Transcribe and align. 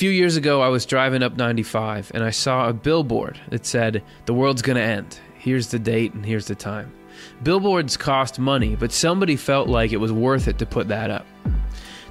few 0.00 0.10
years 0.10 0.38
ago, 0.38 0.62
I 0.62 0.68
was 0.68 0.86
driving 0.86 1.22
up 1.22 1.36
95 1.36 2.12
and 2.14 2.24
I 2.24 2.30
saw 2.30 2.70
a 2.70 2.72
billboard 2.72 3.38
that 3.50 3.66
said, 3.66 4.02
The 4.24 4.32
world's 4.32 4.62
gonna 4.62 4.80
end. 4.80 5.18
Here's 5.34 5.66
the 5.66 5.78
date 5.78 6.14
and 6.14 6.24
here's 6.24 6.46
the 6.46 6.54
time. 6.54 6.90
Billboards 7.42 7.98
cost 7.98 8.38
money, 8.38 8.76
but 8.76 8.92
somebody 8.92 9.36
felt 9.36 9.68
like 9.68 9.92
it 9.92 9.98
was 9.98 10.10
worth 10.10 10.48
it 10.48 10.56
to 10.56 10.64
put 10.64 10.88
that 10.88 11.10
up. 11.10 11.26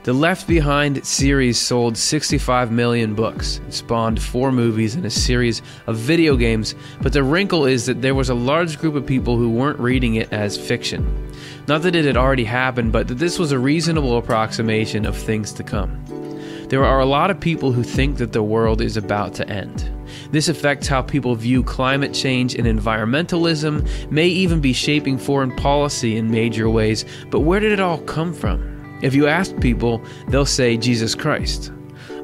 The 0.04 0.14
Left 0.14 0.48
Behind 0.48 1.04
series 1.04 1.58
sold 1.58 1.98
65 1.98 2.72
million 2.72 3.16
books. 3.16 3.60
It 3.68 3.74
spawned 3.74 4.22
four 4.22 4.52
movies 4.52 4.94
and 4.94 5.04
a 5.06 5.10
series 5.10 5.64
of 5.88 5.98
video 5.98 6.36
games, 6.36 6.76
but 7.02 7.12
the 7.12 7.24
wrinkle 7.24 7.66
is 7.66 7.88
that 7.88 8.04
there 8.04 8.14
was 8.14 8.30
a 8.30 8.36
large 8.36 8.78
group 8.78 8.94
of 8.94 9.08
people 9.08 9.36
who 9.36 9.50
weren't 9.50 9.80
reading 9.80 10.14
it 10.14 10.32
as 10.32 10.56
fiction. 10.56 11.34
Not 11.68 11.82
that 11.82 11.96
it 11.96 12.06
had 12.06 12.18
already 12.18 12.46
happened, 12.46 12.92
but 12.92 13.08
that 13.08 13.18
this 13.18 13.40
was 13.40 13.52
a 13.52 13.58
reasonable 13.58 14.20
approximation 14.20 15.08
of 15.08 15.18
things 15.18 15.52
to 15.54 15.64
come. 15.64 16.29
There 16.70 16.86
are 16.86 17.00
a 17.00 17.06
lot 17.06 17.32
of 17.32 17.40
people 17.40 17.72
who 17.72 17.82
think 17.82 18.18
that 18.18 18.32
the 18.32 18.44
world 18.44 18.80
is 18.80 18.96
about 18.96 19.34
to 19.34 19.50
end. 19.50 19.92
This 20.30 20.50
affects 20.50 20.88
how 20.88 21.02
people 21.02 21.34
view 21.34 21.64
climate 21.64 22.14
change 22.14 22.54
and 22.54 22.68
environmentalism, 22.68 24.12
may 24.12 24.28
even 24.28 24.62
be 24.62 24.72
shaping 24.72 25.18
foreign 25.18 25.56
policy 25.56 26.16
in 26.16 26.30
major 26.30 26.70
ways. 26.70 27.06
But 27.32 27.40
where 27.40 27.60
did 27.60 27.72
it 27.72 27.80
all 27.80 27.98
come 28.02 28.36
from? 28.36 29.00
If 29.02 29.16
you 29.16 29.26
ask 29.26 29.60
people, 29.60 30.00
they'll 30.28 30.46
say 30.46 30.78
Jesus 30.78 31.16
Christ. 31.16 31.72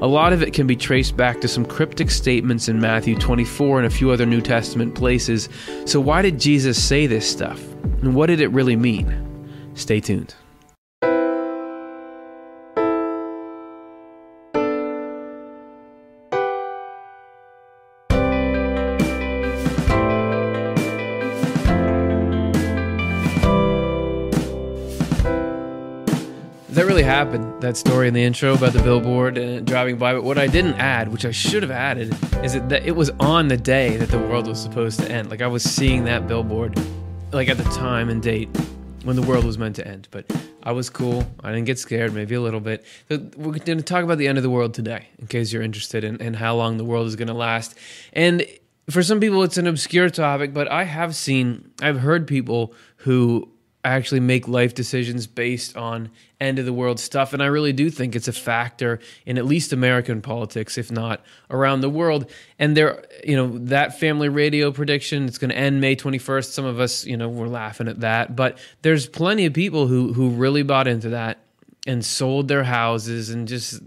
A 0.00 0.06
lot 0.06 0.32
of 0.32 0.44
it 0.44 0.52
can 0.52 0.68
be 0.68 0.76
traced 0.76 1.16
back 1.16 1.40
to 1.40 1.48
some 1.48 1.64
cryptic 1.64 2.08
statements 2.08 2.68
in 2.68 2.80
Matthew 2.80 3.16
24 3.16 3.78
and 3.78 3.86
a 3.88 3.90
few 3.90 4.12
other 4.12 4.26
New 4.26 4.40
Testament 4.40 4.94
places. 4.94 5.48
So, 5.86 5.98
why 5.98 6.22
did 6.22 6.38
Jesus 6.38 6.80
say 6.80 7.08
this 7.08 7.28
stuff? 7.28 7.60
And 8.02 8.14
what 8.14 8.26
did 8.26 8.40
it 8.40 8.52
really 8.52 8.76
mean? 8.76 9.72
Stay 9.74 9.98
tuned. 9.98 10.36
That 27.66 27.76
story 27.76 28.06
in 28.06 28.14
the 28.14 28.22
intro 28.22 28.54
about 28.54 28.72
the 28.72 28.82
billboard 28.84 29.36
and 29.36 29.66
driving 29.66 29.96
by 29.96 30.12
but 30.12 30.22
what 30.22 30.38
i 30.38 30.46
didn't 30.46 30.74
add 30.74 31.08
which 31.08 31.24
i 31.24 31.32
should 31.32 31.64
have 31.64 31.72
added 31.72 32.16
is 32.44 32.52
that, 32.52 32.68
that 32.68 32.86
it 32.86 32.94
was 32.94 33.10
on 33.18 33.48
the 33.48 33.56
day 33.56 33.96
that 33.96 34.08
the 34.08 34.18
world 34.18 34.46
was 34.46 34.62
supposed 34.62 35.00
to 35.00 35.10
end. 35.10 35.28
Like 35.30 35.42
i 35.42 35.48
was 35.48 35.64
seeing 35.64 36.04
that 36.04 36.28
billboard 36.28 36.78
like 37.32 37.48
at 37.48 37.58
the 37.58 37.64
time 37.64 38.08
and 38.08 38.22
date 38.22 38.48
when 39.02 39.16
the 39.16 39.22
world 39.22 39.44
was 39.44 39.58
meant 39.58 39.74
to 39.76 39.86
end 39.86 40.06
but 40.12 40.24
i 40.62 40.70
was 40.70 40.88
cool. 40.88 41.26
I 41.42 41.50
didn't 41.50 41.66
get 41.66 41.80
scared 41.80 42.14
maybe 42.14 42.36
a 42.36 42.40
little 42.40 42.60
bit. 42.60 42.84
So 43.08 43.18
we're 43.36 43.58
going 43.58 43.78
to 43.78 43.82
talk 43.82 44.04
about 44.04 44.18
the 44.18 44.28
end 44.28 44.38
of 44.38 44.44
the 44.44 44.50
world 44.50 44.72
today 44.72 45.08
in 45.18 45.26
case 45.26 45.52
you're 45.52 45.62
interested 45.62 46.04
in, 46.04 46.20
in 46.22 46.34
how 46.34 46.54
long 46.54 46.76
the 46.76 46.84
world 46.84 47.08
is 47.08 47.16
going 47.16 47.28
to 47.28 47.34
last. 47.34 47.74
And 48.12 48.46
for 48.88 49.02
some 49.02 49.18
people 49.18 49.42
it's 49.42 49.58
an 49.58 49.66
obscure 49.66 50.08
topic 50.08 50.54
but 50.54 50.70
i 50.70 50.84
have 50.84 51.16
seen 51.16 51.68
i've 51.82 51.98
heard 51.98 52.28
people 52.28 52.72
who 52.98 53.48
actually 53.88 54.20
make 54.20 54.48
life 54.48 54.74
decisions 54.74 55.26
based 55.26 55.76
on 55.76 56.10
end 56.40 56.58
of 56.58 56.66
the 56.66 56.72
world 56.72 57.00
stuff. 57.00 57.32
And 57.32 57.42
I 57.42 57.46
really 57.46 57.72
do 57.72 57.90
think 57.90 58.14
it's 58.14 58.28
a 58.28 58.32
factor 58.32 59.00
in 59.24 59.38
at 59.38 59.44
least 59.44 59.72
American 59.72 60.20
politics, 60.20 60.76
if 60.76 60.90
not 60.90 61.24
around 61.50 61.80
the 61.80 61.88
world. 61.88 62.30
And 62.58 62.76
there, 62.76 63.04
you 63.24 63.36
know, 63.36 63.58
that 63.66 63.98
family 63.98 64.28
radio 64.28 64.70
prediction, 64.70 65.26
it's 65.26 65.38
going 65.38 65.50
to 65.50 65.56
end 65.56 65.80
May 65.80 65.96
21st. 65.96 66.52
Some 66.52 66.64
of 66.64 66.80
us, 66.80 67.06
you 67.06 67.16
know, 67.16 67.28
we're 67.28 67.48
laughing 67.48 67.88
at 67.88 68.00
that. 68.00 68.36
But 68.36 68.58
there's 68.82 69.06
plenty 69.06 69.46
of 69.46 69.52
people 69.52 69.86
who, 69.86 70.12
who 70.12 70.30
really 70.30 70.62
bought 70.62 70.88
into 70.88 71.10
that 71.10 71.38
and 71.86 72.04
sold 72.04 72.48
their 72.48 72.64
houses 72.64 73.30
and 73.30 73.46
just 73.46 73.80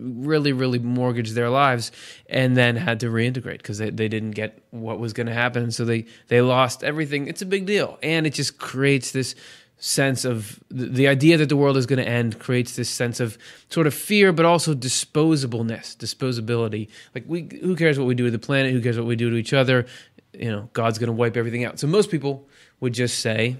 really, 0.00 0.52
really 0.52 0.78
mortgaged 0.78 1.34
their 1.34 1.50
lives 1.50 1.92
and 2.28 2.56
then 2.56 2.76
had 2.76 3.00
to 3.00 3.06
reintegrate 3.06 3.58
because 3.58 3.78
they, 3.78 3.90
they 3.90 4.08
didn't 4.08 4.32
get 4.32 4.62
what 4.70 4.98
was 4.98 5.12
going 5.12 5.26
to 5.26 5.34
happen. 5.34 5.70
So 5.70 5.84
they, 5.84 6.06
they 6.28 6.40
lost 6.40 6.84
everything. 6.84 7.26
It's 7.26 7.42
a 7.42 7.46
big 7.46 7.66
deal. 7.66 7.98
And 8.02 8.26
it 8.26 8.34
just 8.34 8.58
creates 8.58 9.12
this 9.12 9.34
sense 9.78 10.26
of 10.26 10.60
the 10.70 11.08
idea 11.08 11.38
that 11.38 11.48
the 11.48 11.56
world 11.56 11.76
is 11.76 11.86
going 11.86 11.98
to 11.98 12.06
end 12.06 12.38
creates 12.38 12.76
this 12.76 12.90
sense 12.90 13.18
of 13.18 13.38
sort 13.70 13.86
of 13.86 13.94
fear 13.94 14.30
but 14.30 14.44
also 14.44 14.74
disposableness 14.74 15.96
disposability 15.96 16.86
like 17.14 17.24
we 17.26 17.48
who 17.62 17.74
cares 17.74 17.98
what 17.98 18.06
we 18.06 18.14
do 18.14 18.26
to 18.26 18.30
the 18.30 18.38
planet 18.38 18.72
who 18.72 18.82
cares 18.82 18.98
what 18.98 19.06
we 19.06 19.16
do 19.16 19.30
to 19.30 19.36
each 19.36 19.54
other 19.54 19.86
you 20.34 20.50
know 20.50 20.68
god's 20.74 20.98
going 20.98 21.06
to 21.06 21.14
wipe 21.14 21.34
everything 21.34 21.64
out 21.64 21.78
so 21.78 21.86
most 21.86 22.10
people 22.10 22.46
would 22.80 22.92
just 22.92 23.20
say 23.20 23.56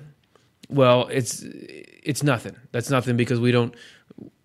well 0.70 1.08
it's 1.08 1.44
it's 1.44 2.22
nothing. 2.22 2.56
That's 2.72 2.90
nothing 2.90 3.16
because 3.16 3.40
we 3.40 3.52
don't 3.52 3.74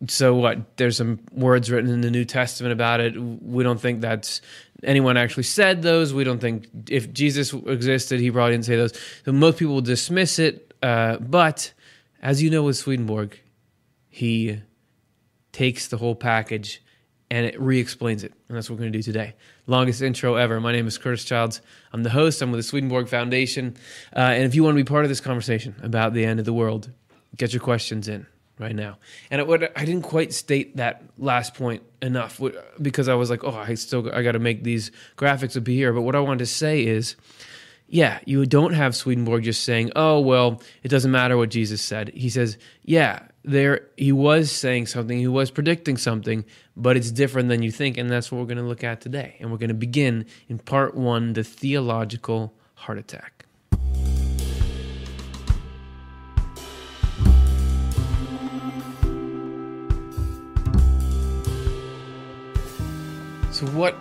so 0.07 0.35
what? 0.35 0.77
There's 0.77 0.97
some 0.97 1.19
words 1.31 1.71
written 1.71 1.89
in 1.89 2.01
the 2.01 2.11
new 2.11 2.25
testament 2.25 2.73
about 2.73 2.99
it. 2.99 3.19
We 3.19 3.63
don't 3.63 3.79
think 3.79 4.01
that's 4.01 4.41
anyone 4.83 5.17
actually 5.17 5.43
said 5.43 5.81
those. 5.81 6.13
We 6.13 6.23
don't 6.23 6.39
think 6.39 6.67
if 6.89 7.11
jesus 7.13 7.53
existed 7.53 8.19
he 8.19 8.31
probably 8.31 8.53
didn't 8.53 8.65
say 8.65 8.75
those. 8.75 8.93
So 9.25 9.31
most 9.31 9.57
people 9.57 9.75
will 9.75 9.81
dismiss 9.81 10.39
it 10.39 10.73
uh, 10.81 11.17
but 11.17 11.73
as 12.21 12.41
you 12.41 12.49
know 12.49 12.63
with 12.63 12.77
swedenborg 12.77 13.39
he 14.09 14.61
takes 15.51 15.87
the 15.87 15.97
whole 15.97 16.15
package 16.15 16.83
and 17.31 17.45
it 17.45 17.59
re-explains 17.59 18.23
it 18.23 18.33
and 18.47 18.57
that's 18.57 18.69
what 18.69 18.75
we're 18.75 18.83
going 18.83 18.93
to 18.93 18.99
do 18.99 19.03
today. 19.03 19.35
Longest 19.67 20.01
intro 20.01 20.35
ever. 20.35 20.59
My 20.59 20.71
name 20.71 20.87
is 20.87 20.97
curtis 20.97 21.23
childs. 21.23 21.61
I'm 21.91 22.03
the 22.03 22.09
host. 22.09 22.41
I'm 22.41 22.51
with 22.51 22.59
the 22.59 22.63
swedenborg 22.63 23.07
foundation. 23.07 23.75
Uh, 24.15 24.19
and 24.19 24.43
if 24.43 24.55
you 24.55 24.63
want 24.63 24.77
to 24.77 24.83
be 24.83 24.87
part 24.87 25.05
of 25.05 25.09
this 25.09 25.21
conversation 25.21 25.75
about 25.81 26.13
the 26.13 26.25
end 26.25 26.39
of 26.39 26.45
the 26.45 26.53
world 26.53 26.89
get 27.35 27.53
your 27.53 27.61
questions 27.61 28.07
in 28.07 28.25
right 28.59 28.75
now. 28.75 28.97
And 29.29 29.41
it 29.41 29.71
I 29.75 29.85
didn't 29.85 30.03
quite 30.03 30.33
state 30.33 30.77
that 30.77 31.03
last 31.17 31.53
point 31.53 31.83
enough 32.01 32.39
because 32.81 33.07
I 33.07 33.15
was 33.15 33.29
like, 33.29 33.43
oh, 33.43 33.55
I 33.55 33.73
still 33.75 34.09
I 34.13 34.23
got 34.23 34.33
to 34.33 34.39
make 34.39 34.63
these 34.63 34.91
graphics 35.17 35.57
up 35.57 35.67
here. 35.67 35.93
But 35.93 36.01
what 36.01 36.15
I 36.15 36.19
wanted 36.19 36.39
to 36.39 36.45
say 36.45 36.85
is, 36.85 37.15
yeah, 37.87 38.19
you 38.25 38.45
don't 38.45 38.73
have 38.73 38.95
Swedenborg 38.95 39.43
just 39.43 39.63
saying, 39.63 39.91
oh, 39.95 40.19
well, 40.19 40.61
it 40.83 40.87
doesn't 40.87 41.11
matter 41.11 41.37
what 41.37 41.49
Jesus 41.49 41.81
said. 41.81 42.09
He 42.15 42.29
says, 42.29 42.57
yeah, 42.83 43.27
there 43.43 43.87
he 43.97 44.11
was 44.11 44.51
saying 44.51 44.87
something, 44.87 45.17
he 45.17 45.27
was 45.27 45.51
predicting 45.51 45.97
something, 45.97 46.45
but 46.77 46.97
it's 46.97 47.11
different 47.11 47.49
than 47.49 47.63
you 47.63 47.71
think, 47.71 47.97
and 47.97 48.09
that's 48.09 48.31
what 48.31 48.39
we're 48.39 48.45
going 48.45 48.57
to 48.57 48.63
look 48.63 48.83
at 48.83 49.01
today. 49.01 49.35
And 49.39 49.51
we're 49.51 49.57
going 49.57 49.69
to 49.69 49.73
begin 49.73 50.25
in 50.49 50.59
part 50.59 50.95
one, 50.95 51.33
the 51.33 51.43
theological 51.43 52.53
heart 52.75 52.97
attack. 52.97 53.45
So, 63.51 63.65
what 63.67 63.95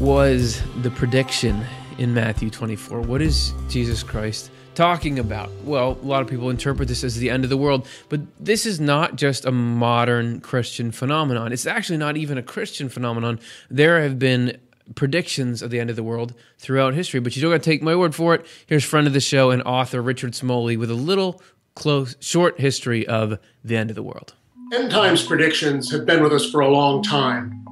was 0.00 0.62
the 0.80 0.90
prediction 0.90 1.62
in 1.98 2.14
Matthew 2.14 2.48
24? 2.48 3.02
What 3.02 3.20
is 3.20 3.52
Jesus 3.68 4.02
Christ 4.02 4.50
talking 4.76 5.18
about? 5.18 5.50
Well, 5.64 5.98
a 6.00 6.06
lot 6.06 6.22
of 6.22 6.28
people 6.28 6.50
interpret 6.50 6.88
this 6.88 7.02
as 7.02 7.16
the 7.16 7.30
end 7.30 7.42
of 7.42 7.50
the 7.50 7.56
world, 7.56 7.88
but 8.08 8.20
this 8.38 8.66
is 8.66 8.78
not 8.78 9.16
just 9.16 9.44
a 9.44 9.50
modern 9.50 10.40
Christian 10.40 10.92
phenomenon. 10.92 11.52
It's 11.52 11.66
actually 11.66 11.96
not 11.96 12.16
even 12.16 12.38
a 12.38 12.42
Christian 12.42 12.88
phenomenon. 12.88 13.40
There 13.68 14.02
have 14.02 14.18
been 14.18 14.58
predictions 14.94 15.62
of 15.62 15.70
the 15.70 15.80
end 15.80 15.90
of 15.90 15.96
the 15.96 16.02
world 16.04 16.34
throughout 16.58 16.94
history, 16.94 17.18
but 17.18 17.34
you 17.34 17.42
don't 17.42 17.50
got 17.50 17.62
to 17.62 17.70
take 17.70 17.82
my 17.82 17.96
word 17.96 18.14
for 18.14 18.34
it. 18.34 18.46
Here's 18.66 18.84
friend 18.84 19.06
of 19.06 19.12
the 19.12 19.20
show 19.20 19.50
and 19.50 19.62
author 19.62 20.00
Richard 20.00 20.34
Smoley 20.34 20.76
with 20.76 20.90
a 20.90 20.94
little 20.94 21.42
close 21.74 22.14
short 22.20 22.60
history 22.60 23.06
of 23.06 23.38
the 23.64 23.76
end 23.76 23.90
of 23.90 23.96
the 23.96 24.02
world. 24.02 24.34
End 24.72 24.90
times 24.90 25.24
predictions 25.24 25.90
have 25.90 26.06
been 26.06 26.22
with 26.22 26.32
us 26.32 26.48
for 26.50 26.60
a 26.60 26.68
long 26.68 27.02
time. 27.02 27.64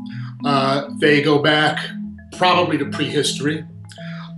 Uh, 0.45 0.89
they 0.99 1.23
go 1.23 1.39
back 1.39 1.87
probably 2.37 2.79
to 2.79 2.87
prehistory. 2.87 3.65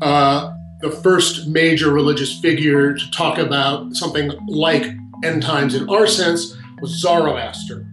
Uh, 0.03 0.56
the 0.89 0.97
first 1.03 1.49
major 1.49 1.91
religious 1.91 2.39
figure 2.39 2.95
to 2.95 3.11
talk 3.11 3.39
about 3.39 3.93
something 3.97 4.31
like 4.47 4.85
end 5.25 5.43
times 5.43 5.75
in 5.75 5.89
our 5.89 6.07
sense 6.07 6.57
was 6.81 6.93
Zoroaster. 6.93 7.85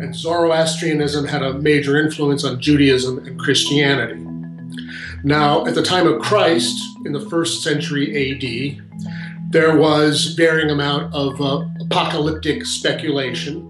And 0.00 0.14
Zoroastrianism 0.14 1.26
had 1.26 1.42
a 1.42 1.54
major 1.54 1.96
influence 1.98 2.44
on 2.44 2.60
Judaism 2.60 3.18
and 3.26 3.38
Christianity. 3.38 4.26
Now, 5.24 5.64
at 5.66 5.74
the 5.74 5.82
time 5.82 6.06
of 6.06 6.20
Christ, 6.20 6.78
in 7.06 7.12
the 7.12 7.20
first 7.20 7.62
century 7.62 8.06
AD, 8.34 8.82
there 9.50 9.76
was 9.76 10.34
varying 10.34 10.70
amount 10.70 11.14
of 11.14 11.40
uh, 11.40 11.64
apocalyptic 11.80 12.66
speculation 12.66 13.66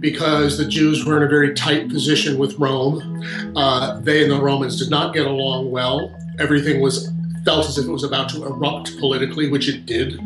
because 0.00 0.56
the 0.56 0.64
Jews 0.64 1.04
were 1.04 1.18
in 1.18 1.22
a 1.22 1.28
very 1.28 1.54
tight 1.54 1.90
position 1.90 2.38
with 2.38 2.58
Rome. 2.58 3.22
Uh, 3.54 4.00
they 4.00 4.22
and 4.22 4.32
the 4.32 4.40
Romans 4.40 4.78
did 4.78 4.90
not 4.90 5.12
get 5.14 5.26
along 5.26 5.70
well. 5.70 6.18
Everything 6.38 6.80
was 6.80 7.11
felt 7.44 7.66
as 7.66 7.78
if 7.78 7.86
it 7.86 7.90
was 7.90 8.04
about 8.04 8.28
to 8.30 8.44
erupt 8.44 8.98
politically, 8.98 9.48
which 9.48 9.68
it 9.68 9.86
did. 9.86 10.18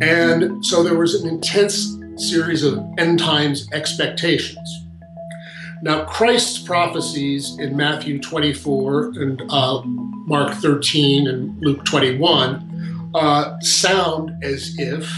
And 0.00 0.64
so 0.64 0.82
there 0.82 0.96
was 0.96 1.14
an 1.14 1.28
intense 1.28 1.96
series 2.16 2.62
of 2.62 2.84
end 2.98 3.18
times 3.18 3.68
expectations. 3.72 4.84
Now, 5.82 6.04
Christ's 6.06 6.58
prophecies 6.58 7.58
in 7.58 7.76
Matthew 7.76 8.20
24 8.20 9.12
and 9.16 9.42
uh, 9.50 9.82
Mark 9.84 10.54
13 10.54 11.28
and 11.28 11.60
Luke 11.60 11.84
21 11.84 13.10
uh, 13.14 13.60
sound 13.60 14.32
as 14.42 14.74
if 14.78 15.10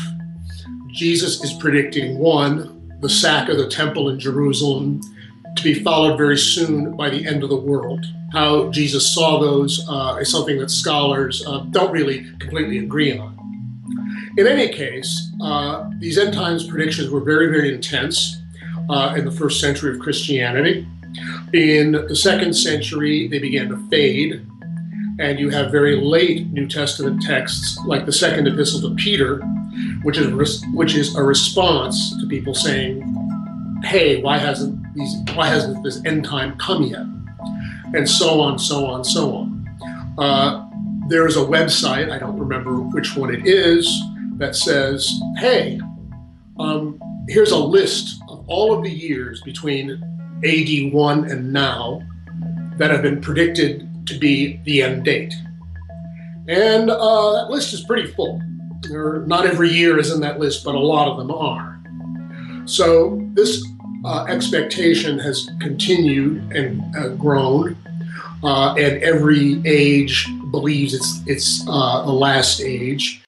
Jesus 0.88 1.42
is 1.42 1.52
predicting 1.54 2.18
one, 2.18 2.98
the 3.00 3.08
sack 3.08 3.48
of 3.48 3.56
the 3.56 3.68
temple 3.68 4.08
in 4.08 4.18
Jerusalem, 4.18 5.00
to 5.58 5.64
be 5.64 5.74
followed 5.74 6.16
very 6.16 6.38
soon 6.38 6.96
by 6.96 7.10
the 7.10 7.26
end 7.26 7.42
of 7.42 7.50
the 7.50 7.56
world. 7.56 8.04
How 8.32 8.70
Jesus 8.70 9.12
saw 9.12 9.40
those 9.40 9.84
uh, 9.88 10.18
is 10.20 10.30
something 10.30 10.58
that 10.58 10.70
scholars 10.70 11.44
uh, 11.46 11.60
don't 11.70 11.92
really 11.92 12.24
completely 12.38 12.78
agree 12.78 13.16
on. 13.16 13.36
In 14.36 14.46
any 14.46 14.68
case, 14.68 15.32
uh, 15.42 15.90
these 15.98 16.18
end 16.18 16.32
times 16.32 16.66
predictions 16.66 17.10
were 17.10 17.20
very, 17.20 17.48
very 17.48 17.74
intense 17.74 18.36
uh, 18.88 19.14
in 19.16 19.24
the 19.24 19.30
first 19.30 19.60
century 19.60 19.92
of 19.92 20.00
Christianity. 20.00 20.86
In 21.52 21.92
the 21.92 22.14
second 22.14 22.54
century, 22.54 23.26
they 23.28 23.38
began 23.38 23.68
to 23.70 23.88
fade, 23.88 24.46
and 25.18 25.40
you 25.40 25.50
have 25.50 25.72
very 25.72 25.96
late 25.96 26.46
New 26.52 26.68
Testament 26.68 27.22
texts 27.22 27.78
like 27.86 28.06
the 28.06 28.12
second 28.12 28.46
epistle 28.46 28.88
to 28.88 28.94
Peter, 28.94 29.42
which 30.02 30.18
is 30.18 30.64
which 30.72 30.94
is 30.94 31.16
a 31.16 31.22
response 31.22 32.16
to 32.20 32.26
people 32.28 32.54
saying, 32.54 33.02
"Hey, 33.82 34.22
why 34.22 34.38
hasn't 34.38 34.78
these 34.98 35.14
why 35.34 35.46
hasn't 35.48 35.82
this 35.82 36.04
end 36.04 36.24
time 36.24 36.56
come 36.58 36.82
yet?" 36.82 37.06
And 37.94 38.08
so 38.08 38.40
on, 38.40 38.58
so 38.58 38.86
on, 38.86 39.04
so 39.04 39.34
on. 39.34 39.68
Uh, 40.18 40.68
there 41.08 41.26
is 41.26 41.36
a 41.36 41.40
website 41.40 42.10
I 42.10 42.18
don't 42.18 42.38
remember 42.38 42.80
which 42.80 43.16
one 43.16 43.32
it 43.32 43.46
is 43.46 43.88
that 44.36 44.54
says, 44.56 45.10
"Hey, 45.36 45.80
um, 46.58 47.00
here's 47.28 47.52
a 47.52 47.58
list 47.58 48.20
of 48.28 48.44
all 48.48 48.72
of 48.72 48.82
the 48.82 48.90
years 48.90 49.40
between 49.42 49.90
AD 50.44 50.92
1 50.92 51.30
and 51.30 51.52
now 51.52 52.02
that 52.76 52.90
have 52.90 53.02
been 53.02 53.20
predicted 53.20 53.88
to 54.06 54.18
be 54.18 54.60
the 54.64 54.82
end 54.82 55.04
date. 55.04 55.34
And 56.48 56.90
uh, 56.90 57.32
that 57.32 57.50
list 57.50 57.74
is 57.74 57.82
pretty 57.82 58.10
full. 58.12 58.40
There, 58.88 59.20
not 59.26 59.44
every 59.44 59.70
year 59.70 59.98
is 59.98 60.12
in 60.12 60.20
that 60.20 60.38
list, 60.38 60.64
but 60.64 60.74
a 60.74 60.78
lot 60.78 61.08
of 61.08 61.18
them 61.18 61.30
are. 61.30 61.80
So 62.64 63.20
this 63.34 63.66
uh, 64.04 64.24
expectation 64.28 65.18
has 65.18 65.50
continued 65.60 66.52
and 66.52 66.82
uh, 66.96 67.08
grown, 67.10 67.76
uh, 68.42 68.74
and 68.74 69.02
every 69.02 69.60
age 69.64 70.28
believes 70.50 70.94
it's 70.94 71.20
it's 71.26 71.64
uh, 71.68 72.04
the 72.04 72.12
last 72.12 72.60
age. 72.60 73.22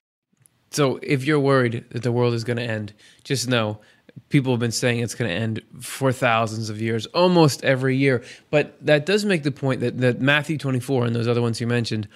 So 0.71 0.99
if 1.03 1.25
you're 1.25 1.39
worried 1.39 1.85
that 1.89 2.03
the 2.03 2.11
world 2.11 2.33
is 2.33 2.43
going 2.43 2.57
to 2.57 2.63
end, 2.63 2.93
just 3.23 3.49
know 3.49 3.79
people 4.29 4.53
have 4.53 4.59
been 4.59 4.71
saying 4.71 4.99
it's 4.99 5.15
going 5.15 5.29
to 5.29 5.35
end 5.35 5.61
for 5.79 6.11
thousands 6.11 6.69
of 6.69 6.81
years, 6.81 7.05
almost 7.07 7.63
every 7.63 7.95
year. 7.95 8.23
But 8.49 8.83
that 8.85 9.05
does 9.05 9.25
make 9.25 9.43
the 9.43 9.51
point 9.51 9.81
that, 9.81 9.97
that 9.99 10.21
Matthew 10.21 10.57
24 10.57 11.05
and 11.05 11.15
those 11.15 11.27
other 11.27 11.41
ones 11.41 11.59
you 11.61 11.67
mentioned 11.67 12.07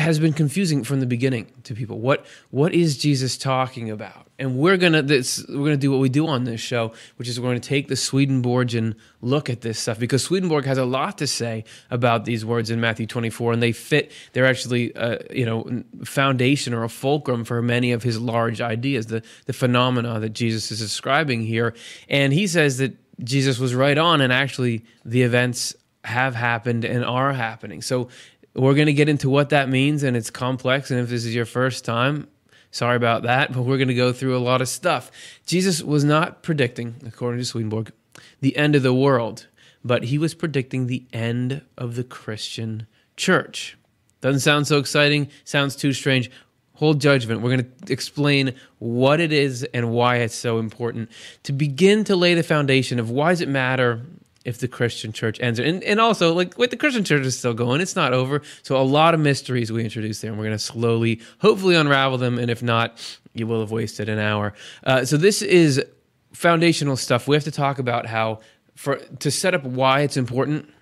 has 0.00 0.18
been 0.18 0.32
confusing 0.32 0.84
from 0.84 1.00
the 1.00 1.06
beginning 1.06 1.46
to 1.64 1.74
people. 1.74 2.00
What 2.00 2.26
what 2.50 2.74
is 2.74 2.98
Jesus 2.98 3.38
talking 3.38 3.90
about? 3.90 4.26
And 4.38 4.56
we're 4.56 4.76
gonna 4.76 5.02
this 5.02 5.44
we're 5.48 5.64
gonna 5.64 5.76
do 5.76 5.90
what 5.90 6.00
we 6.00 6.08
do 6.08 6.26
on 6.26 6.44
this 6.44 6.60
show, 6.60 6.92
which 7.16 7.28
is 7.28 7.38
we're 7.38 7.48
gonna 7.48 7.60
take 7.60 7.88
the 7.88 7.96
Swedenborgian 7.96 8.96
look 9.20 9.48
at 9.48 9.60
this 9.60 9.78
stuff 9.78 9.98
because 9.98 10.24
Swedenborg 10.24 10.64
has 10.64 10.78
a 10.78 10.84
lot 10.84 11.18
to 11.18 11.26
say 11.26 11.64
about 11.90 12.24
these 12.24 12.44
words 12.44 12.70
in 12.70 12.80
Matthew 12.80 13.06
24, 13.06 13.52
and 13.52 13.62
they 13.62 13.72
fit. 13.72 14.12
They're 14.32 14.46
actually 14.46 14.94
uh, 14.96 15.18
you 15.30 15.46
know 15.46 15.84
foundation 16.04 16.74
or 16.74 16.84
a 16.84 16.88
fulcrum 16.88 17.44
for 17.44 17.62
many 17.62 17.92
of 17.92 18.02
his 18.02 18.20
large 18.20 18.60
ideas, 18.60 19.06
the 19.06 19.22
the 19.46 19.52
phenomena 19.52 20.20
that 20.20 20.30
Jesus 20.30 20.70
is 20.70 20.80
describing 20.80 21.42
here. 21.42 21.74
And 22.08 22.32
he 22.32 22.46
says 22.46 22.78
that 22.78 22.96
Jesus 23.22 23.58
was 23.58 23.74
right 23.74 23.98
on, 23.98 24.20
and 24.20 24.32
actually 24.32 24.84
the 25.04 25.22
events 25.22 25.74
have 26.04 26.34
happened 26.34 26.84
and 26.84 27.04
are 27.04 27.32
happening. 27.32 27.82
So 27.82 28.08
we're 28.54 28.74
going 28.74 28.86
to 28.86 28.92
get 28.92 29.08
into 29.08 29.30
what 29.30 29.50
that 29.50 29.68
means, 29.68 30.02
and 30.02 30.16
it's 30.16 30.30
complex. 30.30 30.90
And 30.90 31.00
if 31.00 31.08
this 31.08 31.24
is 31.24 31.34
your 31.34 31.44
first 31.44 31.84
time, 31.84 32.28
sorry 32.70 32.96
about 32.96 33.22
that, 33.22 33.52
but 33.52 33.62
we're 33.62 33.78
going 33.78 33.88
to 33.88 33.94
go 33.94 34.12
through 34.12 34.36
a 34.36 34.38
lot 34.38 34.60
of 34.60 34.68
stuff. 34.68 35.10
Jesus 35.46 35.82
was 35.82 36.04
not 36.04 36.42
predicting, 36.42 36.96
according 37.06 37.40
to 37.40 37.44
Swedenborg, 37.44 37.92
the 38.40 38.56
end 38.56 38.74
of 38.74 38.82
the 38.82 38.94
world, 38.94 39.46
but 39.84 40.04
he 40.04 40.18
was 40.18 40.34
predicting 40.34 40.86
the 40.86 41.04
end 41.12 41.62
of 41.78 41.94
the 41.94 42.04
Christian 42.04 42.86
church. 43.16 43.76
Doesn't 44.20 44.40
sound 44.40 44.66
so 44.66 44.78
exciting, 44.78 45.28
sounds 45.44 45.76
too 45.76 45.92
strange. 45.92 46.30
Hold 46.74 47.00
judgment. 47.00 47.42
We're 47.42 47.56
going 47.56 47.70
to 47.86 47.92
explain 47.92 48.54
what 48.78 49.20
it 49.20 49.32
is 49.32 49.64
and 49.74 49.90
why 49.90 50.16
it's 50.16 50.34
so 50.34 50.58
important 50.58 51.10
to 51.42 51.52
begin 51.52 52.04
to 52.04 52.16
lay 52.16 52.34
the 52.34 52.42
foundation 52.42 52.98
of 52.98 53.10
why 53.10 53.30
does 53.30 53.42
it 53.42 53.48
matter 53.48 54.02
if 54.44 54.58
the 54.58 54.68
Christian 54.68 55.12
church 55.12 55.38
ends. 55.40 55.58
And, 55.58 55.82
and 55.84 56.00
also, 56.00 56.32
like, 56.32 56.56
with 56.56 56.70
the 56.70 56.76
Christian 56.76 57.04
church 57.04 57.26
is 57.26 57.38
still 57.38 57.54
going, 57.54 57.80
it's 57.80 57.96
not 57.96 58.12
over. 58.12 58.42
So, 58.62 58.76
a 58.76 58.82
lot 58.82 59.14
of 59.14 59.20
mysteries 59.20 59.70
we 59.70 59.84
introduce 59.84 60.20
there, 60.20 60.30
and 60.30 60.38
we're 60.38 60.46
going 60.46 60.56
to 60.56 60.64
slowly, 60.64 61.20
hopefully, 61.40 61.74
unravel 61.74 62.18
them. 62.18 62.38
And 62.38 62.50
if 62.50 62.62
not, 62.62 63.18
you 63.34 63.46
will 63.46 63.60
have 63.60 63.70
wasted 63.70 64.08
an 64.08 64.18
hour. 64.18 64.54
Uh, 64.84 65.04
so, 65.04 65.16
this 65.16 65.42
is 65.42 65.84
foundational 66.32 66.96
stuff. 66.96 67.28
We 67.28 67.36
have 67.36 67.44
to 67.44 67.50
talk 67.50 67.78
about 67.78 68.06
how, 68.06 68.40
for 68.74 68.96
to 68.96 69.30
set 69.30 69.54
up 69.54 69.64
why 69.64 70.00
it's 70.00 70.16
important 70.16 70.72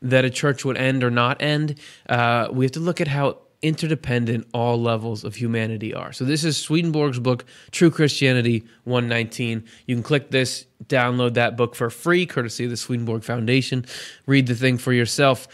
that 0.00 0.24
a 0.24 0.30
church 0.30 0.64
would 0.64 0.76
end 0.76 1.02
or 1.02 1.10
not 1.10 1.40
end, 1.42 1.78
uh, 2.08 2.48
we 2.52 2.64
have 2.64 2.72
to 2.72 2.80
look 2.80 3.00
at 3.00 3.08
how 3.08 3.38
interdependent 3.64 4.46
all 4.52 4.80
levels 4.80 5.24
of 5.24 5.36
humanity 5.36 5.94
are. 5.94 6.12
So 6.12 6.24
this 6.26 6.44
is 6.44 6.58
Swedenborg's 6.58 7.18
book, 7.18 7.46
True 7.70 7.90
Christianity 7.90 8.62
119. 8.84 9.64
You 9.86 9.96
can 9.96 10.02
click 10.02 10.30
this, 10.30 10.66
download 10.86 11.34
that 11.34 11.56
book 11.56 11.74
for 11.74 11.88
free, 11.88 12.26
courtesy 12.26 12.64
of 12.64 12.70
the 12.70 12.76
Swedenborg 12.76 13.24
Foundation. 13.24 13.86
Read 14.26 14.46
the 14.46 14.54
thing 14.54 14.76
for 14.76 14.92
yourself. 14.92 15.48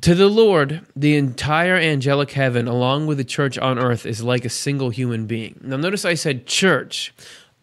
To 0.00 0.16
the 0.16 0.26
Lord, 0.26 0.84
the 0.96 1.14
entire 1.14 1.76
angelic 1.76 2.32
heaven, 2.32 2.66
along 2.66 3.06
with 3.06 3.18
the 3.18 3.24
church 3.24 3.56
on 3.56 3.78
earth, 3.78 4.04
is 4.04 4.24
like 4.24 4.44
a 4.44 4.50
single 4.50 4.90
human 4.90 5.26
being. 5.26 5.60
Now, 5.62 5.76
notice 5.76 6.04
I 6.04 6.14
said 6.14 6.46
church, 6.46 7.14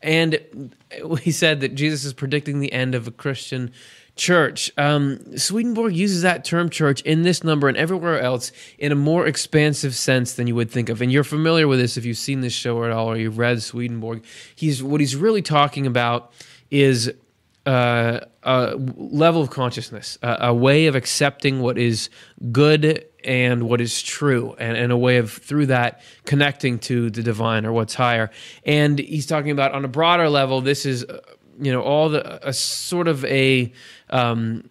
and 0.02 0.74
he 1.22 1.32
said 1.34 1.60
that 1.60 1.76
Jesus 1.76 2.06
is 2.06 2.14
predicting 2.14 2.62
the 2.62 2.72
end 2.72 2.96
of 2.96 3.06
a 3.06 3.12
Christian 3.12 3.74
church. 4.16 4.72
Um, 4.78 5.38
Swedenborg 5.38 5.96
uses 5.96 6.22
that 6.22 6.46
term 6.46 6.70
church 6.70 7.02
in 7.02 7.24
this 7.24 7.44
number 7.44 7.68
and 7.68 7.78
everywhere 7.78 8.20
else 8.20 8.52
in 8.78 8.92
a 8.92 8.96
more 8.96 9.26
expansive 9.26 9.96
sense 9.96 10.34
than 10.34 10.48
you 10.48 10.56
would 10.56 10.70
think 10.70 10.90
of. 10.90 11.02
And 11.02 11.12
you're 11.12 11.24
familiar 11.24 11.68
with 11.68 11.80
this 11.80 11.98
if 11.98 12.06
you've 12.06 12.18
seen 12.18 12.42
this 12.42 12.54
show 12.54 12.84
at 12.84 12.92
all 12.92 13.12
or 13.12 13.18
you've 13.18 13.38
read 13.38 13.62
Swedenborg. 13.62 14.24
He's 14.56 14.84
what 14.84 15.02
he's 15.02 15.16
really 15.16 15.42
talking 15.42 15.88
about 15.88 16.32
is 16.70 17.12
uh, 17.66 18.20
a 18.44 18.76
level 18.76 19.42
of 19.42 19.50
consciousness, 19.50 20.18
a, 20.22 20.38
a, 20.42 20.54
way 20.54 20.88
of 20.88 20.96
accepting 20.96 21.62
what 21.62 21.78
is 21.78 22.10
good 22.52 23.06
and 23.24 23.64
what 23.64 23.80
is 23.80 24.02
true, 24.02 24.54
and, 24.60 24.76
and 24.76 24.92
a 24.92 24.98
way 24.98 25.16
of 25.16 25.32
through 25.32 25.68
that 25.68 26.02
connecting 26.26 26.78
to 26.78 27.10
the 27.10 27.24
divine 27.24 27.66
or 27.66 27.72
what's 27.72 27.94
higher. 27.94 28.32
And 28.66 29.00
he's 29.00 29.26
talking 29.26 29.52
about 29.52 29.72
on 29.72 29.86
a 29.86 29.88
broader 29.88 30.28
level. 30.28 30.60
This 30.60 30.86
is 30.86 31.06
you 31.60 31.72
know 31.72 31.82
all 31.82 32.10
the 32.10 32.48
a 32.48 32.52
sort 32.52 33.08
of 33.08 33.24
a 33.26 33.72
um, 34.14 34.70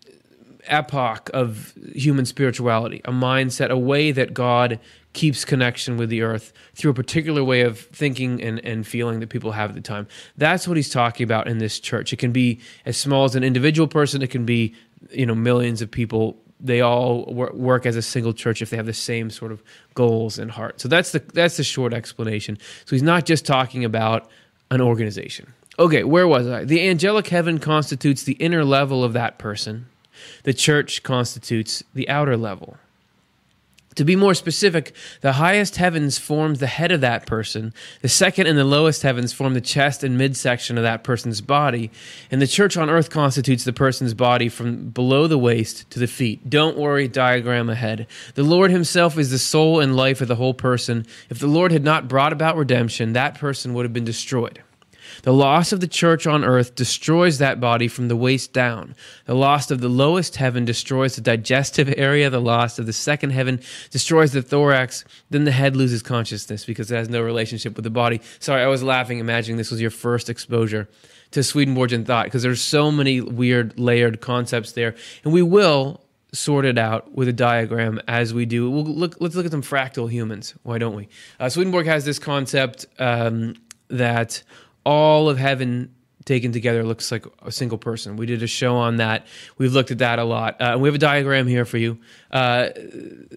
epoch 0.67 1.29
of 1.35 1.75
human 1.95 2.25
spirituality, 2.25 3.03
a 3.05 3.13
mindset, 3.13 3.71
a 3.71 3.77
way 3.77 4.13
that 4.13 4.33
God 4.33 4.79
keeps 5.13 5.45
connection 5.45 5.99
with 5.99 6.09
the 6.09 6.23
earth 6.23 6.53
through 6.75 6.93
a 6.93 6.95
particular 6.95 7.45
way 7.45 7.63
of 7.63 7.79
thinking 7.79 8.41
and, 8.41 8.65
and 8.65 8.87
feeling 8.87 9.21
that 9.21 9.29
people 9.29 9.53
have 9.53 9.71
at 9.71 9.75
the 9.75 9.83
time. 9.83 10.07
That's 10.39 10.67
what 10.67 10.77
he's 10.77 10.89
talking 10.89 11.25
about 11.25 11.49
in 11.49 11.59
this 11.59 11.79
church. 11.79 12.13
It 12.13 12.19
can 12.19 12.33
be 12.33 12.61
as 12.87 12.97
small 12.97 13.25
as 13.25 13.35
an 13.35 13.45
individual 13.45 13.89
person, 13.89 14.23
it 14.23 14.31
can 14.31 14.47
be, 14.47 14.75
you 15.11 15.27
know, 15.27 15.35
millions 15.35 15.83
of 15.83 15.91
people. 15.91 16.39
They 16.61 16.81
all 16.81 17.25
work 17.35 17.87
as 17.87 17.97
a 17.97 18.03
single 18.03 18.33
church 18.33 18.63
if 18.63 18.71
they 18.71 18.77
have 18.77 18.87
the 18.87 18.93
same 18.93 19.31
sort 19.31 19.51
of 19.51 19.65
goals 19.95 20.39
and 20.39 20.49
heart. 20.49 20.81
So 20.81 20.89
that's 20.89 21.11
the 21.11 21.19
that's 21.19 21.57
the 21.57 21.65
short 21.65 21.93
explanation. 21.93 22.57
So 22.85 22.95
he's 22.95 23.03
not 23.03 23.27
just 23.27 23.45
talking 23.45 23.85
about 23.85 24.31
an 24.71 24.81
organization. 24.81 25.53
Okay, 25.79 26.05
where 26.05 26.29
was 26.29 26.47
I? 26.47 26.65
The 26.65 26.87
angelic 26.89 27.29
heaven 27.29 27.59
constitutes 27.59 28.23
the 28.23 28.35
inner 28.35 28.65
level 28.65 29.03
of 29.03 29.15
that 29.15 29.39
person. 29.39 29.87
The 30.45 30.55
church 30.55 31.03
constitutes 31.03 31.83
the 31.95 32.09
outer 32.09 32.37
level. 32.37 32.77
To 33.97 34.05
be 34.05 34.17
more 34.17 34.33
specific, 34.33 34.95
the 35.21 35.35
highest 35.35 35.77
heavens 35.77 36.17
forms 36.17 36.61
the 36.61 36.67
head 36.67 36.93
of 36.93 37.03
that 37.03 37.27
person. 37.27 37.75
The 38.01 38.09
second 38.09 38.47
and 38.47 38.57
the 38.57 38.65
lowest 38.65 39.03
heavens 39.03 39.35
form 39.35 39.53
the 39.53 39.61
chest 39.61 40.03
and 40.03 40.17
midsection 40.17 40.79
of 40.79 40.85
that 40.85 41.05
person's 41.05 41.43
body. 41.43 41.91
And 42.31 42.41
the 42.41 42.47
church 42.47 42.79
on 42.79 42.89
earth 42.89 43.11
constitutes 43.11 43.65
the 43.65 43.73
person's 43.73 44.15
body 44.15 44.49
from 44.49 44.89
below 44.89 45.27
the 45.27 45.39
waist 45.39 45.91
to 45.91 45.99
the 45.99 46.07
feet. 46.07 46.49
Don't 46.49 46.79
worry, 46.79 47.07
diagram 47.07 47.69
ahead. 47.69 48.07
The 48.35 48.45
Lord 48.45 48.71
Himself 48.71 49.19
is 49.19 49.31
the 49.31 49.39
soul 49.39 49.81
and 49.81 49.95
life 49.95 50.23
of 50.23 50.29
the 50.29 50.37
whole 50.37 50.55
person. 50.55 51.07
If 51.29 51.39
the 51.39 51.47
Lord 51.47 51.71
had 51.71 51.85
not 51.85 52.09
brought 52.09 52.33
about 52.33 52.57
redemption, 52.57 53.13
that 53.13 53.39
person 53.39 53.75
would 53.75 53.85
have 53.85 53.93
been 53.93 54.05
destroyed. 54.05 54.63
The 55.23 55.33
loss 55.33 55.73
of 55.73 55.81
the 55.81 55.89
church 55.89 56.27
on 56.27 56.45
earth 56.45 56.75
destroys 56.75 57.39
that 57.39 57.61
body 57.61 57.89
from 57.89 58.09
the 58.09 58.17
waist 58.17 58.53
down. 58.53 58.95
The 59.27 59.35
loss 59.35 59.71
of 59.71 59.81
the 59.81 59.89
lowest 59.89 60.37
heaven 60.37 60.65
destroys 60.65 61.15
the 61.15 61.23
digestive 61.23 61.93
area. 61.97 62.29
The 62.29 62.41
loss 62.41 62.79
of 62.79 62.87
the 62.87 62.93
second 62.93 63.31
heaven 63.31 63.61
destroys 63.91 64.33
the 64.33 64.43
thorax. 64.43 65.05
Then 65.31 65.45
the 65.45 65.53
head 65.53 65.77
loses 65.77 66.03
consciousness 66.03 66.65
because 66.65 66.91
it 66.91 66.97
has 66.97 67.09
no 67.09 67.23
relationship 67.23 67.77
with 67.77 67.85
the 67.85 67.91
body. 67.91 68.21
Sorry, 68.41 68.63
I 68.63 68.67
was 68.67 68.83
laughing, 68.83 69.19
imagining 69.19 69.57
this 69.57 69.71
was 69.71 69.81
your 69.81 69.91
first 69.91 70.29
exposure 70.29 70.89
to 71.31 71.43
Swedenborgian 71.43 72.05
thought 72.05 72.25
because 72.25 72.43
there's 72.43 72.61
so 72.61 72.91
many 72.91 73.21
weird 73.21 73.79
layered 73.79 74.21
concepts 74.21 74.73
there. 74.73 74.95
And 75.25 75.33
we 75.33 75.43
will 75.43 76.03
sort 76.33 76.65
it 76.65 76.79
out 76.79 77.13
with 77.13 77.29
a 77.29 77.33
diagram 77.33 78.01
as 78.09 78.33
we 78.33 78.47
do. 78.47 78.71
We'll 78.71 78.85
look, 78.85 79.17
let's 79.21 79.35
look 79.35 79.45
at 79.45 79.53
some 79.53 79.63
fractal 79.63 80.11
humans. 80.11 80.55
Why 80.63 80.79
don't 80.79 80.95
we? 80.95 81.09
Uh, 81.39 81.49
Swedenborg 81.49 81.87
has 81.87 82.05
this 82.05 82.19
concept 82.19 82.87
um, 82.99 83.55
that 83.89 84.43
all 84.85 85.29
of 85.29 85.39
heaven 85.39 85.95
taken 86.25 86.53
together 86.53 86.85
looks 86.85 87.11
like 87.11 87.27
a 87.43 87.51
single 87.51 87.79
person. 87.79 88.17
We 88.17 88.27
did 88.27 88.43
a 88.43 88.47
show 88.47 88.77
on 88.77 88.97
that. 88.97 89.27
We've 89.59 89.73
looked 89.73 89.91
at 89.91 89.99
that 89.99 90.19
a 90.19 90.25
lot. 90.25 90.61
Uh, 90.61 90.77
we 90.79 90.89
have 90.89 90.95
a 90.95 90.99
diagram 90.99 91.47
here 91.47 91.65
for 91.65 91.79
you. 91.79 91.99
Uh, 92.31 92.69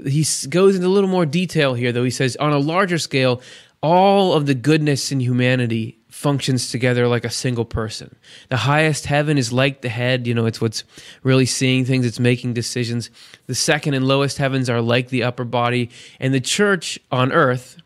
he 0.05 0.25
goes 0.49 0.75
into 0.75 0.87
a 0.87 0.89
little 0.89 1.09
more 1.09 1.25
detail 1.25 1.73
here, 1.73 1.91
though. 1.91 2.03
He 2.03 2.11
says, 2.11 2.35
on 2.35 2.53
a 2.53 2.59
larger 2.59 2.97
scale, 2.97 3.41
all 3.81 4.33
of 4.33 4.45
the 4.45 4.53
goodness 4.53 5.11
in 5.11 5.19
humanity 5.19 5.99
functions 6.09 6.71
together 6.71 7.07
like 7.07 7.25
a 7.25 7.29
single 7.29 7.65
person. 7.65 8.15
The 8.49 8.57
highest 8.57 9.05
heaven 9.05 9.37
is 9.37 9.51
like 9.51 9.81
the 9.81 9.89
head, 9.89 10.25
you 10.25 10.33
know, 10.33 10.45
it's 10.45 10.61
what's 10.61 10.83
really 11.23 11.45
seeing 11.45 11.85
things, 11.85 12.05
it's 12.05 12.19
making 12.19 12.53
decisions. 12.53 13.11
The 13.47 13.55
second 13.55 13.95
and 13.95 14.07
lowest 14.07 14.37
heavens 14.37 14.69
are 14.69 14.81
like 14.81 15.09
the 15.09 15.23
upper 15.23 15.43
body, 15.43 15.89
and 16.19 16.33
the 16.33 16.39
church 16.39 16.97
on 17.11 17.33
earth, 17.33 17.77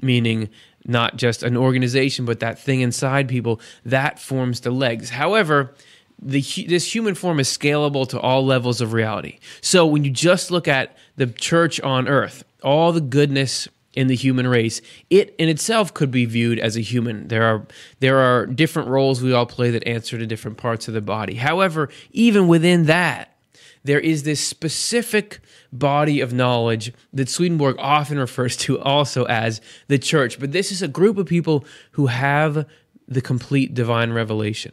meaning 0.00 0.48
not 0.86 1.16
just 1.16 1.42
an 1.42 1.56
organization, 1.56 2.24
but 2.24 2.40
that 2.40 2.58
thing 2.58 2.80
inside 2.80 3.28
people, 3.28 3.60
that 3.84 4.18
forms 4.18 4.60
the 4.60 4.70
legs. 4.70 5.10
However, 5.10 5.74
the, 6.20 6.40
this 6.68 6.94
human 6.94 7.14
form 7.14 7.40
is 7.40 7.48
scalable 7.48 8.08
to 8.08 8.20
all 8.20 8.44
levels 8.44 8.80
of 8.80 8.92
reality. 8.92 9.38
So 9.60 9.86
when 9.86 10.04
you 10.04 10.10
just 10.10 10.50
look 10.50 10.68
at 10.68 10.96
the 11.16 11.26
church 11.26 11.80
on 11.80 12.08
earth, 12.08 12.44
all 12.62 12.92
the 12.92 13.00
goodness 13.00 13.68
in 13.94 14.08
the 14.08 14.16
human 14.16 14.46
race, 14.46 14.80
it 15.10 15.34
in 15.38 15.48
itself 15.48 15.94
could 15.94 16.10
be 16.10 16.24
viewed 16.24 16.58
as 16.58 16.76
a 16.76 16.80
human. 16.80 17.28
There 17.28 17.44
are 17.44 17.66
there 18.00 18.18
are 18.18 18.46
different 18.46 18.88
roles 18.88 19.22
we 19.22 19.32
all 19.32 19.46
play 19.46 19.70
that 19.70 19.86
answer 19.86 20.18
to 20.18 20.26
different 20.26 20.56
parts 20.56 20.88
of 20.88 20.94
the 20.94 21.00
body. 21.00 21.34
However, 21.34 21.88
even 22.10 22.48
within 22.48 22.86
that, 22.86 23.36
there 23.84 24.00
is 24.00 24.22
this 24.24 24.40
specific 24.40 25.40
body 25.78 26.20
of 26.20 26.32
knowledge 26.32 26.92
that 27.12 27.28
Swedenborg 27.28 27.76
often 27.78 28.18
refers 28.18 28.56
to 28.58 28.80
also 28.80 29.24
as 29.24 29.60
the 29.88 29.98
church. 29.98 30.38
But 30.38 30.52
this 30.52 30.70
is 30.70 30.82
a 30.82 30.88
group 30.88 31.18
of 31.18 31.26
people 31.26 31.64
who 31.92 32.06
have 32.06 32.66
the 33.06 33.20
complete 33.20 33.74
divine 33.74 34.12
revelation. 34.12 34.72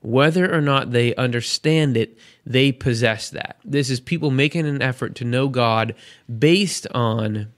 Whether 0.00 0.52
or 0.52 0.60
not 0.60 0.92
they 0.92 1.14
understand 1.16 1.96
it, 1.96 2.16
they 2.46 2.72
possess 2.72 3.30
that. 3.30 3.58
This 3.64 3.90
is 3.90 4.00
people 4.00 4.30
making 4.30 4.66
an 4.66 4.80
effort 4.80 5.14
to 5.16 5.24
know 5.24 5.48
God 5.48 5.94
based 6.38 6.86
on 6.94 7.52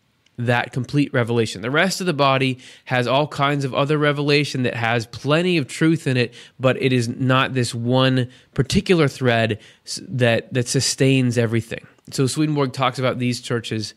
that 0.46 0.72
complete 0.72 1.12
revelation. 1.12 1.60
The 1.60 1.70
rest 1.70 2.00
of 2.00 2.06
the 2.06 2.14
body 2.14 2.58
has 2.86 3.06
all 3.06 3.26
kinds 3.26 3.64
of 3.64 3.74
other 3.74 3.98
revelation 3.98 4.62
that 4.62 4.74
has 4.74 5.06
plenty 5.06 5.58
of 5.58 5.68
truth 5.68 6.06
in 6.06 6.16
it, 6.16 6.32
but 6.58 6.80
it 6.82 6.92
is 6.92 7.08
not 7.08 7.52
this 7.54 7.74
one 7.74 8.30
particular 8.54 9.06
thread 9.06 9.58
that 10.00 10.52
that 10.52 10.66
sustains 10.66 11.36
everything. 11.36 11.86
So 12.12 12.26
Swedenborg 12.26 12.72
talks 12.72 12.98
about 12.98 13.18
these 13.18 13.40
churches 13.40 13.94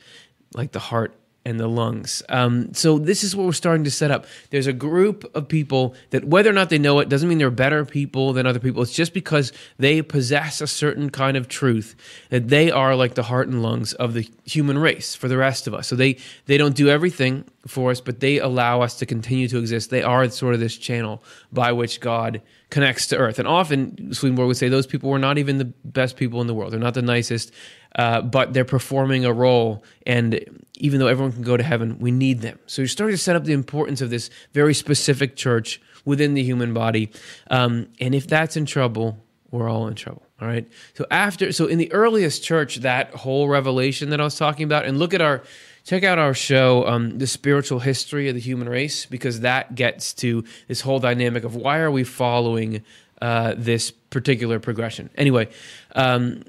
like 0.53 0.71
the 0.71 0.79
heart 0.79 1.15
and 1.45 1.59
the 1.59 1.67
lungs. 1.67 2.23
Um, 2.29 2.73
so 2.73 2.97
this 2.97 3.23
is 3.23 3.35
what 3.35 3.45
we're 3.45 3.51
starting 3.51 3.83
to 3.83 3.91
set 3.91 4.11
up. 4.11 4.25
There's 4.49 4.67
a 4.67 4.73
group 4.73 5.29
of 5.35 5.47
people 5.47 5.93
that, 6.11 6.23
whether 6.23 6.49
or 6.49 6.53
not 6.53 6.69
they 6.69 6.77
know 6.77 6.99
it, 6.99 7.09
doesn't 7.09 7.27
mean 7.27 7.37
they're 7.37 7.51
better 7.51 7.83
people 7.83 8.33
than 8.33 8.45
other 8.45 8.59
people. 8.59 8.81
It's 8.81 8.93
just 8.93 9.13
because 9.13 9.51
they 9.77 10.01
possess 10.01 10.61
a 10.61 10.67
certain 10.67 11.09
kind 11.09 11.35
of 11.35 11.47
truth 11.47 11.95
that 12.29 12.47
they 12.47 12.71
are 12.71 12.95
like 12.95 13.15
the 13.15 13.23
heart 13.23 13.47
and 13.49 13.61
lungs 13.61 13.93
of 13.93 14.13
the 14.13 14.29
human 14.45 14.77
race 14.77 15.15
for 15.15 15.27
the 15.27 15.37
rest 15.37 15.67
of 15.67 15.73
us. 15.73 15.87
So 15.87 15.95
they 15.95 16.17
they 16.45 16.57
don't 16.57 16.75
do 16.75 16.87
everything 16.87 17.45
for 17.65 17.91
us, 17.91 18.01
but 18.01 18.19
they 18.19 18.39
allow 18.39 18.81
us 18.81 18.97
to 18.99 19.05
continue 19.05 19.47
to 19.47 19.57
exist. 19.57 19.89
They 19.89 20.03
are 20.03 20.27
sort 20.29 20.53
of 20.53 20.59
this 20.59 20.77
channel 20.77 21.23
by 21.51 21.71
which 21.71 22.01
God 22.01 22.41
connects 22.69 23.07
to 23.07 23.17
earth. 23.17 23.39
And 23.39 23.47
often 23.47 24.13
Swedenborg 24.13 24.47
would 24.47 24.57
say 24.57 24.67
those 24.67 24.87
people 24.87 25.09
were 25.09 25.19
not 25.19 25.37
even 25.37 25.59
the 25.59 25.65
best 25.85 26.17
people 26.17 26.41
in 26.41 26.47
the 26.47 26.53
world. 26.53 26.73
They're 26.73 26.79
not 26.79 26.93
the 26.93 27.01
nicest 27.01 27.53
uh, 27.95 28.21
but 28.21 28.53
they're 28.53 28.65
performing 28.65 29.25
a 29.25 29.33
role. 29.33 29.83
And 30.05 30.61
even 30.75 30.99
though 30.99 31.07
everyone 31.07 31.31
can 31.31 31.43
go 31.43 31.57
to 31.57 31.63
heaven, 31.63 31.99
we 31.99 32.11
need 32.11 32.41
them. 32.41 32.59
So 32.65 32.81
you're 32.81 32.89
starting 32.89 33.15
to 33.15 33.21
set 33.21 33.35
up 33.35 33.43
the 33.43 33.53
importance 33.53 34.01
of 34.01 34.09
this 34.09 34.29
very 34.53 34.73
specific 34.73 35.35
church 35.35 35.81
within 36.05 36.33
the 36.33 36.43
human 36.43 36.73
body. 36.73 37.11
Um, 37.49 37.87
and 37.99 38.15
if 38.15 38.27
that's 38.27 38.57
in 38.57 38.65
trouble, 38.65 39.23
we're 39.51 39.69
all 39.69 39.87
in 39.87 39.95
trouble. 39.95 40.23
All 40.41 40.47
right. 40.47 40.67
So 40.95 41.05
after, 41.11 41.51
so 41.51 41.67
in 41.67 41.77
the 41.77 41.91
earliest 41.93 42.43
church, 42.43 42.77
that 42.77 43.13
whole 43.13 43.47
revelation 43.47 44.09
that 44.09 44.19
I 44.19 44.23
was 44.23 44.37
talking 44.37 44.63
about, 44.63 44.85
and 44.85 44.97
look 44.97 45.13
at 45.13 45.21
our, 45.21 45.43
check 45.83 46.03
out 46.03 46.19
our 46.19 46.33
show, 46.33 46.87
um, 46.87 47.17
The 47.17 47.27
Spiritual 47.27 47.79
History 47.79 48.29
of 48.29 48.35
the 48.35 48.41
Human 48.41 48.69
Race, 48.69 49.05
because 49.05 49.41
that 49.41 49.75
gets 49.75 50.13
to 50.15 50.43
this 50.67 50.81
whole 50.81 50.99
dynamic 50.99 51.43
of 51.43 51.55
why 51.55 51.79
are 51.79 51.91
we 51.91 52.03
following 52.03 52.83
uh, 53.21 53.53
this 53.57 53.91
particular 53.91 54.59
progression. 54.59 55.09
Anyway, 55.15 55.49
um, 55.95 56.43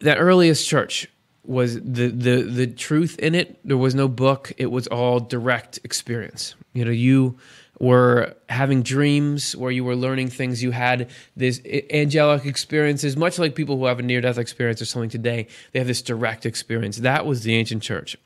that 0.00 0.18
earliest 0.18 0.66
church 0.66 1.08
was 1.44 1.74
the 1.74 2.08
the 2.08 2.42
the 2.42 2.66
truth 2.66 3.18
in 3.18 3.34
it. 3.34 3.58
There 3.64 3.76
was 3.76 3.94
no 3.94 4.08
book. 4.08 4.52
It 4.56 4.70
was 4.70 4.86
all 4.86 5.20
direct 5.20 5.78
experience. 5.84 6.54
You 6.72 6.84
know, 6.84 6.90
you 6.90 7.38
were 7.78 8.34
having 8.48 8.82
dreams 8.82 9.56
where 9.56 9.70
you 9.70 9.82
were 9.82 9.96
learning 9.96 10.28
things. 10.28 10.62
You 10.62 10.70
had 10.70 11.10
this 11.34 11.60
angelic 11.90 12.44
experiences, 12.44 13.16
much 13.16 13.38
like 13.38 13.54
people 13.54 13.78
who 13.78 13.86
have 13.86 13.98
a 13.98 14.02
near 14.02 14.20
death 14.20 14.38
experience 14.38 14.80
or 14.82 14.84
something 14.84 15.10
today. 15.10 15.48
They 15.72 15.80
have 15.80 15.88
this 15.88 16.02
direct 16.02 16.46
experience. 16.46 16.98
That 16.98 17.26
was 17.26 17.42
the 17.42 17.54
ancient 17.54 17.82
church, 17.82 18.16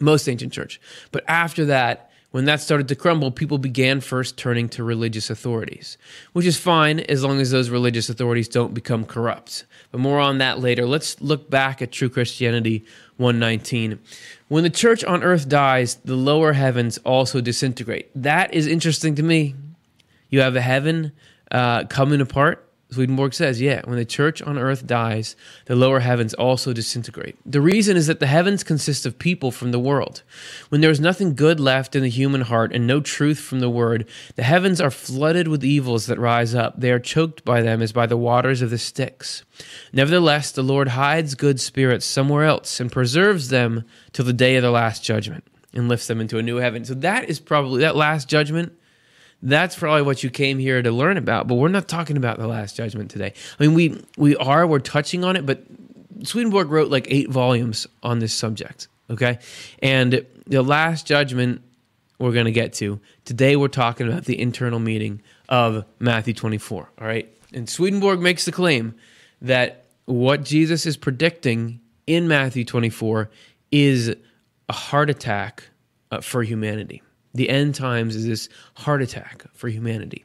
most 0.00 0.28
ancient 0.28 0.52
church. 0.52 0.80
But 1.12 1.24
after 1.28 1.64
that, 1.66 2.10
when 2.30 2.44
that 2.44 2.60
started 2.60 2.86
to 2.88 2.94
crumble, 2.94 3.32
people 3.32 3.58
began 3.58 4.00
first 4.00 4.36
turning 4.36 4.68
to 4.70 4.84
religious 4.84 5.30
authorities, 5.30 5.98
which 6.32 6.46
is 6.46 6.56
fine 6.56 7.00
as 7.00 7.24
long 7.24 7.40
as 7.40 7.50
those 7.50 7.70
religious 7.70 8.08
authorities 8.08 8.46
don't 8.46 8.72
become 8.72 9.04
corrupt. 9.04 9.64
But 9.90 9.98
more 9.98 10.20
on 10.20 10.38
that 10.38 10.60
later. 10.60 10.86
Let's 10.86 11.20
look 11.20 11.50
back 11.50 11.82
at 11.82 11.90
True 11.90 12.08
Christianity 12.08 12.84
119. 13.16 13.98
When 14.46 14.62
the 14.62 14.70
church 14.70 15.02
on 15.04 15.24
earth 15.24 15.48
dies, 15.48 15.96
the 15.96 16.14
lower 16.14 16.52
heavens 16.52 16.98
also 16.98 17.40
disintegrate. 17.40 18.10
That 18.14 18.54
is 18.54 18.68
interesting 18.68 19.16
to 19.16 19.24
me. 19.24 19.56
You 20.28 20.40
have 20.40 20.54
a 20.54 20.60
heaven 20.60 21.10
uh, 21.50 21.84
coming 21.86 22.20
apart 22.20 22.69
Swedenborg 22.92 23.34
says, 23.34 23.60
yeah, 23.60 23.82
when 23.84 23.98
the 23.98 24.04
church 24.04 24.42
on 24.42 24.58
earth 24.58 24.86
dies, 24.86 25.36
the 25.66 25.76
lower 25.76 26.00
heavens 26.00 26.34
also 26.34 26.72
disintegrate. 26.72 27.36
The 27.46 27.60
reason 27.60 27.96
is 27.96 28.08
that 28.08 28.20
the 28.20 28.26
heavens 28.26 28.64
consist 28.64 29.06
of 29.06 29.18
people 29.18 29.50
from 29.52 29.70
the 29.70 29.78
world. 29.78 30.22
When 30.70 30.80
there 30.80 30.90
is 30.90 31.00
nothing 31.00 31.34
good 31.34 31.60
left 31.60 31.94
in 31.94 32.02
the 32.02 32.10
human 32.10 32.42
heart 32.42 32.72
and 32.72 32.86
no 32.86 33.00
truth 33.00 33.38
from 33.38 33.60
the 33.60 33.70
word, 33.70 34.08
the 34.34 34.42
heavens 34.42 34.80
are 34.80 34.90
flooded 34.90 35.46
with 35.46 35.64
evils 35.64 36.06
that 36.06 36.18
rise 36.18 36.54
up. 36.54 36.80
They 36.80 36.90
are 36.90 36.98
choked 36.98 37.44
by 37.44 37.62
them 37.62 37.80
as 37.80 37.92
by 37.92 38.06
the 38.06 38.16
waters 38.16 38.60
of 38.60 38.70
the 38.70 38.78
Styx. 38.78 39.44
Nevertheless, 39.92 40.50
the 40.50 40.62
Lord 40.62 40.88
hides 40.88 41.34
good 41.34 41.60
spirits 41.60 42.06
somewhere 42.06 42.44
else 42.44 42.80
and 42.80 42.90
preserves 42.90 43.48
them 43.48 43.84
till 44.12 44.24
the 44.24 44.32
day 44.32 44.56
of 44.56 44.62
the 44.62 44.70
last 44.70 45.04
judgment 45.04 45.44
and 45.72 45.88
lifts 45.88 46.08
them 46.08 46.20
into 46.20 46.38
a 46.38 46.42
new 46.42 46.56
heaven. 46.56 46.84
So 46.84 46.94
that 46.94 47.28
is 47.28 47.38
probably 47.38 47.82
that 47.82 47.94
last 47.94 48.28
judgment 48.28 48.72
that's 49.42 49.76
probably 49.76 50.02
what 50.02 50.22
you 50.22 50.30
came 50.30 50.58
here 50.58 50.82
to 50.82 50.90
learn 50.90 51.16
about. 51.16 51.48
But 51.48 51.54
we're 51.54 51.68
not 51.68 51.88
talking 51.88 52.16
about 52.16 52.38
the 52.38 52.46
Last 52.46 52.76
Judgment 52.76 53.10
today. 53.10 53.32
I 53.58 53.66
mean, 53.66 53.74
we 53.74 54.02
we 54.16 54.36
are 54.36 54.66
we're 54.66 54.80
touching 54.80 55.24
on 55.24 55.36
it, 55.36 55.46
but 55.46 55.64
Swedenborg 56.22 56.70
wrote 56.70 56.90
like 56.90 57.06
eight 57.08 57.30
volumes 57.30 57.86
on 58.02 58.18
this 58.18 58.34
subject. 58.34 58.88
Okay, 59.08 59.38
and 59.82 60.24
the 60.46 60.62
Last 60.62 61.06
Judgment 61.06 61.62
we're 62.18 62.32
going 62.32 62.44
to 62.44 62.52
get 62.52 62.74
to 62.74 63.00
today. 63.24 63.56
We're 63.56 63.68
talking 63.68 64.06
about 64.06 64.26
the 64.26 64.38
internal 64.38 64.78
meaning 64.78 65.22
of 65.48 65.86
Matthew 65.98 66.34
24. 66.34 66.90
All 67.00 67.06
right, 67.06 67.28
and 67.52 67.68
Swedenborg 67.68 68.20
makes 68.20 68.44
the 68.44 68.52
claim 68.52 68.94
that 69.40 69.86
what 70.04 70.44
Jesus 70.44 70.84
is 70.86 70.96
predicting 70.96 71.80
in 72.06 72.28
Matthew 72.28 72.64
24 72.64 73.30
is 73.72 74.14
a 74.68 74.72
heart 74.72 75.08
attack 75.08 75.70
uh, 76.10 76.20
for 76.20 76.42
humanity. 76.42 77.02
The 77.34 77.48
end 77.48 77.74
times 77.74 78.16
is 78.16 78.26
this 78.26 78.48
heart 78.74 79.02
attack 79.02 79.44
for 79.52 79.68
humanity. 79.68 80.24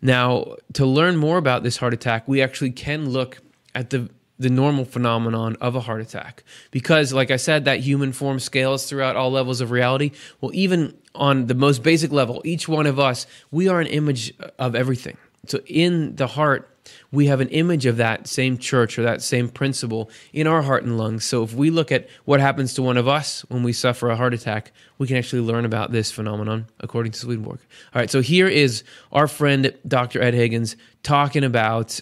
Now, 0.00 0.56
to 0.72 0.86
learn 0.86 1.16
more 1.16 1.36
about 1.38 1.62
this 1.62 1.76
heart 1.76 1.92
attack, 1.92 2.26
we 2.26 2.40
actually 2.40 2.70
can 2.70 3.10
look 3.10 3.38
at 3.74 3.90
the 3.90 4.08
the 4.38 4.50
normal 4.50 4.84
phenomenon 4.84 5.56
of 5.60 5.74
a 5.74 5.80
heart 5.80 6.00
attack. 6.00 6.44
Because, 6.70 7.12
like 7.12 7.30
I 7.30 7.36
said, 7.36 7.64
that 7.64 7.80
human 7.80 8.12
form 8.12 8.38
scales 8.38 8.86
throughout 8.86 9.16
all 9.16 9.30
levels 9.30 9.60
of 9.60 9.70
reality. 9.70 10.12
Well, 10.40 10.50
even 10.54 10.94
on 11.14 11.46
the 11.46 11.54
most 11.54 11.82
basic 11.82 12.12
level, 12.12 12.42
each 12.44 12.68
one 12.68 12.86
of 12.86 12.98
us, 12.98 13.26
we 13.50 13.68
are 13.68 13.80
an 13.80 13.86
image 13.86 14.34
of 14.58 14.74
everything. 14.74 15.16
So, 15.46 15.60
in 15.66 16.16
the 16.16 16.26
heart, 16.26 16.75
we 17.16 17.26
have 17.26 17.40
an 17.40 17.48
image 17.48 17.86
of 17.86 17.96
that 17.96 18.28
same 18.28 18.58
church 18.58 18.98
or 18.98 19.02
that 19.02 19.22
same 19.22 19.48
principle 19.48 20.10
in 20.34 20.46
our 20.46 20.60
heart 20.60 20.84
and 20.84 20.98
lungs. 20.98 21.24
So 21.24 21.42
if 21.42 21.54
we 21.54 21.70
look 21.70 21.90
at 21.90 22.08
what 22.26 22.40
happens 22.40 22.74
to 22.74 22.82
one 22.82 22.98
of 22.98 23.08
us 23.08 23.40
when 23.48 23.62
we 23.62 23.72
suffer 23.72 24.10
a 24.10 24.16
heart 24.16 24.34
attack, 24.34 24.70
we 24.98 25.06
can 25.06 25.16
actually 25.16 25.40
learn 25.40 25.64
about 25.64 25.92
this 25.92 26.12
phenomenon 26.12 26.66
according 26.78 27.12
to 27.12 27.18
Swedenborg. 27.18 27.58
All 27.94 28.00
right, 28.00 28.10
so 28.10 28.20
here 28.20 28.46
is 28.46 28.84
our 29.12 29.26
friend 29.26 29.74
Dr. 29.88 30.20
Ed 30.20 30.34
Higgins 30.34 30.76
talking 31.02 31.42
about 31.42 31.98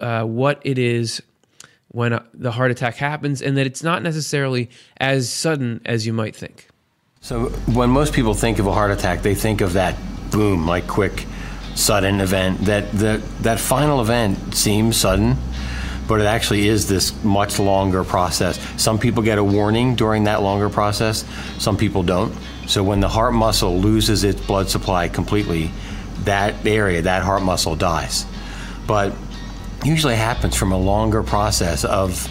uh, 0.00 0.24
what 0.24 0.60
it 0.64 0.76
is 0.78 1.22
when 1.88 2.20
the 2.34 2.52
heart 2.52 2.70
attack 2.70 2.96
happens 2.96 3.40
and 3.40 3.56
that 3.56 3.66
it's 3.66 3.82
not 3.82 4.02
necessarily 4.02 4.68
as 4.98 5.32
sudden 5.32 5.80
as 5.86 6.06
you 6.06 6.12
might 6.12 6.36
think. 6.36 6.68
So 7.22 7.46
when 7.72 7.88
most 7.88 8.12
people 8.12 8.34
think 8.34 8.58
of 8.58 8.66
a 8.66 8.72
heart 8.72 8.90
attack, 8.90 9.22
they 9.22 9.34
think 9.34 9.62
of 9.62 9.72
that 9.72 9.96
boom, 10.30 10.66
like 10.66 10.86
quick 10.86 11.26
sudden 11.78 12.20
event. 12.20 12.64
That 12.66 12.90
the 12.92 13.22
that 13.40 13.60
final 13.60 14.00
event 14.00 14.54
seems 14.54 14.96
sudden, 14.96 15.36
but 16.08 16.20
it 16.20 16.24
actually 16.24 16.68
is 16.68 16.88
this 16.88 17.12
much 17.22 17.58
longer 17.58 18.04
process. 18.04 18.58
Some 18.82 18.98
people 18.98 19.22
get 19.22 19.38
a 19.38 19.44
warning 19.44 19.94
during 19.94 20.24
that 20.24 20.42
longer 20.42 20.68
process. 20.68 21.24
Some 21.58 21.76
people 21.76 22.02
don't. 22.02 22.34
So 22.66 22.82
when 22.82 23.00
the 23.00 23.08
heart 23.08 23.32
muscle 23.32 23.78
loses 23.78 24.24
its 24.24 24.40
blood 24.40 24.68
supply 24.68 25.08
completely, 25.08 25.70
that 26.24 26.66
area, 26.66 27.02
that 27.02 27.22
heart 27.22 27.42
muscle 27.42 27.76
dies. 27.76 28.26
But 28.86 29.14
usually 29.84 30.16
happens 30.16 30.56
from 30.56 30.72
a 30.72 30.78
longer 30.78 31.22
process 31.22 31.84
of 31.84 32.26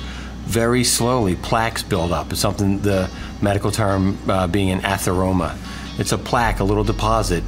very 0.45 0.83
slowly 0.83 1.35
plaques 1.35 1.83
build 1.83 2.11
up. 2.11 2.31
It's 2.31 2.41
something 2.41 2.79
the 2.79 3.09
medical 3.41 3.71
term 3.71 4.17
uh, 4.27 4.47
being 4.47 4.71
an 4.71 4.81
atheroma. 4.81 5.57
It's 5.99 6.11
a 6.11 6.17
plaque, 6.17 6.59
a 6.59 6.63
little 6.63 6.83
deposit 6.83 7.43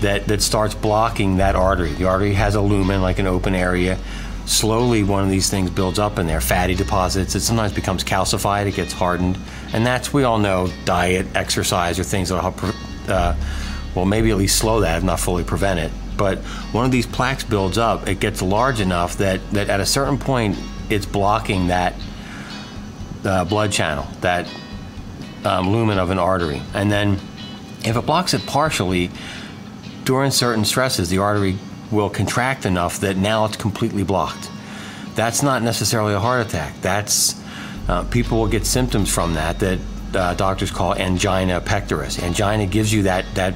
that, 0.00 0.26
that 0.28 0.42
starts 0.42 0.74
blocking 0.74 1.36
that 1.36 1.54
artery. 1.56 1.92
The 1.92 2.04
artery 2.04 2.34
has 2.34 2.54
a 2.54 2.60
lumen, 2.60 3.02
like 3.02 3.18
an 3.18 3.26
open 3.26 3.54
area. 3.54 3.98
Slowly, 4.46 5.04
one 5.04 5.22
of 5.22 5.30
these 5.30 5.48
things 5.48 5.70
builds 5.70 5.98
up 5.98 6.18
in 6.18 6.26
there, 6.26 6.40
fatty 6.40 6.74
deposits. 6.74 7.34
It 7.34 7.40
sometimes 7.40 7.72
becomes 7.72 8.02
calcified, 8.02 8.66
it 8.66 8.74
gets 8.74 8.92
hardened. 8.92 9.38
And 9.72 9.86
that's, 9.86 10.12
we 10.12 10.24
all 10.24 10.38
know, 10.38 10.68
diet, 10.84 11.26
exercise, 11.34 11.98
or 11.98 12.04
things 12.04 12.30
that 12.30 12.40
help, 12.40 12.56
uh, 13.08 13.36
well, 13.94 14.06
maybe 14.06 14.30
at 14.30 14.36
least 14.36 14.58
slow 14.58 14.80
that, 14.80 14.98
if 14.98 15.04
not 15.04 15.20
fully 15.20 15.44
prevent 15.44 15.78
it. 15.78 15.92
But 16.16 16.38
one 16.72 16.84
of 16.84 16.90
these 16.90 17.06
plaques 17.06 17.44
builds 17.44 17.78
up, 17.78 18.08
it 18.08 18.20
gets 18.20 18.42
large 18.42 18.80
enough 18.80 19.18
that, 19.18 19.40
that 19.52 19.70
at 19.70 19.80
a 19.80 19.86
certain 19.86 20.18
point, 20.18 20.58
it's 20.88 21.06
blocking 21.06 21.68
that 21.68 21.94
uh, 23.24 23.44
blood 23.44 23.70
channel, 23.70 24.06
that 24.20 24.52
um, 25.44 25.70
lumen 25.70 25.98
of 25.98 26.10
an 26.10 26.18
artery. 26.18 26.60
And 26.74 26.90
then 26.90 27.20
if 27.84 27.96
it 27.96 28.04
blocks 28.04 28.34
it 28.34 28.44
partially, 28.46 29.10
during 30.10 30.32
certain 30.32 30.64
stresses, 30.64 31.08
the 31.08 31.18
artery 31.18 31.56
will 31.92 32.10
contract 32.10 32.66
enough 32.66 32.98
that 32.98 33.16
now 33.16 33.44
it's 33.44 33.56
completely 33.56 34.02
blocked. 34.02 34.50
That's 35.14 35.40
not 35.40 35.62
necessarily 35.62 36.14
a 36.14 36.18
heart 36.18 36.44
attack. 36.44 36.74
That's 36.80 37.40
uh, 37.88 38.02
people 38.10 38.38
will 38.40 38.48
get 38.48 38.66
symptoms 38.66 39.08
from 39.08 39.34
that 39.34 39.60
that 39.60 39.78
uh, 40.12 40.34
doctors 40.34 40.72
call 40.72 40.96
angina 40.96 41.60
pectoris. 41.60 42.20
Angina 42.20 42.66
gives 42.66 42.92
you 42.92 43.04
that 43.04 43.24
that 43.36 43.54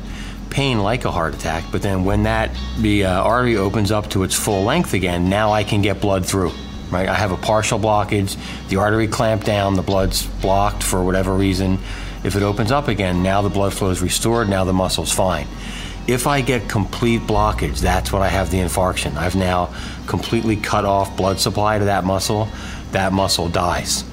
pain 0.51 0.79
like 0.79 1.05
a 1.05 1.11
heart 1.11 1.35
attack, 1.35 1.65
but 1.73 1.83
then 1.83 2.05
when 2.05 2.23
that 2.23 2.57
the 2.79 3.05
uh, 3.05 3.21
artery 3.21 3.57
opens 3.57 3.91
up 3.91 4.09
to 4.11 4.23
its 4.23 4.37
full 4.37 4.63
length 4.63 4.95
again, 4.95 5.29
now 5.29 5.51
I 5.51 5.65
can 5.65 5.83
get 5.83 6.01
blood 6.01 6.25
through. 6.25 6.53
Right? 6.89 7.09
I 7.09 7.15
have 7.15 7.33
a 7.33 7.37
partial 7.37 7.81
blockage. 7.81 8.37
The 8.69 8.77
artery 8.77 9.09
clamped 9.09 9.45
down. 9.45 9.75
The 9.75 9.83
blood's 9.83 10.25
blocked 10.41 10.85
for 10.85 11.03
whatever 11.03 11.35
reason. 11.35 11.81
If 12.23 12.37
it 12.37 12.45
opens 12.45 12.71
up 12.71 12.87
again, 12.87 13.25
now 13.25 13.43
the 13.43 13.51
blood 13.51 13.75
flow 13.75 13.91
is 13.91 14.01
restored. 14.01 14.49
Now 14.49 14.63
the 14.63 14.73
muscle's 14.73 15.11
fine. 15.11 15.49
If 16.07 16.27
I 16.27 16.43
get 16.43 16.69
complete 16.69 17.23
blockage, 17.23 17.81
that's 17.81 18.13
when 18.13 18.21
I 18.21 18.29
have 18.29 18.51
the 18.51 18.59
infarction. 18.59 19.17
I've 19.17 19.37
now 19.37 19.75
completely 20.07 20.55
cut 20.55 20.85
off 20.85 21.17
blood 21.17 21.41
supply 21.41 21.79
to 21.79 21.87
that 21.87 22.05
muscle. 22.05 22.47
That 22.93 23.15
muscle 23.15 23.49
dies. 23.49 24.05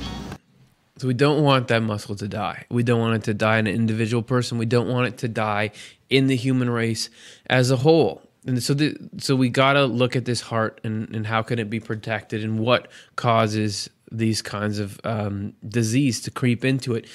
So 1.00 1.08
we 1.08 1.14
don't 1.14 1.44
want 1.44 1.68
that 1.68 1.82
muscle 1.82 2.16
to 2.16 2.30
die. 2.30 2.66
We 2.70 2.84
don't 2.84 3.02
want 3.02 3.16
it 3.16 3.24
to 3.26 3.34
die 3.34 3.58
in 3.58 3.68
an 3.68 3.76
individual 3.76 4.24
person. 4.24 4.58
We 4.58 4.66
don't 4.66 4.88
want 4.88 5.08
it 5.08 5.18
to 5.18 5.28
die 5.28 5.72
in 6.10 6.28
the 6.28 6.36
human 6.38 6.70
race 6.70 7.10
as 7.48 7.72
a 7.72 7.76
whole. 7.76 8.22
And 8.48 8.64
so, 8.64 8.74
the, 8.74 8.96
so 9.18 9.36
we 9.36 9.50
got 9.50 9.74
to 9.74 9.86
look 9.86 10.16
at 10.16 10.24
this 10.24 10.40
heart 10.40 10.80
and, 10.86 11.14
and 11.14 11.28
how 11.28 11.42
can 11.42 11.60
it 11.60 11.70
be 11.70 11.82
protected 11.82 12.42
and 12.42 12.60
what 12.60 12.88
causes 13.18 13.90
these 14.12 14.42
kinds 14.42 14.80
of 14.80 15.00
um, 15.04 15.54
disease 15.68 16.22
to 16.22 16.32
creep 16.32 16.64
into 16.64 16.96
it. 16.96 17.06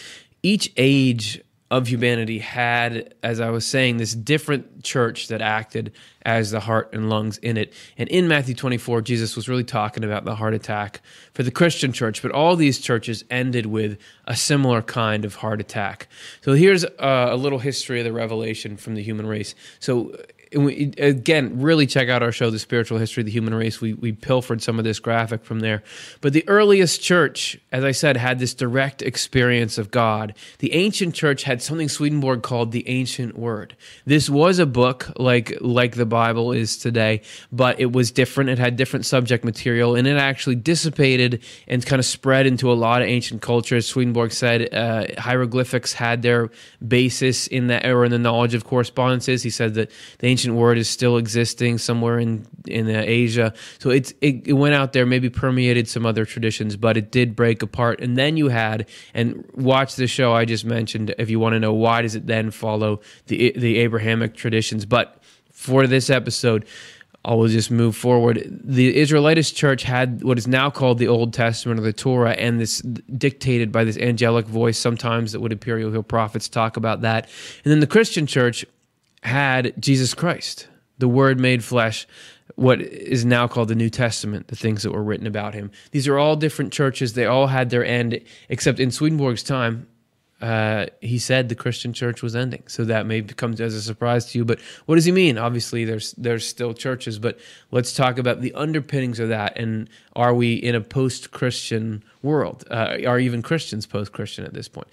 Each 0.43 0.71
age 0.77 1.41
of 1.71 1.89
humanity 1.89 2.39
had, 2.39 3.15
as 3.25 3.41
I 3.41 3.51
was 3.51 3.67
saying, 3.67 3.97
this 3.97 4.15
different 4.15 4.85
church 4.85 5.29
that 5.29 5.43
acted 5.43 5.93
as 6.23 6.53
the 6.53 6.61
heart 6.61 6.91
and 6.93 7.11
lungs 7.11 7.39
in 7.39 7.57
it. 7.57 7.73
And 7.99 8.09
in 8.09 8.29
Matthew 8.29 8.55
24, 8.55 9.01
Jesus 9.03 9.35
was 9.35 9.49
really 9.49 9.65
talking 9.65 10.05
about 10.05 10.25
the 10.25 10.37
heart 10.37 10.55
attack 10.55 11.01
for 11.35 11.43
the 11.43 11.51
Christian 11.51 11.93
church, 11.93 12.23
but 12.23 12.31
all 12.31 12.55
these 12.55 12.79
churches 12.79 13.25
ended 13.31 13.67
with 13.67 13.99
a 14.27 14.37
similar 14.37 14.81
kind 14.81 15.25
of 15.25 15.37
heart 15.37 15.61
attack. 15.61 16.07
So 16.41 16.53
here's 16.53 16.85
a, 16.85 17.29
a 17.31 17.37
little 17.37 17.59
history 17.59 17.99
of 17.99 18.05
the 18.05 18.13
revelation 18.13 18.77
from 18.77 18.95
the 18.95 19.03
human 19.03 19.27
race. 19.27 19.57
So 19.81 20.17
we, 20.55 20.93
again, 20.99 21.61
really 21.61 21.87
check 21.87 22.09
out 22.09 22.23
our 22.23 22.33
show, 22.33 22.51
The 22.51 22.59
Spiritual 22.59 22.99
History 22.99 23.23
of 23.23 23.27
the 23.27 23.33
Human 23.33 23.55
Race. 23.55 23.81
We, 23.81 23.95
we 23.95 24.13
pilfered 24.13 24.63
some 24.63 24.79
of 24.79 24.85
this 24.85 24.99
graphic 24.99 25.45
from 25.45 25.61
there. 25.61 25.83
But 26.21 26.33
the 26.33 26.49
earliest 26.49 27.03
church, 27.03 27.59
as 27.73 27.83
I 27.83 27.91
said, 27.91 28.17
had 28.17 28.39
this 28.39 28.55
direct 28.55 29.03
experience 29.03 29.79
of 29.79 29.91
God. 29.91 30.35
The 30.59 30.73
ancient 30.73 31.15
church 31.15 31.43
had 31.43 31.63
something 31.63 31.89
Swedenborg 31.89 32.43
called 32.43 32.73
the 32.73 32.89
ancient 32.89 33.37
word. 33.37 33.77
This 34.05 34.31
was 34.31 34.59
a 34.59 34.67
book 34.67 35.13
like, 35.19 35.57
like 35.61 35.97
the 35.97 36.07
Bible 36.07 36.53
is 36.53 36.77
today, 36.77 37.23
but 37.51 37.81
it 37.81 37.93
was 37.93 38.11
different. 38.11 38.51
It 38.51 38.59
had 38.59 38.77
different 38.77 39.05
subject 39.05 39.45
material, 39.45 39.97
and 39.97 40.07
it 40.07 40.17
actually 40.17 40.57
dissipated 40.57 41.43
and 41.67 41.85
kind 41.85 41.99
of 41.99 42.07
spread 42.07 42.47
into 42.47 42.71
a 42.71 42.75
lot 42.75 43.03
of 43.03 43.09
ancient 43.09 43.43
cultures. 43.43 43.87
Swedenborg 43.87 44.33
said 44.33 44.73
uh, 44.73 45.07
hieroglyphics 45.19 45.93
had 45.93 46.23
their 46.23 46.51
basis 46.87 47.47
in 47.47 47.67
that, 47.67 47.85
or 47.87 48.05
in 48.05 48.11
the 48.13 48.19
knowledge 48.19 48.55
of 48.55 48.65
correspondences. 48.65 49.43
He 49.43 49.51
said 49.51 49.75
that 49.75 49.91
the 50.19 50.36
ancient 50.37 50.55
word 50.55 50.77
is 50.77 50.87
still 50.87 51.17
existing 51.17 51.79
somewhere 51.79 52.19
in 52.19 52.47
in 52.67 52.95
uh, 52.95 53.03
Asia. 53.07 53.55
So 53.79 53.89
it's 53.89 54.13
it, 54.21 54.47
it 54.47 54.53
went 54.53 54.75
out 54.75 54.93
there, 54.93 55.07
maybe 55.07 55.31
permeated 55.31 55.89
some 55.89 56.05
other 56.05 56.27
traditions, 56.27 56.77
but 56.77 56.99
it 56.99 57.11
did 57.11 57.35
break 57.35 57.63
apart. 57.63 58.01
And 58.03 58.19
then 58.19 58.37
you 58.37 58.49
had 58.49 58.87
and 59.15 59.49
watch 59.55 59.97
the 59.97 60.07
show 60.07 60.35
I 60.35 60.45
just 60.45 60.67
mentioned 60.67 61.15
if 61.19 61.31
you 61.31 61.41
want 61.41 61.55
to 61.55 61.61
know 61.61 61.73
why 61.73 62.03
does 62.03 62.15
it 62.15 62.27
then 62.27 62.51
follow 62.51 63.01
the 63.29 63.55
the 63.57 63.79
Abrahamic 63.79 64.37
traditions. 64.37 64.85
But 64.85 65.23
for 65.53 65.87
this 65.87 66.11
episode. 66.11 66.67
I 67.25 67.35
will 67.35 67.49
just 67.49 67.73
move 67.73 67.97
forward. 67.97 68.37
The 68.63 68.97
Israelitish 68.97 69.53
church 69.53 69.83
had 69.83 70.23
what 70.23 70.39
is 70.39 70.47
now 70.47 70.71
called 70.71 70.99
the 70.99 71.09
Old 71.09 71.33
Testament 71.33 71.81
or 71.81 71.83
the 71.83 71.93
Torah, 71.93 72.35
and 72.35 72.61
this 72.61 72.81
dictated 72.83 73.73
by 73.73 73.83
this 73.83 73.99
angelic 73.99 74.47
voice. 74.47 74.79
Sometimes 74.79 75.33
that 75.33 75.41
would 75.41 75.53
appear, 75.53 75.77
you'll 75.77 75.91
hear 75.91 76.05
prophets 76.05 76.49
talk 76.49 76.77
about 76.77 77.01
that. 77.01 77.29
And 77.65 77.73
then 77.73 77.81
the 77.81 77.89
Christian 77.89 78.29
church 78.29 78.65
had 79.27 79.75
Jesus 79.81 80.15
Christ, 80.15 80.69
the 80.99 81.09
Word 81.09 81.39
made 81.39 81.63
flesh, 81.63 82.07
what 82.55 82.81
is 82.81 83.25
now 83.25 83.49
called 83.49 83.69
the 83.69 83.75
New 83.75 83.91
Testament, 83.91 84.49
the 84.49 84.57
things 84.57 84.83
that 84.83 84.93
were 84.93 85.03
written 85.03 85.27
about 85.27 85.53
him. 85.53 85.71
These 85.91 86.09
are 86.09 86.17
all 86.17 86.37
different 86.37 86.73
churches. 86.73 87.13
They 87.13 87.27
all 87.27 87.49
had 87.49 87.71
their 87.71 87.85
end, 87.85 88.21
except 88.49 88.81
in 88.81 88.91
Swedenborg's 88.91 89.43
time, 89.43 89.89
uh, 90.41 90.87
he 91.01 91.19
said 91.19 91.49
the 91.49 91.55
Christian 91.55 91.93
church 91.93 92.23
was 92.23 92.37
ending. 92.37 92.63
So 92.67 92.85
that 92.85 93.07
may 93.07 93.23
come 93.23 93.53
as 93.53 93.75
a 93.75 93.83
surprise 93.83 94.27
to 94.27 94.39
you. 94.39 94.45
But 94.45 94.61
what 94.85 94.97
does 94.97 95.07
he 95.07 95.13
mean? 95.13 95.39
Obviously, 95.39 95.85
there's 95.85 96.13
there's 96.13 96.47
still 96.47 96.75
churches, 96.75 97.19
but 97.19 97.39
let's 97.71 97.95
talk 97.95 98.19
about 98.19 98.43
the 98.43 98.53
underpinnings 98.55 99.19
of 99.19 99.31
that. 99.31 99.59
And 99.59 99.89
are 100.15 100.35
we 100.35 100.55
in 100.55 100.75
a 100.75 100.81
post-Christian 100.81 102.05
world? 102.23 102.65
Uh, 102.71 102.99
are 103.07 103.19
even 103.19 103.43
Christians 103.43 103.87
post-Christian 103.87 104.45
at 104.45 104.53
this 104.53 104.69
point? 104.69 104.89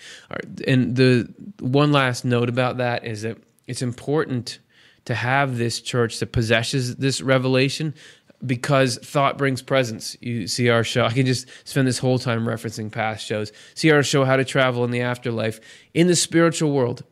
And 0.65 0.95
the 0.95 1.33
one 1.59 1.91
last 1.91 2.23
note 2.23 2.49
about 2.49 2.77
that 2.77 3.05
is 3.05 3.23
that 3.23 3.37
it's 3.67 3.81
important 3.81 4.59
to 5.05 5.15
have 5.15 5.57
this 5.57 5.81
church 5.81 6.19
that 6.19 6.31
possesses 6.31 6.95
this 6.95 7.21
revelation 7.21 7.93
because 8.45 8.97
thought 8.97 9.37
brings 9.37 9.61
presence. 9.61 10.17
You 10.21 10.47
see 10.47 10.69
our 10.69 10.83
show. 10.83 11.05
I 11.05 11.11
can 11.11 11.25
just 11.25 11.47
spend 11.65 11.87
this 11.87 11.99
whole 11.99 12.19
time 12.19 12.45
referencing 12.45 12.91
past 12.91 13.25
shows. 13.25 13.51
See 13.75 13.91
our 13.91 14.03
show, 14.03 14.25
How 14.25 14.35
to 14.35 14.45
Travel 14.45 14.83
in 14.83 14.91
the 14.91 15.01
Afterlife. 15.01 15.59
In 15.93 16.07
the 16.07 16.15
spiritual 16.15 16.71
world, 16.71 17.03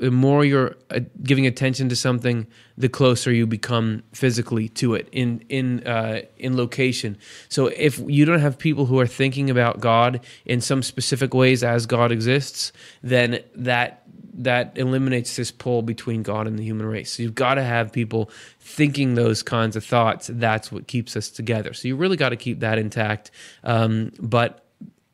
the 0.00 0.10
more 0.10 0.44
you're 0.44 0.76
uh, 0.90 1.00
giving 1.22 1.46
attention 1.46 1.88
to 1.88 1.96
something, 1.96 2.46
the 2.76 2.88
closer 2.88 3.32
you 3.32 3.46
become 3.46 4.02
physically 4.12 4.68
to 4.68 4.94
it 4.94 5.08
in 5.10 5.42
in 5.48 5.86
uh, 5.86 6.22
in 6.38 6.56
location. 6.56 7.16
So 7.48 7.66
if 7.68 7.98
you 8.06 8.24
don't 8.24 8.40
have 8.40 8.58
people 8.58 8.86
who 8.86 9.00
are 9.00 9.06
thinking 9.06 9.50
about 9.50 9.80
God 9.80 10.20
in 10.44 10.60
some 10.60 10.82
specific 10.82 11.34
ways 11.34 11.64
as 11.64 11.86
God 11.86 12.12
exists, 12.12 12.72
then 13.02 13.40
that 13.54 14.02
that 14.38 14.76
eliminates 14.76 15.36
this 15.36 15.50
pull 15.50 15.82
between 15.82 16.22
God 16.22 16.46
and 16.46 16.58
the 16.58 16.62
human 16.62 16.86
race. 16.86 17.12
So 17.12 17.22
you've 17.22 17.34
got 17.34 17.54
to 17.54 17.62
have 17.62 17.92
people 17.92 18.30
thinking 18.60 19.14
those 19.14 19.42
kinds 19.42 19.76
of 19.76 19.84
thoughts. 19.84 20.30
That's 20.32 20.70
what 20.70 20.86
keeps 20.86 21.16
us 21.16 21.30
together. 21.30 21.72
So 21.72 21.88
you 21.88 21.96
really 21.96 22.16
got 22.16 22.30
to 22.30 22.36
keep 22.36 22.60
that 22.60 22.78
intact. 22.78 23.30
Um, 23.64 24.12
but 24.20 24.66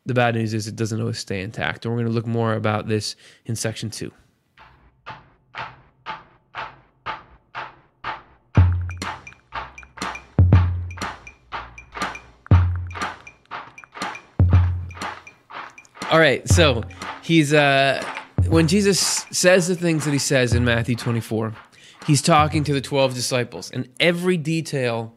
the 0.04 0.14
bad 0.14 0.34
news 0.34 0.54
is 0.54 0.66
it 0.66 0.76
doesn't 0.76 1.00
always 1.00 1.18
stay 1.18 1.40
intact. 1.42 1.84
And 1.84 1.94
we're 1.94 2.00
going 2.00 2.10
to 2.10 2.14
look 2.14 2.26
more 2.26 2.54
about 2.54 2.88
this 2.88 3.16
in 3.46 3.56
section 3.56 3.90
two. 3.90 4.10
All 16.10 16.18
right, 16.18 16.46
so 16.46 16.82
he's 17.22 17.54
uh 17.54 18.04
when 18.52 18.68
Jesus 18.68 19.00
says 19.30 19.66
the 19.66 19.74
things 19.74 20.04
that 20.04 20.10
he 20.10 20.18
says 20.18 20.52
in 20.52 20.62
Matthew 20.62 20.94
24, 20.94 21.54
he's 22.06 22.20
talking 22.20 22.64
to 22.64 22.74
the 22.74 22.82
12 22.82 23.14
disciples, 23.14 23.70
and 23.70 23.88
every 23.98 24.36
detail 24.36 25.14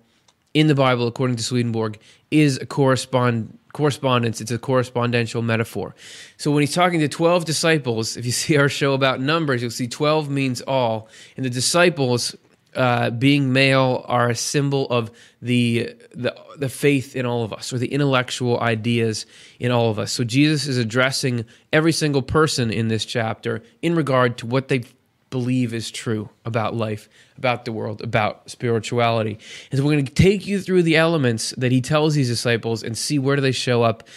in 0.53 0.67
the 0.67 0.73
Bible, 0.73 1.05
according 1.05 1.35
to 1.35 1.43
Swedenborg, 1.43 1.99
is 2.31 2.57
a 2.59 2.65
correspond 2.65 3.59
correspondence. 3.73 4.39
It's 4.39 4.51
a 4.51 4.57
correspondential 4.57 5.43
metaphor. 5.43 5.95
So 6.37 6.49
when 6.49 6.61
he's 6.61 6.73
talking 6.73 7.01
to 7.01 7.09
12 7.09 7.43
disciples, 7.43 8.15
if 8.15 8.25
you 8.25 8.31
see 8.43 8.55
our 8.55 8.69
show 8.69 8.93
about 8.93 9.19
numbers, 9.19 9.61
you'll 9.61 9.69
see 9.69 9.87
12 9.87 10.29
means 10.29 10.61
all, 10.61 11.09
and 11.35 11.45
the 11.45 11.49
disciples 11.49 12.37
uh, 12.75 13.09
being 13.09 13.53
male 13.53 14.03
are 14.07 14.29
a 14.29 14.35
symbol 14.35 14.87
of 14.89 15.11
the, 15.41 15.95
the 16.13 16.35
the 16.57 16.69
faith 16.69 17.15
in 17.15 17.25
all 17.25 17.43
of 17.43 17.53
us 17.53 17.71
or 17.73 17.77
the 17.77 17.91
intellectual 17.91 18.59
ideas 18.59 19.25
in 19.59 19.71
all 19.71 19.89
of 19.89 19.99
us. 19.99 20.11
So 20.11 20.23
Jesus 20.23 20.67
is 20.67 20.77
addressing 20.77 21.45
every 21.71 21.91
single 21.91 22.21
person 22.21 22.71
in 22.71 22.87
this 22.87 23.05
chapter 23.05 23.61
in 23.81 23.95
regard 23.95 24.37
to 24.39 24.45
what 24.45 24.67
they 24.67 24.83
believe 25.29 25.73
is 25.73 25.91
true 25.91 26.29
about 26.45 26.75
life, 26.75 27.09
about 27.37 27.65
the 27.65 27.71
world, 27.71 28.01
about 28.01 28.49
spirituality. 28.49 29.37
And 29.69 29.77
so 29.77 29.85
we're 29.85 29.91
going 29.93 30.05
to 30.05 30.13
take 30.13 30.47
you 30.47 30.61
through 30.61 30.83
the 30.83 30.95
elements 30.95 31.53
that 31.57 31.71
he 31.71 31.81
tells 31.81 32.15
these 32.15 32.29
disciples 32.29 32.83
and 32.83 32.97
see 32.97 33.19
where 33.19 33.35
do 33.35 33.41
they 33.41 33.51
show 33.51 33.83
up 33.83 34.07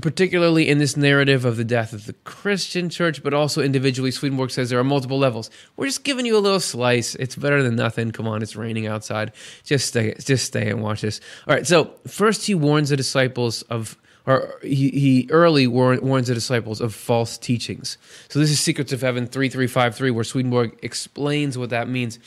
particularly 0.00 0.68
in 0.68 0.78
this 0.78 0.96
narrative 0.96 1.44
of 1.44 1.56
the 1.56 1.64
death 1.64 1.92
of 1.92 2.06
the 2.06 2.12
Christian 2.24 2.88
church, 2.88 3.22
but 3.22 3.34
also 3.34 3.62
individually. 3.62 4.10
Swedenborg 4.10 4.50
says 4.50 4.70
there 4.70 4.78
are 4.78 4.84
multiple 4.84 5.18
levels. 5.18 5.50
We're 5.76 5.86
just 5.86 6.04
giving 6.04 6.26
you 6.26 6.36
a 6.36 6.38
little 6.38 6.60
slice. 6.60 7.14
It's 7.16 7.36
better 7.36 7.62
than 7.62 7.76
nothing. 7.76 8.12
Come 8.12 8.28
on, 8.28 8.42
it's 8.42 8.56
raining 8.56 8.86
outside. 8.86 9.32
Just 9.64 9.88
stay, 9.88 10.14
just 10.20 10.46
stay 10.46 10.70
and 10.70 10.82
watch 10.82 11.00
this. 11.00 11.20
All 11.46 11.54
right. 11.54 11.66
So 11.66 11.92
first, 12.06 12.46
he 12.46 12.54
warns 12.54 12.90
the 12.90 12.96
disciples 12.96 13.62
of, 13.62 13.96
or 14.26 14.58
he, 14.62 14.90
he 14.90 15.28
early 15.30 15.66
warns 15.66 16.28
the 16.28 16.34
disciples 16.34 16.80
of 16.80 16.94
false 16.94 17.38
teachings. 17.38 17.98
So 18.28 18.38
this 18.38 18.50
is 18.50 18.60
Secrets 18.60 18.92
of 18.92 19.00
Heaven 19.00 19.26
three 19.26 19.48
three 19.48 19.66
five 19.66 19.94
three, 19.94 20.10
where 20.10 20.24
Swedenborg 20.24 20.78
explains 20.82 21.58
what 21.58 21.70
that 21.70 21.88
means. 21.88 22.18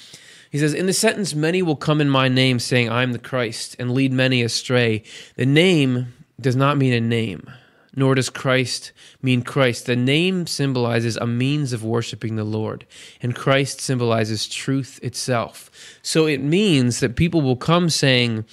He 0.51 0.57
says, 0.57 0.73
In 0.73 0.85
the 0.85 0.93
sentence, 0.93 1.33
many 1.33 1.61
will 1.61 1.77
come 1.77 2.01
in 2.01 2.09
my 2.09 2.27
name, 2.27 2.59
saying, 2.59 2.89
I 2.89 3.03
am 3.03 3.13
the 3.13 3.19
Christ, 3.19 3.77
and 3.79 3.93
lead 3.93 4.11
many 4.11 4.41
astray. 4.41 5.03
The 5.37 5.45
name 5.45 6.13
does 6.41 6.55
not 6.55 6.77
mean 6.77 6.93
a 6.93 7.01
name 7.01 7.47
nor 7.95 8.15
does 8.15 8.29
Christ 8.29 8.91
mean 9.21 9.41
Christ. 9.41 9.85
The 9.85 9.95
name 9.95 10.47
symbolizes 10.47 11.17
a 11.17 11.27
means 11.27 11.73
of 11.73 11.83
worshiping 11.83 12.35
the 12.35 12.43
Lord, 12.43 12.85
and 13.21 13.35
Christ 13.35 13.81
symbolizes 13.81 14.47
truth 14.47 14.99
itself. 15.03 15.69
So 16.01 16.25
it 16.25 16.41
means 16.41 16.99
that 16.99 17.15
people 17.15 17.41
will 17.41 17.57
come 17.57 17.89
saying, 17.89 18.45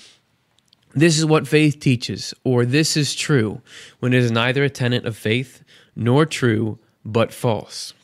This 0.94 1.18
is 1.18 1.24
what 1.24 1.46
faith 1.46 1.78
teaches, 1.78 2.34
or 2.44 2.64
this 2.64 2.96
is 2.96 3.14
true, 3.14 3.62
when 4.00 4.12
it 4.12 4.22
is 4.22 4.30
neither 4.30 4.64
a 4.64 4.70
tenet 4.70 5.04
of 5.04 5.16
faith 5.16 5.62
nor 5.94 6.26
true, 6.26 6.78
but 7.04 7.32
false. 7.32 7.94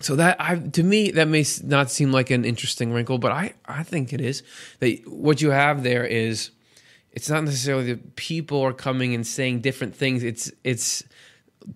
So 0.00 0.16
that 0.16 0.40
I, 0.40 0.56
to 0.56 0.82
me 0.82 1.10
that 1.10 1.28
may 1.28 1.44
not 1.62 1.90
seem 1.90 2.10
like 2.10 2.30
an 2.30 2.44
interesting 2.44 2.92
wrinkle, 2.92 3.18
but 3.18 3.32
I, 3.32 3.52
I 3.66 3.82
think 3.82 4.12
it 4.12 4.20
is. 4.20 4.42
That 4.80 5.02
what 5.06 5.42
you 5.42 5.50
have 5.50 5.82
there 5.82 6.06
is 6.06 6.50
it's 7.12 7.28
not 7.28 7.44
necessarily 7.44 7.92
that 7.92 8.16
people 8.16 8.60
are 8.62 8.72
coming 8.72 9.14
and 9.14 9.26
saying 9.26 9.60
different 9.60 9.94
things. 9.94 10.22
It's 10.22 10.50
it's 10.64 11.02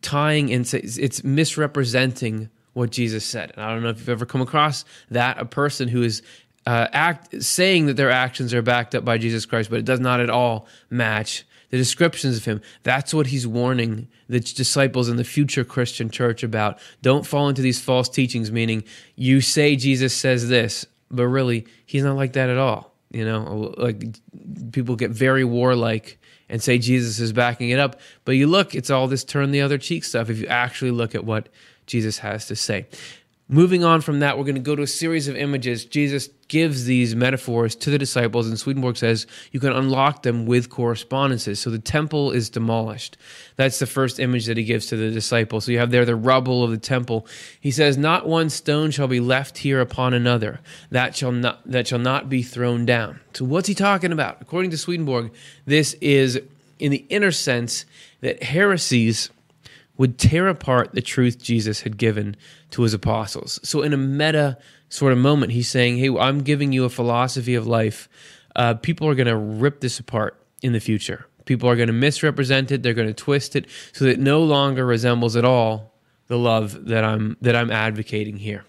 tying 0.03 0.49
into 0.49 0.79
it's 0.83 1.25
misrepresenting 1.25 2.51
what 2.73 2.91
Jesus 2.91 3.25
said. 3.25 3.53
And 3.55 3.65
I 3.65 3.73
don't 3.73 3.83
know 3.83 3.91
if 3.91 3.99
you've 3.99 4.09
ever 4.09 4.27
come 4.27 4.41
across 4.41 4.85
that 5.11 5.39
a 5.39 5.45
person 5.45 5.89
who 5.89 6.03
is 6.03 6.23
uh, 6.67 6.89
act 6.93 7.43
saying 7.43 7.87
that 7.87 7.95
their 7.97 8.11
actions 8.11 8.55
are 8.55 8.63
backed 8.63 8.95
up 8.95 9.05
by 9.05 9.19
Jesus 9.19 9.47
Christ, 9.47 9.71
but 9.71 9.79
it 9.79 9.85
does 9.85 10.01
not 10.01 10.21
at 10.21 10.31
all 10.31 10.67
match 10.91 11.45
the 11.71 11.77
descriptions 11.77 12.37
of 12.37 12.45
him. 12.45 12.61
That's 12.85 13.13
what 13.13 13.29
he's 13.29 13.47
warning 13.47 14.09
the 14.29 14.41
disciples 14.41 15.09
in 15.09 15.17
the 15.17 15.25
future 15.25 15.65
Christian 15.65 16.09
church 16.09 16.43
about. 16.43 16.79
Don't 17.03 17.27
fall 17.27 17.49
into 17.49 17.63
these 17.63 17.81
false 17.81 18.09
teachings, 18.09 18.51
meaning 18.51 18.85
you 19.17 19.41
say 19.41 19.77
Jesus 19.77 20.15
says 20.15 20.49
this, 20.49 20.87
but 21.11 21.27
really 21.27 21.67
he's 21.85 22.05
not 22.05 22.17
like 22.17 22.33
that 22.35 22.49
at 22.49 22.59
all. 22.59 22.94
You 23.15 23.25
know, 23.25 23.73
like 23.77 24.19
people 24.73 24.97
get 24.97 25.13
very 25.13 25.45
warlike 25.45 26.19
and 26.49 26.61
say 26.61 26.79
Jesus 26.79 27.21
is 27.21 27.33
backing 27.33 27.71
it 27.71 27.79
up. 27.79 28.01
But 28.25 28.33
you 28.33 28.49
look, 28.49 28.75
it's 28.75 28.91
all 28.91 29.07
this 29.07 29.23
turn 29.23 29.53
the 29.53 29.61
other 29.61 29.79
cheek 29.79 30.03
stuff 30.03 30.31
if 30.31 30.39
you 30.39 30.49
actually 30.49 30.91
look 30.91 31.15
at 31.15 31.25
what 31.25 31.49
Jesus 31.87 32.19
has 32.19 32.47
to 32.47 32.57
say. 32.57 32.87
Moving 33.49 33.85
on 33.85 34.01
from 34.01 34.19
that, 34.19 34.37
we're 34.37 34.45
going 34.45 34.57
to 34.57 34.61
go 34.61 34.75
to 34.75 34.83
a 34.83 34.89
series 34.89 35.29
of 35.29 35.37
images. 35.37 35.85
Jesus 35.85 36.29
gives 36.55 36.85
these 36.85 37.17
metaphors 37.17 37.75
to 37.75 37.91
the 37.91 37.99
disciples, 37.99 38.47
and 38.47 38.57
Swedenborg 38.57 38.97
says 38.97 39.27
you 39.51 39.59
can 39.59 39.73
unlock 39.73 40.23
them 40.23 40.47
with 40.47 40.71
correspondences. 40.71 41.59
So 41.59 41.69
the 41.69 41.81
temple 41.81 42.31
is 42.31 42.49
demolished. 42.49 43.17
That's 43.57 43.81
the 43.81 43.89
first 43.89 44.21
image 44.21 44.47
that 44.47 44.57
he 44.57 44.63
gives 44.63 44.87
to 44.87 44.97
the 44.97 45.11
disciples. 45.11 45.65
So 45.65 45.73
you 45.73 45.81
have 45.81 45.91
there 45.91 46.05
the 46.05 46.15
rubble 46.15 46.63
of 46.63 46.71
the 46.71 46.79
temple. 46.79 47.27
He 47.61 47.73
says, 47.73 47.99
Not 47.99 48.29
one 48.29 48.51
stone 48.51 48.93
shall 48.93 49.09
be 49.09 49.19
left 49.19 49.59
here 49.59 49.81
upon 49.81 50.15
another, 50.15 50.61
that 50.93 51.17
shall 51.17 51.33
not, 51.33 51.69
that 51.69 51.89
shall 51.89 51.99
not 51.99 52.29
be 52.29 52.45
thrown 52.45 52.87
down. 52.87 53.19
So 53.33 53.45
what's 53.45 53.67
he 53.67 53.75
talking 53.75 54.13
about? 54.13 54.41
According 54.41 54.71
to 54.71 54.79
Swedenborg, 54.79 55.33
this 55.67 55.95
is 55.95 56.41
in 56.79 56.93
the 56.93 57.05
inner 57.09 57.33
sense 57.33 57.85
that 58.21 58.45
heresies 58.45 59.29
would 59.97 60.19
tear 60.19 60.47
apart 60.47 60.93
the 60.93 61.03
truth 61.03 61.43
Jesus 61.43 61.81
had 61.81 61.97
given 61.97 62.37
to 62.71 62.83
his 62.83 62.95
apostles. 62.95 63.59
So, 63.65 63.83
in 63.83 63.93
a 63.93 63.97
meta 63.97 64.59
sort 64.95 65.13
of 65.13 65.19
moment, 65.19 65.53
he's 65.53 65.69
saying, 65.69 65.99
Hey, 65.99 66.09
I'm 66.09 66.43
giving 66.43 66.73
you 66.73 66.85
a 66.85 66.89
philosophy 66.89 67.55
of 67.55 67.67
life. 67.67 68.09
Uh, 68.55 68.75
people 68.75 69.09
are 69.09 69.15
going 69.15 69.27
to 69.27 69.37
rip 69.37 69.81
this 69.81 69.99
apart 69.99 70.41
in 70.63 70.73
the 70.73 70.81
future. 70.81 71.27
People 71.45 71.69
are 71.69 71.77
going 71.77 71.89
to 71.89 71.93
misrepresent 71.93 72.71
it. 72.71 72.83
They're 72.83 72.95
going 72.95 73.09
to 73.09 73.15
twist 73.15 73.57
it 73.57 73.67
so 73.93 74.05
that 74.05 74.13
it 74.13 74.21
no 74.21 74.43
longer 74.43 74.87
resembles 74.87 75.37
at 75.37 75.45
all 75.45 75.93
the 76.29 76.39
love 76.39 76.87
that 76.87 77.05
I'm 77.05 77.37
that 77.41 77.57
I'm 77.57 77.71
advocating 77.71 78.39
here. 78.39 78.65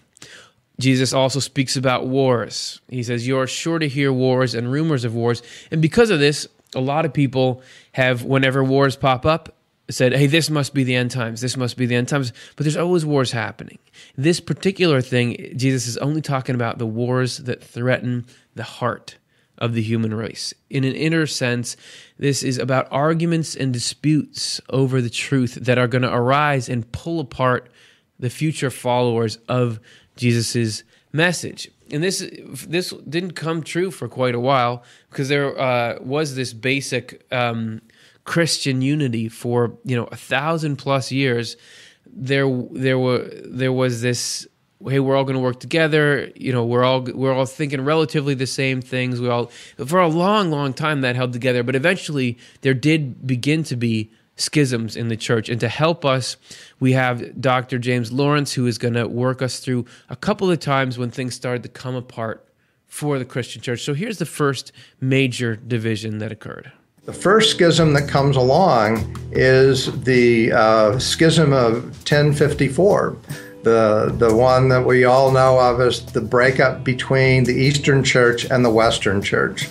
Jesus 0.78 1.14
also 1.14 1.40
speaks 1.40 1.76
about 1.76 2.06
wars. 2.06 2.80
He 2.88 3.02
says, 3.02 3.26
You 3.26 3.38
are 3.38 3.46
sure 3.46 3.78
to 3.78 3.88
hear 3.88 4.12
wars 4.12 4.54
and 4.54 4.70
rumors 4.70 5.04
of 5.04 5.14
wars. 5.14 5.42
And 5.70 5.80
because 5.80 6.10
of 6.10 6.18
this, 6.18 6.48
a 6.74 6.80
lot 6.80 7.06
of 7.06 7.14
people 7.14 7.62
have, 7.92 8.24
whenever 8.24 8.62
wars 8.62 8.96
pop 8.96 9.24
up, 9.24 9.55
said, 9.88 10.12
hey, 10.12 10.26
this 10.26 10.50
must 10.50 10.74
be 10.74 10.84
the 10.84 10.96
end 10.96 11.10
times. 11.10 11.40
This 11.40 11.56
must 11.56 11.76
be 11.76 11.86
the 11.86 11.94
end 11.94 12.08
times. 12.08 12.32
But 12.56 12.64
there's 12.64 12.76
always 12.76 13.06
wars 13.06 13.32
happening. 13.32 13.78
This 14.16 14.40
particular 14.40 15.00
thing, 15.00 15.52
Jesus 15.56 15.86
is 15.86 15.96
only 15.98 16.20
talking 16.20 16.54
about 16.54 16.78
the 16.78 16.86
wars 16.86 17.38
that 17.38 17.62
threaten 17.62 18.26
the 18.54 18.64
heart 18.64 19.18
of 19.58 19.72
the 19.72 19.82
human 19.82 20.12
race. 20.12 20.52
In 20.68 20.84
an 20.84 20.94
inner 20.94 21.26
sense, 21.26 21.76
this 22.18 22.42
is 22.42 22.58
about 22.58 22.88
arguments 22.90 23.54
and 23.54 23.72
disputes 23.72 24.60
over 24.70 25.00
the 25.00 25.10
truth 25.10 25.54
that 25.54 25.78
are 25.78 25.88
going 25.88 26.02
to 26.02 26.14
arise 26.14 26.68
and 26.68 26.90
pull 26.92 27.20
apart 27.20 27.70
the 28.18 28.30
future 28.30 28.70
followers 28.70 29.38
of 29.48 29.80
Jesus's 30.16 30.84
message. 31.12 31.70
And 31.92 32.02
this 32.02 32.28
this 32.66 32.90
didn't 33.08 33.32
come 33.32 33.62
true 33.62 33.92
for 33.92 34.08
quite 34.08 34.34
a 34.34 34.40
while 34.40 34.82
because 35.08 35.28
there 35.28 35.56
uh, 35.58 35.98
was 36.00 36.34
this 36.34 36.52
basic 36.52 37.24
um, 37.30 37.80
Christian 38.26 38.82
unity 38.82 39.28
for 39.28 39.78
you 39.84 39.96
know 39.96 40.04
a 40.12 40.16
thousand 40.16 40.76
plus 40.76 41.10
years, 41.10 41.56
there 42.04 42.46
there 42.72 42.98
were 42.98 43.30
there 43.44 43.72
was 43.72 44.02
this 44.02 44.46
hey 44.86 45.00
we're 45.00 45.16
all 45.16 45.24
going 45.24 45.36
to 45.36 45.40
work 45.40 45.58
together 45.58 46.30
you 46.34 46.52
know 46.52 46.64
we're 46.64 46.84
all 46.84 47.00
we're 47.00 47.32
all 47.32 47.46
thinking 47.46 47.82
relatively 47.82 48.34
the 48.34 48.46
same 48.46 48.82
things 48.82 49.20
we 49.20 49.28
all 49.28 49.46
for 49.86 50.00
a 50.00 50.08
long 50.08 50.50
long 50.50 50.74
time 50.74 51.00
that 51.00 51.16
held 51.16 51.32
together 51.32 51.62
but 51.62 51.74
eventually 51.74 52.36
there 52.60 52.74
did 52.74 53.26
begin 53.26 53.62
to 53.62 53.74
be 53.74 54.10
schisms 54.38 54.96
in 54.96 55.08
the 55.08 55.16
church. 55.16 55.48
And 55.48 55.58
to 55.60 55.68
help 55.68 56.04
us 56.04 56.36
we 56.78 56.92
have 56.92 57.40
dr 57.40 57.78
james 57.78 58.12
lawrence 58.12 58.52
who 58.52 58.66
is 58.66 58.76
going 58.76 58.94
to 58.94 59.08
work 59.08 59.40
us 59.40 59.60
through 59.60 59.86
a 60.10 60.16
couple 60.16 60.50
of 60.50 60.60
times 60.60 60.98
when 60.98 61.10
things 61.10 61.34
started 61.34 61.62
to 61.62 61.70
come 61.70 61.94
apart 61.94 62.46
for 62.86 63.18
the 63.18 63.24
christian 63.24 63.62
church. 63.62 63.82
So 63.82 63.94
here's 63.94 64.18
the 64.18 64.26
first 64.26 64.72
major 65.00 65.56
division 65.56 66.18
that 66.18 66.32
occurred 66.32 66.70
the 67.06 67.12
first 67.12 67.52
schism 67.52 67.92
that 67.92 68.08
comes 68.08 68.36
along 68.36 69.16
is 69.30 69.98
the 70.02 70.50
uh, 70.52 70.98
schism 70.98 71.52
of 71.52 71.84
1054, 71.84 73.16
the, 73.62 74.12
the 74.18 74.34
one 74.34 74.68
that 74.68 74.84
we 74.84 75.04
all 75.04 75.30
know 75.30 75.58
of 75.58 75.80
as 75.80 76.04
the 76.06 76.20
breakup 76.20 76.82
between 76.82 77.44
the 77.44 77.54
Eastern 77.54 78.02
Church 78.02 78.44
and 78.50 78.64
the 78.64 78.70
Western 78.70 79.22
Church. 79.22 79.68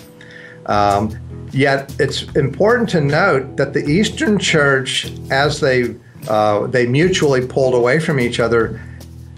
Um, 0.64 1.14
yet 1.52 1.94
it's 1.98 2.22
important 2.36 2.88
to 2.90 3.02
note 3.02 3.58
that 3.58 3.74
the 3.74 3.84
Eastern 3.84 4.38
Church, 4.38 5.12
as 5.30 5.60
they 5.60 5.94
uh, 6.28 6.66
they 6.66 6.86
mutually 6.86 7.46
pulled 7.46 7.74
away 7.74 8.00
from 8.00 8.18
each 8.18 8.40
other, 8.40 8.82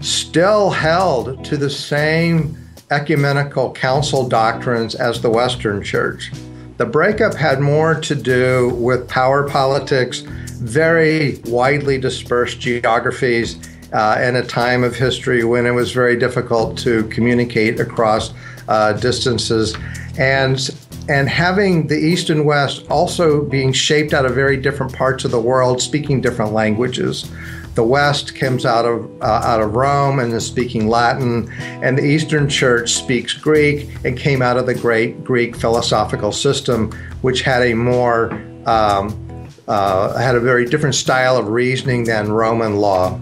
still 0.01 0.71
held 0.71 1.45
to 1.45 1.57
the 1.57 1.69
same 1.69 2.57
ecumenical 2.91 3.73
council 3.73 4.27
doctrines 4.27 4.95
as 4.95 5.21
the 5.21 5.29
Western 5.29 5.83
Church. 5.83 6.31
The 6.79 6.87
breakup 6.87 7.35
had 7.35 7.61
more 7.61 7.97
to 8.01 8.15
do 8.15 8.71
with 8.75 9.09
power 9.09 9.49
politics, 9.49 10.21
very 10.21 11.41
widely 11.47 11.99
dispersed 11.99 12.61
geographies, 12.61 13.59
uh, 13.93 14.21
in 14.23 14.37
a 14.37 14.45
time 14.45 14.85
of 14.85 14.95
history 14.95 15.45
when 15.45 15.67
it 15.67 15.71
was 15.71 15.93
very 15.93 16.17
difficult 16.17 16.79
to 16.79 17.05
communicate 17.09 17.81
across 17.81 18.33
uh, 18.69 18.93
distances. 18.93 19.77
And 20.19 20.71
and 21.09 21.27
having 21.27 21.87
the 21.87 21.97
East 21.97 22.29
and 22.29 22.45
West 22.45 22.87
also 22.91 23.43
being 23.43 23.73
shaped 23.73 24.13
out 24.13 24.27
of 24.27 24.35
very 24.35 24.59
different 24.59 24.93
parts 24.93 25.25
of 25.25 25.31
the 25.31 25.41
world, 25.41 25.81
speaking 25.81 26.21
different 26.21 26.53
languages. 26.53 27.31
The 27.79 27.85
West 27.85 28.35
comes 28.35 28.67
out 28.67 28.85
of 28.87 29.09
uh, 29.23 29.25
out 29.45 29.61
of 29.61 29.77
Rome 29.77 30.19
and 30.19 30.33
is 30.33 30.45
speaking 30.45 30.89
Latin, 30.89 31.49
and 31.81 31.97
the 31.97 32.03
Eastern 32.05 32.49
Church 32.49 32.95
speaks 32.95 33.35
Greek 33.35 33.89
and 34.05 34.19
came 34.19 34.43
out 34.43 34.57
of 34.57 34.67
the 34.67 34.75
great 34.75 35.23
Greek 35.23 35.55
philosophical 35.55 36.33
system, 36.33 36.91
which 37.23 37.43
had 37.43 37.63
a 37.63 37.75
more 37.75 38.33
um, 38.67 39.49
uh, 39.69 40.19
had 40.19 40.35
a 40.35 40.41
very 40.41 40.65
different 40.65 40.97
style 40.97 41.37
of 41.37 41.47
reasoning 41.47 42.03
than 42.03 42.33
Roman 42.33 42.79
law. 42.79 43.17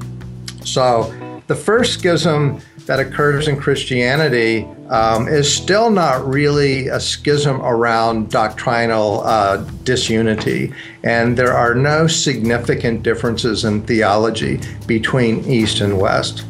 So 0.64 1.14
the 1.48 1.54
first 1.54 1.92
schism 1.92 2.62
that 2.86 2.98
occurs 2.98 3.48
in 3.48 3.58
Christianity 3.58 4.66
um, 4.90 5.28
is 5.28 5.52
still 5.52 5.90
not 5.90 6.26
really 6.26 6.88
a 6.88 7.00
schism 7.00 7.60
around 7.62 8.30
doctrinal 8.30 9.20
uh, 9.24 9.58
disunity. 9.84 10.72
And 11.02 11.36
there 11.36 11.52
are 11.52 11.74
no 11.74 12.06
significant 12.06 13.02
differences 13.02 13.64
in 13.64 13.82
theology 13.82 14.60
between 14.86 15.44
East 15.44 15.80
and 15.80 15.98
West. 15.98 16.44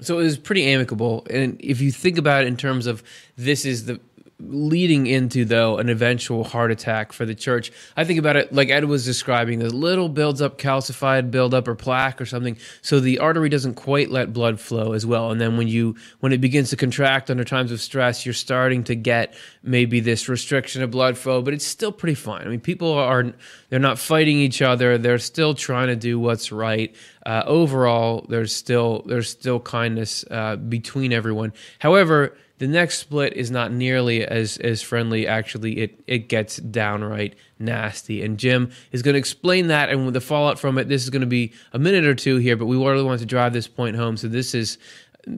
So 0.00 0.18
it 0.18 0.24
was 0.24 0.38
pretty 0.38 0.66
amicable. 0.66 1.26
And 1.30 1.58
if 1.60 1.80
you 1.80 1.90
think 1.90 2.18
about 2.18 2.44
it 2.44 2.48
in 2.48 2.56
terms 2.56 2.86
of 2.86 3.02
this 3.36 3.64
is 3.64 3.86
the 3.86 4.00
leading 4.48 5.06
into 5.06 5.44
though 5.44 5.78
an 5.78 5.88
eventual 5.88 6.44
heart 6.44 6.70
attack 6.70 7.12
for 7.12 7.24
the 7.24 7.34
church. 7.34 7.72
I 7.96 8.04
think 8.04 8.18
about 8.18 8.36
it 8.36 8.52
like 8.52 8.70
ed 8.70 8.84
was 8.84 9.04
describing 9.04 9.58
the 9.58 9.70
little 9.70 10.08
builds 10.08 10.42
up 10.42 10.58
calcified 10.58 11.30
build 11.30 11.54
up 11.54 11.68
or 11.68 11.74
plaque 11.74 12.20
or 12.20 12.26
something 12.26 12.56
so 12.82 13.00
the 13.00 13.18
artery 13.18 13.48
doesn't 13.48 13.74
quite 13.74 14.10
let 14.10 14.32
blood 14.32 14.60
flow 14.60 14.92
as 14.92 15.04
well. 15.06 15.30
And 15.30 15.40
then 15.40 15.56
when 15.56 15.68
you 15.68 15.96
when 16.20 16.32
it 16.32 16.40
begins 16.40 16.70
to 16.70 16.76
contract 16.76 17.30
under 17.30 17.44
times 17.44 17.72
of 17.72 17.80
stress 17.80 18.24
you're 18.24 18.32
starting 18.32 18.84
to 18.84 18.94
get 18.94 19.34
maybe 19.62 20.00
this 20.00 20.28
restriction 20.28 20.82
of 20.82 20.90
blood 20.90 21.16
flow 21.16 21.42
but 21.42 21.54
it's 21.54 21.66
still 21.66 21.92
pretty 21.92 22.14
fine. 22.14 22.42
I 22.42 22.48
mean 22.48 22.60
people 22.60 22.92
are 22.92 23.32
they're 23.68 23.78
not 23.78 23.98
fighting 23.98 24.38
each 24.38 24.62
other. 24.62 24.98
They're 24.98 25.18
still 25.18 25.54
trying 25.54 25.88
to 25.88 25.96
do 25.96 26.18
what's 26.18 26.52
right. 26.52 26.94
Uh, 27.26 27.42
overall 27.46 28.26
there's 28.28 28.54
still 28.54 29.02
there's 29.06 29.28
still 29.28 29.60
kindness 29.60 30.24
uh, 30.30 30.56
between 30.56 31.12
everyone. 31.12 31.52
However 31.78 32.36
the 32.58 32.68
next 32.68 32.98
split 32.98 33.32
is 33.32 33.50
not 33.50 33.72
nearly 33.72 34.24
as 34.24 34.58
as 34.58 34.80
friendly. 34.80 35.26
Actually, 35.26 35.78
it 35.78 36.00
it 36.06 36.28
gets 36.28 36.56
downright 36.58 37.34
nasty. 37.58 38.22
And 38.22 38.38
Jim 38.38 38.70
is 38.92 39.02
going 39.02 39.14
to 39.14 39.18
explain 39.18 39.66
that 39.68 39.88
and 39.90 40.12
the 40.12 40.20
fallout 40.20 40.58
from 40.58 40.78
it. 40.78 40.88
This 40.88 41.02
is 41.02 41.10
going 41.10 41.20
to 41.20 41.26
be 41.26 41.52
a 41.72 41.78
minute 41.78 42.04
or 42.04 42.14
two 42.14 42.36
here, 42.36 42.56
but 42.56 42.66
we 42.66 42.76
really 42.76 43.02
want 43.02 43.20
to 43.20 43.26
drive 43.26 43.52
this 43.52 43.68
point 43.68 43.96
home. 43.96 44.16
So 44.16 44.28
this 44.28 44.54
is 44.54 44.78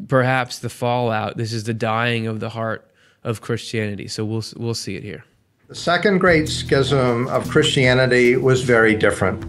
perhaps 0.08 0.58
the 0.58 0.68
fallout. 0.68 1.36
This 1.36 1.52
is 1.52 1.64
the 1.64 1.74
dying 1.74 2.26
of 2.26 2.40
the 2.40 2.50
heart 2.50 2.90
of 3.24 3.40
Christianity. 3.40 4.08
So 4.08 4.24
we'll 4.24 4.44
we'll 4.56 4.74
see 4.74 4.96
it 4.96 5.02
here. 5.02 5.24
The 5.68 5.74
second 5.74 6.18
great 6.18 6.48
schism 6.48 7.26
of 7.28 7.48
Christianity 7.48 8.36
was 8.36 8.62
very 8.62 8.94
different. 8.94 9.44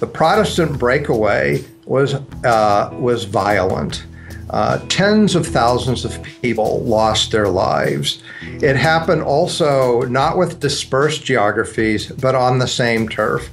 The 0.00 0.06
Protestant 0.06 0.78
breakaway 0.78 1.64
was 1.86 2.14
uh, 2.14 2.90
was 2.92 3.24
violent. 3.24 4.06
Uh, 4.50 4.84
tens 4.88 5.36
of 5.36 5.46
thousands 5.46 6.04
of 6.04 6.20
people 6.42 6.80
lost 6.80 7.30
their 7.30 7.48
lives. 7.48 8.20
It 8.42 8.74
happened 8.74 9.22
also 9.22 10.02
not 10.02 10.36
with 10.36 10.58
dispersed 10.58 11.24
geographies, 11.24 12.10
but 12.10 12.34
on 12.34 12.58
the 12.58 12.66
same 12.66 13.08
turf. 13.08 13.48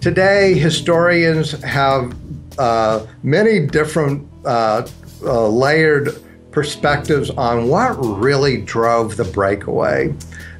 Today, 0.00 0.54
historians 0.54 1.52
have 1.62 2.16
uh, 2.58 3.06
many 3.22 3.66
different 3.66 4.26
uh, 4.44 4.86
uh 5.22 5.48
layered 5.48 6.22
perspectives 6.52 7.30
on 7.30 7.68
what 7.68 7.90
really 7.98 8.62
drove 8.62 9.16
the 9.16 9.24
breakaway. 9.24 10.14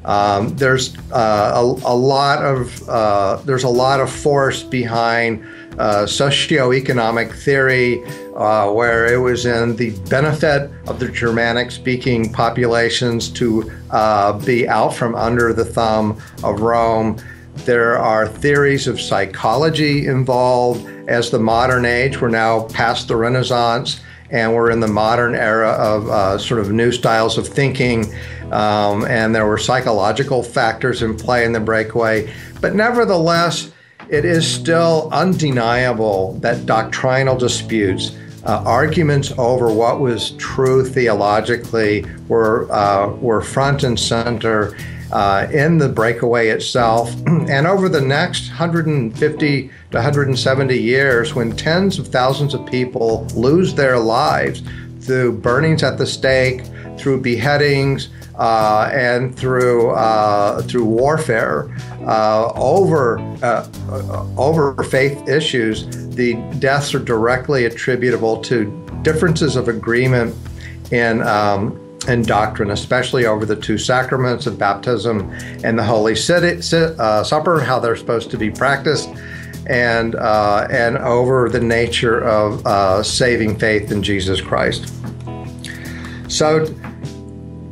Um, 0.04 0.56
there's 0.56 0.96
uh, 1.12 1.52
a, 1.54 1.60
a, 1.60 1.96
lot 1.96 2.44
of 2.44 2.88
uh, 2.88 3.36
there's 3.44 3.64
a 3.64 3.68
lot 3.68 4.00
of 4.00 4.10
force 4.10 4.62
behind 4.62 5.44
uh, 5.78 6.04
socioeconomic 6.04 7.32
theory, 7.32 8.02
uh, 8.34 8.70
where 8.70 9.12
it 9.12 9.18
was 9.18 9.46
in 9.46 9.76
the 9.76 9.90
benefit 10.08 10.70
of 10.86 10.98
the 10.98 11.08
Germanic 11.08 11.70
speaking 11.70 12.32
populations 12.32 13.28
to 13.30 13.70
uh, 13.90 14.38
be 14.44 14.68
out 14.68 14.94
from 14.94 15.14
under 15.14 15.52
the 15.52 15.64
thumb 15.64 16.20
of 16.42 16.60
Rome. 16.60 17.18
There 17.64 17.98
are 17.98 18.26
theories 18.28 18.86
of 18.86 19.00
psychology 19.00 20.06
involved 20.06 20.86
as 21.08 21.30
the 21.30 21.40
modern 21.40 21.84
age. 21.84 22.20
We're 22.20 22.28
now 22.28 22.64
past 22.68 23.08
the 23.08 23.16
Renaissance 23.16 24.00
and 24.30 24.54
we're 24.54 24.70
in 24.70 24.80
the 24.80 24.88
modern 24.88 25.34
era 25.34 25.70
of 25.70 26.08
uh, 26.08 26.38
sort 26.38 26.60
of 26.60 26.70
new 26.70 26.92
styles 26.92 27.38
of 27.38 27.46
thinking. 27.46 28.12
Um, 28.52 29.04
and 29.06 29.34
there 29.34 29.46
were 29.46 29.58
psychological 29.58 30.42
factors 30.42 31.02
in 31.02 31.16
play 31.16 31.44
in 31.44 31.52
the 31.52 31.60
breakaway. 31.60 32.32
But 32.60 32.74
nevertheless, 32.74 33.72
it 34.08 34.24
is 34.24 34.46
still 34.46 35.08
undeniable 35.12 36.34
that 36.40 36.64
doctrinal 36.64 37.36
disputes, 37.36 38.16
uh, 38.44 38.62
arguments 38.64 39.32
over 39.36 39.72
what 39.72 40.00
was 40.00 40.30
true 40.32 40.84
theologically, 40.84 42.06
were 42.28 42.70
uh, 42.72 43.10
were 43.16 43.42
front 43.42 43.82
and 43.82 43.98
center 43.98 44.76
uh, 45.12 45.46
in 45.52 45.78
the 45.78 45.88
breakaway 45.88 46.48
itself. 46.48 47.14
and 47.26 47.66
over 47.66 47.88
the 47.88 48.00
next 48.00 48.48
150 48.48 49.70
to 49.90 49.96
170 49.96 50.76
years, 50.76 51.34
when 51.34 51.56
tens 51.56 51.98
of 51.98 52.08
thousands 52.08 52.54
of 52.54 52.64
people 52.66 53.24
lose 53.34 53.74
their 53.74 53.98
lives 53.98 54.62
through 55.00 55.32
burnings 55.38 55.82
at 55.82 55.96
the 55.96 56.06
stake, 56.06 56.62
through 56.98 57.20
beheadings, 57.20 58.10
uh, 58.38 58.88
and 58.92 59.36
through 59.36 59.90
uh, 59.90 60.62
through 60.62 60.84
warfare 60.84 61.74
uh, 62.06 62.52
over 62.54 63.18
uh, 63.42 63.68
over 64.36 64.82
faith 64.84 65.28
issues, 65.28 65.86
the 66.14 66.34
deaths 66.60 66.94
are 66.94 67.00
directly 67.00 67.64
attributable 67.64 68.40
to 68.40 68.66
differences 69.02 69.56
of 69.56 69.68
agreement 69.68 70.34
in. 70.90 71.22
Um, 71.22 71.84
in 72.06 72.22
doctrine, 72.22 72.70
especially 72.70 73.26
over 73.26 73.44
the 73.44 73.56
two 73.56 73.76
sacraments 73.76 74.46
of 74.46 74.58
baptism 74.58 75.30
and 75.62 75.78
the 75.78 75.82
Holy 75.82 76.12
uh, 76.12 77.22
Supper, 77.22 77.60
how 77.60 77.78
they're 77.78 77.96
supposed 77.96 78.30
to 78.30 78.38
be 78.38 78.50
practiced, 78.50 79.10
and 79.68 80.14
uh, 80.14 80.66
and 80.70 80.98
over 80.98 81.48
the 81.48 81.60
nature 81.60 82.20
of 82.20 83.06
saving 83.06 83.58
faith 83.58 83.92
in 83.92 84.02
Jesus 84.02 84.40
Christ. 84.40 84.92
So, 86.28 86.66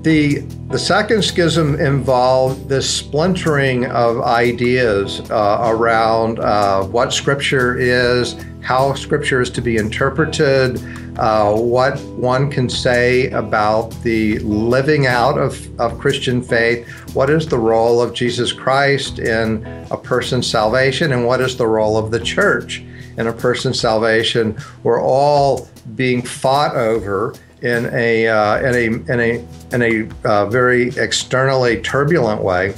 the 0.02 0.46
the 0.68 0.78
second 0.78 1.22
schism 1.22 1.76
involved 1.76 2.68
this 2.68 2.92
splintering 2.92 3.87
of 3.87 4.20
ideas 4.22 5.20
uh, 5.30 5.59
around 5.62 6.40
uh, 6.40 6.82
what 6.85 7.12
Scripture 7.12 7.78
is, 7.78 8.35
how 8.62 8.92
Scripture 8.94 9.40
is 9.40 9.48
to 9.50 9.61
be 9.61 9.76
interpreted, 9.76 10.80
uh, 11.18 11.54
what 11.54 12.00
one 12.00 12.50
can 12.50 12.68
say 12.68 13.30
about 13.30 13.90
the 14.02 14.40
living 14.40 15.06
out 15.06 15.38
of, 15.38 15.80
of 15.80 15.98
Christian 16.00 16.42
faith, 16.42 16.95
what 17.14 17.30
is 17.30 17.46
the 17.46 17.58
role 17.58 18.00
of 18.00 18.14
Jesus 18.14 18.52
Christ 18.52 19.18
in 19.18 19.66
a 19.90 19.96
person's 19.96 20.46
salvation, 20.46 21.12
and 21.12 21.26
what 21.26 21.40
is 21.40 21.56
the 21.56 21.66
role 21.66 21.96
of 21.96 22.10
the 22.10 22.20
church 22.20 22.84
in 23.16 23.26
a 23.26 23.32
person's 23.32 23.80
salvation. 23.80 24.56
We're 24.82 25.02
all 25.02 25.68
being 25.94 26.22
fought 26.22 26.76
over 26.76 27.34
in 27.62 27.86
a 27.92 28.28
uh, 28.28 28.58
in 28.58 28.74
a 28.74 29.12
in 29.12 29.20
a 29.20 29.74
in 29.74 29.82
a 29.82 30.28
uh, 30.28 30.46
very 30.46 30.88
externally 30.96 31.80
turbulent 31.80 32.42
way, 32.42 32.74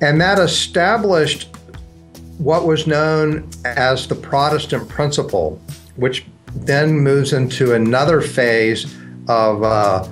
and 0.00 0.20
that 0.20 0.38
established 0.38 1.54
what 2.38 2.66
was 2.66 2.86
known 2.86 3.48
as 3.64 4.06
the 4.06 4.14
Protestant 4.14 4.88
principle, 4.88 5.60
which 5.96 6.24
then 6.54 6.98
moves 6.98 7.32
into 7.32 7.74
another 7.74 8.20
phase 8.20 8.96
of 9.28 9.62
uh, 9.62 10.08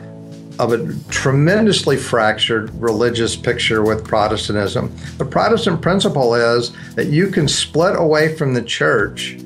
of 0.58 0.72
a 0.72 0.94
tremendously 1.10 1.96
fractured 1.96 2.74
religious 2.80 3.36
picture 3.36 3.82
with 3.82 4.04
Protestantism. 4.04 4.94
The 5.18 5.24
Protestant 5.24 5.82
principle 5.82 6.34
is 6.34 6.72
that 6.94 7.06
you 7.06 7.28
can 7.28 7.48
split 7.48 7.96
away 7.96 8.34
from 8.36 8.54
the 8.54 8.62
church 8.62 9.38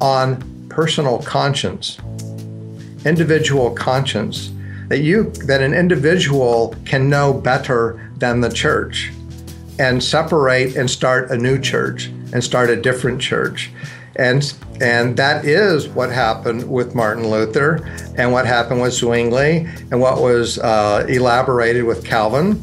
on 0.00 0.42
personal 0.68 1.18
conscience 1.18 1.98
individual 3.04 3.70
conscience 3.70 4.52
that 4.88 5.00
you 5.00 5.30
that 5.46 5.62
an 5.62 5.72
individual 5.72 6.74
can 6.84 7.08
know 7.08 7.32
better 7.32 8.10
than 8.16 8.40
the 8.40 8.50
church 8.50 9.12
and 9.78 10.02
separate 10.02 10.76
and 10.76 10.90
start 10.90 11.30
a 11.30 11.36
new 11.36 11.58
church 11.58 12.06
and 12.32 12.42
start 12.44 12.68
a 12.68 12.76
different 12.76 13.20
church 13.20 13.70
and 14.16 14.54
and 14.80 15.16
that 15.16 15.44
is 15.44 15.88
what 15.88 16.10
happened 16.10 16.68
with 16.70 16.94
Martin 16.94 17.28
Luther 17.28 17.86
and 18.16 18.32
what 18.32 18.46
happened 18.46 18.80
with 18.80 18.94
Zwingli 18.94 19.66
and 19.90 20.00
what 20.00 20.20
was 20.20 20.58
uh, 20.58 21.06
elaborated 21.08 21.84
with 21.84 22.04
Calvin 22.04 22.58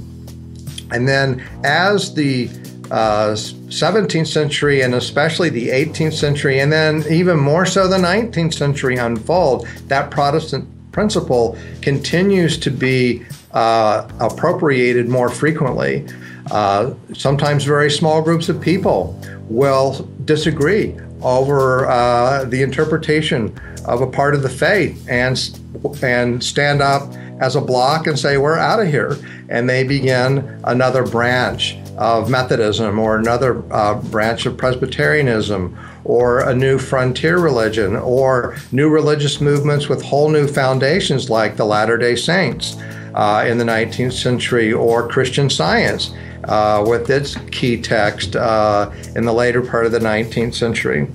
and 0.92 1.08
then 1.08 1.44
as 1.64 2.14
the 2.14 2.50
uh, 2.92 3.32
17th 3.34 4.28
century 4.28 4.82
and 4.82 4.96
especially 4.96 5.50
the 5.50 5.70
18th 5.70 6.14
century, 6.14 6.60
and 6.60 6.72
then 6.72 7.04
even 7.10 7.38
more 7.38 7.66
so 7.66 7.88
the 7.88 7.98
19th 7.98 8.54
century 8.54 8.98
unfold, 8.98 9.68
that 9.88 10.10
Protestant 10.10 10.68
principle 10.92 11.58
continues 11.82 12.58
to 12.58 12.72
be 12.72 13.24
uh, 13.52 14.08
appropriated 14.20 15.10
more 15.10 15.30
frequently. 15.30 16.08
Uh, 16.50 16.94
sometimes 17.14 17.66
very 17.66 17.92
small 17.92 18.22
groups 18.22 18.48
of 18.48 18.62
people 18.62 19.20
will 19.50 20.10
disagree 20.24 20.98
over 21.22 21.88
uh, 21.88 22.46
the 22.46 22.62
interpretation 22.62 23.58
of 23.86 24.02
a 24.02 24.08
part 24.08 24.36
of 24.36 24.42
the 24.44 24.50
faith 24.50 25.06
and 25.10 25.60
and 26.02 26.44
stand 26.44 26.82
up 26.82 27.14
as 27.40 27.56
a 27.56 27.62
block 27.62 28.08
and 28.08 28.18
say 28.18 28.38
we're 28.38 28.58
out 28.58 28.80
of 28.80 28.88
here. 28.88 29.18
And 29.50 29.70
they 29.70 29.84
begin 29.84 30.60
another 30.64 31.06
branch 31.06 31.78
of 31.98 32.30
Methodism 32.30 33.00
or 33.00 33.18
another 33.18 33.64
uh, 33.72 33.96
branch 33.96 34.46
of 34.46 34.58
Presbyterianism 34.58 35.78
or 36.04 36.40
a 36.42 36.54
new 36.54 36.78
frontier 36.78 37.38
religion 37.38 37.96
or 37.96 38.58
new 38.72 38.90
religious 38.90 39.42
movements 39.42 39.88
with 39.88 40.02
whole 40.02 40.30
new 40.30 40.48
foundations 40.48 41.30
like 41.30 41.56
the 41.56 41.66
Latter 41.66 41.98
day 41.98 42.16
Saints 42.16 42.78
uh, 43.18 43.44
in 43.46 43.58
the 43.58 43.66
19th 43.66 44.14
century 44.14 44.72
or 44.72 45.08
Christian 45.08 45.50
Science. 45.50 46.14
Uh, 46.44 46.82
with 46.88 47.10
its 47.10 47.36
key 47.52 47.82
text 47.82 48.38
uh, 48.38 48.90
in 49.16 49.26
the 49.26 49.34
later 49.34 49.62
part 49.62 49.86
of 49.86 49.92
the 49.92 50.00
19th 50.00 50.54
century. 50.54 51.06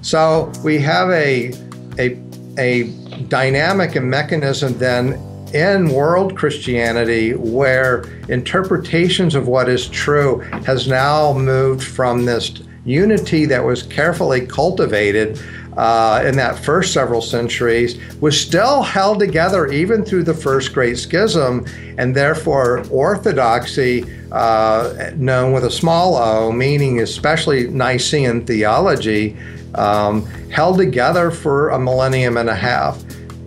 So 0.00 0.50
we 0.64 0.80
have 0.80 1.08
a, 1.10 1.52
a 2.00 2.18
a 2.58 2.84
dynamic 3.28 3.96
and 3.96 4.10
mechanism 4.10 4.76
then 4.78 5.14
in 5.54 5.92
world 5.92 6.36
Christianity 6.36 7.34
where 7.34 8.04
interpretations 8.28 9.34
of 9.34 9.46
what 9.46 9.68
is 9.68 9.88
true 9.88 10.40
has 10.66 10.88
now 10.88 11.32
moved 11.32 11.84
from 11.84 12.24
this 12.24 12.62
unity 12.84 13.44
that 13.46 13.62
was 13.62 13.82
carefully 13.82 14.46
cultivated 14.46 15.40
uh, 15.76 16.22
in 16.26 16.36
that 16.36 16.58
first 16.58 16.92
several 16.92 17.22
centuries 17.22 17.98
was 18.20 18.38
still 18.38 18.82
held 18.82 19.18
together 19.18 19.66
even 19.68 20.04
through 20.04 20.22
the 20.22 20.34
first 20.34 20.72
great 20.72 20.98
schism, 20.98 21.64
and 21.98 22.14
therefore 22.14 22.84
orthodoxy, 22.90 24.04
uh, 24.32 25.10
known 25.16 25.52
with 25.52 25.64
a 25.64 25.70
small 25.70 26.16
o, 26.16 26.52
meaning 26.52 27.00
especially 27.00 27.68
Nicene 27.68 28.44
theology, 28.44 29.36
um, 29.74 30.26
held 30.50 30.78
together 30.78 31.30
for 31.30 31.70
a 31.70 31.78
millennium 31.78 32.36
and 32.36 32.50
a 32.50 32.54
half. 32.54 33.02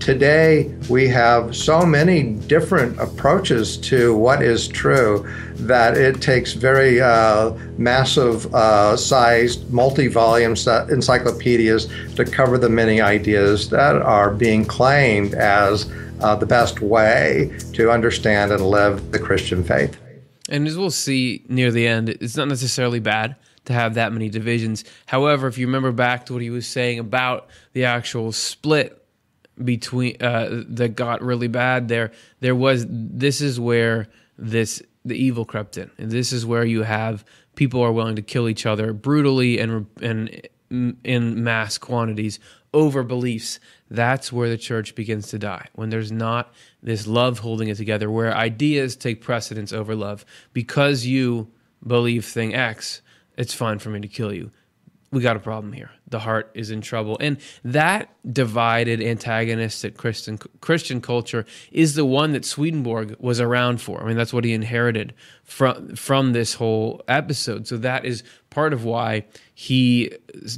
Today, 0.05 0.71
we 0.87 1.07
have 1.07 1.55
so 1.55 1.83
many 1.83 2.33
different 2.33 2.99
approaches 2.99 3.75
to 3.77 4.15
what 4.15 4.43
is 4.43 4.67
true 4.67 5.27
that 5.55 5.97
it 5.97 6.21
takes 6.21 6.53
very 6.53 7.01
uh, 7.01 7.53
massive 7.79 8.53
uh, 8.53 8.95
sized, 8.97 9.67
multi 9.73 10.05
volume 10.05 10.51
encyclopedias 10.51 11.87
to 12.17 12.23
cover 12.23 12.59
the 12.59 12.69
many 12.69 13.01
ideas 13.01 13.71
that 13.71 13.95
are 13.95 14.31
being 14.31 14.63
claimed 14.63 15.33
as 15.33 15.91
uh, 16.21 16.35
the 16.35 16.45
best 16.45 16.81
way 16.81 17.51
to 17.73 17.89
understand 17.89 18.51
and 18.51 18.61
live 18.61 19.11
the 19.11 19.17
Christian 19.17 19.63
faith. 19.63 19.97
And 20.49 20.67
as 20.67 20.77
we'll 20.77 20.91
see 20.91 21.43
near 21.49 21.71
the 21.71 21.87
end, 21.87 22.09
it's 22.09 22.37
not 22.37 22.47
necessarily 22.47 22.99
bad 22.99 23.37
to 23.65 23.73
have 23.73 23.95
that 23.95 24.13
many 24.13 24.29
divisions. 24.29 24.83
However, 25.07 25.47
if 25.47 25.57
you 25.57 25.65
remember 25.65 25.91
back 25.91 26.27
to 26.27 26.33
what 26.33 26.43
he 26.43 26.51
was 26.51 26.67
saying 26.67 26.99
about 26.99 27.49
the 27.73 27.85
actual 27.85 28.31
split 28.31 29.01
between 29.63 30.21
uh, 30.21 30.63
that 30.67 30.95
got 30.95 31.21
really 31.21 31.47
bad 31.47 31.87
there 31.87 32.11
there 32.41 32.55
was 32.55 32.85
this 32.89 33.39
is 33.39 33.59
where 33.59 34.07
this 34.37 34.81
the 35.05 35.15
evil 35.15 35.45
crept 35.45 35.77
in. 35.77 35.91
And 35.97 36.11
this 36.11 36.33
is 36.33 36.45
where 36.45 36.65
you 36.65 36.83
have 36.83 37.23
people 37.55 37.81
are 37.81 37.91
willing 37.91 38.15
to 38.15 38.21
kill 38.21 38.49
each 38.49 38.65
other 38.65 38.91
brutally 38.91 39.59
and 39.59 39.85
and 40.01 40.47
in 41.03 41.43
mass 41.43 41.77
quantities 41.77 42.39
over 42.73 43.03
beliefs. 43.03 43.59
That's 43.89 44.33
where 44.33 44.49
the 44.49 44.57
church 44.57 44.95
begins 44.95 45.27
to 45.27 45.39
die 45.39 45.67
when 45.73 45.89
there's 45.91 46.11
not 46.11 46.53
this 46.81 47.07
love 47.07 47.39
holding 47.39 47.69
it 47.69 47.77
together 47.77 48.09
where 48.09 48.35
ideas 48.35 48.95
take 48.95 49.21
precedence 49.21 49.71
over 49.71 49.95
love. 49.95 50.25
Because 50.51 51.05
you 51.05 51.51
believe 51.85 52.25
thing 52.25 52.53
x 52.55 53.01
it's 53.37 53.53
fine 53.53 53.79
for 53.79 53.89
me 53.89 53.99
to 53.99 54.07
kill 54.07 54.33
you. 54.33 54.49
We 55.11 55.21
got 55.21 55.35
a 55.35 55.41
problem 55.41 55.73
here. 55.73 55.91
The 56.07 56.19
heart 56.19 56.51
is 56.53 56.69
in 56.69 56.81
trouble. 56.81 57.17
And 57.19 57.37
that 57.63 58.09
divided, 58.31 59.01
antagonistic 59.01 59.97
Christian 59.97 60.37
Christian 60.61 61.01
culture 61.01 61.45
is 61.71 61.95
the 61.95 62.05
one 62.05 62.33
that 62.33 62.45
Swedenborg 62.45 63.15
was 63.19 63.39
around 63.39 63.81
for. 63.81 64.03
I 64.03 64.07
mean, 64.07 64.17
that's 64.17 64.33
what 64.33 64.43
he 64.43 64.53
inherited 64.53 65.13
from 65.43 65.95
from 65.95 66.33
this 66.33 66.53
whole 66.53 67.01
episode. 67.07 67.67
So 67.67 67.77
that 67.77 68.05
is 68.05 68.23
part 68.51 68.71
of 68.71 68.85
why 68.85 69.25
he 69.53 70.11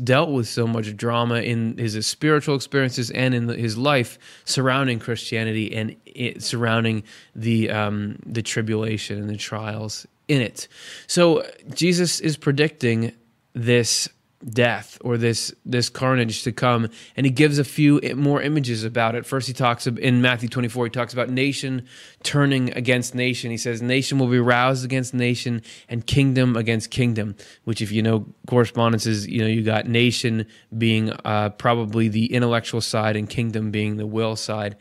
dealt 0.03 0.29
with 0.29 0.47
so 0.47 0.67
much 0.67 0.95
drama 0.95 1.41
in 1.41 1.77
his 1.77 2.05
spiritual 2.05 2.55
experiences 2.55 3.10
and 3.12 3.33
in 3.33 3.47
his 3.47 3.77
life 3.77 4.19
surrounding 4.45 4.99
Christianity 4.99 5.73
and 5.73 5.95
it, 6.05 6.43
surrounding 6.43 7.03
the 7.36 7.69
um, 7.69 8.19
the 8.25 8.41
tribulation 8.41 9.17
and 9.17 9.29
the 9.29 9.38
trials 9.38 10.05
in 10.27 10.41
it. 10.41 10.67
So 11.07 11.45
Jesus 11.73 12.19
is 12.19 12.38
predicting 12.38 13.13
this 13.53 14.10
death 14.45 15.00
or 15.02 15.17
this 15.17 15.52
this 15.65 15.89
carnage 15.89 16.43
to 16.43 16.52
come. 16.52 16.89
And 17.15 17.26
he 17.26 17.32
gives 17.32 17.58
a 17.58 17.63
few 17.63 18.00
more 18.15 18.41
images 18.41 18.84
about 18.84 19.15
it. 19.15 19.26
First 19.26 19.47
he 19.47 19.54
talks 19.54 19.88
in 19.88 20.21
matthew 20.21 20.47
24 20.47 20.86
he 20.86 20.89
talks 20.91 21.12
about 21.12 21.30
nation 21.30 21.88
turning 22.23 22.71
against 22.73 23.15
nation. 23.15 23.50
He 23.50 23.58
says 23.58 23.82
nation 23.82 24.19
will 24.19 24.28
be 24.28 24.39
roused 24.39 24.86
against 24.86 25.13
nation 25.13 25.63
and 25.89 26.06
kingdom 26.06 26.56
against 26.56 26.91
kingdom 26.91 27.36
which 27.63 27.82
if 27.82 27.91
you 27.91 28.04
know 28.04 28.28
correspondences 28.45 29.28
you 29.28 29.39
know 29.39 29.47
you 29.47 29.63
got 29.63 29.88
nation 29.88 30.45
being 30.78 31.12
uh, 31.26 31.50
probably 31.50 32.08
the 32.08 32.32
intellectual 32.32 32.82
side 32.82 33.15
and 33.15 33.30
kingdom 33.30 33.71
being 33.71 33.97
the 33.97 34.06
will 34.06 34.36
side. 34.36 34.78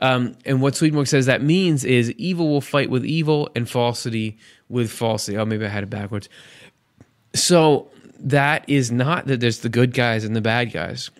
Um, 0.00 0.36
and 0.46 0.62
what 0.62 0.76
swedenborg 0.76 1.08
says 1.08 1.26
that 1.26 1.42
means 1.42 1.84
is 1.84 2.12
evil 2.12 2.48
will 2.48 2.60
fight 2.60 2.90
with 2.90 3.04
evil 3.04 3.50
and 3.56 3.68
falsity 3.68 4.38
with 4.68 4.90
falsity. 4.92 5.36
Oh 5.36 5.44
maybe 5.44 5.66
i 5.66 5.68
had 5.68 5.82
it 5.82 5.90
backwards. 5.90 6.28
So 7.34 7.90
that 8.20 8.68
is 8.68 8.90
not 8.90 9.26
that 9.26 9.40
there's 9.40 9.60
the 9.60 9.68
good 9.68 9.94
guys 9.94 10.24
and 10.24 10.34
the 10.34 10.40
bad 10.40 10.72
guys. 10.72 11.10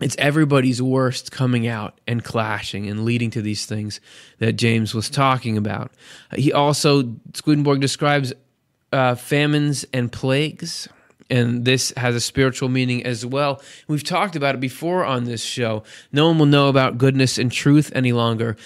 It's 0.00 0.16
everybody's 0.18 0.82
worst 0.82 1.30
coming 1.30 1.68
out 1.68 2.00
and 2.06 2.24
clashing 2.24 2.88
and 2.88 3.04
leading 3.04 3.30
to 3.30 3.42
these 3.42 3.66
things 3.66 4.00
that 4.38 4.54
James 4.54 4.94
was 4.94 5.08
talking 5.08 5.56
about. 5.56 5.92
He 6.34 6.52
also, 6.52 7.14
Swedenborg 7.34 7.80
describes 7.80 8.32
uh, 8.92 9.14
famines 9.14 9.84
and 9.92 10.10
plagues, 10.10 10.88
and 11.30 11.64
this 11.64 11.92
has 11.96 12.14
a 12.16 12.20
spiritual 12.20 12.68
meaning 12.68 13.06
as 13.06 13.24
well. 13.24 13.62
We've 13.86 14.02
talked 14.02 14.34
about 14.34 14.56
it 14.56 14.60
before 14.60 15.04
on 15.04 15.24
this 15.24 15.42
show. 15.42 15.84
No 16.10 16.26
one 16.26 16.38
will 16.38 16.46
know 16.46 16.68
about 16.68 16.98
goodness 16.98 17.38
and 17.38 17.50
truth 17.50 17.92
any 17.94 18.12
longer. 18.12 18.56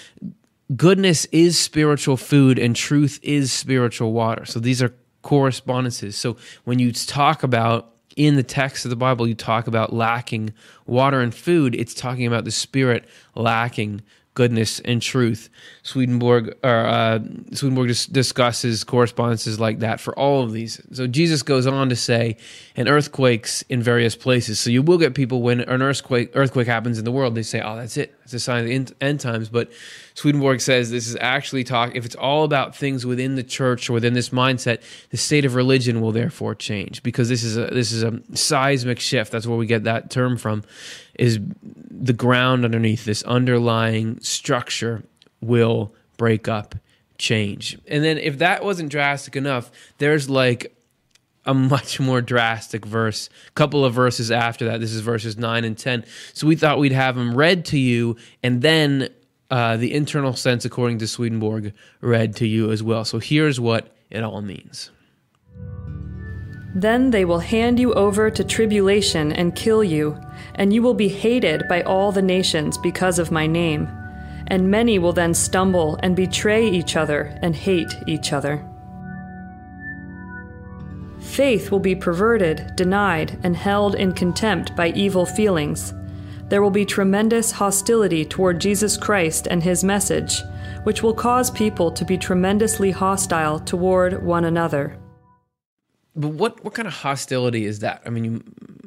Goodness 0.75 1.25
is 1.25 1.57
spiritual 1.57 2.17
food, 2.17 2.57
and 2.59 2.75
truth 2.75 3.19
is 3.21 3.53
spiritual 3.53 4.11
water. 4.11 4.43
So 4.45 4.59
these 4.59 4.81
are 4.81 4.93
correspondences. 5.27 6.15
So 6.15 6.37
when 6.63 6.79
you 6.79 6.93
talk 6.93 7.43
about 7.43 7.93
in 8.15 8.35
the 8.37 8.43
text 8.43 8.85
of 8.85 8.89
the 8.89 8.95
Bible, 8.95 9.27
you 9.27 9.35
talk 9.35 9.67
about 9.67 9.91
lacking 9.91 10.53
water 10.85 11.19
and 11.19 11.35
food, 11.35 11.75
it's 11.75 11.93
talking 11.93 12.25
about 12.25 12.45
the 12.45 12.51
Spirit 12.51 13.03
lacking 13.35 14.01
goodness 14.35 14.79
and 14.81 15.01
truth. 15.01 15.49
Swedenborg 15.83 16.55
or 16.63 16.85
uh, 16.85 17.19
Swedenborg 17.51 17.89
dis- 17.89 18.05
discusses 18.05 18.85
correspondences 18.85 19.59
like 19.59 19.79
that 19.79 19.99
for 19.99 20.17
all 20.17 20.43
of 20.43 20.53
these. 20.53 20.79
So 20.93 21.07
Jesus 21.07 21.43
goes 21.43 21.67
on 21.67 21.89
to 21.89 21.95
say, 21.97 22.37
and 22.77 22.87
earthquakes 22.87 23.63
in 23.63 23.83
various 23.83 24.15
places. 24.15 24.61
So 24.61 24.69
you 24.69 24.81
will 24.81 24.97
get 24.97 25.13
people 25.13 25.41
when 25.41 25.59
an 25.59 25.81
earthquake 25.81 26.31
earthquake 26.35 26.67
happens 26.67 26.97
in 26.97 27.03
the 27.03 27.11
world, 27.11 27.35
they 27.35 27.43
say, 27.43 27.59
"Oh, 27.59 27.75
that's 27.75 27.97
it. 27.97 28.15
It's 28.23 28.33
a 28.33 28.39
sign 28.39 28.59
of 28.61 28.67
the 28.67 28.95
end 29.01 29.19
times." 29.19 29.49
But 29.49 29.71
Swedenborg 30.17 30.61
says 30.61 30.89
this 30.89 31.07
is 31.07 31.15
actually 31.21 31.63
talk. 31.63 31.95
If 31.95 32.03
it's 32.03 32.15
all 32.15 32.43
about 32.43 32.75
things 32.75 33.05
within 33.05 33.35
the 33.35 33.43
church 33.43 33.87
or 33.87 33.93
within 33.93 34.15
this 34.15 34.29
mindset, 34.29 34.81
the 35.11 35.17
state 35.17 35.45
of 35.45 35.53
religion 35.53 36.01
will 36.01 36.11
therefore 36.11 36.55
change 36.55 37.03
because 37.03 37.29
this 37.29 37.43
is 37.43 37.55
a 37.55 37.67
this 37.67 37.91
is 37.91 38.01
a 38.01 38.19
seismic 38.33 38.99
shift. 38.99 39.31
That's 39.31 39.45
where 39.45 39.59
we 39.59 39.67
get 39.67 39.83
that 39.83 40.09
term 40.09 40.35
from. 40.35 40.63
Is 41.19 41.39
the 41.61 42.13
ground 42.13 42.65
underneath 42.65 43.05
this 43.05 43.21
underlying 43.23 44.19
structure 44.21 45.03
will 45.39 45.93
break 46.17 46.47
up, 46.47 46.73
change. 47.19 47.77
And 47.87 48.03
then 48.03 48.17
if 48.17 48.39
that 48.39 48.63
wasn't 48.63 48.89
drastic 48.89 49.35
enough, 49.35 49.69
there's 49.99 50.31
like 50.31 50.75
a 51.45 51.53
much 51.53 51.99
more 51.99 52.23
drastic 52.23 52.87
verse. 52.87 53.29
Couple 53.53 53.85
of 53.85 53.93
verses 53.93 54.31
after 54.31 54.65
that. 54.65 54.79
This 54.79 54.93
is 54.93 55.01
verses 55.01 55.37
9 55.37 55.63
and 55.63 55.77
10. 55.77 56.05
So 56.33 56.47
we 56.47 56.55
thought 56.55 56.79
we'd 56.79 56.91
have 56.91 57.15
them 57.15 57.35
read 57.35 57.65
to 57.65 57.77
you 57.77 58.17
and 58.41 58.63
then 58.63 59.09
uh, 59.49 59.77
the 59.77 59.93
internal 59.93 60.33
sense, 60.33 60.65
according 60.65 60.99
to 60.99 61.07
Swedenborg, 61.07 61.73
read 62.01 62.35
to 62.37 62.47
you 62.47 62.71
as 62.71 62.83
well. 62.83 63.05
So 63.05 63.19
here's 63.19 63.59
what 63.59 63.95
it 64.09 64.23
all 64.23 64.41
means. 64.41 64.91
Then 66.75 67.09
they 67.11 67.25
will 67.25 67.39
hand 67.39 67.79
you 67.79 67.93
over 67.93 68.29
to 68.29 68.43
tribulation 68.43 69.31
and 69.31 69.55
kill 69.55 69.83
you, 69.83 70.19
and 70.55 70.71
you 70.71 70.81
will 70.81 70.93
be 70.93 71.07
hated 71.07 71.67
by 71.67 71.81
all 71.83 72.11
the 72.11 72.21
nations 72.21 72.77
because 72.77 73.19
of 73.19 73.31
my 73.31 73.47
name. 73.47 73.87
And 74.47 74.69
many 74.69 74.99
will 74.99 75.13
then 75.13 75.33
stumble 75.33 75.97
and 76.03 76.15
betray 76.15 76.67
each 76.69 76.95
other 76.95 77.37
and 77.41 77.55
hate 77.55 77.93
each 78.05 78.31
other. 78.31 78.63
Faith 81.19 81.71
will 81.71 81.79
be 81.79 81.95
perverted, 81.95 82.75
denied, 82.75 83.39
and 83.43 83.57
held 83.57 83.95
in 83.95 84.13
contempt 84.13 84.75
by 84.75 84.89
evil 84.89 85.25
feelings. 85.25 85.93
There 86.49 86.61
will 86.61 86.71
be 86.71 86.85
tremendous 86.85 87.51
hostility 87.51 88.23
toward 88.23 88.61
Jesus 88.61 88.95
Christ 88.95 89.47
and 89.51 89.61
his 89.61 89.83
message, 89.83 90.41
which 90.83 91.03
will 91.03 91.13
cause 91.13 91.51
people 91.51 91.91
to 91.91 92.05
be 92.05 92.17
tremendously 92.17 92.91
hostile 92.91 93.59
toward 93.59 94.23
one 94.23 94.45
another. 94.45 94.97
But 96.15 96.29
what, 96.29 96.63
what 96.63 96.73
kind 96.73 96.87
of 96.87 96.93
hostility 96.93 97.65
is 97.65 97.79
that? 97.79 98.01
I 98.05 98.09
mean, 98.09 98.23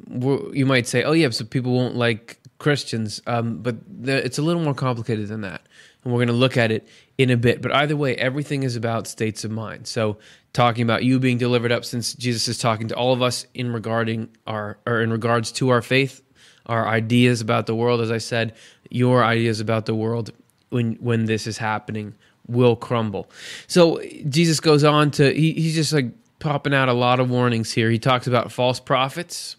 you, 0.09 0.51
you 0.53 0.65
might 0.65 0.87
say, 0.87 1.03
oh, 1.03 1.11
yeah, 1.11 1.29
so 1.29 1.45
people 1.45 1.73
won't 1.73 1.95
like 1.95 2.39
Christians, 2.57 3.21
um, 3.27 3.59
but 3.59 3.75
the, 3.87 4.25
it's 4.25 4.39
a 4.39 4.41
little 4.41 4.63
more 4.63 4.73
complicated 4.73 5.27
than 5.27 5.41
that. 5.41 5.61
And 6.03 6.11
we're 6.11 6.17
going 6.17 6.27
to 6.29 6.33
look 6.33 6.57
at 6.57 6.71
it 6.71 6.87
in 7.19 7.29
a 7.29 7.37
bit. 7.37 7.61
But 7.61 7.71
either 7.73 7.95
way, 7.95 8.15
everything 8.15 8.63
is 8.63 8.75
about 8.75 9.05
states 9.05 9.43
of 9.43 9.51
mind. 9.51 9.85
So, 9.85 10.17
talking 10.51 10.81
about 10.81 11.03
you 11.03 11.19
being 11.19 11.37
delivered 11.37 11.71
up, 11.71 11.85
since 11.85 12.13
Jesus 12.13 12.47
is 12.47 12.57
talking 12.57 12.87
to 12.87 12.95
all 12.95 13.13
of 13.13 13.21
us 13.21 13.45
in 13.53 13.71
regarding 13.71 14.29
our 14.47 14.79
or 14.87 15.01
in 15.01 15.11
regards 15.11 15.51
to 15.53 15.69
our 15.69 15.83
faith, 15.83 16.23
our 16.65 16.87
ideas 16.87 17.41
about 17.41 17.65
the 17.65 17.75
world. 17.75 18.01
As 18.01 18.11
I 18.11 18.17
said, 18.17 18.55
your 18.89 19.23
ideas 19.23 19.59
about 19.59 19.85
the 19.85 19.95
world 19.95 20.31
when 20.69 20.93
when 20.95 21.25
this 21.25 21.47
is 21.47 21.57
happening 21.57 22.15
will 22.47 22.75
crumble. 22.75 23.29
So 23.67 24.01
Jesus 24.27 24.59
goes 24.59 24.83
on 24.83 25.11
to 25.11 25.33
he, 25.33 25.53
he's 25.53 25.75
just 25.75 25.93
like 25.93 26.11
popping 26.39 26.73
out 26.73 26.89
a 26.89 26.93
lot 26.93 27.19
of 27.19 27.29
warnings 27.29 27.71
here. 27.71 27.89
He 27.89 27.99
talks 27.99 28.27
about 28.27 28.51
false 28.51 28.79
prophets 28.79 29.55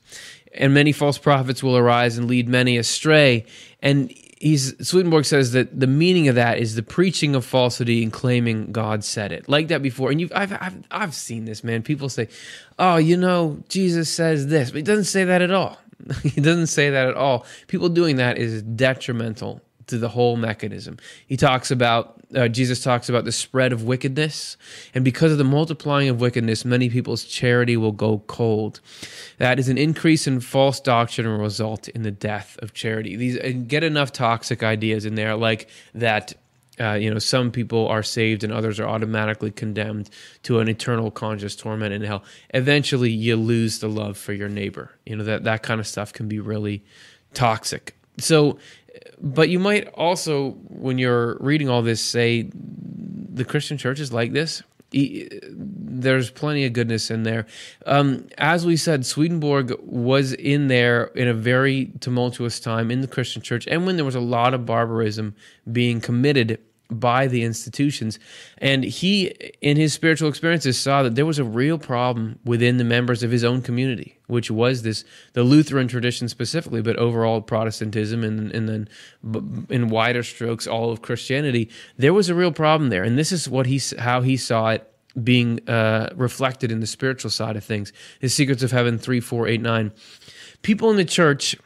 and 0.54 0.74
many 0.74 0.92
false 0.92 1.18
prophets 1.18 1.62
will 1.62 1.76
arise 1.76 2.18
and 2.18 2.28
lead 2.28 2.48
many 2.48 2.76
astray. 2.76 3.46
And 3.80 4.12
he's 4.40 4.74
Swedenborg 4.86 5.24
says 5.24 5.52
that 5.52 5.78
the 5.78 5.86
meaning 5.86 6.28
of 6.28 6.34
that 6.34 6.58
is 6.58 6.74
the 6.74 6.82
preaching 6.82 7.34
of 7.34 7.44
falsity 7.44 8.02
and 8.02 8.12
claiming 8.12 8.72
God 8.72 9.04
said 9.04 9.32
it, 9.32 9.48
like 9.48 9.68
that 9.68 9.82
before. 9.82 10.10
And 10.10 10.20
you've 10.20 10.32
I've 10.34 10.52
I've, 10.52 10.82
I've 10.90 11.14
seen 11.14 11.44
this 11.44 11.64
man. 11.64 11.82
People 11.82 12.08
say, 12.08 12.28
"Oh, 12.78 12.96
you 12.96 13.16
know, 13.16 13.62
Jesus 13.68 14.10
says 14.10 14.48
this," 14.48 14.70
but 14.70 14.78
he 14.78 14.82
doesn't 14.82 15.04
say 15.04 15.24
that 15.24 15.42
at 15.42 15.50
all. 15.50 15.78
he 16.22 16.40
doesn't 16.40 16.68
say 16.68 16.90
that 16.90 17.08
at 17.08 17.14
all. 17.14 17.46
People 17.68 17.88
doing 17.88 18.16
that 18.16 18.38
is 18.38 18.62
detrimental 18.62 19.60
to 19.88 19.98
the 19.98 20.08
whole 20.08 20.36
mechanism. 20.36 20.96
He 21.26 21.36
talks 21.36 21.70
about, 21.70 22.20
uh, 22.34 22.48
Jesus 22.48 22.82
talks 22.82 23.08
about 23.08 23.24
the 23.24 23.32
spread 23.32 23.72
of 23.72 23.82
wickedness, 23.82 24.56
and 24.94 25.04
because 25.04 25.32
of 25.32 25.38
the 25.38 25.44
multiplying 25.44 26.08
of 26.08 26.20
wickedness, 26.20 26.64
many 26.64 26.88
people's 26.88 27.24
charity 27.24 27.76
will 27.76 27.92
go 27.92 28.18
cold. 28.26 28.80
That 29.38 29.58
is 29.58 29.68
an 29.68 29.78
increase 29.78 30.26
in 30.26 30.40
false 30.40 30.80
doctrine 30.80 31.26
and 31.26 31.40
result 31.40 31.88
in 31.88 32.02
the 32.02 32.10
death 32.10 32.58
of 32.60 32.72
charity. 32.72 33.16
These 33.16 33.36
and 33.36 33.68
get 33.68 33.82
enough 33.82 34.12
toxic 34.12 34.62
ideas 34.62 35.04
in 35.04 35.14
there, 35.14 35.36
like 35.36 35.68
that. 35.94 36.34
Uh, 36.80 36.94
you 36.94 37.12
know, 37.12 37.18
some 37.18 37.50
people 37.50 37.86
are 37.88 38.02
saved 38.02 38.42
and 38.44 38.52
others 38.52 38.80
are 38.80 38.88
automatically 38.88 39.50
condemned 39.50 40.08
to 40.42 40.58
an 40.58 40.68
eternal 40.68 41.10
conscious 41.10 41.54
torment 41.54 41.92
in 41.92 42.02
hell. 42.02 42.24
Eventually, 42.54 43.10
you 43.10 43.36
lose 43.36 43.80
the 43.80 43.88
love 43.88 44.16
for 44.16 44.32
your 44.32 44.48
neighbor. 44.48 44.90
You 45.04 45.16
know 45.16 45.24
that 45.24 45.44
that 45.44 45.62
kind 45.62 45.80
of 45.80 45.86
stuff 45.86 46.12
can 46.12 46.28
be 46.28 46.40
really 46.40 46.82
toxic. 47.34 47.94
So, 48.18 48.58
but 49.20 49.48
you 49.48 49.58
might 49.58 49.88
also, 49.88 50.52
when 50.68 50.98
you're 50.98 51.36
reading 51.40 51.68
all 51.68 51.82
this, 51.82 52.00
say 52.00 52.50
the 52.54 53.44
Christian 53.44 53.76
church 53.76 54.00
is 54.00 54.12
like 54.12 54.32
this. 54.32 54.62
There's 54.92 56.30
plenty 56.30 56.64
of 56.64 56.72
goodness 56.72 57.10
in 57.10 57.22
there. 57.22 57.46
Um, 57.86 58.28
as 58.38 58.66
we 58.66 58.76
said, 58.76 59.06
Swedenborg 59.06 59.74
was 59.80 60.32
in 60.32 60.68
there 60.68 61.04
in 61.14 61.28
a 61.28 61.34
very 61.34 61.92
tumultuous 62.00 62.60
time 62.60 62.90
in 62.90 63.00
the 63.00 63.06
Christian 63.06 63.42
church, 63.42 63.66
and 63.66 63.86
when 63.86 63.96
there 63.96 64.04
was 64.04 64.14
a 64.14 64.20
lot 64.20 64.54
of 64.54 64.66
barbarism 64.66 65.34
being 65.70 66.00
committed 66.00 66.58
by 66.92 67.26
the 67.26 67.42
institutions. 67.42 68.18
And 68.58 68.84
he, 68.84 69.26
in 69.60 69.76
his 69.76 69.92
spiritual 69.92 70.28
experiences, 70.28 70.78
saw 70.78 71.02
that 71.02 71.14
there 71.14 71.26
was 71.26 71.38
a 71.38 71.44
real 71.44 71.78
problem 71.78 72.38
within 72.44 72.76
the 72.76 72.84
members 72.84 73.22
of 73.22 73.30
his 73.30 73.44
own 73.44 73.62
community, 73.62 74.18
which 74.26 74.50
was 74.50 74.82
this 74.82 75.04
the 75.32 75.42
Lutheran 75.42 75.88
tradition 75.88 76.28
specifically, 76.28 76.82
but 76.82 76.96
overall 76.96 77.40
Protestantism 77.40 78.22
and, 78.24 78.52
and 78.52 78.68
then 78.68 78.88
in 79.68 79.88
wider 79.88 80.22
strokes, 80.22 80.66
all 80.66 80.90
of 80.90 81.02
Christianity. 81.02 81.70
There 81.96 82.14
was 82.14 82.28
a 82.28 82.34
real 82.34 82.52
problem 82.52 82.90
there. 82.90 83.04
And 83.04 83.18
this 83.18 83.32
is 83.32 83.48
what 83.48 83.66
he, 83.66 83.80
how 83.98 84.20
he 84.20 84.36
saw 84.36 84.70
it 84.70 84.88
being 85.22 85.68
uh, 85.68 86.10
reflected 86.14 86.72
in 86.72 86.80
the 86.80 86.86
spiritual 86.86 87.30
side 87.30 87.56
of 87.56 87.64
things. 87.64 87.92
His 88.20 88.34
Secrets 88.34 88.62
of 88.62 88.70
Heaven 88.70 88.98
3, 88.98 89.20
4, 89.20 89.48
8, 89.48 89.60
9. 89.60 89.92
People 90.62 90.90
in 90.90 90.96
the 90.96 91.04
church 91.04 91.56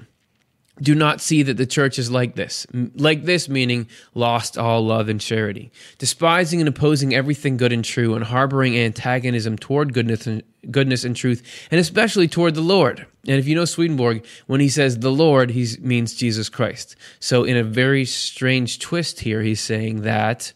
do 0.80 0.94
not 0.94 1.20
see 1.20 1.42
that 1.42 1.56
the 1.56 1.66
church 1.66 1.98
is 1.98 2.10
like 2.10 2.34
this. 2.34 2.66
Like 2.72 3.24
this, 3.24 3.48
meaning 3.48 3.88
lost 4.14 4.58
all 4.58 4.84
love 4.84 5.08
and 5.08 5.20
charity, 5.20 5.70
despising 5.98 6.60
and 6.60 6.68
opposing 6.68 7.14
everything 7.14 7.56
good 7.56 7.72
and 7.72 7.84
true, 7.84 8.14
and 8.14 8.24
harboring 8.24 8.76
antagonism 8.76 9.56
toward 9.56 9.94
goodness 9.94 10.26
and, 10.26 10.42
goodness 10.70 11.04
and 11.04 11.16
truth, 11.16 11.42
and 11.70 11.80
especially 11.80 12.28
toward 12.28 12.54
the 12.54 12.60
Lord. 12.60 13.06
And 13.26 13.38
if 13.38 13.46
you 13.46 13.54
know 13.54 13.64
Swedenborg, 13.64 14.24
when 14.46 14.60
he 14.60 14.68
says 14.68 14.98
the 14.98 15.10
Lord, 15.10 15.50
he 15.50 15.66
means 15.80 16.14
Jesus 16.14 16.48
Christ. 16.48 16.96
So, 17.20 17.44
in 17.44 17.56
a 17.56 17.64
very 17.64 18.04
strange 18.04 18.78
twist 18.78 19.20
here, 19.20 19.42
he's 19.42 19.60
saying 19.60 20.02
that 20.02 20.52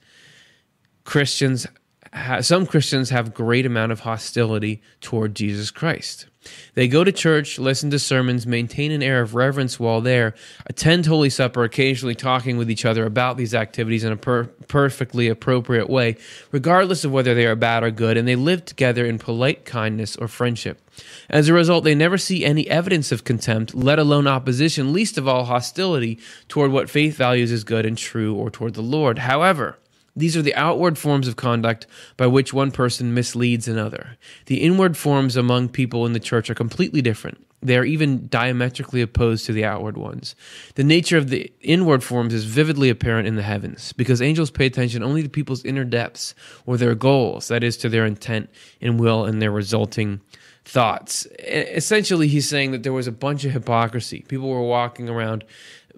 Christians, 1.04 1.66
some 2.40 2.66
Christians 2.66 3.10
have 3.10 3.32
great 3.32 3.64
amount 3.64 3.92
of 3.92 4.00
hostility 4.00 4.82
toward 5.00 5.34
Jesus 5.34 5.70
Christ. 5.70 6.26
They 6.74 6.88
go 6.88 7.04
to 7.04 7.12
church, 7.12 7.58
listen 7.58 7.90
to 7.90 7.98
sermons, 7.98 8.46
maintain 8.46 8.92
an 8.92 9.02
air 9.02 9.20
of 9.20 9.34
reverence 9.34 9.78
while 9.78 10.00
there, 10.00 10.34
attend 10.66 11.04
Holy 11.04 11.28
Supper, 11.28 11.64
occasionally 11.64 12.14
talking 12.14 12.56
with 12.56 12.70
each 12.70 12.84
other 12.84 13.04
about 13.04 13.36
these 13.36 13.54
activities 13.54 14.04
in 14.04 14.12
a 14.12 14.16
per- 14.16 14.44
perfectly 14.68 15.28
appropriate 15.28 15.90
way, 15.90 16.16
regardless 16.50 17.04
of 17.04 17.12
whether 17.12 17.34
they 17.34 17.46
are 17.46 17.56
bad 17.56 17.82
or 17.82 17.90
good, 17.90 18.16
and 18.16 18.26
they 18.26 18.36
live 18.36 18.64
together 18.64 19.04
in 19.04 19.18
polite 19.18 19.64
kindness 19.64 20.16
or 20.16 20.28
friendship. 20.28 20.80
As 21.28 21.48
a 21.48 21.54
result, 21.54 21.84
they 21.84 21.94
never 21.94 22.16
see 22.16 22.44
any 22.44 22.68
evidence 22.68 23.12
of 23.12 23.24
contempt, 23.24 23.74
let 23.74 23.98
alone 23.98 24.26
opposition, 24.26 24.92
least 24.92 25.18
of 25.18 25.28
all 25.28 25.44
hostility 25.44 26.18
toward 26.48 26.72
what 26.72 26.88
faith 26.88 27.16
values 27.16 27.52
as 27.52 27.64
good 27.64 27.84
and 27.84 27.98
true 27.98 28.34
or 28.34 28.50
toward 28.50 28.74
the 28.74 28.82
Lord. 28.82 29.18
However, 29.18 29.78
these 30.16 30.36
are 30.36 30.42
the 30.42 30.54
outward 30.54 30.98
forms 30.98 31.28
of 31.28 31.36
conduct 31.36 31.86
by 32.16 32.26
which 32.26 32.52
one 32.52 32.70
person 32.70 33.14
misleads 33.14 33.68
another. 33.68 34.16
The 34.46 34.62
inward 34.62 34.96
forms 34.96 35.36
among 35.36 35.68
people 35.68 36.06
in 36.06 36.12
the 36.12 36.20
church 36.20 36.50
are 36.50 36.54
completely 36.54 37.02
different. 37.02 37.46
They 37.62 37.76
are 37.76 37.84
even 37.84 38.26
diametrically 38.28 39.02
opposed 39.02 39.44
to 39.46 39.52
the 39.52 39.66
outward 39.66 39.98
ones. 39.98 40.34
The 40.76 40.84
nature 40.84 41.18
of 41.18 41.28
the 41.28 41.52
inward 41.60 42.02
forms 42.02 42.32
is 42.32 42.46
vividly 42.46 42.88
apparent 42.88 43.28
in 43.28 43.36
the 43.36 43.42
heavens, 43.42 43.92
because 43.92 44.22
angels 44.22 44.50
pay 44.50 44.64
attention 44.64 45.02
only 45.02 45.22
to 45.22 45.28
people's 45.28 45.64
inner 45.64 45.84
depths 45.84 46.34
or 46.64 46.78
their 46.78 46.94
goals, 46.94 47.48
that 47.48 47.62
is, 47.62 47.76
to 47.78 47.90
their 47.90 48.06
intent 48.06 48.48
and 48.80 48.98
will 48.98 49.26
and 49.26 49.42
their 49.42 49.50
resulting 49.50 50.22
thoughts. 50.64 51.26
Essentially, 51.40 52.28
he's 52.28 52.48
saying 52.48 52.70
that 52.70 52.82
there 52.82 52.92
was 52.92 53.06
a 53.06 53.12
bunch 53.12 53.44
of 53.44 53.52
hypocrisy. 53.52 54.24
People 54.28 54.48
were 54.48 54.62
walking 54.62 55.08
around 55.10 55.44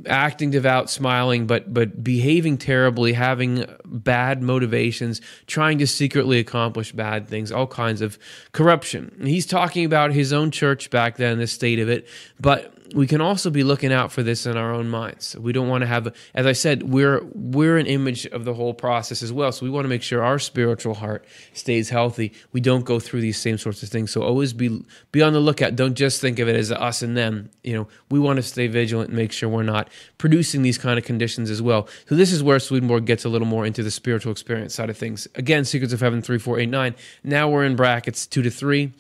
acting 0.07 0.51
devout, 0.51 0.91
smiling, 0.91 1.47
but 1.47 1.73
but 1.73 2.03
behaving 2.03 2.59
terribly, 2.59 3.13
having 3.13 3.65
bad 3.85 4.43
motivations, 4.43 5.21
trying 5.47 5.79
to 5.79 5.87
secretly 5.87 6.39
accomplish 6.39 6.93
bad 6.93 7.29
things, 7.29 7.53
all 7.53 7.67
kinds 7.67 8.01
of 8.01 8.19
corruption. 8.53 9.15
he's 9.23 9.47
talking 9.47 9.85
about 9.85 10.13
his 10.13 10.33
own 10.33 10.51
church 10.51 10.91
back 10.91 11.17
then, 11.17 11.39
the 11.39 11.47
state 11.47 11.79
of 11.79 11.89
it, 11.89 12.07
but 12.41 12.75
we 12.95 13.07
can 13.07 13.21
also 13.21 13.51
be 13.51 13.65
looking 13.65 13.93
out 13.93 14.13
for 14.13 14.23
this 14.23 14.47
in 14.47 14.57
our 14.57 14.73
own 14.73 14.89
minds. 14.89 15.37
We 15.37 15.53
don't 15.53 15.69
want 15.69 15.83
to 15.83 15.87
have, 15.87 16.15
as 16.35 16.47
I 16.47 16.53
said, 16.53 16.83
we're 16.83 17.23
we're 17.35 17.79
an 17.79 17.87
image 17.87 18.27
of 18.27 18.45
the 18.45 18.55
whole 18.55 18.75
process 18.75 19.23
as 19.23 19.33
well. 19.33 19.53
So 19.53 19.65
we 19.65 19.71
want 19.71 19.85
to 19.85 19.89
make 19.89 20.03
sure 20.03 20.23
our 20.23 20.39
spiritual 20.39 20.95
heart 20.95 21.25
stays 21.53 21.91
healthy. 21.91 22.33
We 22.53 22.61
don't 22.61 22.85
go 22.85 23.01
through 23.01 23.21
these 23.21 23.39
same 23.39 23.59
sorts 23.59 23.83
of 23.83 23.89
things. 23.89 24.11
So 24.11 24.23
always 24.23 24.53
be 24.53 24.85
be 25.13 25.23
on 25.23 25.33
the 25.33 25.41
lookout. 25.41 25.77
Don't 25.77 25.95
just 25.95 26.21
think 26.21 26.39
of 26.39 26.49
it 26.49 26.57
as 26.57 26.71
us 26.73 27.03
and 27.03 27.17
them. 27.17 27.51
You 27.63 27.75
know, 27.75 27.89
we 28.11 28.19
want 28.19 28.37
to 28.37 28.43
stay 28.43 28.67
vigilant 28.67 29.09
and 29.11 29.17
make 29.17 29.33
sure 29.33 29.49
we're 29.49 29.63
not 29.63 29.89
producing 30.19 30.63
these 30.63 30.79
kind 30.79 30.99
of 30.99 31.05
conditions 31.05 31.51
as 31.51 31.61
well. 31.61 31.89
So 32.09 32.15
this 32.15 32.33
is 32.33 32.43
where 32.43 32.59
Swedenborg 32.59 33.07
gets 33.07 33.25
a 33.25 33.29
little 33.29 33.49
more 33.49 33.67
into 33.67 33.83
the 33.83 33.91
spiritual 33.91 34.33
experience 34.33 34.75
side 34.75 34.91
of 34.91 34.97
things. 34.97 35.29
Again, 35.35 35.65
Secrets 35.65 35.93
of 35.93 36.01
Heaven 36.01 36.23
three, 36.23 36.39
four, 36.39 36.59
eight, 36.59 36.69
nine. 36.69 36.95
Now 37.25 37.49
we're 37.49 37.65
in 37.65 37.77
brackets 37.77 38.27
two 38.27 38.43
to 38.43 38.51
three. 38.51 38.93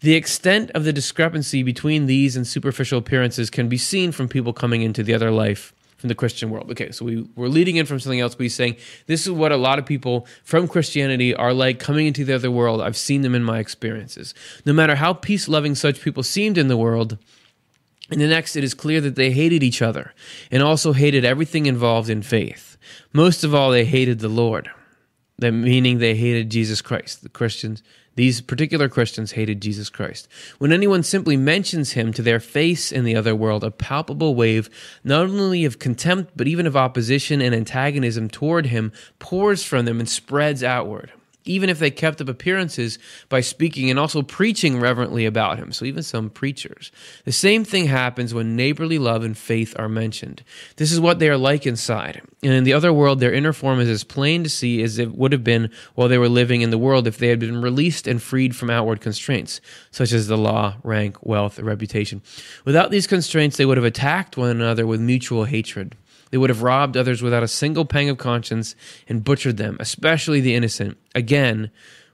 The 0.00 0.14
extent 0.14 0.70
of 0.72 0.84
the 0.84 0.92
discrepancy 0.92 1.62
between 1.62 2.06
these 2.06 2.36
and 2.36 2.46
superficial 2.46 3.02
appearances 3.32 3.50
can 3.50 3.68
be 3.68 3.78
seen 3.78 4.12
from 4.12 4.28
people 4.28 4.52
coming 4.52 4.82
into 4.82 5.02
the 5.02 5.14
other 5.14 5.30
life 5.30 5.72
from 5.96 6.08
the 6.08 6.14
Christian 6.14 6.50
world. 6.50 6.70
Okay, 6.70 6.90
so 6.90 7.04
we, 7.04 7.26
we're 7.36 7.48
leading 7.48 7.76
in 7.76 7.86
from 7.86 8.00
something 8.00 8.20
else, 8.20 8.34
but 8.34 8.42
he's 8.42 8.54
saying 8.54 8.76
this 9.06 9.26
is 9.26 9.30
what 9.30 9.52
a 9.52 9.56
lot 9.56 9.78
of 9.78 9.86
people 9.86 10.26
from 10.44 10.68
Christianity 10.68 11.34
are 11.34 11.54
like 11.54 11.78
coming 11.78 12.06
into 12.06 12.24
the 12.24 12.34
other 12.34 12.50
world. 12.50 12.80
I've 12.80 12.96
seen 12.96 13.22
them 13.22 13.34
in 13.34 13.44
my 13.44 13.58
experiences. 13.58 14.34
No 14.66 14.72
matter 14.72 14.96
how 14.96 15.14
peace 15.14 15.48
loving 15.48 15.74
such 15.74 16.02
people 16.02 16.22
seemed 16.22 16.58
in 16.58 16.68
the 16.68 16.76
world, 16.76 17.18
in 18.10 18.18
the 18.18 18.26
next, 18.26 18.56
it 18.56 18.64
is 18.64 18.74
clear 18.74 19.00
that 19.00 19.14
they 19.14 19.30
hated 19.30 19.62
each 19.62 19.80
other 19.80 20.12
and 20.50 20.62
also 20.62 20.92
hated 20.92 21.24
everything 21.24 21.66
involved 21.66 22.10
in 22.10 22.22
faith. 22.22 22.76
Most 23.12 23.44
of 23.44 23.54
all, 23.54 23.70
they 23.70 23.86
hated 23.86 24.18
the 24.18 24.28
Lord, 24.28 24.70
that 25.38 25.52
meaning 25.52 25.98
they 25.98 26.14
hated 26.14 26.50
Jesus 26.50 26.82
Christ. 26.82 27.22
The 27.22 27.30
Christians 27.30 27.82
these 28.14 28.40
particular 28.40 28.88
Christians 28.88 29.32
hated 29.32 29.62
Jesus 29.62 29.88
Christ. 29.88 30.28
When 30.58 30.72
anyone 30.72 31.02
simply 31.02 31.36
mentions 31.36 31.92
him 31.92 32.12
to 32.12 32.22
their 32.22 32.40
face 32.40 32.92
in 32.92 33.04
the 33.04 33.16
other 33.16 33.34
world, 33.34 33.64
a 33.64 33.70
palpable 33.70 34.34
wave, 34.34 34.68
not 35.02 35.26
only 35.26 35.64
of 35.64 35.78
contempt, 35.78 36.32
but 36.36 36.48
even 36.48 36.66
of 36.66 36.76
opposition 36.76 37.40
and 37.40 37.54
antagonism 37.54 38.28
toward 38.28 38.66
him, 38.66 38.92
pours 39.18 39.64
from 39.64 39.84
them 39.84 39.98
and 39.98 40.08
spreads 40.08 40.62
outward 40.62 41.12
even 41.44 41.68
if 41.68 41.78
they 41.78 41.90
kept 41.90 42.20
up 42.20 42.28
appearances 42.28 42.98
by 43.28 43.40
speaking 43.40 43.90
and 43.90 43.98
also 43.98 44.22
preaching 44.22 44.78
reverently 44.78 45.26
about 45.26 45.58
him. 45.58 45.72
So, 45.72 45.84
even 45.84 46.02
some 46.02 46.30
preachers. 46.30 46.92
The 47.24 47.32
same 47.32 47.64
thing 47.64 47.86
happens 47.86 48.32
when 48.32 48.56
neighborly 48.56 48.98
love 48.98 49.24
and 49.24 49.36
faith 49.36 49.74
are 49.78 49.88
mentioned. 49.88 50.42
This 50.76 50.92
is 50.92 51.00
what 51.00 51.18
they 51.18 51.28
are 51.28 51.36
like 51.36 51.66
inside. 51.66 52.22
And 52.42 52.52
in 52.52 52.64
the 52.64 52.72
other 52.72 52.92
world, 52.92 53.20
their 53.20 53.32
inner 53.32 53.52
form 53.52 53.80
is 53.80 53.88
as 53.88 54.04
plain 54.04 54.42
to 54.44 54.50
see 54.50 54.82
as 54.82 54.98
it 54.98 55.14
would 55.14 55.32
have 55.32 55.44
been 55.44 55.70
while 55.94 56.08
they 56.08 56.18
were 56.18 56.28
living 56.28 56.62
in 56.62 56.70
the 56.70 56.78
world 56.78 57.06
if 57.06 57.18
they 57.18 57.28
had 57.28 57.38
been 57.38 57.62
released 57.62 58.06
and 58.06 58.22
freed 58.22 58.56
from 58.56 58.70
outward 58.70 59.00
constraints, 59.00 59.60
such 59.90 60.12
as 60.12 60.26
the 60.26 60.38
law, 60.38 60.76
rank, 60.82 61.24
wealth, 61.24 61.58
reputation. 61.58 62.22
Without 62.64 62.90
these 62.90 63.06
constraints, 63.06 63.56
they 63.56 63.66
would 63.66 63.76
have 63.76 63.84
attacked 63.84 64.36
one 64.36 64.50
another 64.50 64.86
with 64.86 65.00
mutual 65.00 65.44
hatred. 65.44 65.96
They 66.32 66.38
would 66.38 66.48
have 66.48 66.62
robbed 66.62 66.96
others 66.96 67.22
without 67.22 67.42
a 67.42 67.48
single 67.48 67.84
pang 67.84 68.08
of 68.08 68.16
conscience 68.16 68.74
and 69.06 69.22
butchered 69.22 69.58
them, 69.58 69.76
especially 69.78 70.40
the 70.40 70.54
innocent, 70.54 70.96
again, 71.14 71.70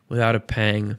without 0.08 0.34
a 0.34 0.40
pang 0.40 0.98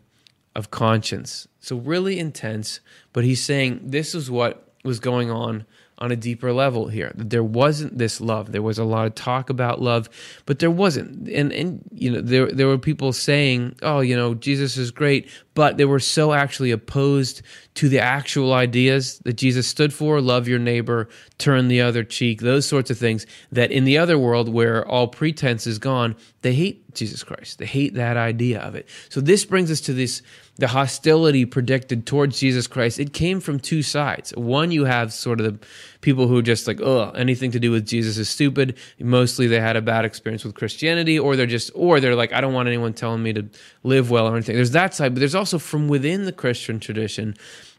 of 0.55 0.71
conscience. 0.71 1.45
So, 1.59 1.75
really 1.75 2.17
intense, 2.17 2.79
but 3.11 3.25
he's 3.25 3.43
saying 3.43 3.81
this 3.83 4.15
is 4.15 4.31
what 4.31 4.71
was 4.85 5.01
going 5.01 5.29
on 5.29 5.65
on 5.97 6.13
a 6.13 6.15
deeper 6.15 6.53
level 6.53 6.87
here. 6.87 7.11
That 7.13 7.29
there 7.29 7.43
wasn't 7.43 7.97
this 7.97 8.21
love. 8.21 8.53
There 8.53 8.61
was 8.61 8.79
a 8.79 8.85
lot 8.85 9.05
of 9.05 9.15
talk 9.15 9.49
about 9.49 9.81
love, 9.81 10.09
but 10.45 10.59
there 10.59 10.71
wasn't. 10.71 11.27
And 11.27 11.51
and 11.51 11.83
you 11.91 12.09
know 12.09 12.21
there 12.21 12.49
there 12.49 12.67
were 12.67 12.77
people 12.77 13.11
saying, 13.11 13.75
"Oh, 13.81 13.99
you 13.99 14.15
know, 14.15 14.33
Jesus 14.33 14.77
is 14.77 14.91
great," 14.91 15.27
but 15.59 15.75
they 15.75 15.83
were 15.83 15.99
so 15.99 16.31
actually 16.31 16.71
opposed 16.71 17.41
to 17.73 17.89
the 17.89 17.99
actual 17.99 18.53
ideas 18.53 19.19
that 19.25 19.33
Jesus 19.33 19.67
stood 19.67 19.93
for, 19.93 20.21
love 20.21 20.47
your 20.47 20.57
neighbor, 20.57 21.09
turn 21.37 21.67
the 21.67 21.81
other 21.81 22.01
cheek, 22.01 22.39
those 22.39 22.65
sorts 22.65 22.89
of 22.89 22.97
things 22.97 23.25
that 23.51 23.69
in 23.69 23.83
the 23.83 23.97
other 23.97 24.17
world 24.17 24.47
where 24.47 24.87
all 24.87 25.09
pretense 25.09 25.67
is 25.67 25.77
gone, 25.77 26.15
they 26.43 26.53
hate 26.53 26.95
Jesus 26.95 27.23
Christ. 27.23 27.57
They 27.57 27.65
hate 27.65 27.95
that 27.95 28.15
idea 28.15 28.61
of 28.61 28.73
it. 28.75 28.87
So 29.09 29.19
this 29.19 29.43
brings 29.43 29.69
us 29.69 29.81
to 29.81 29.91
this 29.91 30.21
the 30.59 30.67
hostility 30.67 31.45
predicted 31.45 32.05
towards 32.05 32.39
Jesus 32.39 32.67
Christ, 32.67 32.99
it 32.99 33.13
came 33.13 33.41
from 33.41 33.59
two 33.59 33.81
sides. 33.81 34.31
One, 34.35 34.71
you 34.71 34.85
have 34.85 35.11
sort 35.11 35.39
of 35.41 35.45
the 35.45 35.67
people 36.01 36.27
who 36.27 36.37
are 36.37 36.43
just 36.43 36.67
like, 36.67 36.79
oh, 36.81 37.09
anything 37.11 37.51
to 37.51 37.59
do 37.59 37.71
with 37.71 37.85
Jesus 37.85 38.17
is 38.17 38.29
stupid. 38.29 38.77
Mostly 38.99 39.47
they 39.47 39.59
had 39.59 39.75
a 39.75 39.81
bad 39.81 40.05
experience 40.05 40.45
with 40.45 40.55
Christianity, 40.55 41.19
or 41.19 41.35
they're 41.35 41.45
just, 41.45 41.71
or 41.75 41.99
they're 41.99 42.15
like, 42.15 42.33
I 42.33 42.41
don't 42.41 42.53
want 42.53 42.67
anyone 42.67 42.93
telling 42.93 43.21
me 43.21 43.33
to 43.33 43.45
live 43.83 44.09
well 44.09 44.27
or 44.27 44.35
anything. 44.35 44.55
There's 44.55 44.71
that 44.71 44.93
side, 44.93 45.13
but 45.13 45.19
there's 45.19 45.35
also 45.35 45.59
from 45.59 45.87
within 45.87 46.25
the 46.25 46.31
Christian 46.31 46.79
tradition, 46.79 47.35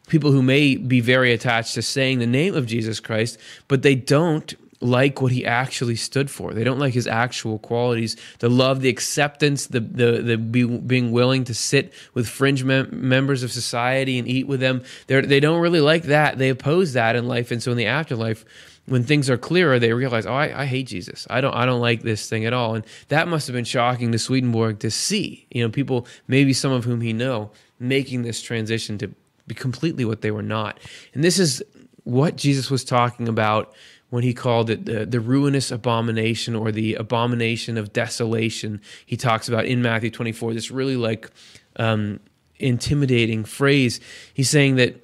people 0.08 0.32
who 0.32 0.42
may 0.42 0.76
be 0.76 1.00
very 1.00 1.32
attached 1.32 1.74
to 1.74 1.82
saying 1.82 2.18
the 2.18 2.26
name 2.26 2.54
of 2.54 2.66
Jesus 2.66 3.00
Christ, 3.00 3.38
but 3.68 3.82
they 3.82 3.94
don't 3.94 4.54
like 4.80 5.20
what 5.20 5.32
he 5.32 5.44
actually 5.44 5.96
stood 5.96 6.30
for. 6.30 6.54
They 6.54 6.64
don't 6.64 6.78
like 6.78 6.94
his 6.94 7.06
actual 7.06 7.58
qualities, 7.58 8.16
the 8.38 8.48
love, 8.48 8.80
the 8.80 8.88
acceptance, 8.88 9.66
the 9.66 9.80
the, 9.80 10.22
the 10.22 10.38
be, 10.38 10.64
being 10.64 11.12
willing 11.12 11.44
to 11.44 11.54
sit 11.54 11.92
with 12.14 12.28
fringe 12.28 12.64
mem- 12.64 12.88
members 12.92 13.42
of 13.42 13.52
society 13.52 14.18
and 14.18 14.26
eat 14.26 14.46
with 14.46 14.60
them. 14.60 14.82
They 15.06 15.20
they 15.20 15.40
don't 15.40 15.60
really 15.60 15.80
like 15.80 16.04
that. 16.04 16.38
They 16.38 16.48
oppose 16.48 16.94
that 16.94 17.16
in 17.16 17.28
life, 17.28 17.50
and 17.50 17.62
so 17.62 17.70
in 17.70 17.76
the 17.76 17.86
afterlife. 17.86 18.44
When 18.86 19.04
things 19.04 19.30
are 19.30 19.38
clearer, 19.38 19.78
they 19.78 19.92
realize, 19.92 20.26
oh, 20.26 20.32
I, 20.32 20.62
I 20.62 20.64
hate 20.64 20.88
Jesus. 20.88 21.24
I 21.30 21.40
don't, 21.40 21.54
I 21.54 21.64
don't 21.64 21.80
like 21.80 22.02
this 22.02 22.28
thing 22.28 22.44
at 22.44 22.52
all, 22.52 22.74
and 22.74 22.84
that 23.06 23.28
must 23.28 23.46
have 23.46 23.54
been 23.54 23.64
shocking 23.64 24.10
to 24.10 24.18
Swedenborg 24.18 24.80
to 24.80 24.90
see. 24.90 25.46
You 25.50 25.62
know, 25.62 25.70
people, 25.70 26.08
maybe 26.26 26.52
some 26.52 26.72
of 26.72 26.84
whom 26.84 27.00
he 27.00 27.12
know, 27.12 27.52
making 27.78 28.22
this 28.22 28.42
transition 28.42 28.98
to 28.98 29.14
be 29.46 29.54
completely 29.54 30.04
what 30.04 30.22
they 30.22 30.32
were 30.32 30.42
not. 30.42 30.80
And 31.14 31.22
this 31.22 31.38
is 31.38 31.62
what 32.02 32.34
Jesus 32.34 32.68
was 32.68 32.82
talking 32.82 33.28
about 33.28 33.72
when 34.10 34.22
he 34.22 34.34
called 34.34 34.70
it 34.70 34.84
the, 34.84 35.06
the 35.06 35.20
ruinous 35.20 35.70
abomination 35.70 36.54
or 36.54 36.70
the 36.70 36.94
abomination 36.94 37.78
of 37.78 37.92
desolation. 37.92 38.80
He 39.06 39.16
talks 39.16 39.48
about 39.48 39.66
in 39.66 39.80
Matthew 39.82 40.10
24, 40.10 40.52
this 40.52 40.70
really 40.70 40.96
like 40.96 41.30
um, 41.76 42.20
intimidating 42.58 43.44
phrase. 43.44 44.00
He's 44.34 44.50
saying 44.50 44.76
that 44.76 45.02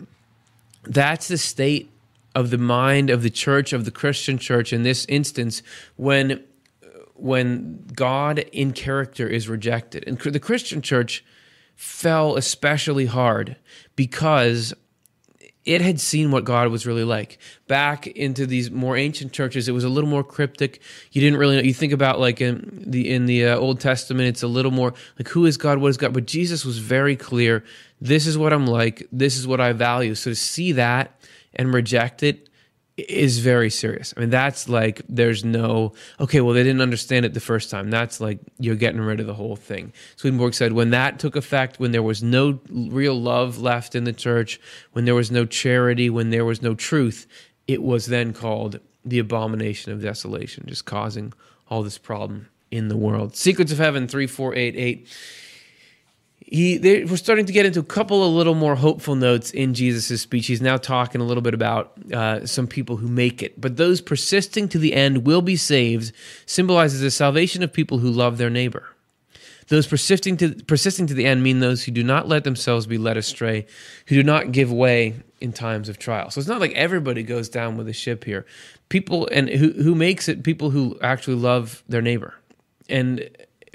that's 0.84 1.28
the 1.28 1.38
state 1.38 1.90
of 2.34 2.50
the 2.50 2.58
mind 2.58 3.08
of 3.08 3.22
the 3.22 3.30
church, 3.30 3.72
of 3.72 3.84
the 3.84 3.90
Christian 3.90 4.38
church 4.38 4.72
in 4.72 4.82
this 4.82 5.06
instance, 5.06 5.62
when 5.96 6.44
when 7.14 7.82
God 7.94 8.40
in 8.52 8.72
character 8.72 9.26
is 9.26 9.48
rejected. 9.48 10.04
And 10.06 10.18
the 10.18 10.38
Christian 10.40 10.82
church 10.82 11.24
fell 11.74 12.36
especially 12.36 13.06
hard 13.06 13.56
because 13.94 14.74
it 15.66 15.80
had 15.80 16.00
seen 16.00 16.30
what 16.30 16.44
God 16.44 16.68
was 16.68 16.86
really 16.86 17.04
like. 17.04 17.38
Back 17.66 18.06
into 18.06 18.46
these 18.46 18.70
more 18.70 18.96
ancient 18.96 19.32
churches, 19.32 19.68
it 19.68 19.72
was 19.72 19.82
a 19.82 19.88
little 19.88 20.08
more 20.08 20.22
cryptic. 20.22 20.80
You 21.10 21.20
didn't 21.20 21.38
really 21.38 21.56
know. 21.56 21.62
You 21.62 21.74
think 21.74 21.92
about 21.92 22.20
like 22.20 22.40
in 22.40 22.84
the 22.86 23.12
in 23.12 23.26
the 23.26 23.46
uh, 23.46 23.58
Old 23.58 23.80
Testament, 23.80 24.28
it's 24.28 24.44
a 24.44 24.48
little 24.48 24.70
more 24.70 24.94
like 25.18 25.28
who 25.28 25.44
is 25.44 25.56
God, 25.56 25.78
what 25.78 25.88
is 25.88 25.96
God. 25.96 26.14
But 26.14 26.26
Jesus 26.26 26.64
was 26.64 26.78
very 26.78 27.16
clear. 27.16 27.64
This 28.00 28.26
is 28.26 28.38
what 28.38 28.52
I'm 28.52 28.66
like. 28.66 29.06
This 29.10 29.36
is 29.36 29.46
what 29.46 29.60
I 29.60 29.72
value. 29.72 30.14
So 30.14 30.30
to 30.30 30.36
see 30.36 30.72
that 30.72 31.20
and 31.54 31.74
reject 31.74 32.22
it 32.22 32.45
is 32.96 33.40
very 33.40 33.68
serious. 33.68 34.14
I 34.16 34.20
mean, 34.20 34.30
that's 34.30 34.68
like 34.68 35.02
there's 35.08 35.44
no 35.44 35.92
okay. 36.18 36.40
Well, 36.40 36.54
they 36.54 36.62
didn't 36.62 36.80
understand 36.80 37.26
it 37.26 37.34
the 37.34 37.40
first 37.40 37.70
time. 37.70 37.90
That's 37.90 38.20
like 38.20 38.38
you're 38.58 38.74
getting 38.76 39.00
rid 39.00 39.20
of 39.20 39.26
the 39.26 39.34
whole 39.34 39.56
thing. 39.56 39.92
Swedenborg 40.16 40.54
said 40.54 40.72
when 40.72 40.90
that 40.90 41.18
took 41.18 41.36
effect, 41.36 41.78
when 41.78 41.92
there 41.92 42.02
was 42.02 42.22
no 42.22 42.58
real 42.70 43.20
love 43.20 43.58
left 43.58 43.94
in 43.94 44.04
the 44.04 44.12
church, 44.12 44.58
when 44.92 45.04
there 45.04 45.14
was 45.14 45.30
no 45.30 45.44
charity, 45.44 46.08
when 46.08 46.30
there 46.30 46.44
was 46.44 46.62
no 46.62 46.74
truth, 46.74 47.26
it 47.66 47.82
was 47.82 48.06
then 48.06 48.32
called 48.32 48.80
the 49.04 49.18
abomination 49.18 49.92
of 49.92 50.02
desolation, 50.02 50.64
just 50.66 50.86
causing 50.86 51.32
all 51.68 51.82
this 51.82 51.98
problem 51.98 52.48
in 52.70 52.88
the 52.88 52.96
world. 52.96 53.36
Secrets 53.36 53.72
of 53.72 53.78
Heaven 53.78 54.08
three 54.08 54.26
four 54.26 54.54
eight 54.54 54.74
eight 54.74 55.06
he 56.46 56.78
they, 56.78 57.04
we're 57.04 57.16
starting 57.16 57.44
to 57.46 57.52
get 57.52 57.66
into 57.66 57.80
a 57.80 57.84
couple 57.84 58.24
of 58.24 58.32
little 58.32 58.54
more 58.54 58.76
hopeful 58.76 59.16
notes 59.16 59.50
in 59.50 59.74
Jesus' 59.74 60.22
speech. 60.22 60.46
He's 60.46 60.62
now 60.62 60.76
talking 60.76 61.20
a 61.20 61.24
little 61.24 61.42
bit 61.42 61.54
about 61.54 61.92
uh, 62.12 62.46
some 62.46 62.68
people 62.68 62.96
who 62.96 63.08
make 63.08 63.42
it, 63.42 63.60
but 63.60 63.76
those 63.76 64.00
persisting 64.00 64.68
to 64.68 64.78
the 64.78 64.94
end 64.94 65.26
will 65.26 65.42
be 65.42 65.56
saved 65.56 66.12
symbolizes 66.46 67.00
the 67.00 67.10
salvation 67.10 67.64
of 67.64 67.72
people 67.72 67.98
who 67.98 68.10
love 68.10 68.38
their 68.38 68.50
neighbor. 68.50 68.86
Those 69.68 69.88
persisting 69.88 70.36
to 70.36 70.54
persisting 70.66 71.08
to 71.08 71.14
the 71.14 71.26
end 71.26 71.42
mean 71.42 71.58
those 71.58 71.82
who 71.82 71.90
do 71.90 72.04
not 72.04 72.28
let 72.28 72.44
themselves 72.44 72.86
be 72.86 72.98
led 72.98 73.16
astray, 73.16 73.66
who 74.06 74.14
do 74.14 74.22
not 74.22 74.52
give 74.52 74.72
way 74.72 75.16
in 75.40 75.52
times 75.52 75.88
of 75.88 75.98
trial. 75.98 76.30
So 76.30 76.38
it's 76.38 76.48
not 76.48 76.60
like 76.60 76.72
everybody 76.72 77.24
goes 77.24 77.48
down 77.48 77.76
with 77.76 77.86
the 77.86 77.92
ship 77.92 78.22
here. 78.22 78.46
People 78.88 79.28
and 79.32 79.48
who 79.48 79.72
who 79.72 79.96
makes 79.96 80.28
it 80.28 80.44
people 80.44 80.70
who 80.70 80.96
actually 81.02 81.34
love 81.34 81.82
their 81.88 82.02
neighbor 82.02 82.34
and 82.88 83.28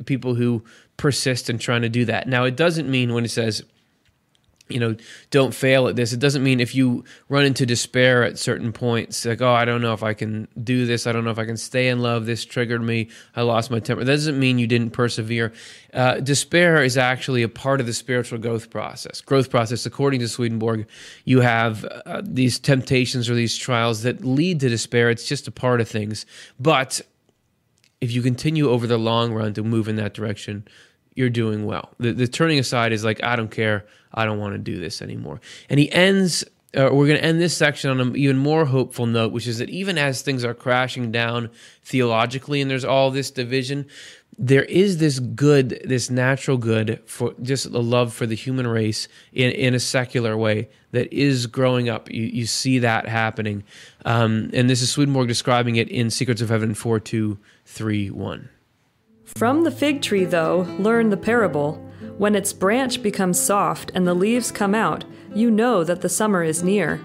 people 0.06 0.36
who 0.36 0.64
persist 1.02 1.50
in 1.50 1.58
trying 1.58 1.82
to 1.82 1.90
do 1.90 2.06
that. 2.06 2.28
Now, 2.28 2.44
it 2.44 2.56
doesn't 2.56 2.88
mean 2.88 3.12
when 3.12 3.26
it 3.26 3.32
says, 3.32 3.64
you 4.70 4.80
know, 4.80 4.96
don't 5.32 5.52
fail 5.52 5.88
at 5.88 5.96
this. 5.96 6.14
It 6.14 6.20
doesn't 6.20 6.44
mean 6.44 6.60
if 6.60 6.76
you 6.76 7.04
run 7.28 7.44
into 7.44 7.66
despair 7.66 8.24
at 8.24 8.38
certain 8.38 8.72
points, 8.72 9.26
like, 9.26 9.42
oh, 9.42 9.52
I 9.52 9.66
don't 9.66 9.82
know 9.82 9.94
if 9.94 10.04
I 10.04 10.14
can 10.14 10.48
do 10.64 10.86
this. 10.86 11.08
I 11.08 11.12
don't 11.12 11.26
know 11.26 11.32
if 11.32 11.40
I 11.40 11.46
can 11.46 11.58
stay 11.58 11.88
in 11.88 12.02
love. 12.04 12.28
This 12.28 12.46
triggered 12.46 12.84
me. 12.84 13.10
I 13.36 13.42
lost 13.42 13.72
my 13.72 13.80
temper. 13.80 14.04
That 14.04 14.12
doesn't 14.14 14.40
mean 14.40 14.60
you 14.60 14.68
didn't 14.68 14.92
persevere. 14.92 15.52
Uh, 15.92 16.20
despair 16.20 16.84
is 16.84 16.98
actually 16.98 17.42
a 17.42 17.50
part 17.50 17.82
of 17.82 17.88
the 17.88 17.94
spiritual 17.94 18.38
growth 18.38 18.70
process. 18.70 19.22
Growth 19.22 19.50
process, 19.50 19.88
according 19.88 20.20
to 20.20 20.28
Swedenborg, 20.28 20.88
you 21.26 21.42
have 21.42 21.84
uh, 21.84 22.22
these 22.24 22.60
temptations 22.60 23.28
or 23.28 23.34
these 23.34 23.58
trials 23.58 24.04
that 24.04 24.24
lead 24.24 24.60
to 24.60 24.70
despair. 24.70 25.10
It's 25.10 25.28
just 25.28 25.48
a 25.48 25.52
part 25.52 25.82
of 25.82 25.90
things. 25.90 26.28
But 26.60 27.02
if 28.00 28.12
you 28.12 28.22
continue 28.22 28.70
over 28.70 28.86
the 28.86 28.98
long 28.98 29.34
run 29.34 29.54
to 29.56 29.64
move 29.64 29.88
in 29.88 29.96
that 29.98 30.14
direction, 30.14 30.68
you're 31.16 31.30
doing 31.30 31.66
well. 31.66 31.90
The, 32.00 32.14
the 32.14 32.28
turning 32.28 32.60
aside 32.60 32.94
is 32.94 33.04
like, 33.04 33.24
I 33.24 33.36
don't 33.36 33.52
care. 33.52 33.86
I 34.14 34.26
don't 34.26 34.40
want 34.40 34.54
to 34.54 34.60
do 34.60 34.80
this 34.80 35.02
anymore. 35.02 35.42
And 35.70 35.80
he 35.80 35.92
ends, 35.92 36.44
uh, 36.76 36.90
we're 36.92 37.08
going 37.08 37.20
to 37.20 37.24
end 37.24 37.42
this 37.42 37.56
section 37.56 37.90
on 37.90 38.00
an 38.00 38.16
even 38.16 38.38
more 38.38 38.66
hopeful 38.66 39.06
note, 39.06 39.32
which 39.32 39.48
is 39.48 39.58
that 39.60 39.70
even 39.70 39.98
as 39.98 40.22
things 40.22 40.44
are 40.44 40.54
crashing 40.54 41.12
down 41.12 41.50
theologically 41.84 42.62
and 42.62 42.70
there's 42.70 42.86
all 42.86 43.12
this 43.12 43.32
division, 43.32 43.86
there 44.38 44.64
is 44.64 44.98
this 44.98 45.20
good, 45.20 45.82
this 45.86 46.10
natural 46.10 46.58
good 46.58 47.02
for 47.06 47.36
just 47.42 47.66
a 47.66 47.80
love 47.80 48.14
for 48.14 48.26
the 48.26 48.36
human 48.36 48.66
race 48.66 49.08
in, 49.34 49.52
in 49.52 49.76
a 49.76 49.80
secular 49.80 50.38
way 50.38 50.70
that 50.92 51.12
is 51.14 51.46
growing 51.48 51.90
up. 51.90 52.10
You, 52.10 52.24
you 52.24 52.46
see 52.46 52.80
that 52.80 53.08
happening. 53.08 53.64
Um, 54.06 54.50
and 54.54 54.70
this 54.70 54.82
is 54.82 54.90
Swedenborg 54.90 55.28
describing 55.28 55.76
it 55.76 55.90
in 55.90 56.10
Secrets 56.10 56.42
of 56.42 56.50
Heaven 56.50 56.74
4231. 56.74 58.50
From 59.36 59.64
the 59.64 59.72
fig 59.72 60.02
tree, 60.02 60.26
though, 60.26 60.68
learn 60.78 61.10
the 61.10 61.18
parable. 61.18 61.74
When 62.18 62.36
its 62.36 62.54
branch 62.54 63.02
becomes 63.02 63.40
soft 63.40 63.92
and 63.96 64.08
the 64.08 64.14
leaves 64.14 64.52
come 64.52 64.76
out, 64.76 65.06
you 65.34 65.50
know 65.50 65.84
that 65.84 66.02
the 66.02 66.10
summer 66.10 66.44
is 66.44 66.64
near. 66.64 67.02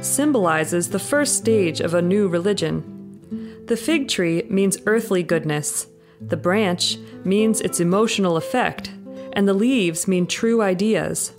Symbolizes 0.00 0.90
the 0.90 0.98
first 0.98 1.36
stage 1.36 1.80
of 1.80 1.94
a 1.94 2.02
new 2.02 2.28
religion. 2.28 3.64
The 3.66 3.76
fig 3.76 4.08
tree 4.08 4.44
means 4.48 4.78
earthly 4.86 5.22
goodness, 5.22 5.86
the 6.20 6.36
branch 6.36 6.98
means 7.24 7.62
its 7.62 7.80
emotional 7.80 8.36
effect, 8.36 8.90
and 9.32 9.48
the 9.48 9.54
leaves 9.54 10.06
mean 10.06 10.26
true 10.26 10.60
ideas. 10.60 11.32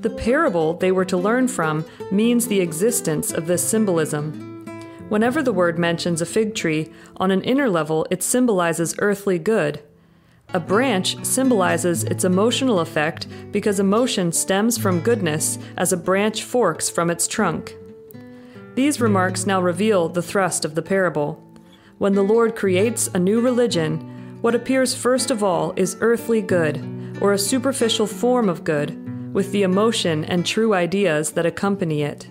The 0.00 0.10
parable 0.10 0.74
they 0.74 0.92
were 0.92 1.04
to 1.06 1.16
learn 1.16 1.48
from 1.48 1.84
means 2.12 2.46
the 2.46 2.60
existence 2.60 3.32
of 3.32 3.46
this 3.46 3.62
symbolism. 3.62 4.53
Whenever 5.14 5.44
the 5.44 5.52
word 5.52 5.78
mentions 5.78 6.20
a 6.20 6.26
fig 6.26 6.56
tree, 6.56 6.90
on 7.18 7.30
an 7.30 7.40
inner 7.42 7.70
level 7.70 8.04
it 8.10 8.20
symbolizes 8.20 8.96
earthly 8.98 9.38
good. 9.38 9.80
A 10.52 10.58
branch 10.58 11.24
symbolizes 11.24 12.02
its 12.02 12.24
emotional 12.24 12.80
effect 12.80 13.28
because 13.52 13.78
emotion 13.78 14.32
stems 14.32 14.76
from 14.76 14.98
goodness 14.98 15.56
as 15.76 15.92
a 15.92 15.96
branch 15.96 16.42
forks 16.42 16.90
from 16.90 17.10
its 17.10 17.28
trunk. 17.28 17.76
These 18.74 19.00
remarks 19.00 19.46
now 19.46 19.62
reveal 19.62 20.08
the 20.08 20.20
thrust 20.20 20.64
of 20.64 20.74
the 20.74 20.82
parable. 20.82 21.40
When 21.98 22.14
the 22.14 22.24
Lord 22.24 22.56
creates 22.56 23.06
a 23.14 23.20
new 23.20 23.40
religion, 23.40 24.00
what 24.40 24.56
appears 24.56 24.96
first 24.96 25.30
of 25.30 25.44
all 25.44 25.74
is 25.76 25.96
earthly 26.00 26.42
good, 26.42 27.18
or 27.20 27.32
a 27.32 27.38
superficial 27.38 28.08
form 28.08 28.48
of 28.48 28.64
good, 28.64 29.32
with 29.32 29.52
the 29.52 29.62
emotion 29.62 30.24
and 30.24 30.44
true 30.44 30.74
ideas 30.74 31.30
that 31.34 31.46
accompany 31.46 32.02
it. 32.02 32.28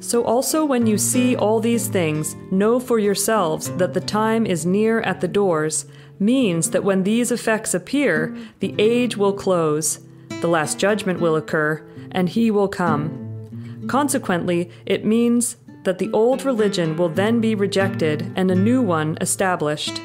So 0.00 0.24
also 0.24 0.64
when 0.64 0.86
you 0.86 0.96
see 0.96 1.36
all 1.36 1.60
these 1.60 1.86
things, 1.86 2.34
know 2.50 2.80
for 2.80 2.98
yourselves 2.98 3.70
that 3.76 3.92
the 3.92 4.00
time 4.00 4.46
is 4.46 4.64
near 4.64 5.00
at 5.02 5.20
the 5.20 5.28
doors, 5.28 5.84
means 6.18 6.70
that 6.70 6.84
when 6.84 7.02
these 7.02 7.30
effects 7.30 7.74
appear, 7.74 8.36
the 8.60 8.74
age 8.78 9.16
will 9.16 9.34
close, 9.34 10.00
the 10.40 10.48
last 10.48 10.78
judgment 10.78 11.20
will 11.20 11.36
occur, 11.36 11.86
and 12.10 12.30
he 12.30 12.50
will 12.50 12.68
come. 12.68 13.86
Consequently, 13.88 14.70
it 14.86 15.04
means 15.04 15.56
that 15.84 15.98
the 15.98 16.10
old 16.12 16.44
religion 16.44 16.96
will 16.96 17.08
then 17.08 17.40
be 17.40 17.54
rejected 17.54 18.32
and 18.36 18.50
a 18.50 18.54
new 18.54 18.82
one 18.82 19.18
established. 19.20 20.00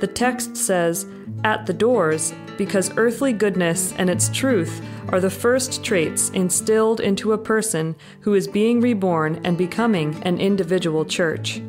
The 0.00 0.10
text 0.12 0.56
says, 0.56 1.06
at 1.44 1.66
the 1.66 1.72
doors, 1.72 2.32
because 2.56 2.96
earthly 2.96 3.32
goodness 3.32 3.92
and 3.98 4.10
its 4.10 4.28
truth 4.28 4.80
are 5.08 5.20
the 5.20 5.30
first 5.30 5.84
traits 5.84 6.30
instilled 6.30 7.00
into 7.00 7.32
a 7.32 7.38
person 7.38 7.96
who 8.20 8.34
is 8.34 8.48
being 8.48 8.80
reborn 8.80 9.40
and 9.44 9.58
becoming 9.58 10.22
an 10.22 10.40
individual 10.40 11.04
church. 11.04 11.60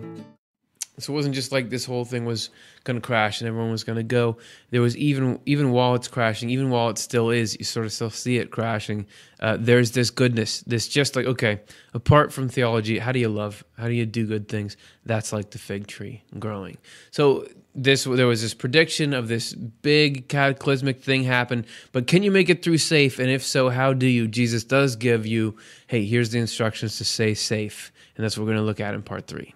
So 1.00 1.12
it 1.12 1.16
wasn't 1.16 1.34
just 1.34 1.52
like 1.52 1.70
this 1.70 1.86
whole 1.86 2.06
thing 2.06 2.24
was 2.24 2.52
going 2.84 2.96
to 2.96 3.02
crash 3.02 3.42
and 3.42 3.48
everyone 3.48 3.72
was 3.72 3.84
going 3.84 3.96
to 3.96 4.04
go. 4.04 4.38
There 4.70 4.82
was 4.82 4.96
even 4.96 5.40
even 5.46 5.72
while 5.72 5.96
it's 5.96 6.08
crashing, 6.08 6.52
even 6.52 6.70
while 6.70 6.90
it 6.90 7.00
still 7.00 7.32
is, 7.32 7.58
you 7.58 7.66
sort 7.66 7.88
of 7.88 7.92
still 7.92 8.12
see 8.12 8.38
it 8.38 8.52
crashing. 8.52 9.08
Uh, 9.40 9.58
there's 9.60 9.92
this 9.92 10.12
goodness, 10.12 10.62
this 10.62 10.88
just 10.88 11.16
like 11.16 11.26
okay, 11.26 11.62
apart 11.96 12.32
from 12.32 12.48
theology, 12.48 13.00
how 13.00 13.12
do 13.12 13.20
you 13.20 13.30
love? 13.30 13.64
How 13.78 13.88
do 13.88 13.94
you 13.94 14.06
do 14.06 14.28
good 14.28 14.48
things? 14.48 14.78
That's 15.04 15.34
like 15.34 15.50
the 15.50 15.58
fig 15.58 15.88
tree 15.88 16.24
growing. 16.38 16.78
So 17.10 17.48
this 17.76 18.04
there 18.04 18.28
was 18.28 18.42
this 18.42 18.54
prediction 18.54 19.14
of 19.14 19.28
this 19.28 19.54
big 19.54 20.28
cataclysmic 20.28 21.02
thing 21.02 21.24
happen 21.24 21.66
but 21.92 22.08
can 22.08 22.24
you 22.24 22.32
make 22.32 22.50
it 22.50 22.64
through 22.64 22.78
safe? 22.78 23.20
And 23.20 23.30
if 23.30 23.44
so 23.44 23.70
how 23.70 23.94
do 23.94 24.06
you? 24.06 24.28
Jesus 24.28 24.64
does 24.64 24.96
give 24.96 25.26
you 25.26 25.58
hey 25.88 26.06
here's 26.06 26.30
the 26.30 26.40
instructions 26.40 26.98
to 26.98 27.06
stay 27.06 27.34
safe. 27.34 27.92
And 28.16 28.24
that's 28.24 28.38
what 28.38 28.44
we're 28.44 28.54
going 28.54 28.62
to 28.62 28.66
look 28.66 28.80
at 28.80 28.94
in 28.94 29.02
part 29.02 29.28
three. 29.28 29.54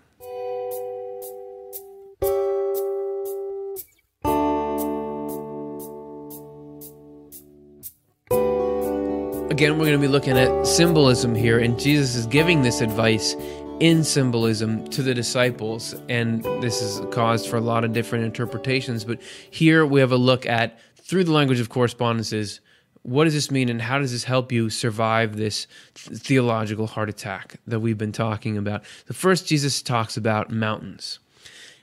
Again 9.52 9.80
we're 9.80 9.86
going 9.86 9.94
to 9.94 9.98
be 10.00 10.08
looking 10.08 10.38
at 10.38 10.68
symbolism 10.68 11.34
here 11.34 11.58
and 11.58 11.80
jesus 11.80 12.14
is 12.14 12.28
giving 12.28 12.62
this 12.62 12.80
advice 12.80 13.36
in 13.80 14.04
symbolism 14.04 14.88
to 14.90 15.04
the 15.04 15.14
disciples. 15.14 15.96
And 16.10 16.44
this 16.62 16.82
is 16.82 17.02
caused 17.14 17.48
for 17.48 17.58
a 17.58 17.62
lot 17.62 17.84
of 17.84 17.94
different 17.94 18.26
interpretations. 18.26 19.04
But 19.04 19.22
here 19.52 19.86
we 19.86 20.00
have 20.00 20.12
a 20.12 20.18
look 20.18 20.46
at, 20.46 20.80
through 20.96 21.26
the 21.26 21.32
language 21.32 21.60
of 21.60 21.70
correspondences, 21.70 22.60
what 23.04 23.24
does 23.24 23.34
this 23.34 23.52
mean 23.52 23.70
and 23.70 23.82
how 23.82 24.00
does 24.00 24.12
this 24.12 24.26
help 24.26 24.52
you 24.52 24.70
survive 24.70 25.38
this 25.38 25.68
theological 25.96 26.88
heart 26.88 27.08
attack 27.08 27.60
that 27.66 27.80
we've 27.80 27.98
been 27.98 28.12
talking 28.12 28.58
about? 28.58 28.84
The 29.06 29.14
first, 29.14 29.48
Jesus 29.48 29.82
talks 29.82 30.18
about 30.18 30.52
mountains 30.52 31.20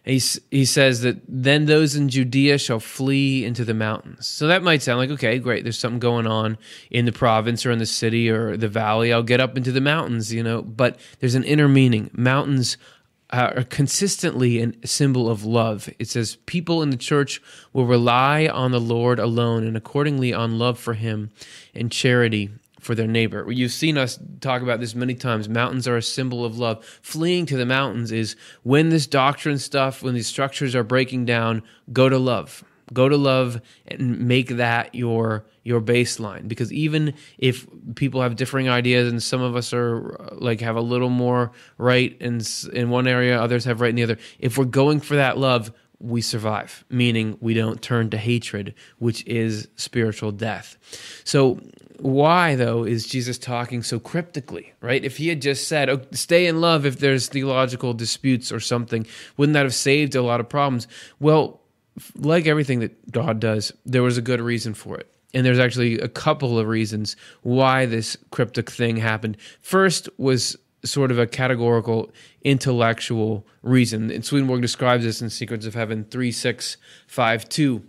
he, 0.05 0.21
he 0.51 0.65
says 0.67 1.01
that 1.01 1.23
then 1.27 1.65
those 1.65 1.97
in 1.97 2.11
Judea 2.11 2.59
shall 2.59 2.81
flee 2.81 3.45
into 3.45 3.65
the 3.65 3.73
mountains. 3.73 4.27
So 4.27 4.47
that 4.49 4.63
might 4.63 4.83
sound 4.83 4.99
like, 4.99 5.11
okay, 5.11 5.39
great, 5.39 5.65
there's 5.65 5.79
something 5.79 5.99
going 5.99 6.27
on 6.27 6.59
in 6.91 7.07
the 7.07 7.13
province 7.13 7.65
or 7.65 7.71
in 7.71 7.79
the 7.79 7.87
city 7.87 8.29
or 8.29 8.57
the 8.57 8.69
valley. 8.69 9.13
I'll 9.13 9.23
get 9.23 9.41
up 9.41 9.57
into 9.57 9.73
the 9.73 9.81
mountains, 9.81 10.33
you 10.33 10.43
know, 10.43 10.61
but 10.61 10.99
there's 11.21 11.35
an 11.35 11.45
inner 11.45 11.69
meaning. 11.69 12.11
Mountains 12.13 12.77
uh, 13.31 13.53
are 13.57 13.65
consistently 13.65 14.61
a 14.61 14.87
symbol 14.87 15.31
of 15.31 15.45
love. 15.45 15.89
It 15.99 16.09
says 16.09 16.37
people 16.45 16.83
in 16.83 16.91
the 16.91 16.99
church 16.99 17.41
will 17.73 17.87
rely 17.87 18.47
on 18.47 18.73
the 18.73 18.81
Lord 18.81 19.19
alone 19.19 19.67
and 19.67 19.75
accordingly 19.75 20.35
on 20.35 20.59
love 20.59 20.79
for 20.79 20.93
him 20.93 21.31
and 21.75 21.91
charity 21.91 22.51
for 22.85 22.95
their 22.95 23.07
neighbor. 23.07 23.51
You've 23.51 23.73
seen 23.73 23.97
us 23.97 24.19
talk 24.41 24.63
about 24.63 24.81
this 24.81 24.95
many 24.95 25.15
times. 25.15 25.49
Mountains 25.49 25.89
are 25.89 25.97
a 25.97 26.03
symbol 26.03 26.45
of 26.45 26.59
love. 26.59 26.85
Fleeing 27.03 27.47
to 27.47 27.57
the 27.57 27.67
mountains 27.67 28.13
is 28.13 28.37
when 28.63 28.91
this 28.91 29.07
doctrine 29.07 29.59
stuff, 29.59 30.03
when 30.03 30.15
these 30.15 30.27
structures 30.27 30.75
are 30.75 30.85
breaking 30.85 31.25
down, 31.25 31.63
go 31.93 32.09
to 32.09 32.19
love. 32.19 32.63
Go 32.93 33.09
to 33.09 33.17
love 33.17 33.63
and 33.89 34.21
make 34.21 34.49
that 34.49 34.95
your 34.95 35.47
your 35.63 35.81
baseline 35.81 36.47
because 36.47 36.71
even 36.71 37.15
if 37.39 37.67
people 37.95 38.21
have 38.21 38.37
differing 38.37 38.69
ideas 38.69 39.11
and 39.11 39.23
some 39.23 39.41
of 39.41 39.57
us 39.57 39.73
are 39.73 40.29
like 40.33 40.61
have 40.61 40.77
a 40.77 40.81
little 40.83 41.09
more 41.09 41.53
right 41.79 42.15
in 42.21 42.43
in 42.75 42.91
one 42.91 43.07
area 43.07 43.41
others 43.41 43.65
have 43.65 43.81
right 43.81 43.89
in 43.89 43.97
the 43.97 44.03
other 44.03 44.19
if 44.39 44.59
we're 44.59 44.67
going 44.67 45.01
for 45.01 45.17
that 45.17 45.39
love 45.39 45.73
we 46.05 46.21
survive, 46.21 46.85
meaning 46.91 47.39
we 47.41 47.55
don't 47.55 47.81
turn 47.81 48.11
to 48.11 48.19
hatred, 48.19 48.75
which 48.99 49.27
is 49.27 49.69
spiritual 49.77 50.33
death. 50.33 50.77
So, 51.25 51.61
why, 51.99 52.55
though, 52.57 52.85
is 52.85 53.07
Jesus 53.07 53.39
talking 53.39 53.83
so 53.83 53.99
cryptically, 53.99 54.73
right? 54.81 55.05
If 55.05 55.17
he 55.17 55.29
had 55.29 55.41
just 55.41 55.69
said, 55.69 55.89
oh, 55.89 56.01
stay 56.13 56.47
in 56.47 56.61
love 56.61 56.85
if 56.85 56.99
there's 56.99 57.29
theological 57.29 57.95
disputes 57.95 58.51
or 58.51 58.61
something, 58.61 59.07
wouldn't 59.37 59.55
that 59.55 59.65
have 59.65 59.75
saved 59.75 60.15
a 60.15 60.23
lot 60.23 60.41
of 60.41 60.49
problems? 60.49 60.89
Well, 61.21 61.61
like 62.17 62.47
everything 62.47 62.81
that 62.81 63.13
God 63.13 63.41
does, 63.41 63.73
there 63.87 64.03
was 64.03 64.19
a 64.19 64.23
good 64.23 64.41
reason 64.41 64.75
for 64.75 64.97
it. 64.99 65.11
And 65.33 65.45
there's 65.45 65.59
actually 65.59 65.99
a 65.99 66.09
couple 66.09 66.59
of 66.59 66.67
reasons 66.67 67.17
why 67.43 67.87
this 67.87 68.17
cryptic 68.31 68.71
thing 68.71 68.97
happened. 68.97 69.37
First 69.61 70.09
was 70.17 70.57
sort 70.85 71.11
of 71.11 71.19
a 71.19 71.27
categorical 71.27 72.13
intellectual 72.43 73.47
reason. 73.63 74.11
And 74.11 74.25
Swedenborg 74.25 74.63
describes 74.63 75.05
this 75.05 75.23
in 75.23 75.31
Secrets 75.31 75.67
of 75.67 75.75
Heaven 75.75 76.05
3652. 76.11 77.83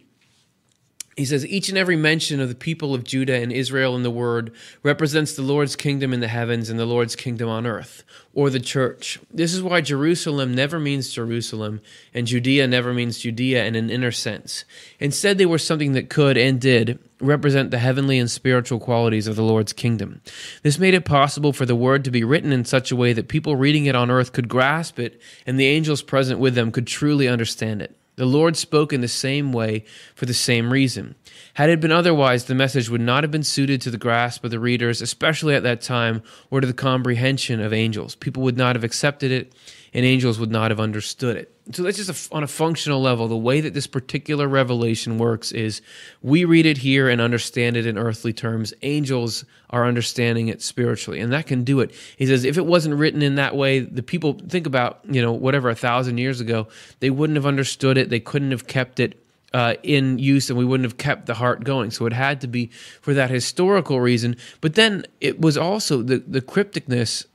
He 1.16 1.24
says, 1.24 1.45
Each 1.45 1.70
and 1.70 1.78
every 1.78 1.95
mention 1.95 2.41
of 2.41 2.49
the 2.49 2.55
people 2.55 2.93
of 2.93 3.05
Judah 3.05 3.36
and 3.36 3.51
Israel 3.51 3.95
in 3.95 4.03
the 4.03 4.11
word 4.11 4.51
represents 4.84 5.34
the 5.34 5.41
Lord's 5.41 5.78
kingdom 5.78 6.13
in 6.13 6.20
the 6.20 6.28
heavens 6.28 6.70
and 6.70 6.78
the 6.78 6.86
Lord's 6.86 7.16
kingdom 7.16 7.47
on 7.47 7.66
earth, 7.66 8.03
or 8.34 8.49
the 8.49 8.59
church. 8.59 9.18
This 9.34 9.53
is 9.53 9.63
why 9.63 9.80
Jerusalem 9.80 10.53
never 10.53 10.78
means 10.78 11.09
Jerusalem, 11.13 11.80
and 12.13 12.28
Judea 12.28 12.68
never 12.68 12.93
means 12.93 13.20
Judea 13.20 13.63
in 13.63 13.76
an 13.76 13.89
inner 13.89 14.11
sense. 14.11 14.66
Instead, 14.99 15.38
they 15.38 15.45
were 15.45 15.57
something 15.57 15.93
that 15.93 16.09
could 16.09 16.38
and 16.38 16.59
did 16.59 16.99
represent 17.22 17.72
the 17.72 17.80
heavenly 17.80 18.20
and 18.20 18.30
spiritual 18.30 18.80
qualities 18.80 19.26
of 19.26 19.38
the 19.38 19.41
Lord's 19.41 19.72
kingdom. 19.72 20.22
This 20.63 20.78
made 20.78 20.93
it 20.93 21.05
possible 21.05 21.53
for 21.53 21.66
the 21.66 21.78
word 21.78 22.03
to 22.03 22.11
be 22.11 22.26
written 22.26 22.51
in 22.51 22.66
such 22.66 22.91
a 22.91 22.95
way 22.95 23.13
that 23.13 23.30
people 23.30 23.55
reading 23.55 23.86
it 23.86 23.95
on 23.95 24.11
earth 24.11 24.34
could 24.34 24.49
grasp 24.49 24.99
it, 24.99 25.22
and 25.45 25.57
the 25.57 25.68
angels 25.68 26.01
present 26.01 26.41
with 26.41 26.55
them 26.55 26.74
could 26.74 26.88
truly 26.88 27.30
understand 27.30 27.82
it. 27.82 27.95
The 28.18 28.26
Lord 28.26 28.55
spoke 28.55 28.93
in 28.93 29.01
the 29.01 29.07
same 29.07 29.51
way 29.51 29.84
for 30.13 30.26
the 30.26 30.34
same 30.34 30.72
reason. 30.72 31.16
Had 31.55 31.70
it 31.70 31.82
been 31.82 31.91
otherwise, 31.91 32.45
the 32.45 32.55
message 32.55 32.89
would 32.89 33.01
not 33.01 33.24
have 33.24 33.32
been 33.32 33.43
suited 33.43 33.82
to 33.82 33.91
the 33.91 33.97
grasp 33.97 34.43
of 34.43 34.51
the 34.51 34.59
readers, 34.59 35.01
especially 35.01 35.55
at 35.55 35.63
that 35.63 35.82
time, 35.82 36.24
or 36.49 36.61
to 36.61 36.68
the 36.68 36.74
comprehension 36.74 37.59
of 37.59 37.74
angels. 37.74 38.16
People 38.16 38.43
would 38.43 38.57
not 38.57 38.76
have 38.76 38.84
accepted 38.84 39.32
it, 39.32 39.53
and 39.93 40.05
angels 40.05 40.39
would 40.39 40.51
not 40.51 40.72
have 40.72 40.80
understood 40.80 41.36
it. 41.36 41.55
So 41.72 41.82
that's 41.82 41.97
just 41.97 42.30
a, 42.30 42.36
on 42.36 42.43
a 42.43 42.47
functional 42.47 43.01
level. 43.01 43.28
The 43.28 43.36
way 43.36 43.59
that 43.61 43.74
this 43.74 43.88
particular 43.88 44.47
revelation 44.47 45.18
works 45.18 45.51
is 45.51 45.82
we 46.22 46.45
read 46.45 46.68
it 46.68 46.78
here 46.78 47.09
and 47.09 47.20
understand 47.20 47.76
it 47.76 47.88
in 47.88 47.97
earthly 47.97 48.34
terms. 48.34 48.72
Angels 48.84 49.45
are 49.72 49.88
understanding 49.88 50.47
it 50.47 50.61
spiritually, 50.61 51.20
and 51.20 51.34
that 51.34 51.47
can 51.47 51.63
do 51.63 51.80
it. 51.80 51.91
He 52.18 52.28
says 52.28 52.45
if 52.45 52.57
it 52.57 52.68
wasn't 52.68 52.95
written 52.95 53.24
in 53.24 53.36
that 53.36 53.55
way, 53.55 53.80
the 53.80 54.03
people 54.03 54.34
think 54.47 54.68
about 54.68 54.99
you 55.09 55.22
know 55.22 55.32
whatever 55.32 55.70
a 55.70 55.76
thousand 55.76 56.20
years 56.20 56.39
ago, 56.39 56.68
they 56.99 57.09
wouldn't 57.09 57.36
have 57.36 57.47
understood 57.47 57.97
it. 57.97 58.09
They 58.09 58.20
couldn't 58.20 58.51
have 58.51 58.68
kept 58.68 58.99
it 58.99 59.20
uh, 59.55 59.76
in 59.84 60.20
use 60.20 60.49
and 60.49 60.59
we 60.59 60.66
wouldn't 60.66 60.86
have 60.86 60.97
kept 60.97 61.28
the 61.28 61.34
heart 61.34 61.63
going. 61.63 61.89
So 61.89 62.05
it 62.05 62.11
had 62.11 62.41
to 62.41 62.47
be 62.47 62.68
for 62.99 63.13
that 63.13 63.30
historical 63.30 64.01
reason. 64.01 64.36
But 64.59 64.76
then 64.76 65.05
it 65.22 65.39
was 65.39 65.57
also 65.57 66.01
the, 66.01 66.18
the 66.18 66.41
crypticness 66.41 67.26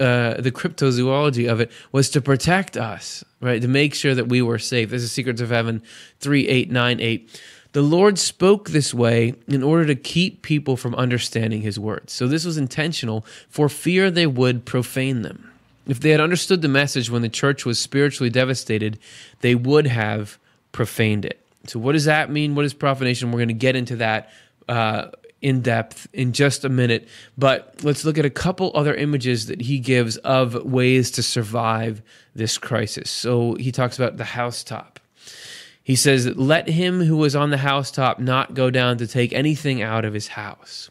uh, 0.00 0.40
the 0.40 0.50
cryptozoology 0.50 1.50
of 1.50 1.60
it 1.60 1.70
was 1.92 2.08
to 2.10 2.20
protect 2.20 2.76
us, 2.76 3.22
right? 3.40 3.60
To 3.60 3.68
make 3.68 3.94
sure 3.94 4.14
that 4.14 4.28
we 4.28 4.40
were 4.40 4.58
safe. 4.58 4.90
This 4.90 5.02
is 5.02 5.12
Secrets 5.12 5.40
of 5.40 5.50
Heaven 5.50 5.82
3898. 6.20 7.40
The 7.72 7.82
Lord 7.82 8.18
spoke 8.18 8.70
this 8.70 8.92
way 8.92 9.34
in 9.46 9.62
order 9.62 9.84
to 9.86 9.94
keep 9.94 10.42
people 10.42 10.76
from 10.76 10.94
understanding 10.96 11.62
his 11.62 11.78
words. 11.78 12.12
So 12.12 12.26
this 12.26 12.44
was 12.44 12.56
intentional 12.56 13.24
for 13.48 13.68
fear 13.68 14.10
they 14.10 14.26
would 14.26 14.64
profane 14.64 15.22
them. 15.22 15.52
If 15.86 16.00
they 16.00 16.10
had 16.10 16.20
understood 16.20 16.62
the 16.62 16.68
message 16.68 17.10
when 17.10 17.22
the 17.22 17.28
church 17.28 17.64
was 17.64 17.78
spiritually 17.78 18.30
devastated, 18.30 18.98
they 19.40 19.54
would 19.54 19.86
have 19.86 20.38
profaned 20.72 21.24
it. 21.24 21.40
So, 21.66 21.78
what 21.78 21.92
does 21.92 22.06
that 22.06 22.30
mean? 22.30 22.54
What 22.54 22.64
is 22.64 22.72
profanation? 22.72 23.32
We're 23.32 23.38
going 23.38 23.48
to 23.48 23.54
get 23.54 23.76
into 23.76 23.96
that 23.96 24.30
uh, 24.68 25.08
in 25.42 25.62
depth 25.62 26.06
in 26.12 26.32
just 26.32 26.64
a 26.64 26.68
minute, 26.68 27.08
but 27.38 27.74
let's 27.82 28.04
look 28.04 28.18
at 28.18 28.24
a 28.24 28.30
couple 28.30 28.70
other 28.74 28.94
images 28.94 29.46
that 29.46 29.62
he 29.62 29.78
gives 29.78 30.16
of 30.18 30.54
ways 30.64 31.10
to 31.12 31.22
survive 31.22 32.02
this 32.34 32.58
crisis. 32.58 33.10
So 33.10 33.54
he 33.54 33.72
talks 33.72 33.98
about 33.98 34.16
the 34.16 34.24
housetop. 34.24 35.00
He 35.82 35.96
says, 35.96 36.26
Let 36.36 36.68
him 36.68 37.00
who 37.00 37.16
was 37.16 37.34
on 37.34 37.50
the 37.50 37.56
housetop 37.56 38.18
not 38.18 38.54
go 38.54 38.70
down 38.70 38.98
to 38.98 39.06
take 39.06 39.32
anything 39.32 39.82
out 39.82 40.04
of 40.04 40.12
his 40.12 40.28
house. 40.28 40.90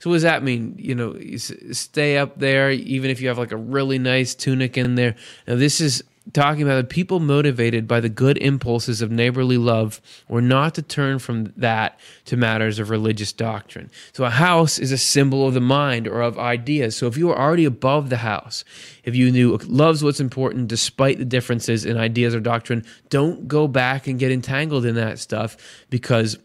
So 0.00 0.08
what 0.08 0.16
does 0.16 0.22
that 0.22 0.42
mean? 0.42 0.76
You 0.78 0.94
know, 0.94 1.18
stay 1.36 2.16
up 2.16 2.38
there, 2.38 2.70
even 2.70 3.10
if 3.10 3.20
you 3.20 3.28
have 3.28 3.36
like 3.36 3.52
a 3.52 3.56
really 3.56 3.98
nice 3.98 4.34
tunic 4.34 4.78
in 4.78 4.94
there. 4.94 5.14
Now, 5.46 5.56
this 5.56 5.80
is 5.80 6.02
talking 6.32 6.62
about 6.62 6.76
the 6.76 6.84
people 6.84 7.18
motivated 7.18 7.88
by 7.88 7.98
the 7.98 8.08
good 8.08 8.36
impulses 8.38 9.02
of 9.02 9.10
neighborly 9.10 9.56
love 9.56 10.00
were 10.28 10.42
not 10.42 10.74
to 10.74 10.82
turn 10.82 11.18
from 11.18 11.52
that 11.56 11.98
to 12.26 12.36
matters 12.36 12.78
of 12.78 12.90
religious 12.90 13.32
doctrine. 13.32 13.90
So 14.12 14.24
a 14.24 14.30
house 14.30 14.78
is 14.78 14.92
a 14.92 14.98
symbol 14.98 15.46
of 15.46 15.54
the 15.54 15.60
mind 15.60 16.06
or 16.06 16.20
of 16.20 16.38
ideas. 16.38 16.96
So 16.96 17.06
if 17.06 17.16
you 17.16 17.30
are 17.30 17.38
already 17.38 17.64
above 17.64 18.10
the 18.10 18.18
house, 18.18 18.64
if 19.02 19.16
you 19.16 19.32
knew 19.32 19.58
loves 19.66 20.04
what's 20.04 20.20
important 20.20 20.68
despite 20.68 21.18
the 21.18 21.24
differences 21.24 21.84
in 21.84 21.96
ideas 21.96 22.34
or 22.34 22.40
doctrine, 22.40 22.84
don't 23.08 23.48
go 23.48 23.66
back 23.66 24.06
and 24.06 24.18
get 24.18 24.30
entangled 24.30 24.84
in 24.84 24.94
that 24.96 25.18
stuff 25.18 25.56
because 25.88 26.38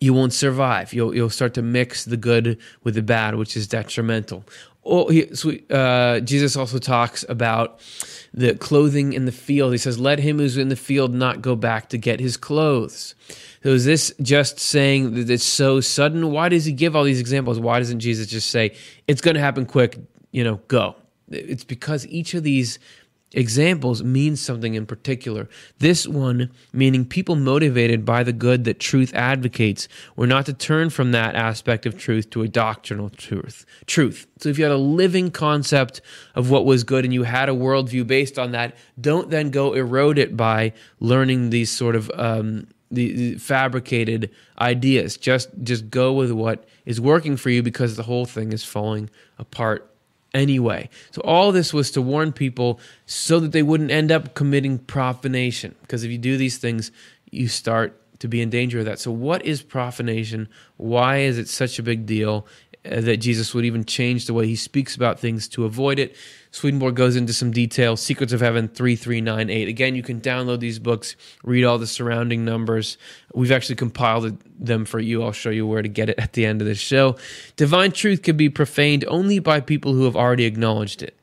you 0.00 0.12
won't 0.12 0.32
survive. 0.32 0.92
You'll, 0.92 1.14
you'll 1.14 1.30
start 1.30 1.54
to 1.54 1.62
mix 1.62 2.04
the 2.04 2.16
good 2.16 2.58
with 2.82 2.94
the 2.94 3.02
bad, 3.02 3.36
which 3.36 3.56
is 3.56 3.66
detrimental. 3.66 4.44
Oh, 4.84 5.08
he, 5.08 5.28
uh, 5.70 6.20
Jesus 6.20 6.56
also 6.56 6.78
talks 6.78 7.24
about 7.28 7.80
the 8.32 8.54
clothing 8.54 9.12
in 9.12 9.24
the 9.24 9.32
field. 9.32 9.72
He 9.72 9.78
says, 9.78 9.98
"Let 9.98 10.18
him 10.18 10.38
who's 10.38 10.56
in 10.56 10.68
the 10.68 10.76
field 10.76 11.14
not 11.14 11.42
go 11.42 11.56
back 11.56 11.88
to 11.90 11.98
get 11.98 12.20
his 12.20 12.36
clothes." 12.36 13.14
So 13.62 13.70
is 13.70 13.84
this 13.84 14.12
just 14.20 14.58
saying 14.58 15.14
that 15.14 15.30
it's 15.30 15.44
so 15.44 15.80
sudden? 15.80 16.30
Why 16.30 16.48
does 16.48 16.64
he 16.64 16.72
give 16.72 16.94
all 16.94 17.04
these 17.04 17.20
examples? 17.20 17.58
Why 17.58 17.78
doesn't 17.78 18.00
Jesus 18.00 18.26
just 18.26 18.50
say 18.50 18.74
it's 19.08 19.20
going 19.20 19.36
to 19.36 19.40
happen 19.40 19.66
quick? 19.66 19.98
You 20.32 20.44
know, 20.44 20.60
go. 20.68 20.96
It's 21.30 21.64
because 21.64 22.06
each 22.08 22.34
of 22.34 22.42
these 22.42 22.78
examples 23.34 24.02
means 24.02 24.40
something 24.40 24.74
in 24.74 24.86
particular. 24.86 25.48
This 25.78 26.06
one 26.06 26.50
meaning 26.72 27.04
people 27.04 27.36
motivated 27.36 28.04
by 28.04 28.22
the 28.22 28.32
good 28.32 28.64
that 28.64 28.80
truth 28.80 29.12
advocates 29.14 29.88
were 30.16 30.26
not 30.26 30.46
to 30.46 30.52
turn 30.52 30.90
from 30.90 31.12
that 31.12 31.34
aspect 31.34 31.86
of 31.86 31.98
truth 31.98 32.30
to 32.30 32.42
a 32.42 32.48
doctrinal 32.48 33.10
truth. 33.10 33.66
Truth. 33.86 34.26
So 34.38 34.48
if 34.48 34.58
you 34.58 34.64
had 34.64 34.72
a 34.72 34.78
living 34.78 35.30
concept 35.30 36.00
of 36.34 36.50
what 36.50 36.64
was 36.64 36.84
good 36.84 37.04
and 37.04 37.12
you 37.12 37.24
had 37.24 37.48
a 37.48 37.52
worldview 37.52 38.06
based 38.06 38.38
on 38.38 38.52
that, 38.52 38.76
don't 39.00 39.30
then 39.30 39.50
go 39.50 39.74
erode 39.74 40.18
it 40.18 40.36
by 40.36 40.72
learning 41.00 41.50
these 41.50 41.70
sort 41.70 41.96
of 41.96 42.10
um, 42.14 42.66
the, 42.90 43.36
fabricated 43.36 44.30
ideas. 44.58 45.16
Just 45.16 45.48
just 45.62 45.90
go 45.90 46.12
with 46.12 46.32
what 46.32 46.66
is 46.84 47.00
working 47.00 47.36
for 47.36 47.50
you 47.50 47.62
because 47.62 47.96
the 47.96 48.02
whole 48.04 48.26
thing 48.26 48.52
is 48.52 48.64
falling 48.64 49.10
apart 49.38 49.93
anyway. 50.34 50.90
So 51.12 51.22
all 51.22 51.52
this 51.52 51.72
was 51.72 51.90
to 51.92 52.02
warn 52.02 52.32
people 52.32 52.80
so 53.06 53.40
that 53.40 53.52
they 53.52 53.62
wouldn't 53.62 53.90
end 53.90 54.12
up 54.12 54.34
committing 54.34 54.78
profanation. 54.78 55.74
Because 55.80 56.04
if 56.04 56.10
you 56.10 56.18
do 56.18 56.36
these 56.36 56.58
things, 56.58 56.90
you 57.30 57.48
start 57.48 58.00
to 58.18 58.28
be 58.28 58.42
in 58.42 58.50
danger 58.50 58.80
of 58.80 58.84
that. 58.84 58.98
So 58.98 59.10
what 59.10 59.44
is 59.44 59.62
profanation? 59.62 60.48
Why 60.76 61.18
is 61.18 61.38
it 61.38 61.48
such 61.48 61.78
a 61.78 61.82
big 61.82 62.06
deal 62.06 62.46
uh, 62.84 63.00
that 63.00 63.18
Jesus 63.18 63.54
would 63.54 63.64
even 63.64 63.84
change 63.84 64.26
the 64.26 64.34
way 64.34 64.46
he 64.46 64.56
speaks 64.56 64.94
about 64.94 65.18
things 65.18 65.48
to 65.48 65.64
avoid 65.64 65.98
it? 65.98 66.16
Swedenborg 66.54 66.94
goes 66.94 67.16
into 67.16 67.32
some 67.32 67.50
detail. 67.50 67.96
Secrets 67.96 68.32
of 68.32 68.40
Heaven 68.40 68.68
3398. 68.68 69.66
Again, 69.66 69.96
you 69.96 70.04
can 70.04 70.20
download 70.20 70.60
these 70.60 70.78
books, 70.78 71.16
read 71.42 71.64
all 71.64 71.78
the 71.78 71.86
surrounding 71.88 72.44
numbers. 72.44 72.96
We've 73.34 73.50
actually 73.50 73.74
compiled 73.74 74.38
them 74.56 74.84
for 74.84 75.00
you. 75.00 75.24
I'll 75.24 75.32
show 75.32 75.50
you 75.50 75.66
where 75.66 75.82
to 75.82 75.88
get 75.88 76.10
it 76.10 76.18
at 76.20 76.34
the 76.34 76.46
end 76.46 76.60
of 76.60 76.68
the 76.68 76.76
show. 76.76 77.16
Divine 77.56 77.90
truth 77.90 78.22
can 78.22 78.36
be 78.36 78.48
profaned 78.48 79.04
only 79.08 79.40
by 79.40 79.58
people 79.58 79.94
who 79.94 80.04
have 80.04 80.14
already 80.14 80.44
acknowledged 80.44 81.02
it. 81.02 81.18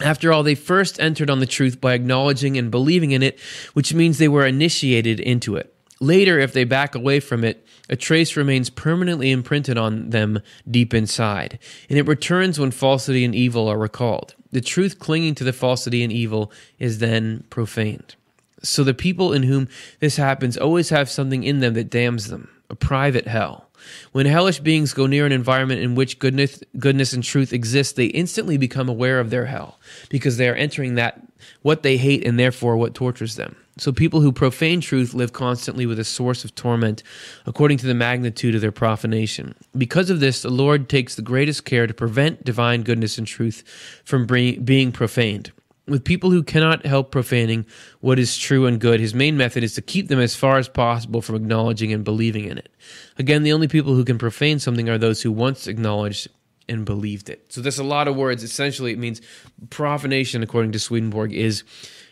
After 0.00 0.32
all, 0.32 0.42
they 0.42 0.56
first 0.56 0.98
entered 0.98 1.30
on 1.30 1.38
the 1.38 1.46
truth 1.46 1.80
by 1.80 1.94
acknowledging 1.94 2.58
and 2.58 2.72
believing 2.72 3.12
in 3.12 3.22
it, 3.22 3.38
which 3.74 3.94
means 3.94 4.18
they 4.18 4.26
were 4.26 4.46
initiated 4.46 5.20
into 5.20 5.54
it. 5.54 5.72
Later, 6.00 6.38
if 6.38 6.52
they 6.52 6.64
back 6.64 6.94
away 6.94 7.18
from 7.18 7.42
it, 7.42 7.66
a 7.88 7.96
trace 7.96 8.36
remains 8.36 8.70
permanently 8.70 9.30
imprinted 9.30 9.76
on 9.76 10.10
them 10.10 10.40
deep 10.70 10.94
inside, 10.94 11.58
and 11.88 11.98
it 11.98 12.06
returns 12.06 12.58
when 12.58 12.70
falsity 12.70 13.24
and 13.24 13.34
evil 13.34 13.66
are 13.68 13.78
recalled. 13.78 14.34
The 14.52 14.60
truth 14.60 14.98
clinging 14.98 15.34
to 15.36 15.44
the 15.44 15.52
falsity 15.52 16.02
and 16.04 16.12
evil 16.12 16.52
is 16.78 16.98
then 16.98 17.44
profaned. 17.50 18.14
So 18.62 18.84
the 18.84 18.94
people 18.94 19.32
in 19.32 19.42
whom 19.44 19.68
this 20.00 20.16
happens 20.16 20.56
always 20.56 20.90
have 20.90 21.10
something 21.10 21.42
in 21.42 21.60
them 21.60 21.74
that 21.74 21.90
damns 21.90 22.28
them, 22.28 22.48
a 22.70 22.74
private 22.74 23.26
hell. 23.26 23.68
When 24.12 24.26
hellish 24.26 24.60
beings 24.60 24.92
go 24.92 25.06
near 25.06 25.26
an 25.26 25.32
environment 25.32 25.80
in 25.80 25.94
which 25.94 26.18
goodness, 26.18 26.62
goodness 26.78 27.12
and 27.12 27.22
truth 27.22 27.52
exist, 27.52 27.96
they 27.96 28.06
instantly 28.06 28.56
become 28.56 28.88
aware 28.88 29.20
of 29.20 29.30
their 29.30 29.46
hell 29.46 29.78
because 30.08 30.36
they 30.36 30.48
are 30.48 30.54
entering 30.54 30.96
that 30.96 31.22
what 31.62 31.82
they 31.82 31.96
hate 31.96 32.26
and 32.26 32.38
therefore 32.38 32.76
what 32.76 32.94
tortures 32.94 33.36
them. 33.36 33.56
So 33.78 33.92
people 33.92 34.20
who 34.20 34.32
profane 34.32 34.80
truth 34.80 35.14
live 35.14 35.32
constantly 35.32 35.86
with 35.86 35.98
a 35.98 36.04
source 36.04 36.44
of 36.44 36.54
torment 36.54 37.02
according 37.46 37.78
to 37.78 37.86
the 37.86 37.94
magnitude 37.94 38.54
of 38.54 38.60
their 38.60 38.72
profanation. 38.72 39.54
Because 39.76 40.10
of 40.10 40.20
this, 40.20 40.42
the 40.42 40.50
Lord 40.50 40.88
takes 40.88 41.14
the 41.14 41.22
greatest 41.22 41.64
care 41.64 41.86
to 41.86 41.94
prevent 41.94 42.44
divine 42.44 42.82
goodness 42.82 43.18
and 43.18 43.26
truth 43.26 43.62
from 44.04 44.26
being 44.26 44.92
profaned. 44.92 45.52
With 45.86 46.04
people 46.04 46.30
who 46.30 46.42
cannot 46.42 46.84
help 46.84 47.10
profaning 47.10 47.64
what 48.00 48.18
is 48.18 48.36
true 48.36 48.66
and 48.66 48.78
good, 48.78 49.00
his 49.00 49.14
main 49.14 49.38
method 49.38 49.64
is 49.64 49.74
to 49.76 49.82
keep 49.82 50.08
them 50.08 50.20
as 50.20 50.34
far 50.34 50.58
as 50.58 50.68
possible 50.68 51.22
from 51.22 51.36
acknowledging 51.36 51.94
and 51.94 52.04
believing 52.04 52.44
in 52.44 52.58
it. 52.58 52.68
Again, 53.16 53.42
the 53.42 53.54
only 53.54 53.68
people 53.68 53.94
who 53.94 54.04
can 54.04 54.18
profane 54.18 54.58
something 54.58 54.90
are 54.90 54.98
those 54.98 55.22
who 55.22 55.32
once 55.32 55.66
acknowledged 55.66 56.28
and 56.68 56.84
believed 56.84 57.30
it. 57.30 57.50
So 57.50 57.62
there's 57.62 57.78
a 57.78 57.84
lot 57.84 58.06
of 58.06 58.16
words. 58.16 58.42
Essentially, 58.42 58.92
it 58.92 58.98
means 58.98 59.22
profanation, 59.70 60.42
according 60.42 60.72
to 60.72 60.78
Swedenborg, 60.78 61.32
is 61.32 61.64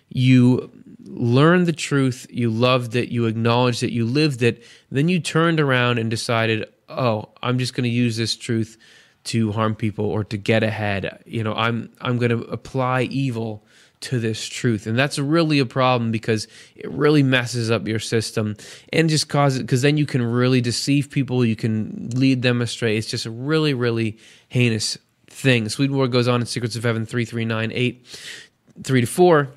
you 0.09 0.71
learned 1.07 1.67
the 1.67 1.73
truth, 1.73 2.27
you 2.31 2.51
loved 2.51 2.97
it, 2.97 3.09
you 3.09 3.27
acknowledged 3.27 3.83
it, 3.83 3.93
you 3.93 4.05
lived 4.05 4.43
it, 4.43 4.63
then 4.91 5.09
you 5.09 5.21
turned 5.21 5.61
around 5.61 5.99
and 5.99 6.11
decided, 6.11 6.67
oh, 6.89 7.31
I'm 7.43 7.59
just 7.59 7.75
going 7.75 7.85
to 7.85 7.91
use 7.91 8.17
this 8.17 8.37
truth 8.37 8.77
to 9.25 9.53
harm 9.53 9.75
people 9.75 10.05
or 10.05 10.25
to 10.25 10.37
get 10.37 10.63
ahead. 10.63 11.23
You 11.27 11.43
know, 11.43 11.55
I'm 11.55 11.91
I'm 12.01 12.19
going 12.19 12.31
to 12.31 12.43
apply 12.45 13.03
evil 13.03 13.65
to 13.99 14.19
this 14.21 14.47
truth. 14.47 14.87
And 14.87 14.99
that's 14.99 15.19
really 15.19 15.59
a 15.59 15.67
problem 15.67 16.13
because 16.13 16.47
it 16.75 16.91
really 16.91 17.23
messes 17.23 17.71
up 17.71 17.89
your 17.89 17.99
system 17.99 18.57
and 18.93 19.09
just 19.09 19.29
causes 19.29 19.61
because 19.61 19.83
then 19.83 19.97
you 19.97 20.07
can 20.07 20.23
really 20.23 20.61
deceive 20.61 21.11
people, 21.11 21.45
you 21.45 21.57
can 21.57 22.11
lead 22.15 22.43
them 22.43 22.61
astray. 22.61 22.97
It's 22.97 23.09
just 23.09 23.27
a 23.27 23.31
really, 23.31 23.75
really 23.75 24.19
heinous 24.49 24.99
thing. 25.29 25.69
Swedenborg 25.69 26.13
goes 26.13 26.29
on 26.29 26.41
in 26.41 26.47
Secrets 26.47 26.77
of 26.77 26.85
Heaven 26.85 27.07
3398, 27.07 28.07
3 28.83 29.01
to 29.01 29.07
4 29.07 29.49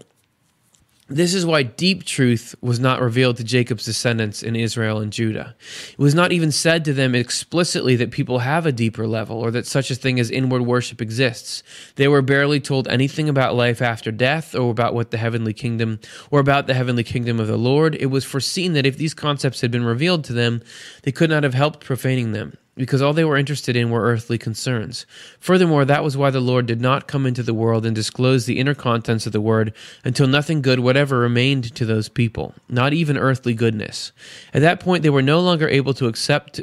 this 1.09 1.33
is 1.33 1.45
why 1.45 1.63
deep 1.63 2.03
truth 2.03 2.53
was 2.61 2.79
not 2.79 3.01
revealed 3.01 3.37
to 3.37 3.43
Jacob's 3.43 3.83
descendants 3.83 4.43
in 4.43 4.55
Israel 4.55 4.99
and 4.99 5.11
Judah. 5.11 5.55
It 5.91 5.99
was 5.99 6.13
not 6.13 6.31
even 6.31 6.51
said 6.51 6.85
to 6.85 6.93
them 6.93 7.15
explicitly 7.15 7.95
that 7.95 8.11
people 8.11 8.39
have 8.39 8.65
a 8.65 8.71
deeper 8.71 9.07
level 9.07 9.37
or 9.37 9.49
that 9.51 9.65
such 9.65 9.89
a 9.89 9.95
thing 9.95 10.19
as 10.19 10.29
inward 10.29 10.61
worship 10.61 11.01
exists. 11.01 11.63
They 11.95 12.07
were 12.07 12.21
barely 12.21 12.59
told 12.59 12.87
anything 12.87 13.27
about 13.27 13.55
life 13.55 13.81
after 13.81 14.11
death 14.11 14.53
or 14.53 14.69
about 14.69 14.93
what 14.93 15.09
the 15.09 15.17
heavenly 15.17 15.53
kingdom 15.53 15.99
or 16.29 16.39
about 16.39 16.67
the 16.67 16.75
heavenly 16.75 17.03
kingdom 17.03 17.39
of 17.39 17.47
the 17.47 17.57
Lord. 17.57 17.95
It 17.95 18.07
was 18.07 18.23
foreseen 18.23 18.73
that 18.73 18.85
if 18.85 18.97
these 18.97 19.15
concepts 19.15 19.61
had 19.61 19.71
been 19.71 19.85
revealed 19.85 20.23
to 20.25 20.33
them, 20.33 20.61
they 21.03 21.11
could 21.11 21.31
not 21.31 21.43
have 21.43 21.55
helped 21.55 21.83
profaning 21.83 22.33
them 22.33 22.55
because 22.79 23.01
all 23.01 23.11
they 23.11 23.25
were 23.25 23.35
interested 23.35 23.75
in 23.75 23.89
were 23.89 24.03
earthly 24.03 24.37
concerns. 24.37 25.05
Furthermore, 25.41 25.83
that 25.83 26.01
was 26.01 26.15
why 26.15 26.29
the 26.29 26.39
Lord 26.39 26.65
did 26.65 26.79
not 26.79 27.09
come 27.09 27.25
into 27.25 27.43
the 27.43 27.53
world 27.53 27.85
and 27.85 27.93
disclose 27.93 28.45
the 28.45 28.57
inner 28.57 28.73
contents 28.73 29.25
of 29.25 29.33
the 29.33 29.41
Word 29.41 29.73
until 30.05 30.27
nothing 30.27 30.61
good 30.61 30.79
whatever 30.79 31.19
remained 31.19 31.75
to 31.75 31.85
those 31.85 32.07
people, 32.07 32.55
not 32.69 32.93
even 32.93 33.17
earthly 33.17 33.53
goodness. 33.53 34.13
At 34.53 34.61
that 34.61 34.79
point, 34.79 35.03
they 35.03 35.09
were 35.09 35.21
no 35.21 35.41
longer 35.41 35.67
able 35.67 35.93
to 35.95 36.07
accept 36.07 36.61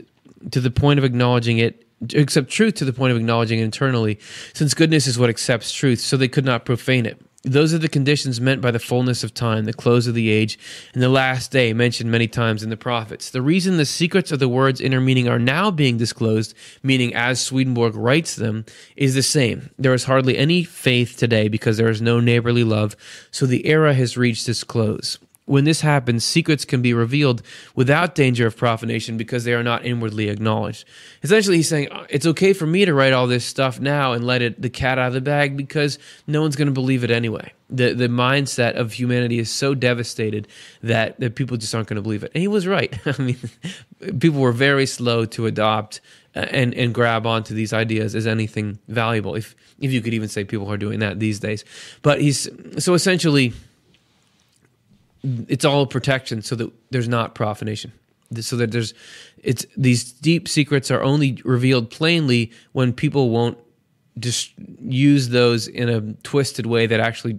to 0.50 0.60
the 0.60 0.70
point 0.70 0.98
of 0.98 1.04
acknowledging 1.04 1.58
it 1.58 1.82
accept 2.14 2.50
truth 2.50 2.74
to 2.74 2.84
the 2.84 2.92
point 2.92 3.10
of 3.10 3.16
acknowledging 3.16 3.58
it 3.58 3.64
internally, 3.64 4.18
since 4.52 4.74
goodness 4.74 5.06
is 5.06 5.18
what 5.18 5.30
accepts 5.30 5.72
truth, 5.72 6.00
so 6.00 6.16
they 6.16 6.28
could 6.28 6.44
not 6.44 6.64
profane 6.64 7.06
it. 7.06 7.20
Those 7.47 7.72
are 7.72 7.78
the 7.78 7.88
conditions 7.88 8.40
meant 8.40 8.61
by 8.61 8.72
the 8.72 8.80
fullness 8.80 9.22
of 9.22 9.32
time, 9.32 9.66
the 9.66 9.72
close 9.72 10.09
of 10.09 10.14
the 10.14 10.30
age, 10.30 10.59
and 10.92 11.01
the 11.01 11.09
last 11.09 11.53
day 11.53 11.72
mentioned 11.72 12.11
many 12.11 12.26
times 12.26 12.64
in 12.64 12.70
the 12.70 12.76
prophets. 12.76 13.30
The 13.30 13.40
reason 13.40 13.76
the 13.76 13.86
secrets 13.86 14.32
of 14.32 14.40
the 14.40 14.49
word's 14.49 14.80
inner 14.80 15.01
meaning 15.01 15.28
are 15.28 15.38
now 15.38 15.70
being 15.70 15.97
disclosed, 15.97 16.55
meaning 16.82 17.14
as 17.14 17.40
Swedenborg 17.40 17.94
writes 17.94 18.34
them, 18.34 18.64
is 18.97 19.14
the 19.14 19.22
same. 19.22 19.70
There 19.78 19.94
is 19.94 20.05
hardly 20.05 20.36
any 20.36 20.64
faith 20.64 21.16
today 21.16 21.47
because 21.47 21.76
there 21.76 21.88
is 21.88 22.03
no 22.03 22.18
neighborly 22.18 22.64
love, 22.64 22.97
so 23.30 23.47
the 23.47 23.64
era 23.68 23.94
has 23.94 24.16
reached 24.16 24.49
its 24.49 24.64
close. 24.64 25.20
When 25.47 25.62
this 25.62 25.80
happens, 25.80 26.24
secrets 26.24 26.64
can 26.64 26.82
be 26.82 26.92
revealed 26.92 27.40
without 27.76 28.16
danger 28.16 28.49
of 28.49 28.57
profanation 28.57 29.16
because 29.16 29.44
they 29.44 29.55
are 29.55 29.62
not 29.62 29.84
inwardly 29.84 30.28
acknowledged. 30.28 30.84
Essentially, 31.22 31.59
he's 31.59 31.68
saying 31.68 31.90
uh, 31.92 32.05
it's 32.11 32.26
okay 32.26 32.53
for 32.53 32.66
me 32.66 32.84
to 32.84 32.92
write 32.92 33.12
all 33.12 33.28
this 33.28 33.44
stuff 33.44 33.78
now 33.78 34.12
and 34.12 34.26
let 34.26 34.42
it 34.42 34.61
the 34.61 34.68
cat 34.68 34.99
out 34.99 35.09
of 35.09 35.14
the 35.14 35.20
bag 35.20 35.57
because 35.57 36.01
no 36.26 36.42
one's 36.42 36.57
going 36.57 36.66
to 36.66 36.72
believe 36.72 37.05
it 37.05 37.12
anyway. 37.12 37.53
The 37.70 37.94
the 37.94 38.09
mindset 38.09 38.74
of 38.74 38.92
humanity 38.92 39.38
is 39.38 39.49
so 39.49 39.72
devastated 39.72 40.49
that, 40.82 41.18
that 41.20 41.36
people 41.36 41.57
just 41.57 41.72
aren't 41.74 41.88
going 41.88 41.97
to 41.97 42.03
believe 42.03 42.24
it. 42.24 42.32
And 42.34 42.40
he 42.40 42.49
was 42.49 42.66
right. 42.66 42.99
I 43.07 43.22
mean, 43.22 43.38
people 44.18 44.40
were 44.40 44.53
very 44.53 44.86
slow 44.86 45.26
to 45.26 45.47
adopt 45.47 46.01
uh, 46.34 46.40
and 46.51 46.74
and 46.74 46.92
grab 46.92 47.24
onto 47.24 47.55
these 47.55 47.72
ideas 47.72 48.16
as 48.16 48.26
anything 48.26 48.80
valuable. 48.88 49.36
If 49.36 49.55
if 49.80 49.92
you 49.92 50.01
could 50.03 50.12
even 50.12 50.28
say 50.28 50.44
people 50.44 50.70
are 50.70 50.76
doing 50.76 50.99
that 51.01 51.20
these 51.20 51.38
days. 51.38 51.64
But 52.03 52.20
he's 52.20 52.49
so 52.78 52.94
essentially 52.94 53.53
it's 55.22 55.64
all 55.64 55.86
protection 55.86 56.42
so 56.42 56.54
that 56.54 56.72
there's 56.90 57.08
not 57.08 57.34
profanation 57.34 57.92
so 58.40 58.56
that 58.56 58.72
there's 58.72 58.94
it's 59.42 59.66
these 59.76 60.12
deep 60.12 60.48
secrets 60.48 60.90
are 60.90 61.02
only 61.02 61.40
revealed 61.44 61.90
plainly 61.90 62.50
when 62.72 62.92
people 62.92 63.30
won't 63.30 63.58
just 64.18 64.52
use 64.80 65.28
those 65.28 65.68
in 65.68 65.88
a 65.88 66.00
twisted 66.22 66.66
way 66.66 66.86
that 66.86 67.00
actually 67.00 67.38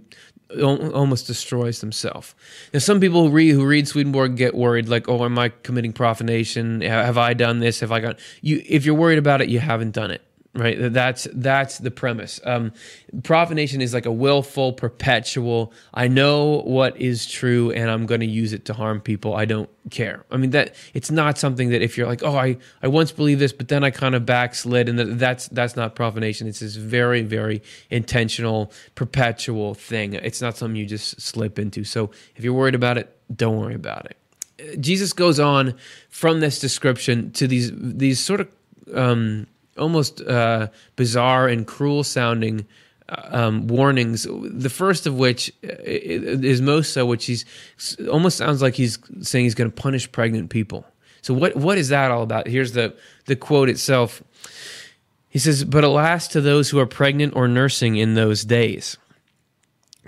almost 0.62 1.26
destroys 1.26 1.80
themselves. 1.80 2.34
Now, 2.72 2.78
some 2.78 3.00
people 3.00 3.26
who 3.26 3.30
read, 3.30 3.50
who 3.50 3.66
read 3.66 3.86
Swedenborg 3.86 4.36
get 4.36 4.54
worried, 4.54 4.88
like, 4.88 5.08
"Oh, 5.08 5.24
am 5.24 5.38
I 5.38 5.50
committing 5.50 5.92
profanation? 5.92 6.80
Have 6.80 7.18
I 7.18 7.34
done 7.34 7.58
this? 7.58 7.80
Have 7.80 7.92
I 7.92 8.00
got 8.00 8.18
you?" 8.40 8.62
If 8.66 8.86
you're 8.86 8.94
worried 8.94 9.18
about 9.18 9.42
it, 9.42 9.48
you 9.48 9.58
haven't 9.58 9.90
done 9.90 10.10
it. 10.10 10.22
Right? 10.54 10.92
That's 10.92 11.28
that's 11.32 11.78
the 11.78 11.90
premise. 11.90 12.40
Um, 12.44 12.72
profanation 13.22 13.80
is 13.80 13.94
like 13.94 14.06
a 14.06 14.12
willful, 14.12 14.72
perpetual. 14.72 15.72
I 15.94 16.08
know 16.08 16.62
what 16.62 17.00
is 17.00 17.26
true, 17.26 17.70
and 17.70 17.90
I'm 17.90 18.06
going 18.06 18.20
to 18.20 18.26
use 18.26 18.52
it 18.52 18.64
to 18.66 18.74
harm 18.74 19.00
people. 19.00 19.34
I 19.34 19.44
don't 19.44 19.68
care. 19.90 20.24
I 20.30 20.36
mean 20.36 20.50
that 20.50 20.74
it's 20.94 21.10
not 21.10 21.38
something 21.38 21.70
that 21.70 21.82
if 21.82 21.96
you're 21.96 22.06
like, 22.06 22.22
oh, 22.22 22.36
I 22.36 22.56
I 22.82 22.88
once 22.88 23.12
believed 23.12 23.40
this, 23.40 23.52
but 23.52 23.68
then 23.68 23.84
I 23.84 23.90
kind 23.90 24.14
of 24.14 24.26
backslid, 24.26 24.88
and 24.88 24.98
that, 24.98 25.18
that's 25.18 25.48
that's 25.48 25.76
not 25.76 25.94
profanation. 25.94 26.48
It's 26.48 26.60
this 26.60 26.76
very 26.76 27.22
very 27.22 27.62
intentional, 27.90 28.72
perpetual 28.94 29.74
thing. 29.74 30.14
It's 30.14 30.40
not 30.40 30.56
something 30.56 30.76
you 30.76 30.86
just 30.86 31.20
slip 31.20 31.58
into. 31.58 31.84
So 31.84 32.10
if 32.36 32.44
you're 32.44 32.54
worried 32.54 32.74
about 32.74 32.98
it, 32.98 33.14
don't 33.34 33.58
worry 33.58 33.74
about 33.74 34.06
it. 34.06 34.80
Jesus 34.80 35.12
goes 35.12 35.38
on 35.38 35.76
from 36.08 36.40
this 36.40 36.58
description 36.58 37.30
to 37.32 37.46
these 37.46 37.70
these 37.74 38.18
sort 38.18 38.40
of 38.40 38.48
um, 38.94 39.46
almost 39.78 40.20
uh, 40.20 40.68
bizarre 40.96 41.48
and 41.48 41.66
cruel 41.66 42.04
sounding 42.04 42.66
uh, 43.08 43.28
um, 43.30 43.66
warnings. 43.68 44.26
The 44.28 44.70
first 44.70 45.06
of 45.06 45.14
which 45.14 45.52
is 45.62 46.60
most 46.60 46.92
so, 46.92 47.06
which 47.06 47.26
he's 47.26 47.44
almost 48.10 48.36
sounds 48.36 48.60
like 48.62 48.74
he's 48.74 48.98
saying 49.22 49.44
he's 49.44 49.54
going 49.54 49.70
to 49.70 49.82
punish 49.82 50.10
pregnant 50.12 50.50
people. 50.50 50.86
So 51.22 51.34
what 51.34 51.56
what 51.56 51.78
is 51.78 51.88
that 51.88 52.10
all 52.10 52.22
about? 52.22 52.46
Here's 52.46 52.72
the 52.72 52.94
the 53.26 53.36
quote 53.36 53.68
itself. 53.68 54.22
He 55.28 55.38
says, 55.38 55.64
"But 55.64 55.84
alas 55.84 56.28
to 56.28 56.40
those 56.40 56.70
who 56.70 56.78
are 56.78 56.86
pregnant 56.86 57.36
or 57.36 57.48
nursing 57.48 57.96
in 57.96 58.14
those 58.14 58.44
days." 58.44 58.96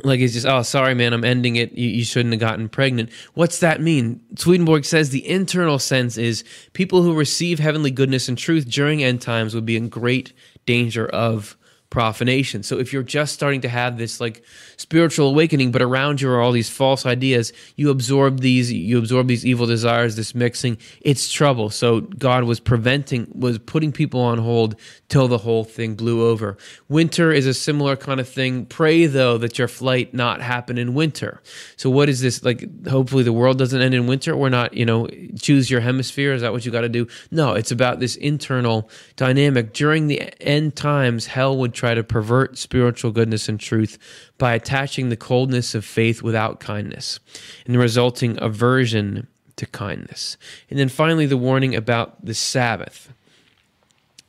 Like 0.05 0.20
it's 0.20 0.32
just 0.32 0.46
oh 0.46 0.62
sorry 0.62 0.94
man 0.94 1.12
i'm 1.12 1.24
ending 1.24 1.57
it. 1.57 1.72
You, 1.72 1.88
you, 1.88 2.05
shouldn't 2.05 2.32
have 2.32 2.40
gotten 2.40 2.68
pregnant. 2.68 3.11
What's 3.34 3.61
that 3.61 3.80
mean? 3.80 4.20
Swedenborg 4.36 4.84
says 4.84 5.11
the 5.11 5.26
internal 5.28 5.78
sense 5.78 6.16
is 6.16 6.44
people 6.72 7.03
who 7.03 7.14
receive 7.14 7.59
heavenly 7.59 7.90
goodness 7.90 8.28
and 8.28 8.36
truth 8.36 8.68
during 8.68 9.03
end 9.03 9.20
times 9.20 9.55
would 9.55 9.66
be 9.66 9.76
in 9.76 9.88
great 9.88 10.32
danger 10.66 11.07
of 11.07 11.57
profanation. 11.91 12.62
So 12.62 12.78
if 12.78 12.93
you're 12.93 13.03
just 13.03 13.34
starting 13.34 13.61
to 13.62 13.68
have 13.68 13.99
this 13.99 14.20
like 14.20 14.45
spiritual 14.76 15.28
awakening, 15.28 15.72
but 15.72 15.82
around 15.82 16.20
you 16.20 16.30
are 16.30 16.41
all 16.41 16.53
these 16.53 16.70
false 16.70 17.05
ideas, 17.05 17.53
you 17.74 17.91
absorb 17.91 18.41
these, 18.41 18.72
you 18.72 18.97
absorb 18.97 19.26
these 19.26 19.45
evil 19.45 19.66
desires, 19.66 20.14
this 20.14 20.34
mixing, 20.34 20.78
it's 21.01 21.30
trouble. 21.30 21.68
So 21.68 22.03
God 22.03 22.45
was 22.45 22.61
preventing, 22.61 23.30
was 23.34 23.59
putting 23.59 23.91
people 23.91 24.20
on 24.20 24.38
hold 24.38 24.76
till 25.09 25.26
the 25.26 25.38
whole 25.38 25.64
thing 25.64 25.97
blew 25.97 26.28
over. 26.28 26.57
Winter 26.88 27.32
is 27.32 27.47
a 27.47 27.55
similar 27.55 27.97
kind 27.97 28.20
of 28.20 28.28
thing. 28.28 28.66
Pray 28.66 29.07
though 29.07 29.36
that 29.38 29.59
your 29.59 29.68
flight 29.68 30.14
not 30.14 30.41
happen 30.41 30.78
in 30.78 30.95
winter. 30.95 31.43
So 31.76 31.91
what 31.91 32.09
is 32.09 32.20
this 32.20 32.45
like? 32.45 32.86
Hopefully 32.86 33.24
the 33.24 33.32
world 33.32 33.59
doesn't 33.59 33.82
end 33.82 33.95
in 33.95 34.07
winter 34.07 34.32
or 34.32 34.49
not, 34.49 34.74
you 34.74 34.86
know, 34.86 35.09
choose 35.41 35.68
your 35.68 35.80
hemisphere. 35.80 36.34
Is 36.34 36.43
that 36.43 36.53
what 36.53 36.64
you 36.64 36.70
got 36.70 36.82
to 36.82 36.88
do? 36.88 37.09
No, 37.32 37.55
it's 37.55 37.72
about 37.72 37.99
this 37.99 38.14
internal 38.14 38.88
dynamic. 39.16 39.72
During 39.72 40.07
the 40.07 40.32
end 40.41 40.76
times, 40.76 41.26
hell 41.26 41.57
would 41.57 41.74
try 41.81 41.95
to 41.95 42.05
pervert 42.05 42.59
spiritual 42.59 43.11
goodness 43.11 43.49
and 43.49 43.59
truth 43.59 43.97
by 44.37 44.53
attaching 44.53 45.09
the 45.09 45.16
coldness 45.16 45.74
of 45.74 45.83
faith 45.83 46.22
without 46.22 46.61
kindness 46.61 47.18
and 47.64 47.74
the 47.74 47.78
resulting 47.78 48.37
aversion 48.43 49.26
to 49.57 49.64
kindness. 49.64 50.37
And 50.68 50.78
then 50.78 50.91
finally, 50.91 51.24
the 51.24 51.39
warning 51.39 51.74
about 51.74 52.22
the 52.22 52.35
Sabbath. 52.35 53.14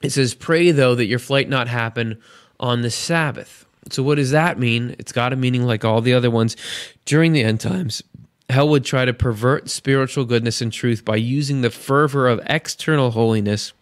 It 0.01 0.11
says, 0.11 0.33
Pray 0.33 0.71
though 0.71 0.95
that 0.95 1.07
your 1.07 1.19
flight 1.19 1.49
not 1.49 1.67
happen 1.67 2.21
on 2.57 2.83
the 2.83 2.89
Sabbath. 2.89 3.65
So, 3.89 4.01
what 4.01 4.15
does 4.15 4.31
that 4.31 4.57
mean? 4.57 4.95
It's 4.97 5.11
got 5.11 5.33
a 5.33 5.35
meaning 5.35 5.63
like 5.63 5.83
all 5.83 5.99
the 5.99 6.13
other 6.13 6.31
ones. 6.31 6.55
During 7.03 7.33
the 7.33 7.43
end 7.43 7.59
times, 7.59 8.01
hell 8.49 8.69
would 8.69 8.85
try 8.85 9.03
to 9.03 9.13
pervert 9.13 9.69
spiritual 9.69 10.23
goodness 10.23 10.61
and 10.61 10.71
truth 10.71 11.03
by 11.03 11.17
using 11.17 11.61
the 11.61 11.69
fervor 11.69 12.29
of 12.29 12.39
external 12.45 13.11
holiness 13.11 13.73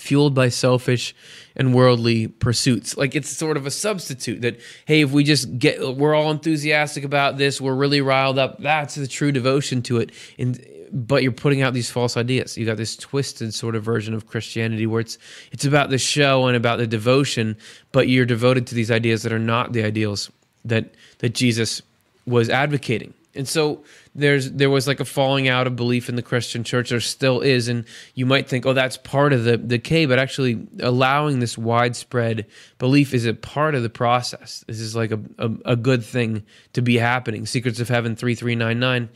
fueled 0.00 0.34
by 0.34 0.48
selfish 0.48 1.14
and 1.54 1.74
worldly 1.74 2.26
pursuits. 2.26 2.96
Like 2.96 3.14
it's 3.14 3.28
sort 3.28 3.56
of 3.56 3.66
a 3.66 3.70
substitute 3.70 4.40
that, 4.40 4.60
hey, 4.86 5.02
if 5.02 5.10
we 5.10 5.24
just 5.24 5.58
get, 5.58 5.96
we're 5.96 6.14
all 6.14 6.30
enthusiastic 6.30 7.04
about 7.04 7.36
this, 7.36 7.60
we're 7.60 7.74
really 7.74 8.00
riled 8.00 8.38
up, 8.38 8.58
that's 8.60 8.94
the 8.94 9.06
true 9.06 9.30
devotion 9.30 9.82
to 9.82 9.98
it. 9.98 10.10
And, 10.38 10.64
but 10.92 11.22
you're 11.22 11.32
putting 11.32 11.62
out 11.62 11.74
these 11.74 11.90
false 11.90 12.16
ideas. 12.16 12.56
You 12.56 12.66
got 12.66 12.76
this 12.76 12.96
twisted 12.96 13.54
sort 13.54 13.76
of 13.76 13.84
version 13.84 14.14
of 14.14 14.26
Christianity 14.26 14.86
where 14.86 15.00
it's 15.00 15.18
it's 15.52 15.64
about 15.64 15.90
the 15.90 15.98
show 15.98 16.46
and 16.46 16.56
about 16.56 16.78
the 16.78 16.86
devotion, 16.86 17.56
but 17.92 18.08
you're 18.08 18.26
devoted 18.26 18.66
to 18.68 18.74
these 18.74 18.90
ideas 18.90 19.22
that 19.22 19.32
are 19.32 19.38
not 19.38 19.72
the 19.72 19.84
ideals 19.84 20.32
that 20.64 20.92
that 21.18 21.34
Jesus 21.34 21.82
was 22.26 22.50
advocating. 22.50 23.14
And 23.34 23.46
so 23.46 23.84
there's 24.14 24.50
there 24.50 24.70
was 24.70 24.88
like 24.88 24.98
a 24.98 25.04
falling 25.04 25.48
out 25.48 25.68
of 25.68 25.76
belief 25.76 26.08
in 26.08 26.16
the 26.16 26.22
Christian 26.22 26.64
church. 26.64 26.90
There 26.90 26.98
still 26.98 27.40
is, 27.40 27.68
and 27.68 27.84
you 28.14 28.26
might 28.26 28.48
think, 28.48 28.66
oh, 28.66 28.72
that's 28.72 28.96
part 28.96 29.32
of 29.32 29.44
the 29.44 29.56
decay, 29.56 30.06
but 30.06 30.18
actually 30.18 30.66
allowing 30.80 31.38
this 31.38 31.56
widespread 31.56 32.46
belief 32.78 33.14
is 33.14 33.26
a 33.26 33.34
part 33.34 33.76
of 33.76 33.84
the 33.84 33.90
process. 33.90 34.64
This 34.66 34.80
is 34.80 34.96
like 34.96 35.12
a, 35.12 35.20
a, 35.38 35.50
a 35.64 35.76
good 35.76 36.04
thing 36.04 36.42
to 36.72 36.82
be 36.82 36.98
happening. 36.98 37.46
Secrets 37.46 37.78
of 37.78 37.88
Heaven 37.88 38.16
three 38.16 38.34
three 38.34 38.56
nine 38.56 38.80
nine. 38.80 39.10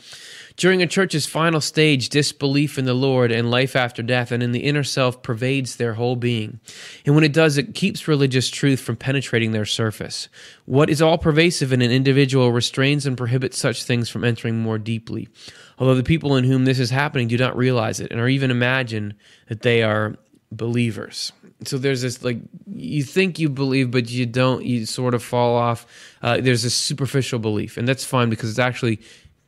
During 0.56 0.82
a 0.82 0.86
church's 0.86 1.26
final 1.26 1.60
stage, 1.60 2.08
disbelief 2.08 2.78
in 2.78 2.84
the 2.84 2.94
Lord 2.94 3.32
and 3.32 3.50
life 3.50 3.74
after 3.74 4.04
death 4.04 4.30
and 4.30 4.40
in 4.40 4.52
the 4.52 4.60
inner 4.60 4.84
self 4.84 5.20
pervades 5.20 5.76
their 5.76 5.94
whole 5.94 6.14
being. 6.14 6.60
And 7.04 7.16
when 7.16 7.24
it 7.24 7.32
does, 7.32 7.58
it 7.58 7.74
keeps 7.74 8.06
religious 8.06 8.48
truth 8.48 8.78
from 8.78 8.96
penetrating 8.96 9.50
their 9.50 9.64
surface. 9.64 10.28
What 10.64 10.90
is 10.90 11.02
all 11.02 11.18
pervasive 11.18 11.72
in 11.72 11.82
an 11.82 11.90
individual 11.90 12.52
restrains 12.52 13.04
and 13.04 13.16
prohibits 13.16 13.58
such 13.58 13.82
things 13.82 14.08
from 14.08 14.22
entering 14.22 14.60
more 14.60 14.78
deeply. 14.78 15.28
Although 15.76 15.96
the 15.96 16.04
people 16.04 16.36
in 16.36 16.44
whom 16.44 16.66
this 16.66 16.78
is 16.78 16.90
happening 16.90 17.26
do 17.26 17.36
not 17.36 17.56
realize 17.56 17.98
it 17.98 18.12
and 18.12 18.20
or 18.20 18.28
even 18.28 18.52
imagine 18.52 19.14
that 19.48 19.62
they 19.62 19.82
are 19.82 20.14
believers. 20.52 21.32
So 21.64 21.78
there's 21.78 22.02
this 22.02 22.22
like 22.22 22.38
you 22.66 23.02
think 23.02 23.40
you 23.40 23.48
believe, 23.48 23.90
but 23.90 24.08
you 24.08 24.26
don't. 24.26 24.64
You 24.64 24.86
sort 24.86 25.14
of 25.14 25.22
fall 25.22 25.56
off. 25.56 25.86
Uh, 26.22 26.40
there's 26.40 26.64
a 26.64 26.70
superficial 26.70 27.38
belief, 27.38 27.76
and 27.76 27.88
that's 27.88 28.04
fine 28.04 28.28
because 28.28 28.50
it's 28.50 28.58
actually 28.58 29.00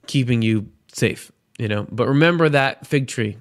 keeping 0.06 0.42
you 0.42 0.68
safe, 0.96 1.30
you 1.58 1.68
know. 1.68 1.86
But 1.90 2.08
remember 2.08 2.48
that 2.48 2.86
fig 2.86 3.06
tree. 3.06 3.36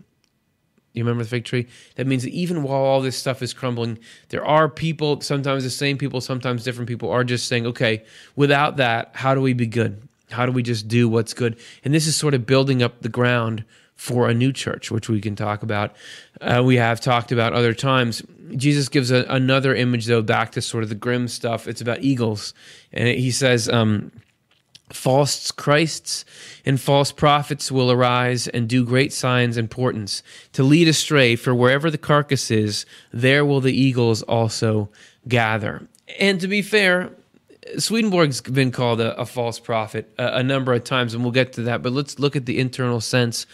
You 0.93 1.03
remember 1.03 1.23
the 1.23 1.29
fig 1.29 1.43
tree? 1.43 1.67
That 1.95 2.07
means 2.07 2.23
that 2.23 2.31
even 2.31 2.63
while 2.63 2.81
all 2.81 3.01
this 3.01 3.17
stuff 3.17 3.41
is 3.41 3.53
crumbling, 3.53 3.99
there 4.29 4.45
are 4.45 4.69
people, 4.69 5.19
sometimes 5.21 5.63
the 5.63 5.69
same 5.69 5.97
people, 5.97 6.21
sometimes 6.21 6.63
different 6.63 6.87
people, 6.87 7.11
are 7.11 7.25
just 7.25 7.47
saying, 7.47 7.65
okay, 7.67 8.03
without 8.37 8.77
that, 8.77 9.11
how 9.13 9.35
do 9.35 9.41
we 9.41 9.53
be 9.53 9.67
good? 9.67 10.07
How 10.31 10.45
do 10.45 10.53
we 10.53 10.63
just 10.63 10.87
do 10.87 11.09
what's 11.09 11.33
good? 11.33 11.59
And 11.83 11.93
this 11.93 12.07
is 12.07 12.15
sort 12.15 12.33
of 12.33 12.45
building 12.45 12.81
up 12.81 13.01
the 13.01 13.09
ground 13.09 13.65
for 13.95 14.29
a 14.29 14.33
new 14.33 14.51
church, 14.51 14.89
which 14.89 15.09
we 15.09 15.19
can 15.21 15.35
talk 15.35 15.63
about. 15.63 15.95
Uh, 16.41 16.61
we 16.65 16.77
have 16.77 16.99
talked 17.01 17.31
about 17.31 17.53
other 17.53 17.73
times. 17.73 18.21
Jesus 18.55 18.89
gives 18.89 19.11
a, 19.11 19.25
another 19.27 19.75
image, 19.75 20.05
though, 20.05 20.21
back 20.21 20.51
to 20.53 20.61
sort 20.61 20.83
of 20.83 20.89
the 20.89 20.95
grim 20.95 21.27
stuff. 21.27 21.67
It's 21.67 21.81
about 21.81 22.01
eagles. 22.01 22.53
And 22.93 23.07
he 23.07 23.31
says, 23.31 23.69
um, 23.69 24.11
False 24.93 25.51
Christs 25.51 26.25
and 26.65 26.79
false 26.79 27.11
prophets 27.11 27.71
will 27.71 27.91
arise 27.91 28.47
and 28.47 28.69
do 28.69 28.85
great 28.85 29.11
signs 29.11 29.57
and 29.57 29.69
portents 29.69 30.21
to 30.53 30.63
lead 30.63 30.87
astray, 30.87 31.35
for 31.35 31.55
wherever 31.55 31.89
the 31.89 31.97
carcass 31.97 32.51
is, 32.51 32.85
there 33.11 33.43
will 33.43 33.61
the 33.61 33.73
eagles 33.73 34.21
also 34.23 34.89
gather. 35.27 35.87
And 36.19 36.39
to 36.39 36.47
be 36.47 36.61
fair, 36.61 37.11
Swedenborg's 37.77 38.41
been 38.41 38.71
called 38.71 39.01
a, 39.01 39.19
a 39.19 39.25
false 39.25 39.59
prophet 39.59 40.13
a, 40.19 40.37
a, 40.37 40.43
number 40.43 40.73
of 40.73 40.83
times, 40.83 41.13
and 41.13 41.23
we'll 41.23 41.31
get 41.31 41.53
to 41.53 41.63
that. 41.63 41.81
But 41.81 41.93
let's 41.93 42.19
look 42.19 42.35
at 42.35 42.45
the 42.45 42.59
internal 42.59 43.01
sense 43.01 43.47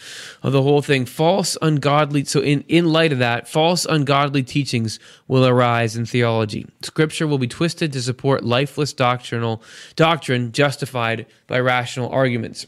of 0.44 0.52
the 0.52 0.62
whole 0.62 0.82
thing. 0.82 1.06
False, 1.06 1.58
ungodly. 1.62 2.26
So, 2.26 2.42
in, 2.42 2.66
in 2.68 2.92
light 2.92 3.14
of 3.14 3.20
that, 3.20 3.48
false, 3.48 3.86
ungodly 3.86 4.44
teachings 4.44 5.00
will 5.28 5.46
arise 5.46 5.96
in 5.96 6.06
theology. 6.06 6.68
Scripture 6.82 7.26
will 7.26 7.38
be 7.38 7.48
twisted 7.48 7.94
to 7.94 8.02
support 8.02 8.44
lifeless 8.44 8.92
doctrinal 8.92 9.64
doctrine 9.96 10.52
justified 10.52 11.26
by 11.48 11.60
rational 11.60 12.10
arguments 12.10 12.66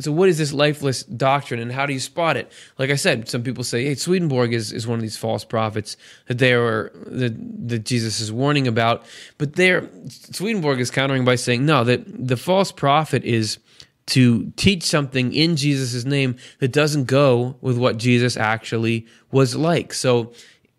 so 0.00 0.12
what 0.12 0.28
is 0.28 0.38
this 0.38 0.52
lifeless 0.52 1.02
doctrine 1.04 1.60
and 1.60 1.70
how 1.70 1.86
do 1.86 1.92
you 1.92 2.00
spot 2.00 2.36
it? 2.36 2.50
Like 2.78 2.90
i 2.90 2.96
said 2.96 3.28
some 3.28 3.42
people 3.42 3.64
say 3.64 3.84
hey 3.84 3.94
swedenborg 3.94 4.52
is, 4.52 4.72
is 4.72 4.86
one 4.86 4.98
of 4.98 5.02
these 5.02 5.16
false 5.16 5.44
prophets 5.44 5.96
that 6.26 6.38
they 6.38 6.52
are 6.54 6.90
that, 7.06 7.68
that 7.68 7.84
jesus 7.84 8.20
is 8.20 8.32
warning 8.32 8.66
about. 8.66 9.04
But 9.38 9.54
there 9.54 9.88
swedenborg 10.08 10.80
is 10.80 10.90
countering 10.90 11.24
by 11.24 11.36
saying 11.36 11.64
no 11.66 11.84
that 11.84 12.28
the 12.28 12.36
false 12.36 12.72
prophet 12.72 13.24
is 13.24 13.58
to 14.06 14.50
teach 14.56 14.82
something 14.82 15.32
in 15.32 15.56
jesus' 15.56 16.04
name 16.04 16.36
that 16.58 16.72
doesn't 16.72 17.04
go 17.04 17.56
with 17.60 17.78
what 17.78 17.96
jesus 17.96 18.36
actually 18.36 19.06
was 19.30 19.54
like. 19.54 19.92
So 19.92 20.32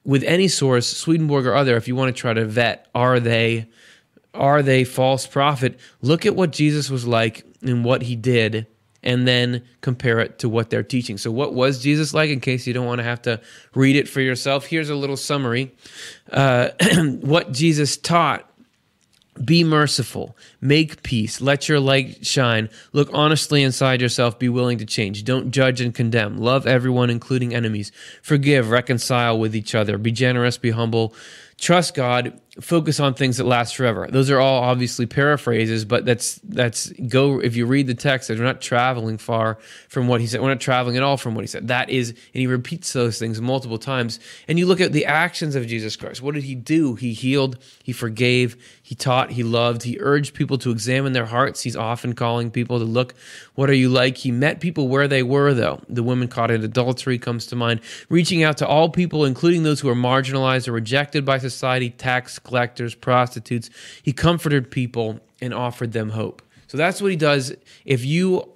with 0.04 0.24
any 0.24 0.48
source 0.48 0.88
swedenborg 0.88 1.46
or 1.46 1.56
other 1.56 1.78
if 1.78 1.88
you 1.88 1.96
want 1.96 2.16
to 2.16 2.20
try 2.20 2.34
to 2.34 2.46
vet 2.46 2.88
are 2.96 3.20
they 3.20 3.68
are 4.34 4.64
they 4.64 4.86
false 4.86 5.28
prophet? 5.28 5.78
Look 6.02 6.26
at 6.26 6.36
what 6.36 6.52
jesus 6.52 6.90
was 6.90 7.06
like 7.06 7.46
and 7.62 7.86
what 7.86 8.04
he 8.04 8.16
did 8.16 8.68
and 9.04 9.28
then 9.28 9.64
compare 9.82 10.20
it 10.20 10.40
to 10.40 10.50
what 10.50 10.70
they're 10.70 10.84
teaching. 10.84 11.18
So, 11.18 11.32
what 11.32 11.54
was 11.54 11.82
Jesus 11.82 12.14
like? 12.14 12.30
In 12.30 12.40
case 12.40 12.68
you 12.68 12.74
don't 12.74 12.86
want 12.86 13.00
to 13.00 13.04
have 13.04 13.22
to 13.24 13.42
read 13.74 13.96
it 13.96 14.08
for 14.08 14.22
yourself, 14.22 14.66
here's 14.66 14.90
a 14.90 14.96
little 14.96 15.18
summary. 15.18 15.72
Uh, 16.32 16.70
what 17.22 17.52
Jesus 17.52 17.98
taught 17.98 18.48
be 19.46 19.64
merciful, 19.64 20.36
make 20.60 21.04
peace, 21.04 21.40
let 21.40 21.70
your 21.70 21.80
light 21.80 22.26
shine, 22.26 22.70
look 22.92 23.10
honestly 23.14 23.64
inside 23.64 24.02
yourself, 24.02 24.38
be 24.38 24.50
willing 24.50 24.78
to 24.78 24.86
change. 24.86 25.24
Don't 25.24 25.52
judge 25.52 25.80
and 25.80 25.96
condemn, 25.96 26.38
love 26.38 26.68
everyone, 26.68 27.10
including 27.10 27.56
enemies, 27.56 27.94
forgive, 28.22 28.70
reconcile 28.70 29.40
with 29.40 29.56
each 29.56 29.74
other, 29.74 29.98
be 29.98 30.12
generous, 30.12 30.58
be 30.58 30.72
humble 30.72 31.16
trust 31.62 31.94
God, 31.94 32.38
focus 32.60 33.00
on 33.00 33.14
things 33.14 33.38
that 33.38 33.46
last 33.46 33.78
forever. 33.78 34.08
Those 34.10 34.30
are 34.30 34.40
all 34.40 34.64
obviously 34.64 35.06
paraphrases, 35.06 35.86
but 35.86 36.04
that's 36.04 36.36
that's 36.44 36.90
go 36.90 37.40
if 37.40 37.56
you 37.56 37.66
read 37.66 37.88
the 37.88 37.94
text, 37.94 38.30
we're 38.30 38.36
not 38.44 38.60
traveling 38.60 39.18
far 39.18 39.58
from 39.88 40.10
what 40.10 40.20
he 40.20 40.28
said. 40.28 40.42
We're 40.42 40.50
not 40.50 40.60
traveling 40.60 40.98
at 40.98 41.04
all 41.04 41.16
from 41.16 41.34
what 41.34 41.42
he 41.42 41.48
said. 41.48 41.70
That 41.70 41.90
is, 41.90 42.10
and 42.10 42.18
he 42.34 42.48
repeats 42.48 42.92
those 42.92 43.18
things 43.18 43.40
multiple 43.40 43.78
times. 43.78 44.20
And 44.50 44.60
you 44.60 44.66
look 44.66 44.82
at 44.82 44.92
the 44.92 45.06
actions 45.06 45.56
of 45.56 45.66
Jesus 45.66 45.96
Christ. 45.96 46.22
What 46.22 46.36
did 46.36 46.44
he 46.44 46.56
do? 46.56 46.96
He 46.96 47.14
healed, 47.14 47.58
he 47.84 47.94
forgave, 47.94 48.58
he 48.84 48.96
taught, 48.96 49.32
he 49.32 49.44
loved, 49.44 49.84
he 49.84 49.98
urged 50.02 50.34
people 50.34 50.58
to 50.58 50.72
examine 50.72 51.14
their 51.14 51.28
hearts. 51.28 51.62
He's 51.62 51.78
often 51.78 52.14
calling 52.14 52.52
people 52.52 52.80
to 52.80 52.86
look, 52.86 53.14
what 53.56 53.70
are 53.70 53.74
you 53.74 53.88
like? 53.88 54.18
He 54.18 54.32
met 54.32 54.60
people 54.60 54.90
where 54.90 55.08
they 55.08 55.24
were, 55.24 55.54
though. 55.54 55.82
The 55.88 56.04
woman 56.04 56.28
caught 56.28 56.52
in 56.52 56.62
adultery 56.64 57.18
comes 57.18 57.46
to 57.48 57.56
mind, 57.56 57.80
reaching 58.10 58.44
out 58.44 58.58
to 58.58 58.68
all 58.68 58.90
people, 58.90 59.24
including 59.24 59.64
those 59.64 59.80
who 59.80 59.88
are 59.88 59.96
marginalized 59.96 60.68
or 60.68 60.74
rejected 60.74 61.24
by 61.24 61.38
society, 61.38 61.90
tax 61.90 62.41
collectors, 62.44 62.96
prostitutes. 62.96 63.70
He 64.04 64.14
comforted 64.14 64.72
people 64.72 65.20
and 65.42 65.54
offered 65.54 65.92
them 65.92 66.10
hope. 66.10 66.42
So 66.68 66.78
that's 66.78 67.02
what 67.02 67.12
he 67.12 67.18
does. 67.18 67.54
If 67.86 68.06
you 68.06 68.48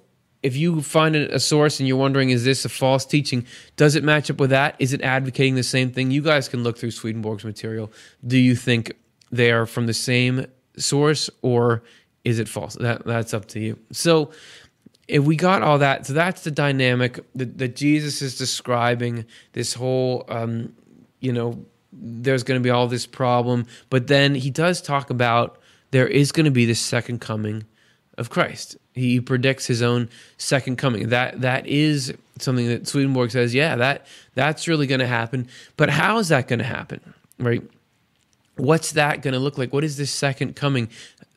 if 0.42 0.56
you 0.56 0.80
find 0.80 1.16
a 1.16 1.40
source 1.40 1.80
and 1.80 1.88
you're 1.88 1.96
wondering, 1.96 2.30
is 2.30 2.44
this 2.44 2.64
a 2.64 2.68
false 2.68 3.04
teaching? 3.04 3.44
Does 3.74 3.96
it 3.96 4.04
match 4.04 4.30
up 4.30 4.38
with 4.38 4.50
that? 4.50 4.76
Is 4.78 4.92
it 4.92 5.02
advocating 5.02 5.56
the 5.56 5.64
same 5.64 5.90
thing? 5.90 6.12
You 6.12 6.22
guys 6.22 6.48
can 6.48 6.62
look 6.62 6.78
through 6.78 6.92
Swedenborg's 6.92 7.44
material. 7.44 7.90
Do 8.24 8.38
you 8.38 8.54
think 8.54 8.92
they 9.32 9.50
are 9.50 9.66
from 9.66 9.86
the 9.86 9.94
same 9.94 10.46
source 10.76 11.28
or 11.42 11.82
is 12.22 12.38
it 12.38 12.48
false? 12.48 12.74
That 12.74 13.04
that's 13.04 13.34
up 13.34 13.46
to 13.48 13.60
you. 13.60 13.78
So 13.90 14.30
if 15.08 15.24
we 15.24 15.36
got 15.36 15.62
all 15.62 15.78
that, 15.78 16.06
so 16.06 16.12
that's 16.12 16.42
the 16.42 16.50
dynamic 16.50 17.18
that, 17.34 17.58
that 17.58 17.76
Jesus 17.76 18.22
is 18.22 18.38
describing. 18.38 19.24
This 19.52 19.74
whole, 19.74 20.24
um, 20.28 20.74
you 21.20 21.32
know, 21.32 21.64
there's 21.98 22.42
going 22.42 22.60
to 22.60 22.64
be 22.64 22.70
all 22.70 22.86
this 22.88 23.06
problem, 23.06 23.66
but 23.90 24.06
then 24.06 24.34
he 24.34 24.50
does 24.50 24.82
talk 24.82 25.10
about 25.10 25.58
there 25.90 26.06
is 26.06 26.32
going 26.32 26.44
to 26.44 26.50
be 26.50 26.64
this 26.64 26.80
second 26.80 27.20
coming 27.20 27.64
of 28.18 28.30
Christ. 28.30 28.76
He 28.94 29.20
predicts 29.20 29.66
his 29.66 29.82
own 29.82 30.08
second 30.38 30.76
coming. 30.76 31.10
That 31.10 31.40
that 31.42 31.66
is 31.66 32.14
something 32.38 32.66
that 32.68 32.88
Swedenborg 32.88 33.30
says, 33.30 33.54
yeah, 33.54 33.76
that 33.76 34.06
that's 34.34 34.68
really 34.68 34.86
going 34.86 35.00
to 35.00 35.06
happen. 35.06 35.48
But 35.76 35.90
how 35.90 36.18
is 36.18 36.28
that 36.28 36.48
going 36.48 36.58
to 36.58 36.64
happen? 36.64 37.14
Right? 37.38 37.62
What's 38.56 38.92
that 38.92 39.22
going 39.22 39.34
to 39.34 39.40
look 39.40 39.58
like? 39.58 39.72
What 39.72 39.84
is 39.84 39.96
this 39.96 40.10
second 40.10 40.56
coming? 40.56 40.88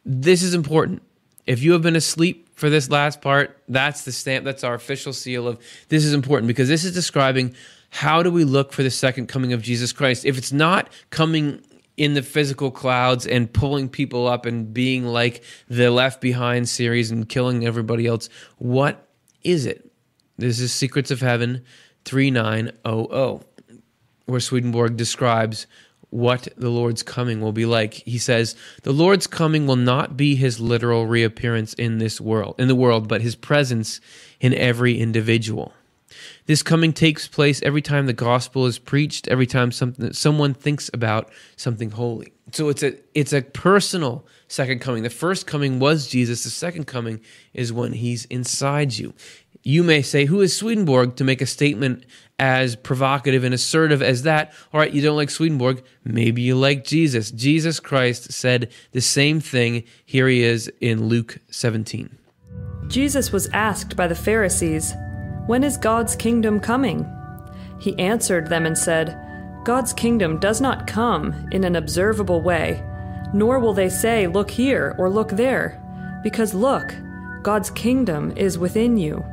This 0.05 0.41
is 0.41 0.53
important. 0.53 1.01
If 1.45 1.61
you 1.61 1.73
have 1.73 1.81
been 1.81 1.95
asleep 1.95 2.47
for 2.55 2.69
this 2.69 2.89
last 2.89 3.21
part, 3.21 3.57
that's 3.67 4.05
the 4.05 4.11
stamp, 4.11 4.45
that's 4.45 4.63
our 4.63 4.73
official 4.73 5.13
seal 5.13 5.47
of 5.47 5.59
this 5.89 6.05
is 6.05 6.13
important 6.13 6.47
because 6.47 6.67
this 6.67 6.85
is 6.85 6.93
describing 6.93 7.55
how 7.89 8.23
do 8.23 8.31
we 8.31 8.43
look 8.43 8.71
for 8.73 8.83
the 8.83 8.91
second 8.91 9.27
coming 9.27 9.53
of 9.53 9.61
Jesus 9.61 9.91
Christ. 9.91 10.25
If 10.25 10.37
it's 10.37 10.51
not 10.51 10.89
coming 11.09 11.61
in 11.97 12.13
the 12.13 12.23
physical 12.23 12.71
clouds 12.71 13.27
and 13.27 13.51
pulling 13.51 13.89
people 13.89 14.27
up 14.27 14.45
and 14.45 14.73
being 14.73 15.05
like 15.05 15.43
the 15.67 15.91
Left 15.91 16.21
Behind 16.21 16.69
series 16.69 17.11
and 17.11 17.27
killing 17.27 17.65
everybody 17.65 18.07
else, 18.07 18.29
what 18.57 19.07
is 19.43 19.65
it? 19.65 19.91
This 20.37 20.59
is 20.61 20.71
Secrets 20.71 21.11
of 21.11 21.19
Heaven 21.19 21.63
3900, 22.05 23.43
where 24.25 24.39
Swedenborg 24.39 24.95
describes 24.95 25.67
what 26.11 26.47
the 26.55 26.69
Lord's 26.69 27.03
coming 27.03 27.41
will 27.41 27.51
be 27.51 27.65
like. 27.65 27.95
He 27.95 28.17
says, 28.17 28.55
"The 28.83 28.93
Lord's 28.93 29.27
coming 29.27 29.67
will 29.67 29.75
not 29.75 30.15
be 30.15 30.35
his 30.35 30.59
literal 30.59 31.05
reappearance 31.05 31.73
in 31.73 31.97
this 31.97 32.21
world, 32.21 32.55
in 32.57 32.67
the 32.67 32.75
world, 32.75 33.07
but 33.07 33.21
his 33.21 33.35
presence 33.35 33.99
in 34.39 34.53
every 34.53 34.97
individual." 34.97 35.73
This 36.49 36.63
coming 36.63 36.93
takes 36.93 37.27
place 37.27 37.61
every 37.61 37.83
time 37.83 38.07
the 38.07 38.11
gospel 38.13 38.65
is 38.65 38.79
preached, 38.79 39.27
every 39.27 39.45
time 39.45 39.71
something 39.71 40.13
someone 40.13 40.55
thinks 40.55 40.89
about 40.91 41.29
something 41.57 41.91
holy. 41.91 42.33
So 42.53 42.69
it's 42.69 42.81
a 42.81 42.95
it's 43.13 43.33
a 43.33 43.43
personal 43.43 44.25
second 44.47 44.81
coming. 44.81 45.03
The 45.03 45.11
first 45.11 45.45
coming 45.45 45.77
was 45.77 46.07
Jesus. 46.07 46.43
The 46.43 46.49
second 46.49 46.87
coming 46.87 47.21
is 47.53 47.71
when 47.71 47.93
he's 47.93 48.25
inside 48.25 48.97
you. 48.97 49.13
You 49.61 49.83
may 49.83 50.01
say, 50.01 50.25
Who 50.25 50.41
is 50.41 50.57
Swedenborg 50.57 51.17
to 51.17 51.23
make 51.23 51.39
a 51.39 51.45
statement 51.45 52.03
as 52.39 52.75
provocative 52.75 53.43
and 53.43 53.53
assertive 53.53 54.01
as 54.01 54.23
that? 54.23 54.51
All 54.73 54.79
right, 54.79 54.91
you 54.91 55.03
don't 55.03 55.17
like 55.17 55.29
Swedenborg. 55.29 55.83
Maybe 56.03 56.41
you 56.41 56.55
like 56.55 56.83
Jesus. 56.83 57.29
Jesus 57.29 57.79
Christ 57.79 58.31
said 58.31 58.71
the 58.91 59.01
same 59.01 59.39
thing. 59.39 59.83
Here 60.03 60.27
he 60.27 60.41
is 60.41 60.67
in 60.81 61.09
Luke 61.09 61.37
17. 61.51 62.17
Jesus 62.87 63.31
was 63.31 63.47
asked 63.53 63.95
by 63.95 64.07
the 64.07 64.15
Pharisees, 64.15 64.95
When 65.49 65.63
is 65.63 65.77
God's 65.77 66.15
kingdom 66.15 66.59
coming? 66.59 67.11
He 67.79 67.97
answered 67.97 68.45
them 68.45 68.67
and 68.67 68.77
said, 68.77 69.19
God's 69.65 69.93
kingdom 69.93 70.39
does 70.39 70.61
not 70.61 70.85
come 70.85 71.49
in 71.51 71.63
an 71.63 71.75
observable 71.75 72.43
way, 72.43 72.83
nor 73.33 73.57
will 73.57 73.73
they 73.73 73.89
say, 73.89 74.27
Look 74.27 74.51
here 74.51 74.93
or 74.99 75.09
look 75.09 75.29
there, 75.29 75.81
because 76.21 76.53
look, 76.53 76.93
God's 77.41 77.71
kingdom 77.71 78.31
is 78.37 78.59
within 78.59 78.95
you. 78.95 79.25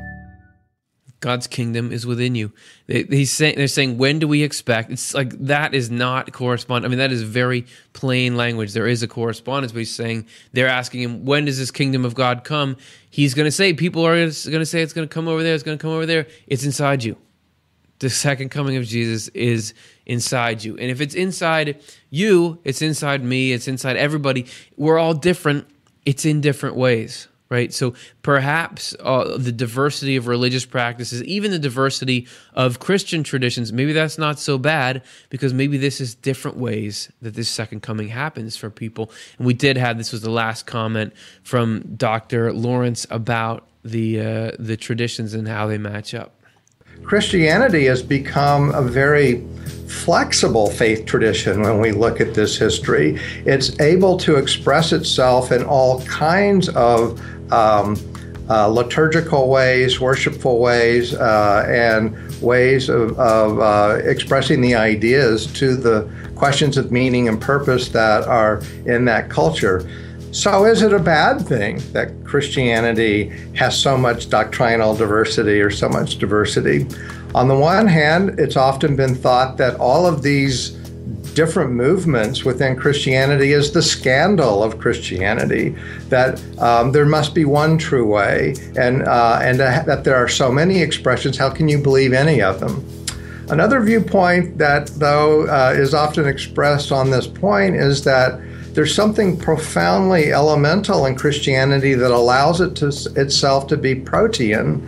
God's 1.26 1.48
kingdom 1.48 1.90
is 1.90 2.06
within 2.06 2.36
you. 2.36 2.52
he's 2.86 3.32
saying 3.32 3.56
they're 3.56 3.66
saying 3.66 3.98
when 3.98 4.20
do 4.20 4.28
we 4.28 4.44
expect? 4.44 4.92
It's 4.92 5.12
like 5.12 5.30
that 5.46 5.74
is 5.74 5.90
not 5.90 6.32
correspond. 6.32 6.84
I 6.84 6.88
mean 6.88 6.98
that 6.98 7.10
is 7.10 7.24
very 7.24 7.66
plain 7.94 8.36
language. 8.36 8.74
There 8.74 8.86
is 8.86 9.02
a 9.02 9.08
correspondence, 9.08 9.72
but 9.72 9.80
he's 9.80 9.92
saying 9.92 10.28
they're 10.52 10.68
asking 10.68 11.00
him 11.00 11.24
when 11.24 11.46
does 11.46 11.58
this 11.58 11.72
kingdom 11.72 12.04
of 12.04 12.14
God 12.14 12.44
come? 12.44 12.76
He's 13.10 13.34
going 13.34 13.46
to 13.46 13.50
say 13.50 13.72
people 13.72 14.06
are 14.06 14.14
going 14.14 14.30
to 14.30 14.64
say 14.64 14.82
it's 14.82 14.92
going 14.92 15.08
to 15.08 15.12
come 15.12 15.26
over 15.26 15.42
there. 15.42 15.52
It's 15.52 15.64
going 15.64 15.76
to 15.76 15.82
come 15.82 15.90
over 15.90 16.06
there. 16.06 16.28
It's 16.46 16.62
inside 16.64 17.02
you. 17.02 17.16
The 17.98 18.08
second 18.08 18.50
coming 18.50 18.76
of 18.76 18.84
Jesus 18.84 19.26
is 19.30 19.74
inside 20.04 20.62
you, 20.62 20.78
and 20.78 20.92
if 20.92 21.00
it's 21.00 21.16
inside 21.16 21.80
you, 22.08 22.60
it's 22.62 22.82
inside 22.82 23.24
me. 23.24 23.50
It's 23.50 23.66
inside 23.66 23.96
everybody. 23.96 24.46
We're 24.76 24.98
all 24.98 25.14
different. 25.14 25.66
It's 26.04 26.24
in 26.24 26.40
different 26.40 26.76
ways 26.76 27.26
right? 27.48 27.72
So 27.72 27.94
perhaps 28.22 28.94
uh, 29.00 29.36
the 29.38 29.52
diversity 29.52 30.16
of 30.16 30.26
religious 30.26 30.64
practices, 30.64 31.22
even 31.24 31.50
the 31.50 31.58
diversity 31.58 32.26
of 32.54 32.80
Christian 32.80 33.22
traditions, 33.22 33.72
maybe 33.72 33.92
that's 33.92 34.18
not 34.18 34.38
so 34.38 34.58
bad 34.58 35.02
because 35.30 35.54
maybe 35.54 35.78
this 35.78 36.00
is 36.00 36.14
different 36.14 36.56
ways 36.56 37.10
that 37.22 37.34
this 37.34 37.48
second 37.48 37.82
coming 37.82 38.08
happens 38.08 38.56
for 38.56 38.70
people. 38.70 39.10
And 39.38 39.46
we 39.46 39.54
did 39.54 39.76
have 39.76 39.98
this 39.98 40.12
was 40.12 40.22
the 40.22 40.30
last 40.30 40.66
comment 40.66 41.12
from 41.42 41.96
Dr. 41.96 42.52
Lawrence 42.52 43.06
about 43.10 43.68
the 43.84 44.20
uh, 44.20 44.50
the 44.58 44.76
traditions 44.76 45.32
and 45.32 45.46
how 45.46 45.68
they 45.68 45.78
match 45.78 46.12
up. 46.12 46.32
Christianity 47.04 47.84
has 47.84 48.02
become 48.02 48.70
a 48.74 48.82
very 48.82 49.46
flexible 49.86 50.70
faith 50.70 51.06
tradition 51.06 51.62
when 51.62 51.80
we 51.80 51.92
look 51.92 52.20
at 52.20 52.34
this 52.34 52.56
history. 52.56 53.20
It's 53.44 53.78
able 53.80 54.16
to 54.18 54.36
express 54.36 54.92
itself 54.92 55.52
in 55.52 55.62
all 55.62 56.02
kinds 56.04 56.68
of 56.70 57.20
um, 57.52 57.96
uh, 58.48 58.68
liturgical 58.68 59.48
ways, 59.48 60.00
worshipful 60.00 60.60
ways, 60.60 61.14
uh, 61.14 61.64
and 61.68 62.14
ways 62.40 62.88
of, 62.88 63.18
of 63.18 63.58
uh, 63.58 63.98
expressing 64.04 64.60
the 64.60 64.74
ideas 64.74 65.46
to 65.54 65.74
the 65.74 66.08
questions 66.36 66.76
of 66.76 66.92
meaning 66.92 67.28
and 67.28 67.40
purpose 67.40 67.88
that 67.88 68.24
are 68.24 68.62
in 68.84 69.04
that 69.06 69.28
culture. 69.28 69.88
So, 70.30 70.66
is 70.66 70.82
it 70.82 70.92
a 70.92 70.98
bad 70.98 71.46
thing 71.46 71.80
that 71.92 72.12
Christianity 72.24 73.28
has 73.54 73.78
so 73.80 73.96
much 73.96 74.28
doctrinal 74.28 74.94
diversity 74.94 75.60
or 75.60 75.70
so 75.70 75.88
much 75.88 76.18
diversity? 76.18 76.86
On 77.34 77.48
the 77.48 77.56
one 77.56 77.86
hand, 77.86 78.38
it's 78.38 78.56
often 78.56 78.96
been 78.96 79.14
thought 79.14 79.56
that 79.56 79.80
all 79.80 80.06
of 80.06 80.22
these 80.22 80.76
different 81.34 81.72
movements 81.72 82.44
within 82.44 82.76
Christianity 82.76 83.52
is 83.52 83.72
the 83.72 83.82
scandal 83.82 84.62
of 84.62 84.78
Christianity. 84.78 85.76
That 86.08 86.42
um, 86.58 86.92
there 86.92 87.06
must 87.06 87.34
be 87.34 87.44
one 87.44 87.78
true 87.78 88.06
way, 88.06 88.54
and 88.76 89.02
uh, 89.02 89.38
and 89.42 89.60
uh, 89.60 89.82
that 89.86 90.04
there 90.04 90.16
are 90.16 90.28
so 90.28 90.50
many 90.50 90.82
expressions. 90.82 91.36
How 91.36 91.50
can 91.50 91.68
you 91.68 91.78
believe 91.78 92.12
any 92.12 92.42
of 92.42 92.60
them? 92.60 92.84
Another 93.48 93.80
viewpoint 93.80 94.58
that, 94.58 94.88
though, 94.88 95.46
uh, 95.46 95.72
is 95.76 95.94
often 95.94 96.26
expressed 96.26 96.90
on 96.90 97.10
this 97.10 97.28
point 97.28 97.76
is 97.76 98.02
that 98.02 98.40
there's 98.74 98.94
something 98.94 99.38
profoundly 99.38 100.32
elemental 100.32 101.06
in 101.06 101.14
Christianity 101.14 101.94
that 101.94 102.10
allows 102.10 102.60
it 102.60 102.74
to 102.76 102.88
itself 103.16 103.68
to 103.68 103.76
be 103.76 103.94
protean 103.94 104.82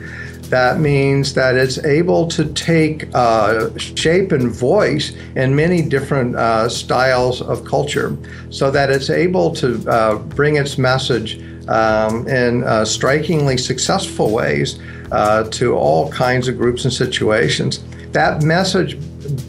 that 0.51 0.81
means 0.81 1.35
that 1.35 1.57
it's 1.57 1.79
able 1.85 2.27
to 2.29 2.47
take 2.55 3.09
uh, 3.15 3.77
shape 3.77 4.33
and 4.33 4.51
voice 4.51 5.13
in 5.37 5.55
many 5.55 5.83
different 5.83 6.37
uh, 6.37 6.69
styles 6.69 7.43
of 7.43 7.65
culture 7.65 8.17
so 8.51 8.71
that 8.71 8.91
it's 8.91 9.11
able 9.11 9.55
to 9.57 9.89
uh, 9.89 10.17
bring 10.17 10.57
its 10.57 10.79
message 10.79 11.41
um, 11.69 12.27
in 12.29 12.65
uh, 12.65 12.85
strikingly 12.85 13.59
successful 13.59 14.31
ways 14.31 14.79
uh, 15.13 15.45
to 15.51 15.75
all 15.75 16.11
kinds 16.11 16.49
of 16.49 16.57
groups 16.57 16.85
and 16.85 16.93
situations. 16.93 17.85
That 18.13 18.43
message, 18.43 18.97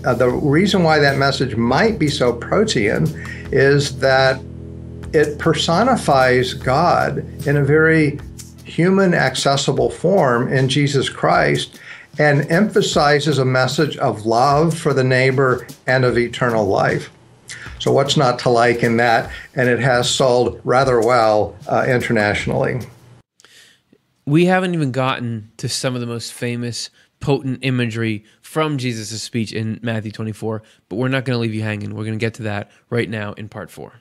uh, 0.05 0.13
the 0.13 0.29
reason 0.29 0.83
why 0.83 0.99
that 0.99 1.17
message 1.17 1.55
might 1.55 1.97
be 1.97 2.09
so 2.09 2.33
protean 2.33 3.07
is 3.51 3.97
that 3.99 4.41
it 5.13 5.39
personifies 5.39 6.53
God 6.53 7.19
in 7.47 7.57
a 7.57 7.63
very 7.63 8.19
human 8.79 9.13
accessible 9.13 9.89
form 9.89 10.47
in 10.47 10.69
Jesus 10.69 11.09
Christ 11.09 11.77
and 12.17 12.49
emphasizes 12.49 13.37
a 13.37 13.43
message 13.43 13.97
of 13.97 14.25
love 14.25 14.73
for 14.73 14.93
the 14.93 15.03
neighbor 15.03 15.67
and 15.85 16.05
of 16.05 16.17
eternal 16.17 16.65
life. 16.65 17.09
So, 17.79 17.91
what's 17.91 18.15
not 18.15 18.39
to 18.39 18.49
like 18.49 18.81
in 18.81 18.95
that? 18.95 19.33
And 19.53 19.67
it 19.67 19.81
has 19.81 20.09
sold 20.09 20.61
rather 20.63 21.01
well 21.01 21.57
uh, 21.67 21.87
internationally. 21.89 22.79
We 24.25 24.45
haven't 24.45 24.73
even 24.73 24.93
gotten 24.93 25.51
to 25.57 25.67
some 25.67 25.93
of 25.93 25.99
the 25.99 26.07
most 26.07 26.31
famous, 26.31 26.89
potent 27.19 27.59
imagery 27.63 28.23
from 28.41 28.77
Jesus' 28.77 29.21
speech 29.21 29.51
in 29.51 29.81
Matthew 29.83 30.13
24, 30.13 30.63
but 30.87 30.95
we're 30.95 31.09
not 31.09 31.25
going 31.25 31.35
to 31.35 31.41
leave 31.41 31.53
you 31.53 31.63
hanging. 31.63 31.95
We're 31.95 32.05
going 32.05 32.17
to 32.17 32.25
get 32.25 32.35
to 32.35 32.43
that 32.43 32.71
right 32.89 33.09
now 33.09 33.33
in 33.33 33.49
part 33.49 33.71
four. 33.71 33.99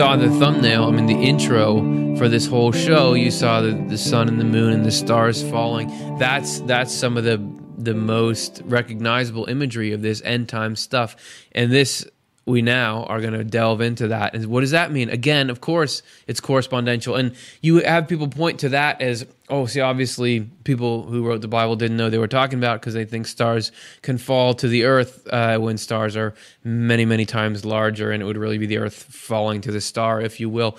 Saw 0.00 0.16
the 0.16 0.30
thumbnail, 0.30 0.84
I 0.84 0.92
mean, 0.92 1.04
the 1.04 1.12
intro 1.12 1.76
for 2.16 2.26
this 2.26 2.46
whole 2.46 2.72
show, 2.72 3.12
you 3.12 3.30
saw 3.30 3.60
the, 3.60 3.72
the 3.72 3.98
sun 3.98 4.28
and 4.28 4.40
the 4.40 4.46
moon 4.46 4.72
and 4.72 4.82
the 4.82 4.90
stars 4.90 5.42
falling. 5.50 5.88
That's 6.18 6.60
that's 6.60 6.90
some 6.90 7.18
of 7.18 7.24
the 7.24 7.36
the 7.76 7.92
most 7.92 8.62
recognizable 8.64 9.44
imagery 9.44 9.92
of 9.92 10.00
this 10.00 10.22
end 10.22 10.48
time 10.48 10.74
stuff. 10.74 11.16
And 11.52 11.70
this 11.70 12.08
we 12.46 12.62
now 12.62 13.04
are 13.04 13.20
going 13.20 13.34
to 13.34 13.44
delve 13.44 13.80
into 13.80 14.08
that. 14.08 14.34
And 14.34 14.46
what 14.46 14.60
does 14.60 14.70
that 14.70 14.90
mean? 14.90 15.10
Again, 15.10 15.50
of 15.50 15.60
course, 15.60 16.02
it's 16.26 16.40
correspondential. 16.40 17.18
And 17.18 17.34
you 17.60 17.76
have 17.84 18.08
people 18.08 18.28
point 18.28 18.60
to 18.60 18.70
that 18.70 19.00
as, 19.02 19.26
oh, 19.48 19.66
see, 19.66 19.80
obviously, 19.80 20.40
people 20.64 21.04
who 21.04 21.26
wrote 21.26 21.42
the 21.42 21.48
Bible 21.48 21.76
didn't 21.76 21.96
know 21.96 22.08
they 22.08 22.18
were 22.18 22.26
talking 22.26 22.58
about 22.58 22.80
because 22.80 22.94
they 22.94 23.04
think 23.04 23.26
stars 23.26 23.72
can 24.02 24.16
fall 24.16 24.54
to 24.54 24.68
the 24.68 24.84
earth 24.84 25.26
uh, 25.28 25.58
when 25.58 25.76
stars 25.76 26.16
are 26.16 26.34
many, 26.64 27.04
many 27.04 27.26
times 27.26 27.64
larger. 27.64 28.10
And 28.10 28.22
it 28.22 28.26
would 28.26 28.38
really 28.38 28.58
be 28.58 28.66
the 28.66 28.78
earth 28.78 28.94
falling 28.94 29.60
to 29.62 29.72
the 29.72 29.80
star, 29.80 30.20
if 30.20 30.40
you 30.40 30.48
will. 30.48 30.78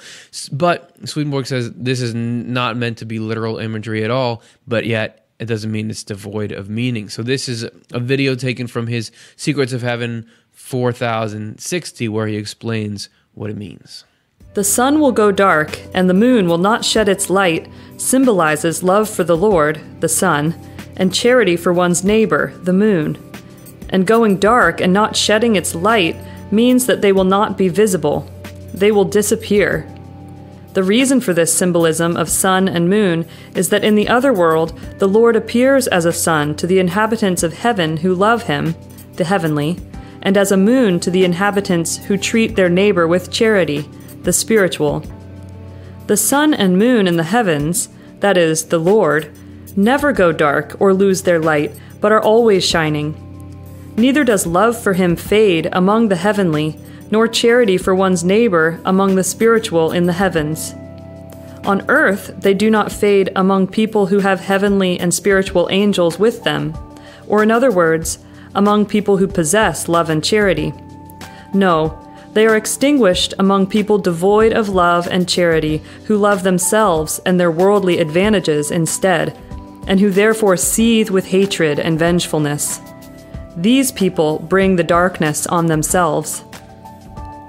But 0.51 1.07
Swedenborg 1.07 1.45
says 1.45 1.71
this 1.71 2.01
is 2.01 2.15
not 2.15 2.75
meant 2.75 2.97
to 2.99 3.05
be 3.05 3.19
literal 3.19 3.59
imagery 3.59 4.03
at 4.03 4.11
all, 4.11 4.41
but 4.67 4.85
yet 4.85 5.21
it 5.41 5.45
doesn't 5.45 5.71
mean 5.71 5.89
it's 5.89 6.03
devoid 6.03 6.51
of 6.51 6.69
meaning. 6.69 7.09
So 7.09 7.23
this 7.23 7.49
is 7.49 7.63
a 7.91 7.99
video 7.99 8.35
taken 8.35 8.67
from 8.67 8.85
his 8.85 9.11
Secrets 9.35 9.73
of 9.73 9.81
Heaven 9.81 10.29
4060, 10.71 12.07
where 12.07 12.27
he 12.27 12.37
explains 12.37 13.09
what 13.33 13.49
it 13.49 13.57
means. 13.57 14.05
The 14.53 14.63
sun 14.63 15.01
will 15.01 15.11
go 15.11 15.29
dark, 15.29 15.77
and 15.93 16.09
the 16.09 16.13
moon 16.13 16.47
will 16.47 16.57
not 16.57 16.85
shed 16.85 17.09
its 17.09 17.29
light, 17.29 17.69
symbolizes 17.97 18.81
love 18.81 19.09
for 19.09 19.25
the 19.25 19.35
Lord, 19.35 19.81
the 19.99 20.07
sun, 20.07 20.55
and 20.95 21.13
charity 21.13 21.57
for 21.57 21.73
one's 21.73 22.05
neighbor, 22.05 22.53
the 22.63 22.71
moon. 22.71 23.17
And 23.89 24.07
going 24.07 24.37
dark 24.37 24.79
and 24.79 24.93
not 24.93 25.17
shedding 25.17 25.57
its 25.57 25.75
light 25.75 26.15
means 26.53 26.85
that 26.85 27.01
they 27.01 27.11
will 27.11 27.25
not 27.25 27.57
be 27.57 27.67
visible. 27.67 28.25
They 28.73 28.93
will 28.93 29.03
disappear. 29.05 29.85
The 30.73 30.83
reason 30.83 31.19
for 31.19 31.33
this 31.33 31.53
symbolism 31.53 32.15
of 32.15 32.29
sun 32.29 32.69
and 32.69 32.89
moon 32.89 33.27
is 33.55 33.69
that 33.69 33.83
in 33.83 33.95
the 33.95 34.07
other 34.07 34.31
world, 34.31 34.77
the 34.99 35.07
Lord 35.07 35.35
appears 35.35 35.87
as 35.87 36.05
a 36.05 36.13
sun 36.13 36.55
to 36.55 36.65
the 36.65 36.79
inhabitants 36.79 37.43
of 37.43 37.55
heaven 37.55 37.97
who 37.97 38.15
love 38.15 38.43
him, 38.43 38.75
the 39.17 39.25
heavenly, 39.25 39.79
and 40.21 40.37
as 40.37 40.51
a 40.51 40.57
moon 40.57 40.99
to 40.99 41.11
the 41.11 41.25
inhabitants 41.25 41.97
who 41.97 42.17
treat 42.17 42.55
their 42.55 42.69
neighbor 42.69 43.07
with 43.07 43.31
charity, 43.31 43.89
the 44.23 44.33
spiritual. 44.33 45.03
The 46.07 46.17
sun 46.17 46.53
and 46.53 46.77
moon 46.77 47.07
in 47.07 47.17
the 47.17 47.23
heavens, 47.23 47.89
that 48.19 48.37
is, 48.37 48.65
the 48.65 48.77
Lord, 48.77 49.31
never 49.75 50.11
go 50.11 50.31
dark 50.31 50.75
or 50.79 50.93
lose 50.93 51.23
their 51.23 51.39
light, 51.39 51.71
but 51.99 52.11
are 52.11 52.21
always 52.21 52.65
shining. 52.65 53.15
Neither 53.97 54.23
does 54.23 54.45
love 54.47 54.81
for 54.81 54.93
him 54.93 55.15
fade 55.15 55.69
among 55.71 56.07
the 56.07 56.15
heavenly, 56.15 56.79
nor 57.09 57.27
charity 57.27 57.77
for 57.77 57.93
one's 57.93 58.23
neighbor 58.23 58.79
among 58.85 59.15
the 59.15 59.23
spiritual 59.23 59.91
in 59.91 60.05
the 60.05 60.13
heavens. 60.13 60.73
On 61.65 61.85
earth, 61.89 62.33
they 62.39 62.53
do 62.53 62.71
not 62.71 62.91
fade 62.91 63.29
among 63.35 63.67
people 63.67 64.07
who 64.07 64.19
have 64.19 64.39
heavenly 64.39 64.99
and 64.99 65.13
spiritual 65.13 65.67
angels 65.71 66.17
with 66.17 66.43
them, 66.43 66.73
or 67.27 67.43
in 67.43 67.51
other 67.51 67.71
words, 67.71 68.17
among 68.55 68.85
people 68.85 69.17
who 69.17 69.27
possess 69.27 69.87
love 69.87 70.09
and 70.09 70.23
charity. 70.23 70.73
No, 71.53 71.97
they 72.33 72.47
are 72.47 72.55
extinguished 72.55 73.33
among 73.39 73.67
people 73.67 73.97
devoid 73.97 74.53
of 74.53 74.69
love 74.69 75.07
and 75.07 75.27
charity, 75.27 75.81
who 76.05 76.17
love 76.17 76.43
themselves 76.43 77.19
and 77.25 77.39
their 77.39 77.51
worldly 77.51 77.99
advantages 77.99 78.71
instead, 78.71 79.37
and 79.87 79.99
who 79.99 80.09
therefore 80.09 80.55
seethe 80.55 81.09
with 81.09 81.27
hatred 81.27 81.79
and 81.79 81.99
vengefulness. 81.99 82.79
These 83.57 83.91
people 83.91 84.39
bring 84.39 84.77
the 84.77 84.83
darkness 84.83 85.45
on 85.47 85.65
themselves. 85.65 86.45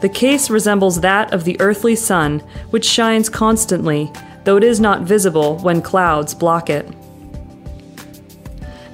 The 0.00 0.10
case 0.12 0.50
resembles 0.50 1.00
that 1.00 1.32
of 1.32 1.44
the 1.44 1.60
earthly 1.60 1.94
sun, 1.94 2.40
which 2.70 2.84
shines 2.84 3.28
constantly, 3.28 4.10
though 4.42 4.56
it 4.56 4.64
is 4.64 4.80
not 4.80 5.02
visible 5.02 5.58
when 5.58 5.80
clouds 5.80 6.34
block 6.34 6.68
it 6.68 6.88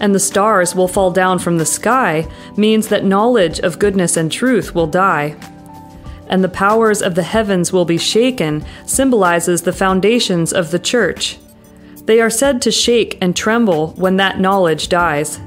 and 0.00 0.14
the 0.14 0.20
stars 0.20 0.74
will 0.74 0.88
fall 0.88 1.10
down 1.10 1.38
from 1.38 1.58
the 1.58 1.66
sky 1.66 2.26
means 2.56 2.88
that 2.88 3.04
knowledge 3.04 3.58
of 3.60 3.78
goodness 3.78 4.16
and 4.16 4.30
truth 4.30 4.74
will 4.74 4.86
die. 4.86 5.36
And 6.28 6.44
the 6.44 6.48
powers 6.48 7.00
of 7.00 7.14
the 7.14 7.22
heavens 7.22 7.72
will 7.72 7.84
be 7.84 7.98
shaken 7.98 8.64
symbolizes 8.86 9.62
the 9.62 9.72
foundations 9.72 10.52
of 10.52 10.70
the 10.70 10.78
church. 10.78 11.38
They 12.04 12.20
are 12.20 12.30
said 12.30 12.62
to 12.62 12.70
shake 12.70 13.18
and 13.20 13.36
tremble 13.36 13.88
when 13.92 14.16
that 14.16 14.40
knowledge 14.40 14.88
dies. 14.88 15.40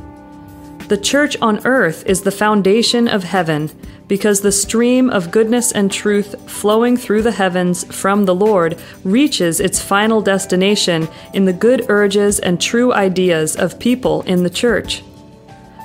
The 0.91 0.97
church 0.97 1.37
on 1.41 1.65
earth 1.65 2.05
is 2.05 2.23
the 2.23 2.33
foundation 2.33 3.07
of 3.07 3.23
heaven, 3.23 3.71
because 4.09 4.41
the 4.41 4.51
stream 4.51 5.09
of 5.09 5.31
goodness 5.31 5.71
and 5.71 5.89
truth 5.89 6.35
flowing 6.51 6.97
through 6.97 7.21
the 7.21 7.31
heavens 7.31 7.85
from 7.85 8.25
the 8.25 8.35
Lord 8.35 8.77
reaches 9.05 9.61
its 9.61 9.81
final 9.81 10.21
destination 10.21 11.07
in 11.33 11.45
the 11.45 11.53
good 11.53 11.85
urges 11.87 12.39
and 12.39 12.59
true 12.59 12.91
ideas 12.91 13.55
of 13.55 13.79
people 13.79 14.23
in 14.23 14.43
the 14.43 14.49
church. 14.49 15.01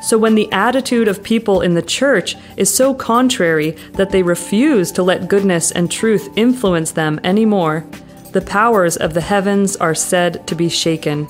So, 0.03 0.19
when 0.19 0.35
the 0.35 0.51
attitude 0.51 1.07
of 1.07 1.23
people 1.23 1.61
in 1.61 1.75
the 1.75 1.83
church 1.83 2.35
is 2.57 2.75
so 2.75 2.93
contrary 2.93 3.77
that 3.93 4.11
they 4.11 4.25
refuse 4.25 4.91
to 4.91 5.05
let 5.05 5.29
goodness 5.29 5.71
and 5.71 5.89
truth 5.89 6.31
influence 6.35 6.91
them 6.91 7.21
anymore, 7.23 7.87
the 8.33 8.43
powers 8.43 8.97
of 8.97 9.15
the 9.15 9.21
heavens 9.21 9.77
are 9.77 9.95
said 9.95 10.45
to 10.49 10.57
be 10.57 10.69
shaken. 10.69 11.29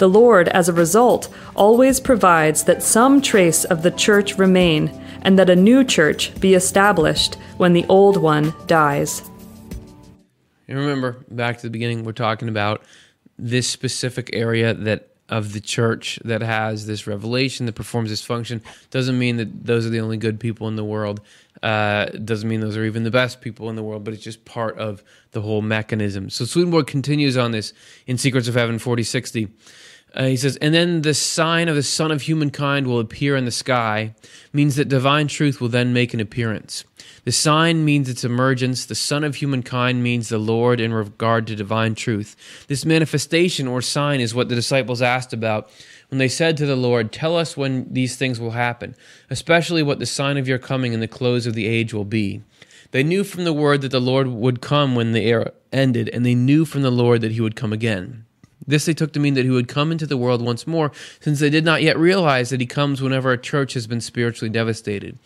The 0.00 0.08
Lord, 0.08 0.48
as 0.48 0.66
a 0.66 0.72
result, 0.72 1.28
always 1.54 2.00
provides 2.00 2.64
that 2.64 2.82
some 2.82 3.20
trace 3.20 3.66
of 3.66 3.82
the 3.82 3.90
church 3.90 4.38
remain 4.38 4.88
and 5.20 5.38
that 5.38 5.50
a 5.50 5.54
new 5.54 5.84
church 5.84 6.32
be 6.40 6.54
established 6.54 7.34
when 7.58 7.74
the 7.74 7.84
old 7.86 8.16
one 8.16 8.54
dies. 8.66 9.20
And 10.68 10.78
remember 10.78 11.22
back 11.30 11.58
to 11.58 11.64
the 11.64 11.70
beginning, 11.70 12.04
we're 12.04 12.12
talking 12.12 12.48
about 12.48 12.82
this 13.38 13.68
specific 13.68 14.30
area 14.32 14.72
that 14.72 15.10
of 15.28 15.52
the 15.52 15.60
church 15.60 16.18
that 16.24 16.40
has 16.40 16.86
this 16.86 17.06
revelation 17.06 17.66
that 17.66 17.74
performs 17.74 18.08
this 18.08 18.24
function 18.24 18.62
doesn't 18.90 19.18
mean 19.18 19.36
that 19.36 19.66
those 19.66 19.84
are 19.86 19.90
the 19.90 20.00
only 20.00 20.16
good 20.16 20.40
people 20.40 20.66
in 20.66 20.76
the 20.76 20.84
world. 20.84 21.20
Uh, 21.62 22.06
doesn't 22.06 22.48
mean 22.48 22.60
those 22.60 22.76
are 22.76 22.84
even 22.84 23.04
the 23.04 23.10
best 23.10 23.42
people 23.42 23.68
in 23.68 23.76
the 23.76 23.82
world, 23.82 24.02
but 24.02 24.14
it's 24.14 24.24
just 24.24 24.46
part 24.46 24.78
of 24.78 25.04
the 25.32 25.42
whole 25.42 25.60
mechanism. 25.60 26.30
So 26.30 26.46
Swedenborg 26.46 26.86
continues 26.86 27.36
on 27.36 27.52
this 27.52 27.74
in 28.06 28.16
Secrets 28.16 28.48
of 28.48 28.54
Heaven 28.54 28.78
4060. 28.78 29.48
Uh, 30.14 30.24
he 30.24 30.36
says, 30.36 30.56
and 30.56 30.74
then 30.74 31.02
the 31.02 31.14
sign 31.14 31.68
of 31.68 31.76
the 31.76 31.82
Son 31.82 32.10
of 32.10 32.22
Humankind 32.22 32.86
will 32.86 32.98
appear 32.98 33.36
in 33.36 33.44
the 33.44 33.50
sky, 33.50 34.14
means 34.52 34.76
that 34.76 34.88
divine 34.88 35.28
truth 35.28 35.60
will 35.60 35.68
then 35.68 35.92
make 35.92 36.12
an 36.12 36.20
appearance. 36.20 36.84
The 37.24 37.32
sign 37.32 37.84
means 37.84 38.08
its 38.08 38.24
emergence. 38.24 38.86
The 38.86 38.94
Son 38.94 39.22
of 39.22 39.36
Humankind 39.36 40.02
means 40.02 40.28
the 40.28 40.38
Lord 40.38 40.80
in 40.80 40.92
regard 40.92 41.46
to 41.46 41.54
divine 41.54 41.94
truth. 41.94 42.34
This 42.66 42.84
manifestation 42.84 43.68
or 43.68 43.82
sign 43.82 44.20
is 44.20 44.34
what 44.34 44.48
the 44.48 44.54
disciples 44.54 45.02
asked 45.02 45.32
about 45.32 45.70
when 46.08 46.18
they 46.18 46.28
said 46.28 46.56
to 46.56 46.66
the 46.66 46.76
Lord, 46.76 47.12
Tell 47.12 47.36
us 47.36 47.56
when 47.56 47.92
these 47.92 48.16
things 48.16 48.40
will 48.40 48.52
happen, 48.52 48.96
especially 49.28 49.82
what 49.82 49.98
the 49.98 50.06
sign 50.06 50.38
of 50.38 50.48
your 50.48 50.58
coming 50.58 50.92
and 50.92 51.02
the 51.02 51.08
close 51.08 51.46
of 51.46 51.54
the 51.54 51.66
age 51.66 51.94
will 51.94 52.04
be. 52.04 52.42
They 52.90 53.04
knew 53.04 53.22
from 53.22 53.44
the 53.44 53.52
word 53.52 53.82
that 53.82 53.92
the 53.92 54.00
Lord 54.00 54.26
would 54.26 54.60
come 54.60 54.96
when 54.96 55.12
the 55.12 55.24
era 55.24 55.52
ended, 55.72 56.08
and 56.08 56.26
they 56.26 56.34
knew 56.34 56.64
from 56.64 56.82
the 56.82 56.90
Lord 56.90 57.20
that 57.20 57.32
he 57.32 57.40
would 57.40 57.54
come 57.54 57.72
again. 57.72 58.24
This 58.66 58.84
they 58.84 58.94
took 58.94 59.12
to 59.14 59.20
mean 59.20 59.34
that 59.34 59.44
he 59.44 59.50
would 59.50 59.68
come 59.68 59.90
into 59.90 60.06
the 60.06 60.16
world 60.16 60.42
once 60.42 60.66
more, 60.66 60.92
since 61.20 61.40
they 61.40 61.50
did 61.50 61.64
not 61.64 61.82
yet 61.82 61.98
realize 61.98 62.50
that 62.50 62.60
he 62.60 62.66
comes 62.66 63.00
whenever 63.00 63.32
a 63.32 63.38
church 63.38 63.74
has 63.74 63.86
been 63.86 64.00
spiritually 64.00 64.50
devastated. 64.50 65.18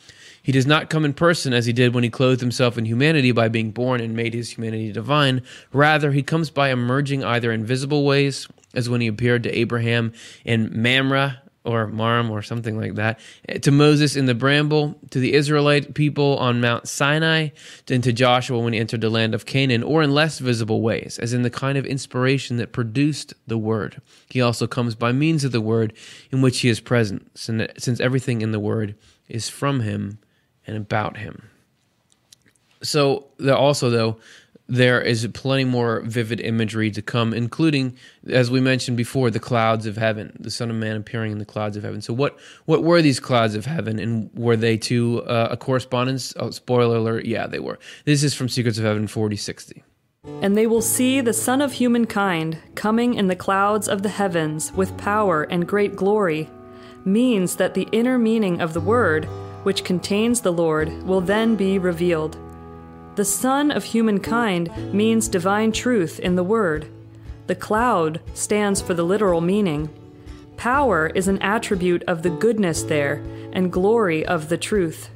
He 0.42 0.52
does 0.52 0.66
not 0.66 0.90
come 0.90 1.04
in 1.04 1.14
person 1.14 1.54
as 1.54 1.64
he 1.64 1.72
did 1.72 1.94
when 1.94 2.04
he 2.04 2.10
clothed 2.10 2.42
himself 2.42 2.76
in 2.76 2.84
humanity 2.84 3.32
by 3.32 3.48
being 3.48 3.70
born 3.70 4.00
and 4.00 4.14
made 4.14 4.34
his 4.34 4.50
humanity 4.50 4.92
divine. 4.92 5.42
Rather, 5.72 6.12
he 6.12 6.22
comes 6.22 6.50
by 6.50 6.70
emerging 6.70 7.24
either 7.24 7.50
in 7.50 7.64
visible 7.64 8.04
ways, 8.04 8.46
as 8.74 8.88
when 8.88 9.00
he 9.00 9.06
appeared 9.06 9.42
to 9.44 9.58
Abraham 9.58 10.12
in 10.44 10.70
Mamre 10.70 11.38
or 11.64 11.86
Maram 11.88 12.30
or 12.30 12.42
something 12.42 12.78
like 12.78 12.94
that, 12.96 13.18
eh, 13.48 13.58
to 13.58 13.70
Moses 13.70 14.16
in 14.16 14.26
the 14.26 14.34
bramble, 14.34 14.98
to 15.10 15.18
the 15.18 15.32
Israelite 15.32 15.94
people 15.94 16.36
on 16.38 16.60
Mount 16.60 16.86
Sinai, 16.86 17.48
and 17.88 18.04
to 18.04 18.12
Joshua 18.12 18.58
when 18.58 18.74
he 18.74 18.78
entered 18.78 19.00
the 19.00 19.10
land 19.10 19.34
of 19.34 19.46
Canaan, 19.46 19.82
or 19.82 20.02
in 20.02 20.12
less 20.12 20.38
visible 20.38 20.82
ways, 20.82 21.18
as 21.18 21.32
in 21.32 21.42
the 21.42 21.50
kind 21.50 21.78
of 21.78 21.86
inspiration 21.86 22.58
that 22.58 22.72
produced 22.72 23.34
the 23.46 23.58
Word. 23.58 24.02
He 24.28 24.40
also 24.40 24.66
comes 24.66 24.94
by 24.94 25.12
means 25.12 25.42
of 25.44 25.52
the 25.52 25.60
Word 25.60 25.94
in 26.30 26.42
which 26.42 26.60
he 26.60 26.68
is 26.68 26.80
present, 26.80 27.30
since 27.34 28.00
everything 28.00 28.42
in 28.42 28.52
the 28.52 28.60
Word 28.60 28.94
is 29.28 29.48
from 29.48 29.80
him 29.80 30.18
and 30.66 30.76
about 30.76 31.16
him. 31.16 31.48
So, 32.82 33.28
also, 33.48 33.88
though, 33.88 34.18
there 34.66 35.00
is 35.00 35.26
plenty 35.34 35.64
more 35.64 36.00
vivid 36.00 36.40
imagery 36.40 36.90
to 36.90 37.02
come, 37.02 37.34
including, 37.34 37.96
as 38.28 38.50
we 38.50 38.60
mentioned 38.60 38.96
before, 38.96 39.30
the 39.30 39.40
clouds 39.40 39.84
of 39.86 39.96
heaven, 39.96 40.34
the 40.40 40.50
Son 40.50 40.70
of 40.70 40.76
Man 40.76 40.96
appearing 40.96 41.32
in 41.32 41.38
the 41.38 41.44
clouds 41.44 41.76
of 41.76 41.82
heaven. 41.82 42.00
So, 42.00 42.14
what 42.14 42.38
what 42.64 42.82
were 42.82 43.02
these 43.02 43.20
clouds 43.20 43.54
of 43.54 43.66
heaven, 43.66 43.98
and 43.98 44.30
were 44.34 44.56
they 44.56 44.78
to 44.78 45.22
uh, 45.24 45.48
a 45.50 45.56
correspondence? 45.56 46.32
Oh, 46.36 46.50
spoiler 46.50 46.96
alert! 46.96 47.26
Yeah, 47.26 47.46
they 47.46 47.58
were. 47.58 47.78
This 48.04 48.22
is 48.22 48.34
from 48.34 48.48
Secrets 48.48 48.78
of 48.78 48.84
Heaven, 48.84 49.06
forty 49.06 49.36
sixty. 49.36 49.84
And 50.40 50.56
they 50.56 50.66
will 50.66 50.80
see 50.80 51.20
the 51.20 51.34
Son 51.34 51.60
of 51.60 51.74
Humankind 51.74 52.58
coming 52.74 53.12
in 53.12 53.26
the 53.26 53.36
clouds 53.36 53.88
of 53.88 54.02
the 54.02 54.08
heavens 54.08 54.72
with 54.72 54.96
power 54.96 55.42
and 55.42 55.68
great 55.68 55.94
glory, 55.94 56.48
means 57.04 57.56
that 57.56 57.74
the 57.74 57.86
inner 57.92 58.18
meaning 58.18 58.62
of 58.62 58.72
the 58.72 58.80
word, 58.80 59.26
which 59.64 59.84
contains 59.84 60.40
the 60.40 60.52
Lord, 60.52 60.90
will 61.02 61.20
then 61.20 61.56
be 61.56 61.78
revealed. 61.78 62.38
The 63.16 63.24
Son 63.24 63.70
of 63.70 63.84
Humankind 63.84 64.92
means 64.92 65.28
divine 65.28 65.70
truth 65.70 66.18
in 66.18 66.34
the 66.34 66.42
Word. 66.42 66.88
The 67.46 67.54
cloud 67.54 68.20
stands 68.34 68.82
for 68.82 68.92
the 68.92 69.04
literal 69.04 69.40
meaning. 69.40 69.88
Power 70.56 71.06
is 71.14 71.28
an 71.28 71.40
attribute 71.40 72.02
of 72.08 72.24
the 72.24 72.30
goodness 72.30 72.82
there, 72.82 73.22
and 73.52 73.70
glory 73.70 74.26
of 74.26 74.48
the 74.48 74.58
truth. 74.58 75.10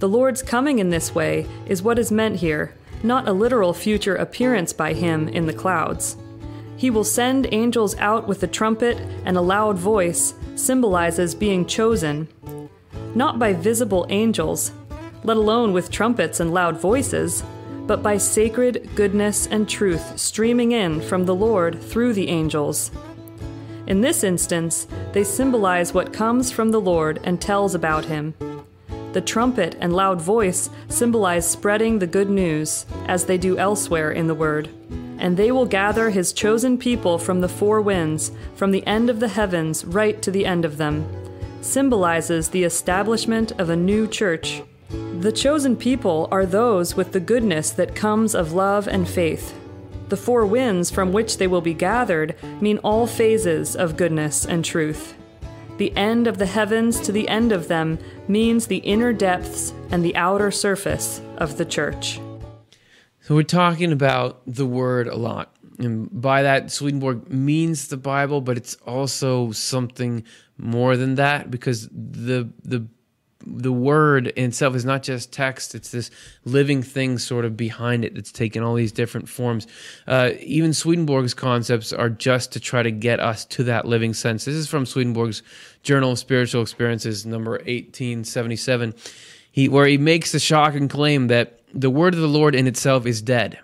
The 0.00 0.08
Lord's 0.08 0.42
coming 0.42 0.80
in 0.80 0.90
this 0.90 1.14
way 1.14 1.46
is 1.66 1.84
what 1.84 2.00
is 2.00 2.10
meant 2.10 2.36
here, 2.36 2.74
not 3.04 3.28
a 3.28 3.32
literal 3.32 3.74
future 3.74 4.16
appearance 4.16 4.72
by 4.72 4.92
Him 4.92 5.28
in 5.28 5.46
the 5.46 5.52
clouds. 5.52 6.16
He 6.76 6.90
will 6.90 7.04
send 7.04 7.52
angels 7.52 7.94
out 7.98 8.26
with 8.26 8.42
a 8.42 8.48
trumpet 8.48 8.98
and 9.24 9.36
a 9.36 9.40
loud 9.40 9.78
voice, 9.78 10.34
symbolizes 10.56 11.36
being 11.36 11.64
chosen. 11.64 12.26
Not 13.14 13.38
by 13.38 13.52
visible 13.52 14.06
angels, 14.08 14.72
let 15.24 15.36
alone 15.36 15.72
with 15.72 15.90
trumpets 15.90 16.40
and 16.40 16.52
loud 16.52 16.80
voices, 16.80 17.42
but 17.86 18.02
by 18.02 18.16
sacred 18.16 18.88
goodness 18.94 19.46
and 19.48 19.68
truth 19.68 20.18
streaming 20.18 20.72
in 20.72 21.00
from 21.00 21.24
the 21.24 21.34
Lord 21.34 21.82
through 21.82 22.12
the 22.12 22.28
angels. 22.28 22.90
In 23.86 24.00
this 24.00 24.22
instance, 24.22 24.86
they 25.12 25.24
symbolize 25.24 25.92
what 25.92 26.12
comes 26.12 26.52
from 26.52 26.70
the 26.70 26.80
Lord 26.80 27.18
and 27.24 27.40
tells 27.40 27.74
about 27.74 28.04
him. 28.04 28.34
The 29.12 29.20
trumpet 29.20 29.76
and 29.80 29.92
loud 29.92 30.20
voice 30.20 30.70
symbolize 30.88 31.50
spreading 31.50 31.98
the 31.98 32.06
good 32.06 32.30
news, 32.30 32.86
as 33.08 33.24
they 33.24 33.36
do 33.36 33.58
elsewhere 33.58 34.12
in 34.12 34.28
the 34.28 34.34
Word. 34.34 34.68
And 35.18 35.36
they 35.36 35.50
will 35.50 35.66
gather 35.66 36.10
his 36.10 36.32
chosen 36.32 36.78
people 36.78 37.18
from 37.18 37.40
the 37.40 37.48
four 37.48 37.80
winds, 37.80 38.30
from 38.54 38.70
the 38.70 38.86
end 38.86 39.10
of 39.10 39.18
the 39.18 39.28
heavens 39.28 39.84
right 39.84 40.22
to 40.22 40.30
the 40.30 40.46
end 40.46 40.64
of 40.64 40.76
them. 40.76 41.04
Symbolizes 41.60 42.48
the 42.48 42.62
establishment 42.62 43.50
of 43.58 43.68
a 43.68 43.76
new 43.76 44.06
church 44.06 44.62
the 45.20 45.30
chosen 45.30 45.76
people 45.76 46.28
are 46.30 46.46
those 46.46 46.96
with 46.96 47.12
the 47.12 47.20
goodness 47.20 47.72
that 47.72 47.94
comes 47.94 48.34
of 48.34 48.54
love 48.54 48.88
and 48.88 49.06
faith. 49.06 49.54
The 50.08 50.16
four 50.16 50.46
winds 50.46 50.90
from 50.90 51.12
which 51.12 51.36
they 51.36 51.46
will 51.46 51.60
be 51.60 51.74
gathered 51.74 52.34
mean 52.62 52.78
all 52.78 53.06
phases 53.06 53.76
of 53.76 53.98
goodness 53.98 54.46
and 54.46 54.64
truth. 54.64 55.14
The 55.76 55.94
end 55.94 56.26
of 56.26 56.38
the 56.38 56.46
heavens 56.46 57.00
to 57.00 57.12
the 57.12 57.28
end 57.28 57.52
of 57.52 57.68
them 57.68 57.98
means 58.28 58.66
the 58.66 58.78
inner 58.78 59.12
depths 59.12 59.74
and 59.90 60.02
the 60.02 60.16
outer 60.16 60.50
surface 60.50 61.20
of 61.36 61.58
the 61.58 61.66
church. 61.66 62.18
So, 63.20 63.34
we're 63.34 63.42
talking 63.42 63.92
about 63.92 64.40
the 64.46 64.66
word 64.66 65.06
a 65.06 65.16
lot. 65.16 65.54
And 65.78 66.08
by 66.10 66.42
that, 66.42 66.70
Swedenborg 66.70 67.28
means 67.28 67.88
the 67.88 67.98
Bible, 67.98 68.40
but 68.40 68.56
it's 68.56 68.74
also 68.86 69.52
something 69.52 70.24
more 70.56 70.96
than 70.96 71.16
that 71.16 71.50
because 71.50 71.88
the, 71.92 72.48
the 72.64 72.86
the 73.46 73.72
word 73.72 74.28
itself 74.36 74.76
is 74.76 74.84
not 74.84 75.02
just 75.02 75.32
text 75.32 75.74
it's 75.74 75.90
this 75.90 76.10
living 76.44 76.82
thing 76.82 77.18
sort 77.18 77.44
of 77.44 77.56
behind 77.56 78.04
it 78.04 78.14
that's 78.14 78.32
taken 78.32 78.62
all 78.62 78.74
these 78.74 78.92
different 78.92 79.28
forms. 79.28 79.66
Uh, 80.06 80.32
even 80.40 80.72
swedenborg's 80.72 81.34
concepts 81.34 81.92
are 81.92 82.10
just 82.10 82.52
to 82.52 82.60
try 82.60 82.82
to 82.82 82.90
get 82.90 83.18
us 83.18 83.44
to 83.46 83.64
that 83.64 83.86
living 83.86 84.12
sense. 84.12 84.44
This 84.44 84.54
is 84.54 84.68
from 84.68 84.84
swedenborg's 84.84 85.42
journal 85.82 86.12
of 86.12 86.18
spiritual 86.18 86.62
experiences 86.62 87.24
number 87.24 87.52
1877 87.52 88.94
he, 89.52 89.68
where 89.68 89.86
he 89.86 89.98
makes 89.98 90.32
the 90.32 90.38
shocking 90.38 90.88
claim 90.88 91.28
that 91.28 91.60
the 91.72 91.90
word 91.90 92.14
of 92.14 92.20
the 92.20 92.28
lord 92.28 92.54
in 92.54 92.66
itself 92.66 93.06
is 93.06 93.22
dead 93.22 93.58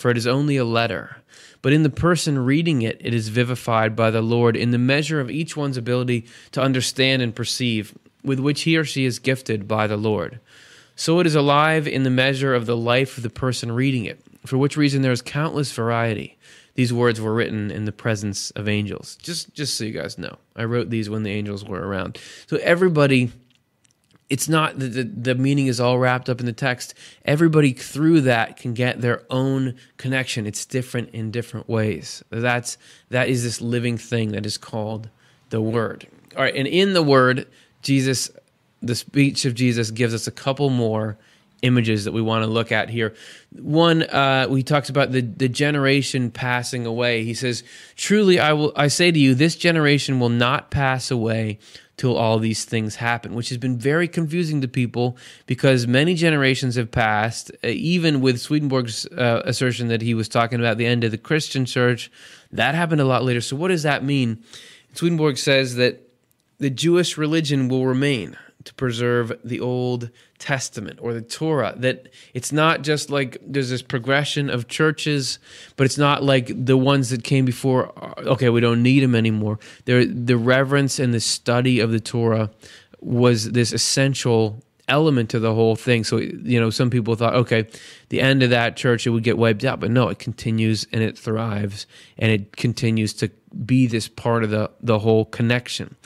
for 0.00 0.10
it 0.10 0.16
is 0.16 0.26
only 0.26 0.56
a 0.56 0.64
letter. 0.64 1.18
But 1.60 1.74
in 1.74 1.82
the 1.82 1.90
person 1.90 2.38
reading 2.38 2.80
it, 2.80 2.96
it 3.00 3.12
is 3.12 3.28
vivified 3.28 3.94
by 3.94 4.10
the 4.10 4.22
Lord 4.22 4.56
in 4.56 4.70
the 4.70 4.78
measure 4.78 5.20
of 5.20 5.30
each 5.30 5.58
one's 5.58 5.76
ability 5.76 6.24
to 6.52 6.62
understand 6.62 7.20
and 7.20 7.34
perceive 7.34 7.94
with 8.22 8.40
which 8.40 8.62
he 8.62 8.76
or 8.76 8.84
she 8.84 9.04
is 9.04 9.18
gifted 9.18 9.66
by 9.66 9.86
the 9.86 9.96
Lord. 9.96 10.40
So 10.96 11.18
it 11.20 11.26
is 11.26 11.34
alive 11.34 11.88
in 11.88 12.02
the 12.02 12.10
measure 12.10 12.54
of 12.54 12.66
the 12.66 12.76
life 12.76 13.16
of 13.16 13.22
the 13.22 13.30
person 13.30 13.72
reading 13.72 14.04
it, 14.04 14.20
for 14.44 14.58
which 14.58 14.76
reason 14.76 15.02
there 15.02 15.12
is 15.12 15.22
countless 15.22 15.72
variety. 15.72 16.36
These 16.74 16.92
words 16.92 17.20
were 17.20 17.34
written 17.34 17.70
in 17.70 17.84
the 17.84 17.92
presence 17.92 18.50
of 18.52 18.68
angels. 18.68 19.16
Just 19.16 19.54
just 19.54 19.76
so 19.76 19.84
you 19.84 19.92
guys 19.92 20.18
know. 20.18 20.36
I 20.56 20.64
wrote 20.64 20.90
these 20.90 21.10
when 21.10 21.22
the 21.22 21.30
angels 21.30 21.64
were 21.64 21.86
around. 21.86 22.18
So 22.46 22.58
everybody 22.58 23.32
it's 24.30 24.48
not 24.48 24.78
the, 24.78 24.86
the, 24.86 25.04
the 25.04 25.34
meaning 25.34 25.66
is 25.66 25.80
all 25.80 25.98
wrapped 25.98 26.30
up 26.30 26.38
in 26.38 26.46
the 26.46 26.52
text. 26.52 26.94
Everybody 27.24 27.72
through 27.72 28.22
that 28.22 28.56
can 28.56 28.74
get 28.74 29.00
their 29.00 29.24
own 29.28 29.74
connection. 29.96 30.46
It's 30.46 30.64
different 30.64 31.10
in 31.10 31.32
different 31.32 31.68
ways. 31.68 32.22
That's 32.30 32.78
that 33.10 33.28
is 33.28 33.42
this 33.42 33.60
living 33.60 33.98
thing 33.98 34.30
that 34.32 34.46
is 34.46 34.56
called 34.56 35.10
the 35.50 35.60
word. 35.60 36.06
All 36.36 36.44
right, 36.44 36.54
and 36.54 36.68
in 36.68 36.94
the 36.94 37.02
word 37.02 37.48
Jesus, 37.82 38.30
the 38.82 38.94
speech 38.94 39.44
of 39.44 39.54
Jesus 39.54 39.90
gives 39.90 40.14
us 40.14 40.26
a 40.26 40.32
couple 40.32 40.70
more 40.70 41.16
images 41.62 42.04
that 42.04 42.12
we 42.12 42.22
want 42.22 42.42
to 42.42 42.50
look 42.50 42.72
at 42.72 42.88
here. 42.88 43.14
One, 43.52 44.02
uh, 44.02 44.48
he 44.48 44.62
talks 44.62 44.88
about 44.88 45.12
the, 45.12 45.20
the 45.20 45.48
generation 45.48 46.30
passing 46.30 46.86
away. 46.86 47.24
He 47.24 47.34
says, 47.34 47.62
Truly, 47.96 48.38
I 48.38 48.52
will 48.52 48.72
I 48.76 48.88
say 48.88 49.10
to 49.10 49.18
you, 49.18 49.34
this 49.34 49.56
generation 49.56 50.20
will 50.20 50.28
not 50.28 50.70
pass 50.70 51.10
away 51.10 51.58
till 51.96 52.16
all 52.16 52.38
these 52.38 52.64
things 52.64 52.96
happen, 52.96 53.34
which 53.34 53.50
has 53.50 53.58
been 53.58 53.76
very 53.76 54.08
confusing 54.08 54.62
to 54.62 54.68
people 54.68 55.18
because 55.44 55.86
many 55.86 56.14
generations 56.14 56.76
have 56.76 56.90
passed, 56.90 57.50
uh, 57.62 57.68
even 57.68 58.22
with 58.22 58.40
Swedenborg's 58.40 59.04
uh, 59.06 59.42
assertion 59.44 59.88
that 59.88 60.00
he 60.00 60.14
was 60.14 60.26
talking 60.26 60.60
about 60.60 60.78
the 60.78 60.86
end 60.86 61.04
of 61.04 61.10
the 61.10 61.18
Christian 61.18 61.66
church. 61.66 62.10
That 62.52 62.74
happened 62.74 63.02
a 63.02 63.04
lot 63.04 63.22
later. 63.22 63.42
So, 63.42 63.54
what 63.54 63.68
does 63.68 63.82
that 63.82 64.02
mean? 64.02 64.42
Swedenborg 64.94 65.36
says 65.36 65.76
that 65.76 66.09
the 66.60 66.70
Jewish 66.70 67.18
religion 67.18 67.68
will 67.68 67.86
remain 67.86 68.36
to 68.64 68.74
preserve 68.74 69.32
the 69.42 69.58
Old 69.58 70.10
Testament 70.38 70.98
or 71.02 71.14
the 71.14 71.22
Torah. 71.22 71.74
That 71.76 72.08
it's 72.34 72.52
not 72.52 72.82
just 72.82 73.10
like 73.10 73.38
there's 73.44 73.70
this 73.70 73.82
progression 73.82 74.50
of 74.50 74.68
churches, 74.68 75.38
but 75.76 75.84
it's 75.84 75.98
not 75.98 76.22
like 76.22 76.52
the 76.54 76.76
ones 76.76 77.10
that 77.10 77.24
came 77.24 77.44
before. 77.44 77.92
Okay, 78.18 78.50
we 78.50 78.60
don't 78.60 78.82
need 78.82 79.02
them 79.02 79.14
anymore. 79.14 79.58
There, 79.86 80.04
the 80.04 80.36
reverence 80.36 80.98
and 80.98 81.14
the 81.14 81.20
study 81.20 81.80
of 81.80 81.90
the 81.90 82.00
Torah 82.00 82.50
was 83.00 83.52
this 83.52 83.72
essential 83.72 84.62
element 84.88 85.30
to 85.30 85.38
the 85.38 85.54
whole 85.54 85.76
thing. 85.76 86.04
So 86.04 86.18
you 86.18 86.60
know, 86.60 86.68
some 86.68 86.90
people 86.90 87.14
thought, 87.14 87.34
okay, 87.34 87.66
the 88.10 88.20
end 88.20 88.42
of 88.42 88.50
that 88.50 88.76
church 88.76 89.06
it 89.06 89.10
would 89.10 89.22
get 89.22 89.38
wiped 89.38 89.64
out, 89.64 89.80
but 89.80 89.90
no, 89.90 90.08
it 90.08 90.18
continues 90.18 90.86
and 90.92 91.02
it 91.02 91.16
thrives 91.16 91.86
and 92.18 92.30
it 92.30 92.56
continues 92.56 93.14
to 93.14 93.30
be 93.64 93.86
this 93.86 94.06
part 94.06 94.44
of 94.44 94.50
the 94.50 94.70
the 94.82 94.98
whole 94.98 95.24
connection. 95.24 95.96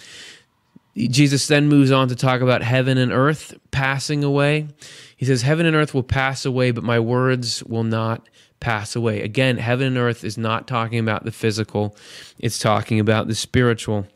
Jesus 0.96 1.48
then 1.48 1.68
moves 1.68 1.90
on 1.90 2.08
to 2.08 2.16
talk 2.16 2.40
about 2.40 2.62
heaven 2.62 2.98
and 2.98 3.12
earth 3.12 3.54
passing 3.72 4.22
away. 4.22 4.68
He 5.16 5.26
says, 5.26 5.42
Heaven 5.42 5.66
and 5.66 5.74
earth 5.74 5.92
will 5.92 6.04
pass 6.04 6.44
away, 6.44 6.70
but 6.70 6.84
my 6.84 7.00
words 7.00 7.64
will 7.64 7.82
not 7.82 8.28
pass 8.60 8.94
away. 8.94 9.20
Again, 9.20 9.58
heaven 9.58 9.88
and 9.88 9.98
earth 9.98 10.24
is 10.24 10.38
not 10.38 10.68
talking 10.68 10.98
about 10.98 11.24
the 11.24 11.32
physical, 11.32 11.96
it's 12.38 12.58
talking 12.58 13.00
about 13.00 13.26
the 13.26 13.34
spiritual. 13.34 14.06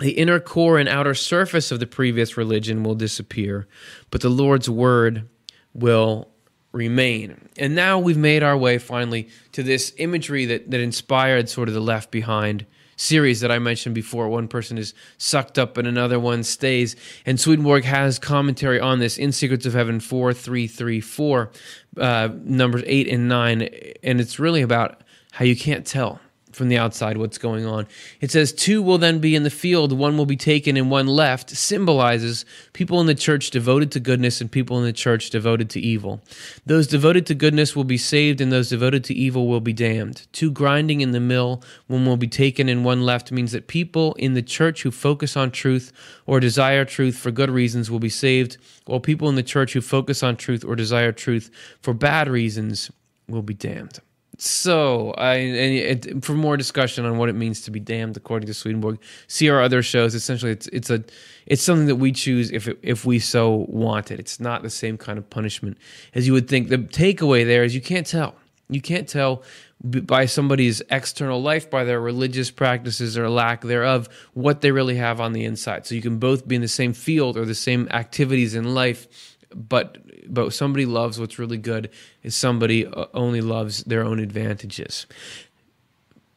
The 0.00 0.12
inner 0.12 0.40
core 0.40 0.78
and 0.78 0.88
outer 0.88 1.14
surface 1.14 1.70
of 1.70 1.78
the 1.78 1.86
previous 1.86 2.36
religion 2.36 2.82
will 2.82 2.96
disappear, 2.96 3.68
but 4.10 4.22
the 4.22 4.28
Lord's 4.28 4.68
word 4.68 5.28
will 5.72 6.28
remain. 6.72 7.48
And 7.56 7.76
now 7.76 8.00
we've 8.00 8.16
made 8.16 8.42
our 8.42 8.56
way 8.56 8.78
finally 8.78 9.28
to 9.52 9.62
this 9.62 9.92
imagery 9.98 10.46
that, 10.46 10.70
that 10.70 10.80
inspired 10.80 11.48
sort 11.48 11.68
of 11.68 11.74
the 11.74 11.80
Left 11.80 12.10
Behind 12.10 12.66
series 12.96 13.40
that 13.40 13.50
I 13.50 13.58
mentioned 13.58 13.94
before. 13.94 14.28
One 14.28 14.48
person 14.48 14.78
is 14.78 14.94
sucked 15.18 15.58
up 15.58 15.76
and 15.76 15.86
another 15.86 16.18
one 16.18 16.42
stays. 16.42 16.96
And 17.26 17.38
Swedenborg 17.38 17.84
has 17.84 18.18
commentary 18.18 18.80
on 18.80 18.98
this 18.98 19.18
in 19.18 19.32
Secrets 19.32 19.66
of 19.66 19.72
Heaven 19.72 20.00
4334, 20.00 21.50
uh, 21.98 22.28
numbers 22.42 22.82
8 22.86 23.08
and 23.08 23.28
9. 23.28 23.62
And 24.02 24.20
it's 24.20 24.38
really 24.38 24.62
about 24.62 25.02
how 25.32 25.44
you 25.44 25.56
can't 25.56 25.86
tell 25.86 26.20
from 26.54 26.68
the 26.68 26.78
outside 26.78 27.16
what's 27.16 27.38
going 27.38 27.66
on. 27.66 27.86
It 28.20 28.30
says, 28.30 28.52
Two 28.52 28.82
will 28.82 28.98
then 28.98 29.18
be 29.18 29.34
in 29.34 29.42
the 29.42 29.50
field, 29.50 29.92
one 29.92 30.16
will 30.16 30.26
be 30.26 30.36
taken 30.36 30.76
and 30.76 30.90
one 30.90 31.06
left, 31.06 31.50
symbolizes 31.50 32.44
people 32.72 33.00
in 33.00 33.06
the 33.06 33.14
church 33.14 33.50
devoted 33.50 33.90
to 33.92 34.00
goodness 34.00 34.40
and 34.40 34.50
people 34.50 34.78
in 34.78 34.84
the 34.84 34.92
church 34.92 35.30
devoted 35.30 35.68
to 35.70 35.80
evil. 35.80 36.22
Those 36.64 36.86
devoted 36.86 37.26
to 37.26 37.34
goodness 37.34 37.74
will 37.74 37.84
be 37.84 37.98
saved, 37.98 38.40
and 38.40 38.52
those 38.52 38.68
devoted 38.68 39.04
to 39.04 39.14
evil 39.14 39.48
will 39.48 39.60
be 39.60 39.72
damned. 39.72 40.26
Two 40.32 40.50
grinding 40.50 41.00
in 41.00 41.10
the 41.10 41.20
mill, 41.20 41.62
one 41.86 42.06
will 42.06 42.16
be 42.16 42.28
taken 42.28 42.68
and 42.68 42.84
one 42.84 43.02
left, 43.02 43.32
means 43.32 43.52
that 43.52 43.66
people 43.66 44.14
in 44.14 44.34
the 44.34 44.42
church 44.42 44.82
who 44.82 44.90
focus 44.90 45.36
on 45.36 45.50
truth 45.50 45.92
or 46.26 46.40
desire 46.40 46.84
truth 46.84 47.16
for 47.16 47.30
good 47.30 47.50
reasons 47.50 47.90
will 47.90 47.98
be 47.98 48.08
saved, 48.08 48.56
while 48.86 49.00
people 49.00 49.28
in 49.28 49.34
the 49.34 49.42
church 49.42 49.72
who 49.72 49.80
focus 49.80 50.22
on 50.22 50.36
truth 50.36 50.64
or 50.64 50.76
desire 50.76 51.12
truth 51.12 51.50
for 51.80 51.94
bad 51.94 52.28
reasons 52.28 52.90
will 53.28 53.42
be 53.42 53.54
damned. 53.54 54.00
So, 54.44 55.12
I 55.12 55.36
it, 55.36 56.22
for 56.22 56.34
more 56.34 56.58
discussion 56.58 57.06
on 57.06 57.16
what 57.16 57.30
it 57.30 57.32
means 57.34 57.62
to 57.62 57.70
be 57.70 57.80
damned 57.80 58.18
according 58.18 58.46
to 58.48 58.54
Swedenborg, 58.54 58.98
see 59.26 59.48
our 59.48 59.62
other 59.62 59.82
shows. 59.82 60.14
Essentially, 60.14 60.52
it's 60.52 60.66
it's 60.66 60.90
a 60.90 61.02
it's 61.46 61.62
something 61.62 61.86
that 61.86 61.96
we 61.96 62.12
choose 62.12 62.50
if 62.50 62.68
it, 62.68 62.78
if 62.82 63.06
we 63.06 63.18
so 63.18 63.64
want 63.70 64.10
it. 64.10 64.20
It's 64.20 64.38
not 64.38 64.62
the 64.62 64.68
same 64.68 64.98
kind 64.98 65.18
of 65.18 65.30
punishment 65.30 65.78
as 66.14 66.26
you 66.26 66.34
would 66.34 66.46
think. 66.46 66.68
The 66.68 66.76
takeaway 66.76 67.46
there 67.46 67.64
is 67.64 67.74
you 67.74 67.80
can't 67.80 68.06
tell. 68.06 68.34
You 68.68 68.82
can't 68.82 69.08
tell 69.08 69.42
by 69.82 70.26
somebody's 70.26 70.82
external 70.90 71.40
life, 71.40 71.70
by 71.70 71.84
their 71.84 72.00
religious 72.00 72.50
practices 72.50 73.16
or 73.16 73.30
lack 73.30 73.62
thereof, 73.62 74.10
what 74.34 74.60
they 74.60 74.72
really 74.72 74.96
have 74.96 75.22
on 75.22 75.32
the 75.32 75.44
inside. 75.44 75.86
So 75.86 75.94
you 75.94 76.02
can 76.02 76.18
both 76.18 76.46
be 76.46 76.54
in 76.56 76.62
the 76.62 76.68
same 76.68 76.92
field 76.92 77.38
or 77.38 77.46
the 77.46 77.54
same 77.54 77.88
activities 77.90 78.54
in 78.54 78.74
life, 78.74 79.36
but 79.54 79.98
but 80.28 80.52
somebody 80.52 80.86
loves 80.86 81.18
what's 81.18 81.38
really 81.38 81.58
good 81.58 81.90
is 82.22 82.34
somebody 82.34 82.86
uh, 82.86 83.06
only 83.14 83.40
loves 83.40 83.84
their 83.84 84.04
own 84.04 84.18
advantages. 84.18 85.06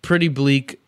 Pretty 0.02 0.28
bleak 0.28 0.80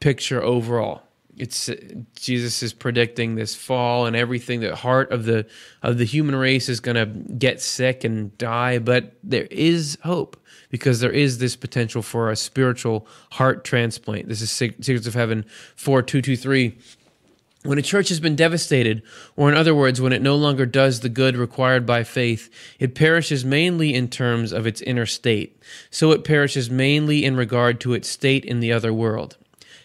picture 0.00 0.42
overall. 0.42 1.02
It's 1.36 1.70
Jesus 2.14 2.62
is 2.62 2.74
predicting 2.74 3.36
this 3.36 3.54
fall 3.54 4.04
and 4.04 4.14
everything. 4.14 4.60
The 4.60 4.76
heart 4.76 5.10
of 5.10 5.24
the 5.24 5.46
of 5.82 5.96
the 5.96 6.04
human 6.04 6.36
race 6.36 6.68
is 6.68 6.78
going 6.78 6.96
to 6.96 7.06
get 7.06 7.62
sick 7.62 8.04
and 8.04 8.36
die, 8.36 8.78
but 8.78 9.14
there 9.24 9.48
is 9.50 9.96
hope 10.02 10.36
because 10.68 11.00
there 11.00 11.10
is 11.10 11.38
this 11.38 11.56
potential 11.56 12.02
for 12.02 12.30
a 12.30 12.36
spiritual 12.36 13.06
heart 13.32 13.64
transplant. 13.64 14.28
This 14.28 14.42
is 14.42 14.50
Secrets 14.50 15.06
of 15.06 15.14
Heaven 15.14 15.46
4223. 15.76 16.76
When 17.64 17.78
a 17.78 17.82
church 17.82 18.08
has 18.08 18.18
been 18.18 18.34
devastated, 18.34 19.02
or 19.36 19.48
in 19.48 19.56
other 19.56 19.74
words, 19.74 20.00
when 20.00 20.12
it 20.12 20.20
no 20.20 20.34
longer 20.34 20.66
does 20.66 21.00
the 21.00 21.08
good 21.08 21.36
required 21.36 21.86
by 21.86 22.02
faith, 22.02 22.50
it 22.80 22.96
perishes 22.96 23.44
mainly 23.44 23.94
in 23.94 24.08
terms 24.08 24.50
of 24.50 24.66
its 24.66 24.82
inner 24.82 25.06
state. 25.06 25.62
So 25.88 26.10
it 26.10 26.24
perishes 26.24 26.68
mainly 26.68 27.24
in 27.24 27.36
regard 27.36 27.80
to 27.80 27.94
its 27.94 28.08
state 28.08 28.44
in 28.44 28.58
the 28.58 28.72
other 28.72 28.92
world. 28.92 29.36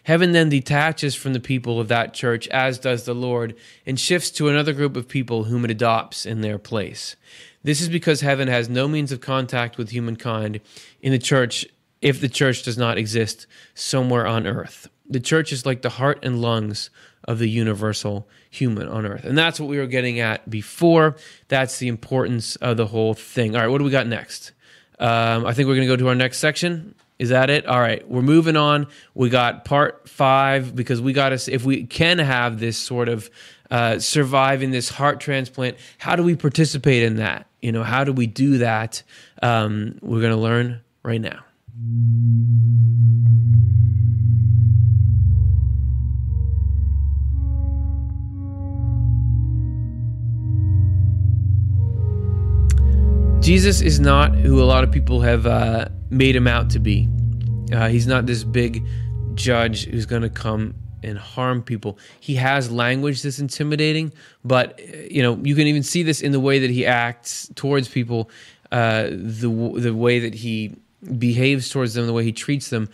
Heaven 0.04 0.32
then 0.32 0.50
detaches 0.50 1.14
from 1.14 1.34
the 1.34 1.40
people 1.40 1.80
of 1.80 1.88
that 1.90 2.16
church, 2.16 2.48
as 2.48 2.80
does 2.80 3.04
the 3.04 3.14
Lord, 3.14 3.56
and 3.86 4.00
shifts 4.00 4.32
to 4.32 4.48
another 4.48 4.74
group 4.74 4.96
of 4.96 5.08
people 5.08 5.44
whom 5.44 5.64
it 5.64 5.70
adopts 5.70 6.26
in 6.26 6.42
their 6.42 6.58
place. 6.58 7.16
This 7.62 7.82
is 7.82 7.90
because 7.90 8.22
heaven 8.22 8.48
has 8.48 8.70
no 8.70 8.88
means 8.88 9.12
of 9.12 9.22
contact 9.22 9.78
with 9.78 9.90
humankind 9.90 10.62
in 11.02 11.12
the 11.12 11.20
church 11.20 11.68
if 12.02 12.22
the 12.22 12.30
church 12.30 12.64
does 12.64 12.78
not 12.78 12.98
exist 12.98 13.46
somewhere 13.76 14.26
on 14.26 14.48
earth. 14.48 14.88
The 15.10 15.20
church 15.20 15.52
is 15.52 15.66
like 15.66 15.82
the 15.82 15.90
heart 15.90 16.20
and 16.24 16.42
lungs 16.42 16.90
of 17.28 17.40
the 17.40 17.50
universal 17.50 18.28
human 18.50 18.88
on 18.88 19.06
earth. 19.06 19.26
And 19.26 19.38
that's 19.38 19.60
what 19.60 19.70
we 19.70 19.78
were 19.78 19.88
getting 19.88 20.20
at 20.20 20.50
before. 20.50 21.16
That's 21.48 21.80
the 21.80 21.88
importance 21.88 22.56
of 22.58 22.78
the 22.78 22.88
whole 22.88 23.14
thing. 23.14 23.56
All 23.56 23.62
right, 23.62 23.68
what 23.68 23.80
do 23.80 23.84
we 23.84 23.92
got 23.92 24.08
next? 24.08 24.54
Um, 25.00 25.46
I 25.46 25.54
think 25.54 25.68
we're 25.68 25.76
going 25.76 25.88
to 25.88 25.94
go 25.94 25.98
to 25.98 26.08
our 26.10 26.16
next 26.16 26.40
section. 26.40 26.96
Is 27.20 27.30
that 27.30 27.50
it? 27.50 27.66
All 27.66 27.80
right, 27.80 28.08
we're 28.08 28.22
moving 28.22 28.56
on. 28.56 28.88
We 29.14 29.30
got 29.30 29.66
part 29.66 30.08
five 30.08 30.76
because 30.76 31.02
we 31.02 31.14
got 31.14 31.30
to, 31.30 31.52
if 31.52 31.66
we 31.66 31.86
can 31.86 32.20
have 32.20 32.60
this 32.60 32.78
sort 32.78 33.10
of 33.10 33.30
uh, 33.72 34.00
surviving 34.00 34.72
this 34.72 34.90
heart 34.90 35.20
transplant, 35.20 35.78
how 35.98 36.16
do 36.16 36.24
we 36.24 36.36
participate 36.36 37.04
in 37.04 37.18
that? 37.18 37.48
You 37.62 37.72
know, 37.72 37.84
how 37.84 38.04
do 38.04 38.14
we 38.14 38.28
do 38.28 38.60
that? 38.60 39.02
Um, 39.42 39.98
we're 40.02 40.22
going 40.22 40.34
to 40.34 40.40
learn 40.40 40.82
right 41.04 41.22
now. 41.22 41.44
Jesus 53.40 53.82
is 53.82 54.00
not 54.00 54.36
who 54.36 54.62
a 54.62 54.66
lot 54.66 54.84
of 54.84 54.92
people 54.92 55.22
have 55.22 55.46
uh, 55.46 55.88
made 56.10 56.36
him 56.36 56.48
out 56.48 56.70
to 56.72 56.80
be. 56.80 57.08
Uh, 57.72 57.88
he's 57.88 58.08
not 58.08 58.26
this 58.26 58.44
big 58.44 58.86
judge 59.36 59.86
who's 59.86 60.06
going 60.06 60.24
to 60.24 60.30
come 60.30 60.74
and 61.04 61.18
harm 61.18 61.62
people. 61.62 61.98
He 62.20 62.36
has 62.36 62.72
language 62.72 63.22
that's 63.22 63.40
intimidating, 63.40 64.12
but 64.44 64.80
you 65.12 65.22
know 65.22 65.38
you 65.44 65.56
can 65.56 65.68
even 65.68 65.84
see 65.84 66.04
this 66.04 66.22
in 66.22 66.32
the 66.32 66.40
way 66.40 66.60
that 66.60 66.70
he 66.70 66.86
acts 66.86 67.50
towards 67.56 67.88
people, 67.88 68.30
uh, 68.72 69.04
the 69.12 69.74
the 69.78 69.94
way 69.94 70.20
that 70.20 70.34
he 70.34 70.76
behaves 71.18 71.70
towards 71.70 71.94
them, 71.94 72.08
the 72.08 72.14
way 72.14 72.24
he 72.24 72.34
treats 72.34 72.70
them. 72.70 72.90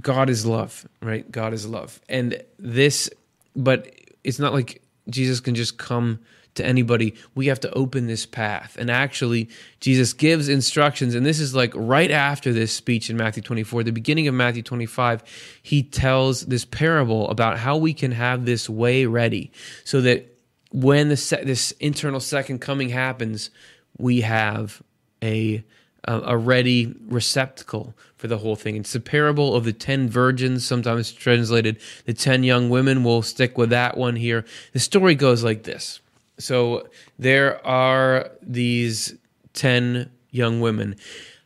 God 0.00 0.30
is 0.30 0.46
love, 0.46 0.88
right? 1.02 1.30
God 1.30 1.52
is 1.52 1.66
love, 1.66 2.00
and 2.08 2.42
this, 2.58 3.10
but 3.56 3.92
it's 4.24 4.38
not 4.38 4.54
like 4.54 4.82
Jesus 5.10 5.40
can 5.40 5.54
just 5.54 5.78
come 5.78 6.20
to 6.58 6.66
anybody. 6.66 7.14
We 7.34 7.46
have 7.46 7.58
to 7.60 7.72
open 7.72 8.06
this 8.06 8.26
path. 8.26 8.76
And 8.78 8.90
actually, 8.90 9.48
Jesus 9.80 10.12
gives 10.12 10.48
instructions. 10.48 11.14
And 11.14 11.24
this 11.24 11.40
is 11.40 11.54
like 11.54 11.72
right 11.74 12.10
after 12.10 12.52
this 12.52 12.72
speech 12.72 13.10
in 13.10 13.16
Matthew 13.16 13.42
24, 13.42 13.84
the 13.84 13.90
beginning 13.90 14.28
of 14.28 14.34
Matthew 14.34 14.62
25, 14.62 15.22
he 15.62 15.82
tells 15.82 16.42
this 16.46 16.64
parable 16.64 17.28
about 17.30 17.58
how 17.58 17.76
we 17.76 17.94
can 17.94 18.12
have 18.12 18.44
this 18.44 18.68
way 18.68 19.06
ready 19.06 19.50
so 19.84 20.00
that 20.02 20.34
when 20.70 21.08
the 21.08 21.16
se- 21.16 21.44
this 21.44 21.72
internal 21.72 22.20
second 22.20 22.60
coming 22.60 22.90
happens, 22.90 23.50
we 23.96 24.20
have 24.20 24.82
a 25.22 25.64
a 26.04 26.38
ready 26.38 26.94
receptacle 27.08 27.94
for 28.16 28.28
the 28.28 28.38
whole 28.38 28.56
thing. 28.56 28.76
It's 28.76 28.92
the 28.94 29.00
parable 29.00 29.54
of 29.54 29.64
the 29.64 29.72
ten 29.72 30.08
virgins, 30.08 30.64
sometimes 30.64 31.12
translated 31.12 31.78
the 32.06 32.14
ten 32.14 32.44
young 32.44 32.70
women. 32.70 33.04
We'll 33.04 33.22
stick 33.22 33.58
with 33.58 33.70
that 33.70 33.96
one 33.96 34.16
here. 34.16 34.44
The 34.72 34.78
story 34.78 35.14
goes 35.14 35.44
like 35.44 35.64
this 35.64 36.00
so 36.38 36.88
there 37.18 37.64
are 37.66 38.30
these 38.42 39.14
10 39.54 40.10
young 40.30 40.60
women. 40.60 40.96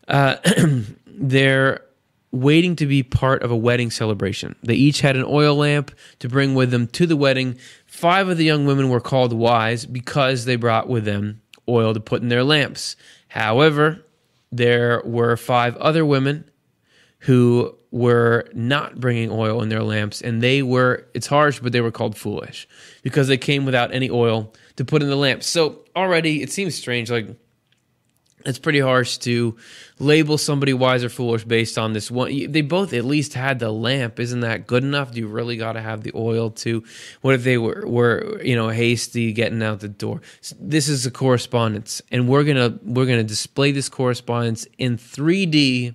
Uh, 0.08 0.36
they're 1.06 1.80
waiting 2.30 2.74
to 2.76 2.86
be 2.86 3.02
part 3.02 3.42
of 3.42 3.50
a 3.50 3.56
wedding 3.56 3.90
celebration. 3.90 4.56
They 4.62 4.74
each 4.74 5.02
had 5.02 5.16
an 5.16 5.24
oil 5.26 5.54
lamp 5.54 5.92
to 6.20 6.28
bring 6.28 6.54
with 6.54 6.70
them 6.70 6.86
to 6.88 7.06
the 7.06 7.16
wedding. 7.16 7.58
Five 7.86 8.28
of 8.28 8.38
the 8.38 8.44
young 8.44 8.64
women 8.64 8.88
were 8.88 9.00
called 9.00 9.32
wise 9.32 9.84
because 9.84 10.46
they 10.46 10.56
brought 10.56 10.88
with 10.88 11.04
them 11.04 11.42
oil 11.68 11.94
to 11.94 12.00
put 12.00 12.22
in 12.22 12.28
their 12.28 12.42
lamps. 12.42 12.96
However, 13.28 14.04
there 14.50 15.02
were 15.04 15.36
five 15.36 15.76
other 15.76 16.04
women 16.04 16.50
who 17.20 17.76
were 17.90 18.48
not 18.52 18.98
bringing 18.98 19.30
oil 19.30 19.62
in 19.62 19.68
their 19.68 19.82
lamps, 19.82 20.20
and 20.20 20.42
they 20.42 20.62
were, 20.62 21.06
it's 21.14 21.26
harsh, 21.26 21.60
but 21.60 21.72
they 21.72 21.80
were 21.80 21.90
called 21.90 22.16
foolish 22.16 22.66
because 23.02 23.28
they 23.28 23.36
came 23.36 23.64
without 23.64 23.94
any 23.94 24.10
oil 24.10 24.52
to 24.76 24.84
put 24.84 25.02
in 25.02 25.08
the 25.08 25.16
lamp. 25.16 25.42
So 25.42 25.80
already 25.94 26.42
it 26.42 26.50
seems 26.50 26.74
strange. 26.74 27.10
Like 27.10 27.26
it's 28.44 28.58
pretty 28.58 28.80
harsh 28.80 29.18
to 29.18 29.56
label 29.98 30.36
somebody 30.36 30.72
wise 30.72 31.04
or 31.04 31.08
foolish 31.08 31.44
based 31.44 31.78
on 31.78 31.92
this 31.92 32.10
one. 32.10 32.50
They 32.50 32.60
both 32.60 32.92
at 32.92 33.04
least 33.04 33.34
had 33.34 33.58
the 33.58 33.70
lamp. 33.70 34.18
Isn't 34.18 34.40
that 34.40 34.66
good 34.66 34.82
enough? 34.82 35.12
Do 35.12 35.20
you 35.20 35.28
really 35.28 35.56
got 35.56 35.72
to 35.72 35.80
have 35.80 36.02
the 36.02 36.12
oil 36.14 36.50
too? 36.50 36.84
What 37.20 37.34
if 37.34 37.44
they 37.44 37.58
were, 37.58 37.84
were 37.86 38.40
you 38.42 38.56
know 38.56 38.68
hasty 38.68 39.32
getting 39.32 39.62
out 39.62 39.80
the 39.80 39.88
door? 39.88 40.22
This 40.58 40.88
is 40.88 41.06
a 41.06 41.10
correspondence, 41.10 42.02
and 42.10 42.28
we're 42.28 42.44
gonna 42.44 42.78
we're 42.82 43.06
gonna 43.06 43.22
display 43.22 43.72
this 43.72 43.88
correspondence 43.88 44.66
in 44.78 44.96
3D 44.96 45.94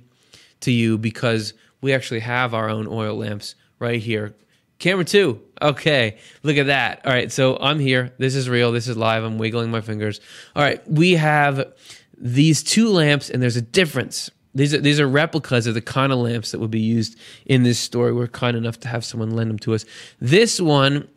to 0.61 0.71
you 0.71 0.97
because 0.97 1.53
we 1.81 1.93
actually 1.93 2.21
have 2.21 2.53
our 2.53 2.69
own 2.69 2.87
oil 2.87 3.15
lamps 3.17 3.55
right 3.79 4.01
here 4.01 4.33
Camera 4.79 5.05
two. 5.05 5.41
Okay, 5.61 6.17
look 6.43 6.57
at 6.57 6.67
that. 6.67 7.05
All 7.05 7.11
right, 7.11 7.31
so 7.31 7.57
I'm 7.59 7.79
here. 7.79 8.13
This 8.19 8.35
is 8.35 8.47
real. 8.47 8.71
This 8.71 8.87
is 8.87 8.95
live. 8.95 9.23
I'm 9.23 9.37
wiggling 9.37 9.71
my 9.71 9.81
fingers. 9.81 10.19
All 10.55 10.63
right, 10.63 10.87
we 10.89 11.13
have 11.13 11.73
these 12.15 12.63
two 12.63 12.89
lamps, 12.89 13.29
and 13.29 13.41
there's 13.41 13.55
a 13.55 13.61
difference. 13.61 14.29
These 14.53 14.73
are 14.73 14.79
these 14.79 14.99
are 14.99 15.07
replicas 15.07 15.67
of 15.67 15.73
the 15.73 15.81
kind 15.81 16.11
of 16.11 16.19
lamps 16.19 16.51
that 16.51 16.59
would 16.59 16.71
be 16.71 16.79
used 16.79 17.17
in 17.45 17.63
this 17.63 17.79
story. 17.79 18.13
We're 18.13 18.27
kind 18.27 18.57
enough 18.57 18.79
to 18.81 18.87
have 18.87 19.05
someone 19.05 19.31
lend 19.31 19.49
them 19.49 19.59
to 19.59 19.73
us. 19.73 19.85
This 20.19 20.59
one 20.61 21.07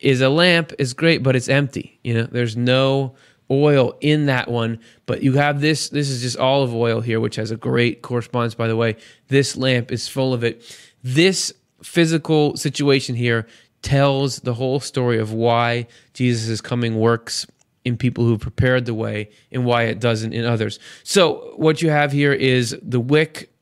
is 0.00 0.20
a 0.20 0.28
lamp. 0.28 0.72
is 0.78 0.92
great, 0.92 1.22
but 1.22 1.36
it's 1.36 1.48
empty. 1.48 1.98
You 2.04 2.14
know, 2.14 2.22
there's 2.24 2.56
no 2.56 3.14
oil 3.50 3.96
in 4.00 4.26
that 4.26 4.50
one. 4.50 4.80
But 5.06 5.22
you 5.22 5.34
have 5.34 5.60
this. 5.60 5.88
This 5.88 6.08
is 6.08 6.22
just 6.22 6.38
olive 6.38 6.74
oil 6.74 7.00
here, 7.00 7.20
which 7.20 7.36
has 7.36 7.50
a 7.50 7.56
great 7.56 8.02
correspondence. 8.02 8.54
By 8.54 8.68
the 8.68 8.76
way, 8.76 8.96
this 9.28 9.56
lamp 9.56 9.92
is 9.92 10.08
full 10.08 10.34
of 10.34 10.44
it. 10.44 10.62
This 11.02 11.52
physical 11.82 12.56
situation 12.56 13.14
here 13.14 13.46
tells 13.82 14.40
the 14.40 14.54
whole 14.54 14.80
story 14.80 15.18
of 15.18 15.32
why 15.32 15.86
Jesus' 16.12 16.60
coming 16.60 16.96
works 16.96 17.46
in 17.84 17.96
people 17.96 18.24
who 18.24 18.36
prepared 18.36 18.84
the 18.84 18.94
way 18.94 19.30
and 19.52 19.64
why 19.64 19.84
it 19.84 20.00
doesn't 20.00 20.32
in 20.32 20.44
others. 20.44 20.80
So 21.04 21.52
what 21.56 21.80
you 21.82 21.90
have 21.90 22.10
here 22.10 22.32
is 22.32 22.76
the 22.82 22.98
wick. 22.98 23.52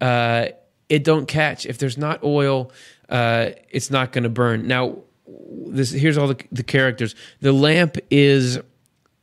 Uh, 0.00 0.48
it 0.88 1.02
don't 1.02 1.26
catch 1.26 1.66
if 1.66 1.78
there's 1.78 1.98
not 1.98 2.22
oil. 2.22 2.70
Uh, 3.08 3.50
it's 3.68 3.90
not 3.90 4.12
going 4.12 4.22
to 4.22 4.30
burn. 4.30 4.68
Now, 4.68 4.98
this 5.66 5.90
here's 5.90 6.16
all 6.16 6.28
the, 6.28 6.40
the 6.52 6.62
characters. 6.62 7.16
The 7.40 7.52
lamp 7.52 7.96
is 8.10 8.60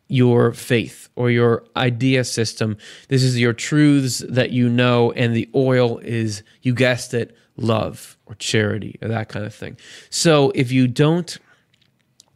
your 0.08 0.52
faith 0.52 1.08
or 1.16 1.32
your 1.32 1.64
idea 1.78 2.26
system. 2.26 2.78
This 3.08 3.24
is 3.24 3.40
your 3.40 3.54
truths 3.54 4.22
that 4.28 4.52
you 4.52 4.68
know, 4.68 5.14
and 5.14 5.34
the 5.34 5.50
oil 5.56 5.98
is, 6.00 6.44
you 6.62 6.74
guessed 6.74 7.14
it, 7.14 7.36
love 7.56 8.15
or 8.26 8.36
charity 8.36 8.98
or 9.02 9.08
that 9.08 9.30
kind 9.30 9.46
of 9.46 9.54
thing. 9.54 9.78
So 10.10 10.52
if 10.56 10.72
you 10.72 10.88
don't 10.88 11.38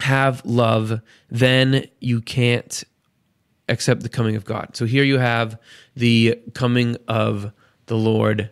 have 0.02 0.45
love, 0.45 1.02
then 1.30 1.88
you 1.99 2.22
can't 2.22 2.84
accept 3.68 4.02
the 4.02 4.10
coming 4.10 4.36
of 4.36 4.45
God. 4.45 4.76
So 4.76 4.86
here 4.86 5.03
you 5.03 5.20
have 5.20 5.60
the 5.95 6.40
coming 6.53 6.98
of 7.07 7.52
the 7.86 7.98
Lord 7.98 8.49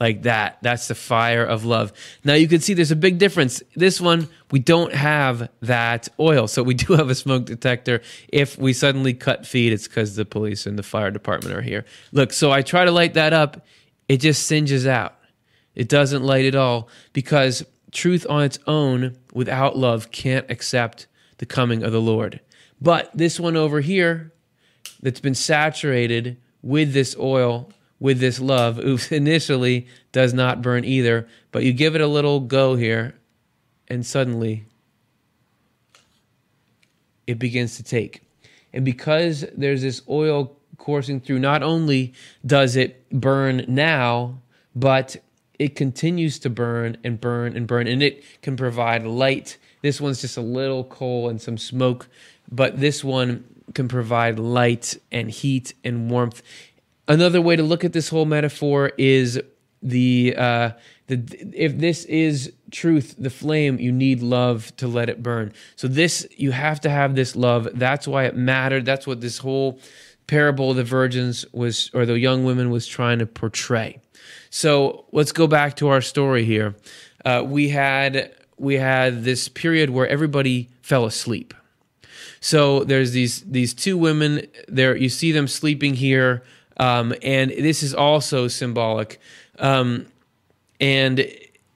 like 0.00 0.22
that. 0.22 0.58
That's 0.60 0.88
the 0.88 0.94
fire 0.94 1.44
of 1.44 1.64
love. 1.64 1.92
Now 2.24 2.34
you 2.34 2.48
can 2.48 2.60
see 2.60 2.74
there's 2.74 2.90
a 2.90 2.96
big 2.96 3.18
difference. 3.18 3.62
This 3.76 4.00
one, 4.00 4.28
we 4.50 4.58
don't 4.58 4.92
have 4.92 5.48
that 5.62 6.08
oil. 6.18 6.48
So 6.48 6.62
we 6.62 6.74
do 6.74 6.94
have 6.94 7.10
a 7.10 7.14
smoke 7.14 7.46
detector. 7.46 8.02
If 8.28 8.58
we 8.58 8.72
suddenly 8.72 9.14
cut 9.14 9.46
feed, 9.46 9.72
it's 9.72 9.86
because 9.86 10.16
the 10.16 10.24
police 10.24 10.66
and 10.66 10.78
the 10.78 10.82
fire 10.82 11.10
department 11.10 11.56
are 11.56 11.62
here. 11.62 11.84
Look, 12.12 12.32
so 12.32 12.50
I 12.50 12.62
try 12.62 12.84
to 12.84 12.90
light 12.90 13.14
that 13.14 13.32
up. 13.32 13.64
It 14.08 14.18
just 14.18 14.46
singes 14.46 14.86
out. 14.86 15.14
It 15.74 15.88
doesn't 15.88 16.22
light 16.22 16.44
at 16.44 16.54
all 16.54 16.88
because 17.12 17.64
truth 17.90 18.26
on 18.28 18.44
its 18.44 18.58
own 18.66 19.16
without 19.32 19.76
love 19.76 20.10
can't 20.10 20.50
accept 20.50 21.06
the 21.38 21.46
coming 21.46 21.82
of 21.82 21.92
the 21.92 22.00
Lord. 22.00 22.40
But 22.80 23.10
this 23.14 23.40
one 23.40 23.56
over 23.56 23.80
here 23.80 24.32
that's 25.02 25.20
been 25.20 25.34
saturated 25.34 26.36
with 26.62 26.92
this 26.92 27.16
oil 27.18 27.72
with 28.04 28.20
this 28.20 28.38
love, 28.40 28.78
oops, 28.78 29.10
initially 29.12 29.86
does 30.12 30.34
not 30.34 30.60
burn 30.60 30.84
either, 30.84 31.26
but 31.52 31.62
you 31.62 31.72
give 31.72 31.94
it 31.94 32.00
a 32.00 32.06
little 32.06 32.40
go 32.40 32.76
here, 32.76 33.14
and 33.88 34.04
suddenly 34.04 34.64
it 37.26 37.38
begins 37.38 37.76
to 37.76 37.82
take. 37.82 38.20
And 38.72 38.84
because 38.84 39.44
there's 39.56 39.82
this 39.82 40.02
oil 40.08 40.56
coursing 40.76 41.20
through, 41.20 41.38
not 41.38 41.62
only 41.62 42.12
does 42.44 42.76
it 42.76 43.08
burn 43.08 43.64
now, 43.68 44.42
but 44.74 45.16
it 45.58 45.76
continues 45.76 46.38
to 46.40 46.50
burn 46.50 46.96
and 47.04 47.20
burn 47.20 47.56
and 47.56 47.66
burn, 47.66 47.86
and 47.86 48.02
it 48.02 48.24
can 48.42 48.56
provide 48.56 49.04
light. 49.04 49.58
This 49.82 50.00
one's 50.00 50.20
just 50.20 50.36
a 50.36 50.42
little 50.42 50.84
coal 50.84 51.28
and 51.28 51.40
some 51.40 51.58
smoke, 51.58 52.08
but 52.50 52.80
this 52.80 53.04
one 53.04 53.44
can 53.74 53.88
provide 53.88 54.38
light 54.38 54.96
and 55.10 55.30
heat 55.30 55.74
and 55.84 56.10
warmth 56.10 56.42
another 57.08 57.40
way 57.40 57.56
to 57.56 57.62
look 57.62 57.84
at 57.84 57.92
this 57.92 58.08
whole 58.08 58.24
metaphor 58.24 58.92
is 58.98 59.40
the 59.82 60.34
uh, 60.36 60.70
the 61.06 61.22
if 61.52 61.78
this 61.78 62.04
is 62.06 62.52
truth, 62.70 63.14
the 63.18 63.30
flame, 63.30 63.78
you 63.78 63.92
need 63.92 64.22
love 64.22 64.74
to 64.76 64.88
let 64.88 65.08
it 65.08 65.22
burn. 65.22 65.52
So 65.76 65.88
this 65.88 66.26
you 66.36 66.52
have 66.52 66.80
to 66.82 66.90
have 66.90 67.14
this 67.14 67.36
love. 67.36 67.68
That's 67.74 68.08
why 68.08 68.24
it 68.24 68.36
mattered. 68.36 68.84
That's 68.84 69.06
what 69.06 69.20
this 69.20 69.38
whole 69.38 69.78
parable 70.26 70.70
of 70.70 70.76
the 70.76 70.84
virgins 70.84 71.44
was, 71.52 71.90
or 71.92 72.06
the 72.06 72.18
young 72.18 72.44
women 72.44 72.70
was 72.70 72.86
trying 72.86 73.18
to 73.18 73.26
portray. 73.26 74.00
So 74.54 75.04
let's 75.10 75.32
go 75.32 75.48
back 75.48 75.74
to 75.78 75.88
our 75.88 76.00
story 76.00 76.44
here. 76.44 76.76
Uh, 77.24 77.42
we 77.44 77.70
had 77.70 78.32
we 78.56 78.76
had 78.76 79.24
this 79.24 79.48
period 79.48 79.90
where 79.90 80.06
everybody 80.06 80.68
fell 80.80 81.06
asleep. 81.06 81.52
So 82.38 82.84
there's 82.84 83.10
these 83.10 83.40
these 83.40 83.74
two 83.74 83.98
women 83.98 84.46
there. 84.68 84.94
You 84.94 85.08
see 85.08 85.32
them 85.32 85.48
sleeping 85.48 85.94
here 85.94 86.44
um, 86.76 87.12
and 87.20 87.50
this 87.50 87.82
is 87.82 87.94
also 87.94 88.46
symbolic. 88.46 89.20
Um, 89.58 90.06
and 90.78 91.26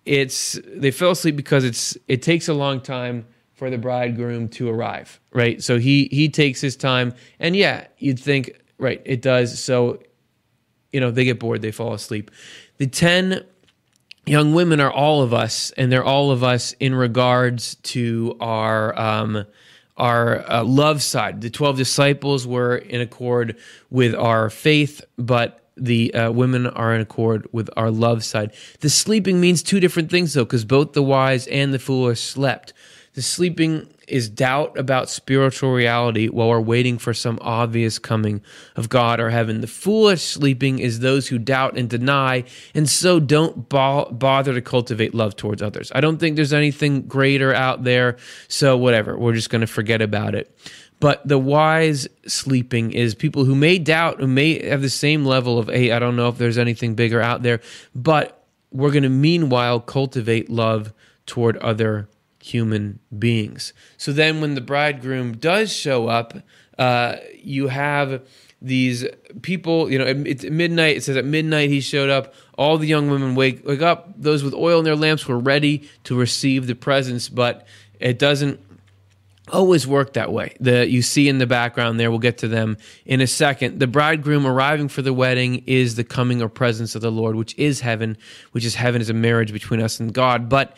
it's 0.05 0.57
they 0.65 0.93
fell 0.93 1.11
asleep 1.11 1.35
because 1.35 1.65
it's 1.65 1.99
it 2.07 2.23
takes 2.23 2.47
a 2.47 2.55
long 2.55 2.81
time 2.81 3.27
for 3.55 3.71
the 3.71 3.79
bridegroom 3.79 4.49
to 4.51 4.71
arrive, 4.71 5.19
right? 5.33 5.61
So 5.61 5.79
he 5.79 6.09
he 6.13 6.29
takes 6.29 6.61
his 6.61 6.77
time, 6.77 7.15
and 7.41 7.57
yeah, 7.57 7.89
you'd 7.99 8.21
think 8.21 8.53
right 8.79 9.03
it 9.05 9.21
does. 9.21 9.59
So 9.63 10.01
you 10.93 11.01
know 11.01 11.11
they 11.11 11.25
get 11.25 11.39
bored, 11.39 11.63
they 11.63 11.71
fall 11.71 11.93
asleep. 11.93 12.31
The 12.79 12.87
ten 12.87 13.45
young 14.25 14.55
women 14.55 14.81
are 14.81 14.91
all 14.91 15.23
of 15.23 15.35
us, 15.35 15.73
and 15.73 15.91
they're 15.93 16.05
all 16.05 16.31
of 16.31 16.43
us 16.43 16.73
in 16.81 16.95
regards 16.95 17.75
to 17.77 18.37
our. 18.41 18.99
Um, 18.99 19.47
our 19.97 20.49
uh, 20.49 20.63
love 20.63 21.03
side. 21.03 21.41
The 21.41 21.51
12 21.51 21.77
disciples 21.77 22.47
were 22.47 22.77
in 22.77 23.01
accord 23.01 23.59
with 23.91 24.15
our 24.15 24.49
faith, 24.49 25.03
but 25.17 25.69
the 25.77 26.15
uh, 26.15 26.31
women 26.31 26.67
are 26.67 26.95
in 26.95 27.01
accord 27.01 27.49
with 27.53 27.69
our 27.77 27.91
love 27.91 28.25
side. 28.25 28.53
The 28.81 28.91
sleeping 28.91 29.41
means 29.41 29.63
two 29.63 29.81
different 29.81 30.11
things, 30.11 30.35
though, 30.35 30.45
because 30.45 30.65
both 30.65 30.93
the 30.93 31.03
wise 31.03 31.47
and 31.49 31.73
the 31.73 31.79
foolish 31.79 32.21
slept. 32.21 32.73
The 33.15 33.23
sleeping 33.23 33.89
is 34.07 34.29
doubt 34.29 34.79
about 34.79 35.11
spiritual 35.11 35.73
reality 35.73 36.29
while 36.29 36.49
we're 36.49 36.61
waiting 36.61 36.99
for 36.99 37.13
some 37.13 37.39
obvious 37.43 37.99
coming 37.99 38.43
of 38.75 38.89
God 38.89 39.21
or 39.21 39.31
heaven. 39.31 39.61
The 39.61 39.67
foolish 39.67 40.23
sleeping 40.23 40.79
is 40.79 41.01
those 41.01 41.29
who 41.29 41.39
doubt 41.39 41.77
and 41.77 41.89
deny 41.89 42.45
and 42.75 42.89
so 42.89 43.21
don't 43.21 43.69
bo- 43.69 44.11
bother 44.11 44.55
to 44.55 44.63
cultivate 44.63 45.15
love 45.15 45.37
towards 45.37 45.63
others. 45.63 45.93
I 45.95 46.01
don't 46.01 46.19
think 46.19 46.37
there's 46.37 46.53
anything 46.53 47.03
greater 47.03 47.53
out 47.55 47.85
there, 47.85 48.17
so 48.49 48.77
whatever, 48.77 49.19
we're 49.19 49.35
just 49.35 49.51
going 49.51 49.61
to 49.61 49.67
forget 49.67 50.01
about 50.01 50.35
it. 50.35 50.55
But 51.01 51.27
the 51.27 51.39
wise 51.39 52.09
sleeping 52.27 52.93
is 52.93 53.15
people 53.15 53.45
who 53.45 53.55
may 53.55 53.79
doubt, 53.79 54.21
who 54.21 54.27
may 54.27 54.67
have 54.67 54.83
the 54.83 54.91
same 54.91 55.25
level 55.25 55.59
of, 55.59 55.69
hey, 55.69 55.93
I 55.93 55.99
don't 55.99 56.17
know 56.17 56.29
if 56.29 56.39
there's 56.39 56.59
anything 56.59 56.95
bigger 56.95 57.21
out 57.21 57.43
there, 57.43 57.61
but 57.95 58.45
we're 58.73 58.91
going 58.91 59.05
to 59.05 59.09
meanwhile 59.09 59.81
cultivate 59.81 60.51
love 60.51 60.93
toward 61.25 61.57
other 61.59 62.09
human 62.49 62.99
beings. 63.17 63.73
So 63.97 64.13
then, 64.13 64.41
when 64.41 64.55
the 64.55 64.61
bridegroom 64.61 65.37
does 65.37 65.73
show 65.73 66.09
up, 66.09 66.35
uh, 66.79 67.17
you 67.41 67.69
have 67.69 68.23
these 68.61 69.07
people. 69.43 69.91
You 69.91 69.99
know, 69.99 70.07
it's 70.07 70.45
midnight. 70.45 70.97
It 70.97 71.05
says 71.05 71.17
at 71.17 71.25
midnight 71.25 71.71
he 71.71 71.81
showed 71.81 72.11
up. 72.11 72.35
All 72.57 72.77
the 72.77 72.87
young 72.87 73.09
women 73.11 73.35
wake 73.35 73.65
wake 73.67 73.83
up. 73.83 74.13
Those 74.17 74.43
with 74.43 74.55
oil 74.55 74.81
in 74.81 74.85
their 74.85 74.97
lamps 74.97 75.29
were 75.29 75.39
ready 75.39 75.89
to 76.05 76.19
receive 76.19 76.67
the 76.67 76.75
presents, 76.75 77.29
but 77.29 77.67
it 78.01 78.19
doesn't 78.19 78.61
always 79.53 79.87
work 79.87 80.15
that 80.15 80.33
way. 80.33 80.55
The 80.61 80.89
you 80.89 81.03
see 81.03 81.29
in 81.29 81.39
the 81.39 81.47
background 81.47 81.99
there, 81.99 82.11
we'll 82.11 82.19
get 82.19 82.39
to 82.39 82.49
them 82.49 82.77
in 83.05 83.21
a 83.21 83.27
second. 83.27 83.81
The 83.81 83.87
bridegroom 83.87 84.47
arriving 84.47 84.89
for 84.89 85.03
the 85.03 85.13
wedding 85.13 85.63
is 85.67 85.95
the 85.95 86.05
coming 86.05 86.43
or 86.43 86.49
presence 86.49 86.95
of 86.95 87.03
the 87.03 87.11
Lord, 87.11 87.37
which 87.37 87.57
is 87.59 87.81
heaven, 87.81 88.17
which 88.53 88.65
is 88.65 88.75
heaven 88.75 89.01
is 89.01 89.11
a 89.11 89.15
marriage 89.15 89.53
between 89.53 89.81
us 89.81 90.01
and 90.01 90.13
God. 90.13 90.49
But 90.49 90.77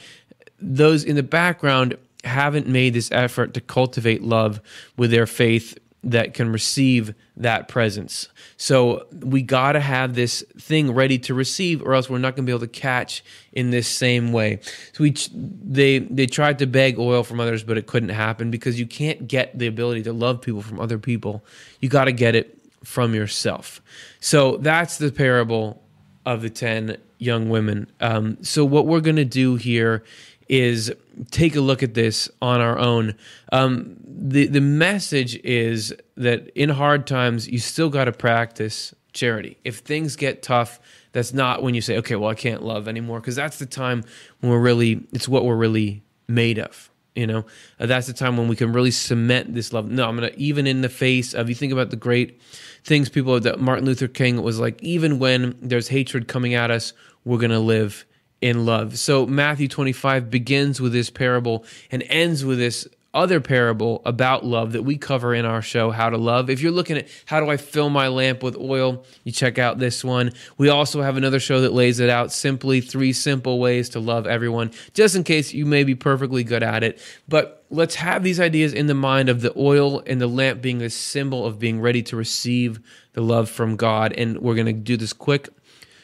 those 0.60 1.04
in 1.04 1.16
the 1.16 1.22
background 1.22 1.96
haven't 2.24 2.66
made 2.66 2.94
this 2.94 3.10
effort 3.12 3.54
to 3.54 3.60
cultivate 3.60 4.22
love 4.22 4.60
with 4.96 5.10
their 5.10 5.26
faith 5.26 5.78
that 6.02 6.32
can 6.32 6.50
receive 6.50 7.14
that 7.36 7.68
presence. 7.68 8.28
So 8.56 9.06
we 9.12 9.42
got 9.42 9.72
to 9.72 9.80
have 9.80 10.14
this 10.14 10.42
thing 10.58 10.92
ready 10.92 11.18
to 11.20 11.34
receive, 11.34 11.82
or 11.82 11.94
else 11.94 12.08
we're 12.08 12.18
not 12.18 12.36
going 12.36 12.46
to 12.46 12.50
be 12.50 12.52
able 12.52 12.60
to 12.60 12.68
catch 12.68 13.22
in 13.52 13.70
this 13.70 13.86
same 13.86 14.32
way. 14.32 14.60
So 14.92 15.04
we 15.04 15.14
they 15.34 15.98
they 15.98 16.26
tried 16.26 16.58
to 16.60 16.66
beg 16.66 16.98
oil 16.98 17.22
from 17.22 17.38
others, 17.38 17.62
but 17.62 17.76
it 17.76 17.86
couldn't 17.86 18.10
happen 18.10 18.50
because 18.50 18.80
you 18.80 18.86
can't 18.86 19.28
get 19.28 19.58
the 19.58 19.66
ability 19.66 20.02
to 20.04 20.12
love 20.12 20.40
people 20.40 20.62
from 20.62 20.80
other 20.80 20.98
people. 20.98 21.44
You 21.80 21.90
got 21.90 22.04
to 22.04 22.12
get 22.12 22.34
it 22.34 22.58
from 22.82 23.14
yourself. 23.14 23.82
So 24.20 24.56
that's 24.56 24.96
the 24.96 25.12
parable 25.12 25.82
of 26.24 26.40
the 26.40 26.50
ten 26.50 26.96
young 27.18 27.50
women. 27.50 27.90
Um, 28.00 28.38
so 28.42 28.64
what 28.64 28.86
we're 28.86 29.00
going 29.00 29.16
to 29.16 29.26
do 29.26 29.56
here 29.56 30.02
is 30.50 30.92
take 31.30 31.54
a 31.54 31.60
look 31.60 31.80
at 31.80 31.94
this 31.94 32.28
on 32.42 32.60
our 32.60 32.76
own. 32.76 33.14
Um, 33.52 33.96
the 34.04 34.48
the 34.48 34.60
message 34.60 35.36
is 35.44 35.94
that 36.16 36.48
in 36.56 36.70
hard 36.70 37.06
times 37.06 37.48
you 37.48 37.60
still 37.60 37.88
got 37.88 38.06
to 38.06 38.12
practice 38.12 38.92
charity. 39.12 39.58
If 39.64 39.78
things 39.78 40.16
get 40.16 40.42
tough, 40.42 40.80
that's 41.12 41.32
not 41.32 41.62
when 41.62 41.74
you 41.74 41.80
say, 41.80 41.96
okay, 41.98 42.16
well 42.16 42.30
I 42.30 42.34
can't 42.34 42.64
love 42.64 42.88
anymore, 42.88 43.20
because 43.20 43.36
that's 43.36 43.60
the 43.60 43.66
time 43.66 44.02
when 44.40 44.50
we're 44.50 44.58
really 44.58 45.06
it's 45.12 45.28
what 45.28 45.44
we're 45.44 45.54
really 45.56 46.02
made 46.26 46.58
of. 46.58 46.90
You 47.14 47.28
know, 47.28 47.44
uh, 47.78 47.86
that's 47.86 48.08
the 48.08 48.12
time 48.12 48.36
when 48.36 48.48
we 48.48 48.56
can 48.56 48.72
really 48.72 48.90
cement 48.90 49.54
this 49.54 49.72
love. 49.72 49.88
No, 49.88 50.08
I'm 50.08 50.16
gonna 50.16 50.32
even 50.36 50.66
in 50.66 50.80
the 50.80 50.88
face 50.88 51.32
of 51.32 51.48
you 51.48 51.54
think 51.54 51.72
about 51.72 51.90
the 51.90 51.96
great 51.96 52.40
things 52.82 53.08
people 53.08 53.38
that 53.38 53.60
Martin 53.60 53.84
Luther 53.84 54.08
King 54.08 54.42
was 54.42 54.58
like, 54.58 54.82
even 54.82 55.20
when 55.20 55.56
there's 55.62 55.88
hatred 55.88 56.26
coming 56.26 56.54
at 56.54 56.72
us, 56.72 56.92
we're 57.24 57.38
gonna 57.38 57.60
live 57.60 58.04
in 58.40 58.64
love. 58.64 58.98
So 58.98 59.26
Matthew 59.26 59.68
25 59.68 60.30
begins 60.30 60.80
with 60.80 60.92
this 60.92 61.10
parable 61.10 61.64
and 61.90 62.02
ends 62.08 62.44
with 62.44 62.58
this 62.58 62.88
other 63.12 63.40
parable 63.40 64.02
about 64.04 64.44
love 64.44 64.72
that 64.72 64.82
we 64.82 64.96
cover 64.96 65.34
in 65.34 65.44
our 65.44 65.62
show, 65.62 65.90
How 65.90 66.10
to 66.10 66.16
Love. 66.16 66.48
If 66.48 66.60
you're 66.60 66.70
looking 66.70 66.96
at 66.96 67.08
how 67.26 67.40
do 67.40 67.50
I 67.50 67.56
fill 67.56 67.90
my 67.90 68.08
lamp 68.08 68.42
with 68.42 68.56
oil, 68.56 69.04
you 69.24 69.32
check 69.32 69.58
out 69.58 69.78
this 69.78 70.04
one. 70.04 70.32
We 70.58 70.68
also 70.68 71.02
have 71.02 71.16
another 71.16 71.40
show 71.40 71.62
that 71.62 71.72
lays 71.72 71.98
it 71.98 72.08
out 72.08 72.30
simply 72.30 72.80
three 72.80 73.12
simple 73.12 73.58
ways 73.58 73.88
to 73.90 74.00
love 74.00 74.26
everyone, 74.26 74.70
just 74.94 75.16
in 75.16 75.24
case 75.24 75.52
you 75.52 75.66
may 75.66 75.82
be 75.82 75.94
perfectly 75.96 76.44
good 76.44 76.62
at 76.62 76.84
it. 76.84 77.00
But 77.26 77.64
let's 77.68 77.96
have 77.96 78.22
these 78.22 78.38
ideas 78.38 78.72
in 78.72 78.86
the 78.86 78.94
mind 78.94 79.28
of 79.28 79.40
the 79.40 79.52
oil 79.58 80.02
and 80.06 80.20
the 80.20 80.28
lamp 80.28 80.62
being 80.62 80.82
a 80.82 80.90
symbol 80.90 81.44
of 81.44 81.58
being 81.58 81.80
ready 81.80 82.02
to 82.04 82.16
receive 82.16 82.78
the 83.14 83.22
love 83.22 83.50
from 83.50 83.74
God. 83.74 84.12
And 84.12 84.38
we're 84.38 84.54
going 84.54 84.66
to 84.66 84.72
do 84.72 84.96
this 84.96 85.12
quick 85.12 85.48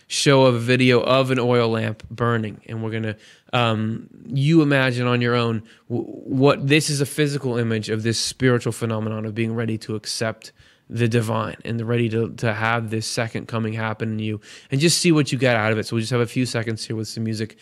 show 0.06 0.44
a 0.44 0.52
video 0.52 1.00
of 1.00 1.30
an 1.30 1.38
oil 1.38 1.68
lamp 1.68 2.08
burning. 2.10 2.60
And 2.66 2.82
we're 2.82 2.90
to 3.02 3.16
um, 3.52 4.08
you 4.26 4.62
imagine 4.62 5.06
on 5.06 5.20
your 5.20 5.34
own 5.34 5.62
what 5.88 6.66
this 6.66 6.90
is 6.90 7.00
a 7.00 7.06
physical 7.06 7.56
image 7.56 7.88
of 7.90 8.02
this 8.02 8.18
spiritual 8.18 8.72
phenomenon 8.72 9.24
of 9.24 9.34
being 9.34 9.54
ready 9.54 9.78
to 9.78 9.94
accept 9.94 10.52
the 10.88 11.08
divine 11.08 11.56
and 11.64 11.80
the 11.80 11.84
ready 11.84 12.08
to, 12.08 12.30
to 12.34 12.52
have 12.52 12.90
this 12.90 13.06
second 13.06 13.48
coming 13.48 13.72
happen 13.72 14.12
in 14.12 14.18
you 14.20 14.40
and 14.70 14.80
just 14.80 14.98
see 14.98 15.10
what 15.10 15.32
you 15.32 15.38
get 15.38 15.56
out 15.56 15.72
of 15.72 15.78
it. 15.78 15.86
So 15.86 15.96
we 15.96 16.02
just 16.02 16.12
have 16.12 16.20
a 16.20 16.26
few 16.26 16.46
seconds 16.46 16.86
here 16.86 16.94
with 16.94 17.08
some 17.08 17.24
music 17.24 17.56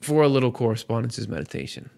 for 0.00 0.22
a 0.22 0.28
little 0.28 0.52
correspondences 0.52 1.28
meditation 1.28 1.90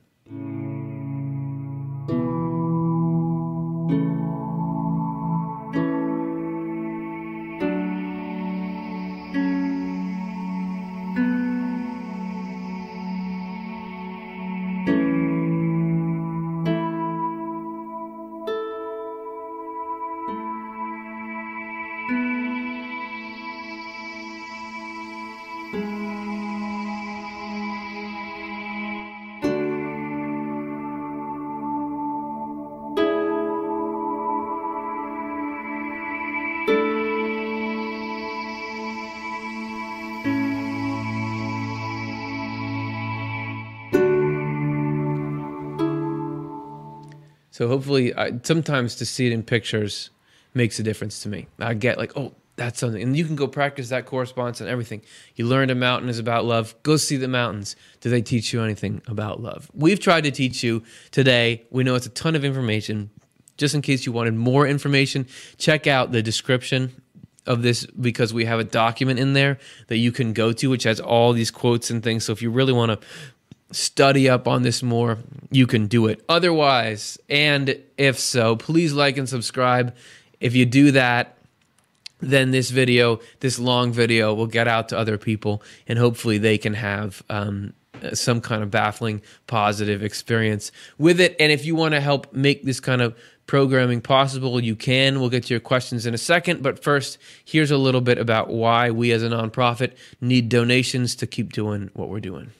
So 47.57 47.69
hopefully, 47.69 48.15
I, 48.15 48.33
sometimes 48.43 48.97
to 48.97 49.07
see 49.07 49.29
it 49.29 49.33
in 49.33 49.43
pictures 49.43 50.11
makes 50.53 50.79
a 50.79 50.83
difference 50.83 51.23
to 51.23 51.31
me. 51.31 51.47
I 51.59 51.73
get 51.73 51.97
like, 51.97 52.15
oh, 52.15 52.35
that's 52.57 52.79
something, 52.79 53.01
and 53.01 53.17
you 53.17 53.25
can 53.25 53.35
go 53.35 53.49
practice 53.49 53.89
that 53.89 54.05
correspondence 54.05 54.61
and 54.61 54.69
everything. 54.69 55.01
You 55.37 55.47
learned 55.47 55.71
a 55.71 55.75
mountain 55.75 56.11
is 56.11 56.19
about 56.19 56.45
love. 56.45 56.75
Go 56.83 56.99
see 56.99 57.17
the 57.17 57.29
mountains. 57.29 57.75
Do 58.03 58.11
they 58.11 58.21
teach 58.21 58.53
you 58.53 58.63
anything 58.63 59.01
about 59.07 59.41
love? 59.43 59.71
We've 59.73 59.99
tried 59.99 60.25
to 60.25 60.31
teach 60.31 60.63
you 60.63 60.83
today. 61.13 61.65
We 61.71 61.83
know 61.83 61.95
it's 61.95 62.05
a 62.05 62.11
ton 62.11 62.37
of 62.37 62.45
information. 62.45 63.09
Just 63.57 63.75
in 63.75 63.81
case 63.81 64.05
you 64.05 64.13
wanted 64.13 64.35
more 64.35 64.67
information, 64.67 65.27
check 65.57 65.87
out 65.87 66.13
the 66.13 66.23
description 66.23 67.01
of 67.47 67.63
this 67.63 67.87
because 67.87 68.35
we 68.35 68.45
have 68.45 68.59
a 68.59 68.65
document 68.65 69.19
in 69.19 69.33
there 69.33 69.59
that 69.87 69.97
you 69.97 70.13
can 70.13 70.35
go 70.35 70.53
to, 70.53 70.69
which 70.69 70.83
has 70.83 71.01
all 71.01 71.33
these 71.33 71.51
quotes 71.51 71.89
and 71.89 72.03
things. 72.03 72.25
So 72.25 72.33
if 72.33 72.43
you 72.43 72.51
really 72.51 72.75
want 72.75 73.01
to 73.01 73.07
study 73.71 74.29
up 74.29 74.47
on 74.47 74.63
this 74.63 74.83
more, 74.83 75.19
you 75.51 75.67
can 75.67 75.87
do 75.87 76.07
it. 76.07 76.25
Otherwise, 76.29 77.19
and 77.29 77.79
if 77.97 78.19
so, 78.19 78.57
please 78.57 78.93
like 78.93 79.17
and 79.17 79.29
subscribe. 79.29 79.95
If 80.41 80.55
you 80.55 80.67
do 80.67 80.93
that, 80.93 81.37
then 82.21 82.51
this 82.51 82.71
video, 82.71 83.21
this 83.41 83.59
long 83.59 83.93
video, 83.93 84.33
will 84.35 84.47
get 84.47 84.69
out 84.69 84.89
to 84.91 84.99
other 84.99 85.19
people 85.19 85.63
and 85.87 85.99
hopefully 85.99 86.39
they 86.39 86.59
can 86.59 86.75
have 86.75 87.23
um, 87.29 87.75
some 88.15 88.41
kind 88.41 88.63
of 88.63 88.71
baffling 88.71 89.23
positive 89.47 90.03
experience 90.03 90.73
with 90.99 91.21
it. 91.21 91.37
And 91.39 91.53
if 91.53 91.65
you 91.65 91.75
want 91.75 91.95
to 91.95 92.01
help 92.01 92.33
make 92.33 92.65
this 92.65 92.81
kind 92.81 93.03
of 93.03 93.17
programming 93.47 94.01
possible, 94.01 94.63
you 94.63 94.77
can. 94.77 95.21
We'll 95.21 95.31
get 95.31 95.45
to 95.45 95.55
your 95.55 95.61
questions 95.61 96.07
in 96.07 96.15
a 96.15 96.19
second. 96.19 96.63
But 96.63 96.83
first, 96.83 97.19
here's 97.45 97.71
a 97.71 97.77
little 97.77 98.01
bit 98.01 98.19
about 98.19 98.49
why 98.49 98.91
we 98.91 99.13
as 99.13 99.23
a 99.23 99.29
nonprofit 99.29 99.93
need 100.21 100.49
donations 100.49 101.15
to 101.17 101.27
keep 101.27 101.53
doing 101.53 101.91
what 101.95 102.09
we're 102.09 102.21
doing. 102.21 102.53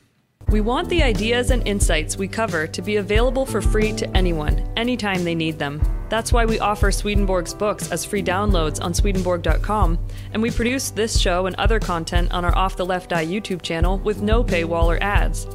We 0.49 0.61
want 0.61 0.89
the 0.89 1.03
ideas 1.03 1.51
and 1.51 1.67
insights 1.67 2.17
we 2.17 2.29
cover 2.29 2.69
to 2.69 2.81
be 2.81 2.97
available 2.97 3.45
for 3.45 3.61
free 3.61 3.93
to 3.95 4.17
anyone, 4.17 4.65
anytime 4.77 5.25
they 5.25 5.35
need 5.35 5.59
them. 5.59 5.83
That's 6.09 6.33
why 6.33 6.45
we 6.45 6.61
offer 6.61 6.93
Swedenborg's 6.93 7.53
books 7.53 7.91
as 7.91 8.05
free 8.05 8.23
downloads 8.23 8.81
on 8.81 8.95
Swedenborg.com, 8.95 9.99
and 10.33 10.41
we 10.41 10.53
produce 10.53 10.91
this 10.91 11.19
show 11.19 11.47
and 11.47 11.57
other 11.57 11.81
content 11.81 12.33
on 12.33 12.45
our 12.45 12.57
Off 12.57 12.77
the 12.77 12.87
Left 12.87 13.13
Eye 13.13 13.27
YouTube 13.27 13.61
channel 13.61 13.99
with 13.99 14.23
no 14.23 14.45
paywall 14.45 14.85
or 14.85 15.03
ads. 15.03 15.49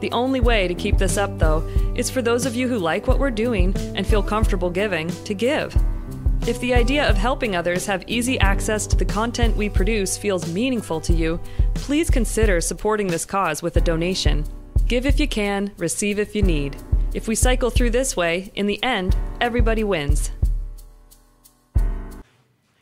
The 0.00 0.10
only 0.12 0.40
way 0.40 0.66
to 0.68 0.74
keep 0.74 0.96
this 0.96 1.18
up, 1.18 1.38
though, 1.38 1.60
is 1.94 2.08
for 2.08 2.22
those 2.22 2.46
of 2.46 2.56
you 2.56 2.66
who 2.66 2.78
like 2.78 3.06
what 3.06 3.18
we're 3.18 3.30
doing 3.30 3.76
and 3.94 4.06
feel 4.06 4.22
comfortable 4.22 4.70
giving 4.70 5.08
to 5.24 5.34
give. 5.34 5.76
If 6.46 6.58
the 6.60 6.72
idea 6.72 7.06
of 7.08 7.18
helping 7.18 7.54
others 7.54 7.84
have 7.84 8.02
easy 8.06 8.40
access 8.40 8.86
to 8.86 8.96
the 8.96 9.04
content 9.04 9.54
we 9.58 9.68
produce 9.68 10.16
feels 10.16 10.50
meaningful 10.50 10.98
to 11.02 11.12
you, 11.12 11.38
please 11.74 12.08
consider 12.08 12.62
supporting 12.62 13.08
this 13.08 13.26
cause 13.26 13.62
with 13.62 13.76
a 13.76 13.80
donation. 13.80 14.46
Give 14.86 15.04
if 15.04 15.20
you 15.20 15.28
can, 15.28 15.70
receive 15.76 16.18
if 16.18 16.34
you 16.34 16.40
need. 16.42 16.76
If 17.12 17.28
we 17.28 17.34
cycle 17.34 17.68
through 17.68 17.90
this 17.90 18.16
way, 18.16 18.50
in 18.54 18.66
the 18.66 18.82
end, 18.82 19.16
everybody 19.40 19.84
wins. 19.84 20.30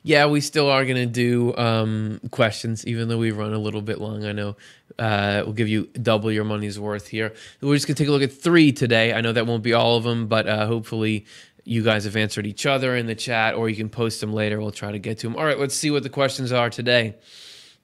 Yeah, 0.04 0.26
we 0.26 0.40
still 0.40 0.70
are 0.70 0.84
going 0.84 0.96
to 0.96 1.06
do 1.06 1.54
um, 1.56 2.20
questions, 2.30 2.86
even 2.86 3.08
though 3.08 3.18
we 3.18 3.32
run 3.32 3.52
a 3.52 3.58
little 3.58 3.82
bit 3.82 4.00
long. 4.00 4.24
I 4.24 4.32
know 4.32 4.56
uh, 4.98 5.42
we'll 5.44 5.52
give 5.52 5.68
you 5.68 5.86
double 6.00 6.32
your 6.32 6.44
money's 6.44 6.78
worth 6.78 7.08
here. 7.08 7.34
We're 7.60 7.74
just 7.74 7.86
going 7.86 7.96
to 7.96 8.02
take 8.02 8.08
a 8.08 8.12
look 8.12 8.22
at 8.22 8.32
three 8.32 8.72
today. 8.72 9.12
I 9.12 9.20
know 9.20 9.32
that 9.32 9.46
won't 9.46 9.62
be 9.62 9.74
all 9.74 9.96
of 9.96 10.04
them, 10.04 10.28
but 10.28 10.46
uh, 10.48 10.66
hopefully 10.66 11.26
you 11.68 11.82
guys 11.84 12.04
have 12.04 12.16
answered 12.16 12.46
each 12.46 12.64
other 12.64 12.96
in 12.96 13.06
the 13.06 13.14
chat, 13.14 13.54
or 13.54 13.68
you 13.68 13.76
can 13.76 13.90
post 13.90 14.20
them 14.20 14.32
later. 14.32 14.58
We'll 14.58 14.70
try 14.70 14.90
to 14.90 14.98
get 14.98 15.18
to 15.18 15.26
them. 15.26 15.36
All 15.36 15.44
right, 15.44 15.58
let's 15.58 15.74
see 15.74 15.90
what 15.90 16.02
the 16.02 16.08
questions 16.08 16.50
are 16.50 16.70
today. 16.70 17.16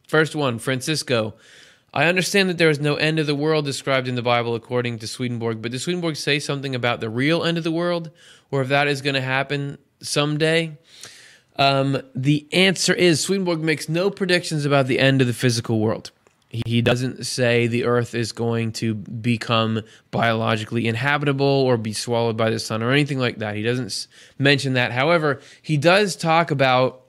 First 0.09 0.35
one 0.35 0.59
Francisco. 0.59 1.35
I 1.93 2.07
understand 2.07 2.49
that 2.49 2.59
there 2.59 2.71
is 2.71 2.81
no 2.81 2.97
end 2.97 3.21
of 3.21 3.27
the 3.27 3.37
world 3.37 3.67
described 3.67 4.09
in 4.09 4.17
the 4.17 4.23
Bible 4.23 4.57
according 4.57 4.99
to 4.99 5.07
Swedenborg, 5.07 5.63
but 5.63 5.71
does 5.71 5.83
Swedenborg 5.83 6.17
say 6.17 6.41
something 6.41 6.75
about 6.75 7.01
the 7.01 7.09
real 7.09 7.45
end 7.45 7.57
of 7.57 7.63
the 7.63 7.71
world, 7.71 8.11
or 8.51 8.63
if 8.63 8.69
that 8.69 8.89
is 8.89 9.01
going 9.01 9.15
to 9.15 9.21
happen 9.21 9.79
someday? 10.01 10.77
Um, 11.57 12.03
the 12.15 12.49
answer 12.53 12.95
is 12.95 13.21
Swedenborg 13.21 13.61
makes 13.61 13.89
no 13.89 14.11
predictions 14.11 14.65
about 14.65 14.89
the 14.89 14.99
end 14.99 15.21
of 15.21 15.29
the 15.29 15.33
physical 15.35 15.79
world. 15.79 16.11
He 16.67 16.83
doesn't 16.83 17.27
say 17.27 17.67
the 17.67 17.85
earth 17.85 18.15
is 18.15 18.33
going 18.33 18.73
to 18.73 18.95
become 18.95 19.83
biologically 20.11 20.87
inhabitable 20.87 21.47
or 21.47 21.77
be 21.77 21.93
swallowed 21.93 22.37
by 22.37 22.51
the 22.51 22.59
sun 22.59 22.83
or 22.83 22.93
anything 22.93 23.19
like 23.19 23.39
that. 23.39 23.57
He 23.57 23.63
doesn't 23.63 24.07
mention 24.39 24.75
that. 24.75 24.93
However, 24.93 25.41
he 25.63 25.77
does 25.77 26.15
talk 26.15 26.51
about 26.51 27.01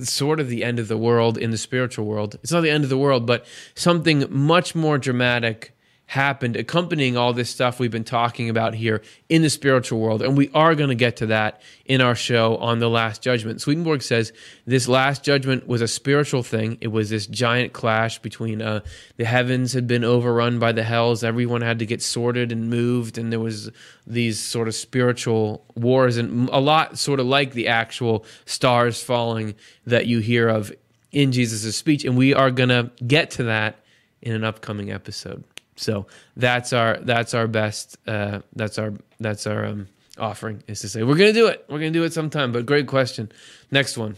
sort 0.00 0.40
of 0.40 0.48
the 0.48 0.64
end 0.64 0.78
of 0.78 0.88
the 0.88 0.96
world 0.98 1.38
in 1.38 1.50
the 1.50 1.58
spiritual 1.58 2.06
world. 2.06 2.38
It's 2.42 2.52
not 2.52 2.62
the 2.62 2.70
end 2.70 2.84
of 2.84 2.90
the 2.90 2.98
world, 2.98 3.26
but 3.26 3.46
something 3.74 4.24
much 4.28 4.74
more 4.74 4.98
dramatic 4.98 5.75
happened 6.06 6.54
accompanying 6.54 7.16
all 7.16 7.32
this 7.32 7.50
stuff 7.50 7.80
we've 7.80 7.90
been 7.90 8.04
talking 8.04 8.48
about 8.48 8.74
here 8.74 9.02
in 9.28 9.42
the 9.42 9.50
spiritual 9.50 9.98
world. 9.98 10.22
And 10.22 10.36
we 10.36 10.50
are 10.54 10.76
going 10.76 10.88
to 10.88 10.94
get 10.94 11.16
to 11.16 11.26
that 11.26 11.60
in 11.84 12.00
our 12.00 12.14
show 12.14 12.56
on 12.58 12.78
the 12.78 12.88
Last 12.88 13.22
Judgment. 13.22 13.60
Swedenborg 13.60 14.02
says 14.02 14.32
this 14.66 14.86
Last 14.86 15.24
Judgment 15.24 15.66
was 15.66 15.82
a 15.82 15.88
spiritual 15.88 16.44
thing. 16.44 16.78
It 16.80 16.88
was 16.88 17.10
this 17.10 17.26
giant 17.26 17.72
clash 17.72 18.20
between 18.20 18.62
uh, 18.62 18.80
the 19.16 19.24
heavens 19.24 19.72
had 19.72 19.88
been 19.88 20.04
overrun 20.04 20.60
by 20.60 20.70
the 20.70 20.84
hells. 20.84 21.24
Everyone 21.24 21.60
had 21.60 21.80
to 21.80 21.86
get 21.86 22.00
sorted 22.00 22.52
and 22.52 22.70
moved. 22.70 23.18
And 23.18 23.32
there 23.32 23.40
was 23.40 23.70
these 24.06 24.38
sort 24.38 24.68
of 24.68 24.76
spiritual 24.76 25.64
wars 25.74 26.18
and 26.18 26.48
a 26.50 26.60
lot 26.60 26.98
sort 26.98 27.18
of 27.18 27.26
like 27.26 27.52
the 27.52 27.66
actual 27.66 28.24
stars 28.44 29.02
falling 29.02 29.56
that 29.86 30.06
you 30.06 30.20
hear 30.20 30.48
of 30.48 30.72
in 31.10 31.32
Jesus' 31.32 31.76
speech. 31.76 32.04
And 32.04 32.16
we 32.16 32.32
are 32.32 32.52
going 32.52 32.68
to 32.68 32.92
get 33.04 33.32
to 33.32 33.44
that 33.44 33.80
in 34.22 34.32
an 34.34 34.44
upcoming 34.44 34.92
episode. 34.92 35.42
So 35.76 36.06
that's 36.36 36.72
our 36.72 36.98
that's 36.98 37.34
our 37.34 37.46
best 37.46 37.98
uh, 38.06 38.40
that's 38.54 38.78
our 38.78 38.94
that's 39.20 39.46
our 39.46 39.64
um, 39.66 39.88
offering 40.18 40.62
is 40.66 40.80
to 40.80 40.88
say 40.88 41.02
we're 41.02 41.16
gonna 41.16 41.32
do 41.32 41.46
it. 41.46 41.64
We're 41.68 41.78
gonna 41.78 41.90
do 41.90 42.04
it 42.04 42.12
sometime. 42.12 42.52
But 42.52 42.66
great 42.66 42.86
question. 42.86 43.30
Next 43.70 43.96
one, 43.96 44.16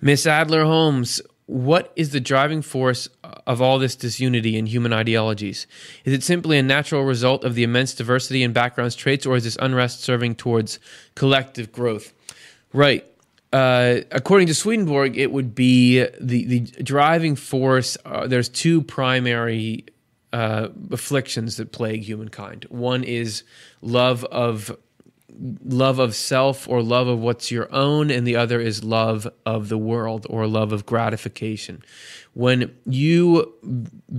Miss 0.00 0.26
Adler 0.26 0.64
Holmes. 0.64 1.20
What 1.48 1.92
is 1.94 2.10
the 2.10 2.18
driving 2.18 2.60
force 2.60 3.08
of 3.46 3.62
all 3.62 3.78
this 3.78 3.94
disunity 3.94 4.56
in 4.56 4.66
human 4.66 4.92
ideologies? 4.92 5.68
Is 6.04 6.12
it 6.12 6.24
simply 6.24 6.58
a 6.58 6.62
natural 6.62 7.04
result 7.04 7.44
of 7.44 7.54
the 7.54 7.62
immense 7.62 7.94
diversity 7.94 8.42
in 8.42 8.52
backgrounds, 8.52 8.96
traits, 8.96 9.24
or 9.24 9.36
is 9.36 9.44
this 9.44 9.56
unrest 9.60 10.00
serving 10.00 10.34
towards 10.34 10.80
collective 11.14 11.70
growth? 11.70 12.12
Right. 12.72 13.06
Uh, 13.52 14.00
according 14.10 14.48
to 14.48 14.54
Swedenborg, 14.54 15.16
it 15.16 15.32
would 15.32 15.54
be 15.54 16.04
the 16.20 16.44
the 16.44 16.60
driving 16.82 17.36
force. 17.36 17.96
Uh, 18.04 18.26
there's 18.26 18.48
two 18.48 18.82
primary 18.82 19.86
uh, 20.32 20.68
afflictions 20.90 21.56
that 21.56 21.72
plague 21.72 22.02
humankind. 22.02 22.66
One 22.68 23.04
is 23.04 23.44
love 23.80 24.24
of 24.24 24.76
love 25.64 25.98
of 25.98 26.14
self 26.14 26.68
or 26.68 26.82
love 26.82 27.08
of 27.08 27.20
what's 27.20 27.50
your 27.50 27.72
own, 27.72 28.10
and 28.10 28.26
the 28.26 28.36
other 28.36 28.60
is 28.60 28.82
love 28.82 29.28
of 29.44 29.68
the 29.68 29.78
world 29.78 30.26
or 30.28 30.46
love 30.46 30.72
of 30.72 30.86
gratification. 30.86 31.82
When 32.34 32.74
you 32.84 33.54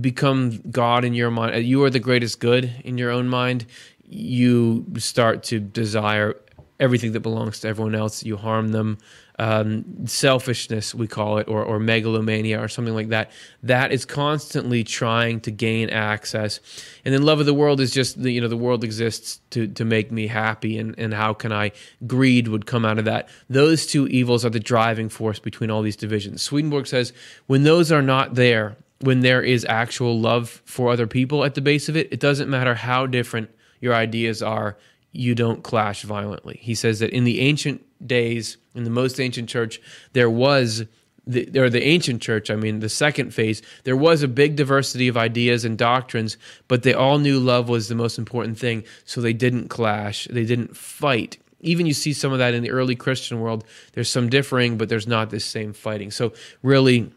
become 0.00 0.60
God 0.70 1.04
in 1.04 1.14
your 1.14 1.30
mind, 1.30 1.64
you 1.64 1.82
are 1.84 1.90
the 1.90 2.00
greatest 2.00 2.40
good 2.40 2.72
in 2.84 2.98
your 2.98 3.10
own 3.10 3.28
mind. 3.28 3.66
You 4.04 4.86
start 4.96 5.42
to 5.44 5.60
desire 5.60 6.36
everything 6.80 7.12
that 7.12 7.20
belongs 7.20 7.60
to 7.60 7.68
everyone 7.68 7.94
else. 7.94 8.24
You 8.24 8.36
harm 8.36 8.68
them. 8.68 8.98
Um, 9.40 10.06
selfishness, 10.06 10.96
we 10.96 11.06
call 11.06 11.38
it, 11.38 11.46
or, 11.46 11.62
or 11.62 11.78
megalomania, 11.78 12.60
or 12.60 12.66
something 12.66 12.94
like 12.94 13.10
that. 13.10 13.30
That 13.62 13.92
is 13.92 14.04
constantly 14.04 14.82
trying 14.82 15.40
to 15.42 15.52
gain 15.52 15.90
access. 15.90 16.58
And 17.04 17.14
then 17.14 17.22
love 17.22 17.38
of 17.38 17.46
the 17.46 17.54
world 17.54 17.80
is 17.80 17.92
just 17.92 18.20
the, 18.20 18.32
you 18.32 18.40
know 18.40 18.48
the 18.48 18.56
world 18.56 18.82
exists 18.82 19.40
to 19.50 19.68
to 19.68 19.84
make 19.84 20.10
me 20.10 20.26
happy, 20.26 20.76
and 20.76 20.98
and 20.98 21.14
how 21.14 21.34
can 21.34 21.52
I? 21.52 21.70
Greed 22.06 22.48
would 22.48 22.66
come 22.66 22.84
out 22.84 22.98
of 22.98 23.04
that. 23.04 23.28
Those 23.48 23.86
two 23.86 24.08
evils 24.08 24.44
are 24.44 24.50
the 24.50 24.58
driving 24.58 25.08
force 25.08 25.38
between 25.38 25.70
all 25.70 25.82
these 25.82 25.96
divisions. 25.96 26.42
Swedenborg 26.42 26.88
says 26.88 27.12
when 27.46 27.62
those 27.62 27.92
are 27.92 28.02
not 28.02 28.34
there, 28.34 28.76
when 29.00 29.20
there 29.20 29.42
is 29.42 29.64
actual 29.68 30.18
love 30.18 30.62
for 30.64 30.90
other 30.90 31.06
people 31.06 31.44
at 31.44 31.54
the 31.54 31.60
base 31.60 31.88
of 31.88 31.96
it, 31.96 32.08
it 32.12 32.18
doesn't 32.18 32.50
matter 32.50 32.74
how 32.74 33.06
different 33.06 33.50
your 33.80 33.94
ideas 33.94 34.42
are 34.42 34.76
you 35.18 35.34
don't 35.34 35.64
clash 35.64 36.02
violently. 36.02 36.60
He 36.62 36.76
says 36.76 37.00
that 37.00 37.10
in 37.10 37.24
the 37.24 37.40
ancient 37.40 37.84
days, 38.06 38.56
in 38.76 38.84
the 38.84 38.90
most 38.90 39.18
ancient 39.18 39.48
church, 39.48 39.80
there 40.12 40.30
was 40.30 40.84
the, 41.26 41.58
or 41.58 41.68
the 41.68 41.82
ancient 41.82 42.22
church, 42.22 42.52
I 42.52 42.54
mean, 42.54 42.78
the 42.78 42.88
second 42.88 43.34
phase, 43.34 43.60
there 43.82 43.96
was 43.96 44.22
a 44.22 44.28
big 44.28 44.54
diversity 44.54 45.08
of 45.08 45.16
ideas 45.16 45.64
and 45.64 45.76
doctrines, 45.76 46.36
but 46.68 46.84
they 46.84 46.94
all 46.94 47.18
knew 47.18 47.40
love 47.40 47.68
was 47.68 47.88
the 47.88 47.96
most 47.96 48.16
important 48.16 48.58
thing. 48.58 48.84
So 49.04 49.20
they 49.20 49.32
didn't 49.32 49.68
clash, 49.68 50.28
they 50.30 50.44
didn't 50.44 50.76
fight. 50.76 51.38
Even 51.60 51.86
you 51.86 51.94
see 51.94 52.12
some 52.12 52.32
of 52.32 52.38
that 52.38 52.54
in 52.54 52.62
the 52.62 52.70
early 52.70 52.94
Christian 52.94 53.40
world. 53.40 53.64
There's 53.94 54.08
some 54.08 54.30
differing, 54.30 54.78
but 54.78 54.88
there's 54.88 55.08
not 55.08 55.30
this 55.30 55.44
same 55.44 55.72
fighting. 55.72 56.12
So, 56.12 56.32
really, 56.62 57.10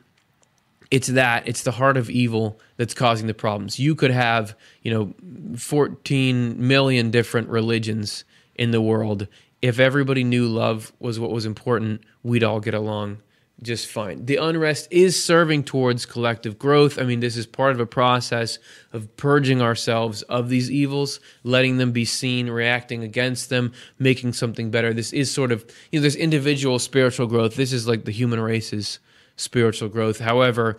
it's 0.92 1.08
that 1.08 1.48
it's 1.48 1.64
the 1.64 1.72
heart 1.72 1.98
of 1.98 2.10
evil 2.10 2.60
that's 2.78 2.94
causing 2.94 3.28
the 3.28 3.34
problems. 3.34 3.80
You 3.80 3.96
could 3.96 4.12
have, 4.12 4.56
you 4.84 4.94
know, 4.94 5.58
14 5.58 6.68
million 6.68 7.10
different 7.10 7.50
religions 7.50 8.26
in 8.56 8.72
the 8.72 8.82
world. 8.82 9.28
If 9.62 9.80
everybody 9.80 10.24
knew 10.24 10.48
love 10.48 10.92
was 11.00 11.20
what 11.20 11.32
was 11.32 11.46
important, 11.46 12.02
we'd 12.24 12.44
all 12.44 12.60
get 12.60 12.74
along 12.74 13.22
just 13.64 13.88
fine. 13.88 14.26
The 14.26 14.38
unrest 14.38 14.88
is 14.90 15.24
serving 15.24 15.66
towards 15.66 16.06
collective 16.06 16.58
growth. 16.58 16.98
I 16.98 17.04
mean, 17.04 17.20
this 17.20 17.38
is 17.38 17.46
part 17.46 17.72
of 17.72 17.80
a 17.80 17.86
process 17.86 18.58
of 18.92 19.16
purging 19.18 19.62
ourselves 19.62 20.24
of 20.24 20.50
these 20.50 20.72
evils, 20.72 21.20
letting 21.44 21.78
them 21.78 21.92
be 21.92 22.06
seen, 22.06 22.50
reacting 22.50 23.04
against 23.04 23.50
them, 23.50 23.72
making 24.00 24.34
something 24.34 24.72
better. 24.72 24.94
This 24.94 25.14
is 25.14 25.30
sort 25.30 25.52
of, 25.52 25.64
you 25.92 26.00
know, 26.00 26.04
this 26.04 26.16
individual 26.16 26.80
spiritual 26.80 27.28
growth. 27.28 27.56
This 27.56 27.72
is 27.72 27.88
like 27.88 28.06
the 28.06 28.12
human 28.12 28.40
race's 28.40 29.00
spiritual 29.36 29.90
growth. 29.90 30.20
However, 30.20 30.78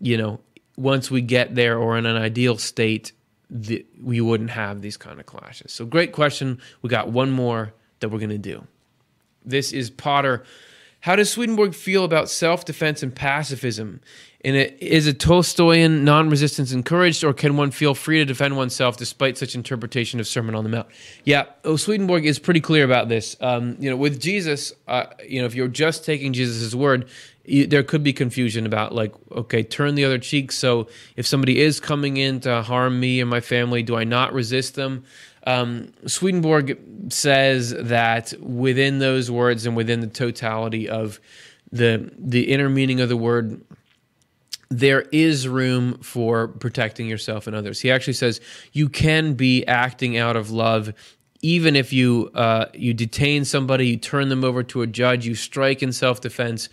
you 0.00 0.16
know, 0.16 0.40
once 0.76 1.10
we 1.10 1.20
get 1.20 1.54
there 1.54 1.78
or 1.78 1.96
in 1.96 2.06
an 2.06 2.16
ideal 2.16 2.58
state, 2.58 3.12
the, 3.48 3.86
we 4.02 4.20
wouldn't 4.20 4.50
have 4.50 4.82
these 4.82 4.96
kind 4.96 5.20
of 5.20 5.26
clashes. 5.26 5.72
So, 5.72 5.84
great 5.84 6.12
question. 6.12 6.60
We 6.82 6.90
got 6.90 7.08
one 7.08 7.30
more 7.30 7.72
that 8.00 8.08
we're 8.08 8.18
going 8.18 8.30
to 8.30 8.38
do. 8.38 8.66
This 9.44 9.72
is 9.72 9.90
Potter 9.90 10.44
how 11.06 11.14
does 11.14 11.30
Swedenborg 11.30 11.72
feel 11.72 12.04
about 12.04 12.28
self 12.28 12.64
defense 12.64 13.00
and 13.00 13.14
pacifism? 13.14 14.00
And 14.46 14.54
it, 14.54 14.80
is 14.80 15.08
a 15.08 15.12
Tolstoyan 15.12 16.04
non 16.04 16.30
resistance 16.30 16.70
encouraged, 16.70 17.24
or 17.24 17.32
can 17.32 17.56
one 17.56 17.72
feel 17.72 17.94
free 17.94 18.18
to 18.18 18.24
defend 18.24 18.56
oneself 18.56 18.96
despite 18.96 19.36
such 19.36 19.56
interpretation 19.56 20.20
of 20.20 20.28
Sermon 20.28 20.54
on 20.54 20.62
the 20.62 20.70
Mount? 20.70 20.86
Yeah, 21.24 21.46
oh, 21.64 21.74
Swedenborg 21.74 22.24
is 22.24 22.38
pretty 22.38 22.60
clear 22.60 22.84
about 22.84 23.08
this. 23.08 23.36
Um, 23.40 23.76
you 23.80 23.90
know, 23.90 23.96
with 23.96 24.20
Jesus, 24.20 24.72
uh, 24.86 25.06
you 25.28 25.40
know, 25.40 25.46
if 25.46 25.56
you're 25.56 25.66
just 25.66 26.04
taking 26.04 26.32
Jesus' 26.32 26.76
word, 26.76 27.08
you, 27.44 27.66
there 27.66 27.82
could 27.82 28.04
be 28.04 28.12
confusion 28.12 28.66
about 28.66 28.94
like, 28.94 29.12
okay, 29.32 29.64
turn 29.64 29.96
the 29.96 30.04
other 30.04 30.18
cheek. 30.18 30.52
So 30.52 30.86
if 31.16 31.26
somebody 31.26 31.60
is 31.60 31.80
coming 31.80 32.16
in 32.16 32.38
to 32.40 32.62
harm 32.62 33.00
me 33.00 33.20
and 33.20 33.28
my 33.28 33.40
family, 33.40 33.82
do 33.82 33.96
I 33.96 34.04
not 34.04 34.32
resist 34.32 34.76
them? 34.76 35.02
Um, 35.44 35.92
Swedenborg 36.06 36.78
says 37.08 37.70
that 37.70 38.32
within 38.40 39.00
those 39.00 39.28
words 39.28 39.66
and 39.66 39.76
within 39.76 39.98
the 39.98 40.06
totality 40.06 40.88
of 40.88 41.18
the 41.72 42.12
the 42.16 42.52
inner 42.52 42.68
meaning 42.68 43.00
of 43.00 43.08
the 43.08 43.16
word, 43.16 43.60
there 44.68 45.02
is 45.12 45.46
room 45.46 45.98
for 45.98 46.48
protecting 46.48 47.06
yourself 47.06 47.46
and 47.46 47.54
others. 47.54 47.80
He 47.80 47.90
actually 47.90 48.14
says 48.14 48.40
you 48.72 48.88
can 48.88 49.34
be 49.34 49.64
acting 49.66 50.16
out 50.16 50.36
of 50.36 50.50
love 50.50 50.92
even 51.42 51.76
if 51.76 51.92
you 51.92 52.30
uh, 52.34 52.66
you 52.74 52.94
detain 52.94 53.44
somebody, 53.44 53.88
you 53.88 53.96
turn 53.96 54.28
them 54.28 54.42
over 54.42 54.62
to 54.64 54.82
a 54.82 54.86
judge, 54.86 55.26
you 55.26 55.34
strike 55.34 55.82
in 55.82 55.92
self 55.92 56.20
defense. 56.20 56.68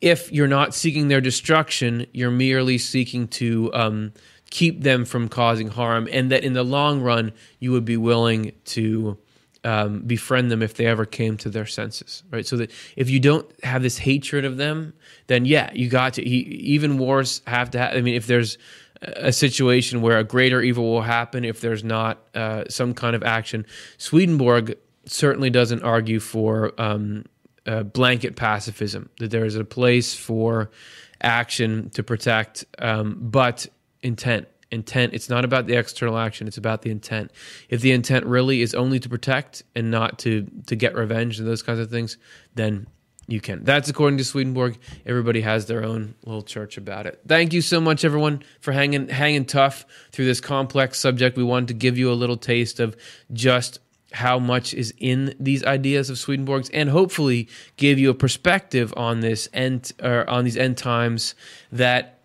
If 0.00 0.32
you're 0.32 0.48
not 0.48 0.74
seeking 0.74 1.08
their 1.08 1.20
destruction, 1.20 2.06
you're 2.12 2.30
merely 2.30 2.78
seeking 2.78 3.28
to 3.28 3.70
um, 3.72 4.12
keep 4.50 4.82
them 4.82 5.04
from 5.04 5.28
causing 5.28 5.68
harm, 5.68 6.08
and 6.12 6.30
that 6.30 6.44
in 6.44 6.52
the 6.52 6.62
long 6.62 7.00
run, 7.00 7.32
you 7.58 7.72
would 7.72 7.84
be 7.84 7.96
willing 7.96 8.52
to 8.66 9.18
um, 9.64 10.00
befriend 10.00 10.50
them 10.50 10.62
if 10.62 10.74
they 10.74 10.86
ever 10.86 11.04
came 11.04 11.36
to 11.38 11.48
their 11.48 11.66
senses, 11.66 12.22
right? 12.30 12.46
So 12.46 12.56
that 12.56 12.70
if 12.96 13.08
you 13.08 13.20
don't 13.20 13.48
have 13.64 13.82
this 13.82 13.98
hatred 13.98 14.44
of 14.44 14.56
them, 14.56 14.92
then 15.28 15.44
yeah, 15.44 15.70
you 15.72 15.88
got 15.88 16.14
to. 16.14 16.24
He, 16.24 16.38
even 16.38 16.98
wars 16.98 17.42
have 17.46 17.70
to. 17.72 17.96
I 17.96 18.00
mean, 18.00 18.14
if 18.14 18.26
there's 18.26 18.58
a 19.02 19.32
situation 19.32 20.00
where 20.00 20.18
a 20.18 20.24
greater 20.24 20.62
evil 20.62 20.84
will 20.84 21.02
happen, 21.02 21.44
if 21.44 21.60
there's 21.60 21.84
not 21.84 22.18
uh, 22.34 22.64
some 22.68 22.94
kind 22.94 23.16
of 23.16 23.22
action, 23.22 23.66
Swedenborg 23.98 24.76
certainly 25.06 25.50
doesn't 25.50 25.82
argue 25.82 26.20
for 26.20 26.72
um, 26.78 27.24
uh, 27.66 27.82
blanket 27.82 28.36
pacifism. 28.36 29.10
That 29.18 29.30
there 29.30 29.44
is 29.44 29.56
a 29.56 29.64
place 29.64 30.14
for 30.14 30.70
action 31.20 31.90
to 31.90 32.02
protect, 32.02 32.64
um, 32.78 33.16
but 33.20 33.68
intent 34.02 34.48
intent 34.72 35.14
it's 35.14 35.28
not 35.28 35.44
about 35.44 35.66
the 35.66 35.74
external 35.74 36.18
action 36.18 36.48
it's 36.48 36.56
about 36.56 36.82
the 36.82 36.90
intent. 36.90 37.30
If 37.68 37.80
the 37.80 37.92
intent 37.92 38.26
really 38.26 38.62
is 38.62 38.74
only 38.74 38.98
to 39.00 39.08
protect 39.08 39.62
and 39.76 39.90
not 39.90 40.18
to 40.20 40.46
to 40.66 40.74
get 40.74 40.94
revenge 40.94 41.38
and 41.38 41.46
those 41.46 41.62
kinds 41.62 41.78
of 41.78 41.90
things 41.90 42.16
then 42.54 42.86
you 43.28 43.40
can. 43.40 43.62
That's 43.62 43.88
according 43.88 44.18
to 44.18 44.24
swedenborg. 44.24 44.78
Everybody 45.06 45.42
has 45.42 45.66
their 45.66 45.84
own 45.84 46.14
little 46.24 46.42
church 46.42 46.76
about 46.76 47.06
it. 47.06 47.20
Thank 47.26 47.52
you 47.52 47.62
so 47.62 47.80
much 47.80 48.04
everyone 48.04 48.42
for 48.60 48.72
hanging 48.72 49.08
hanging 49.08 49.44
tough 49.44 49.86
through 50.10 50.24
this 50.24 50.40
complex 50.40 50.98
subject. 50.98 51.36
We 51.36 51.44
wanted 51.44 51.68
to 51.68 51.74
give 51.74 51.96
you 51.96 52.10
a 52.10 52.14
little 52.14 52.36
taste 52.36 52.80
of 52.80 52.96
just 53.32 53.78
how 54.12 54.38
much 54.38 54.74
is 54.74 54.92
in 54.98 55.34
these 55.40 55.64
ideas 55.64 56.10
of 56.10 56.18
Swedenborg's, 56.18 56.68
and 56.70 56.90
hopefully 56.90 57.48
give 57.76 57.98
you 57.98 58.10
a 58.10 58.14
perspective 58.14 58.92
on 58.96 59.20
this 59.20 59.48
end 59.52 59.92
or 60.02 60.28
on 60.28 60.44
these 60.44 60.56
end 60.56 60.76
times 60.76 61.34
that 61.70 62.21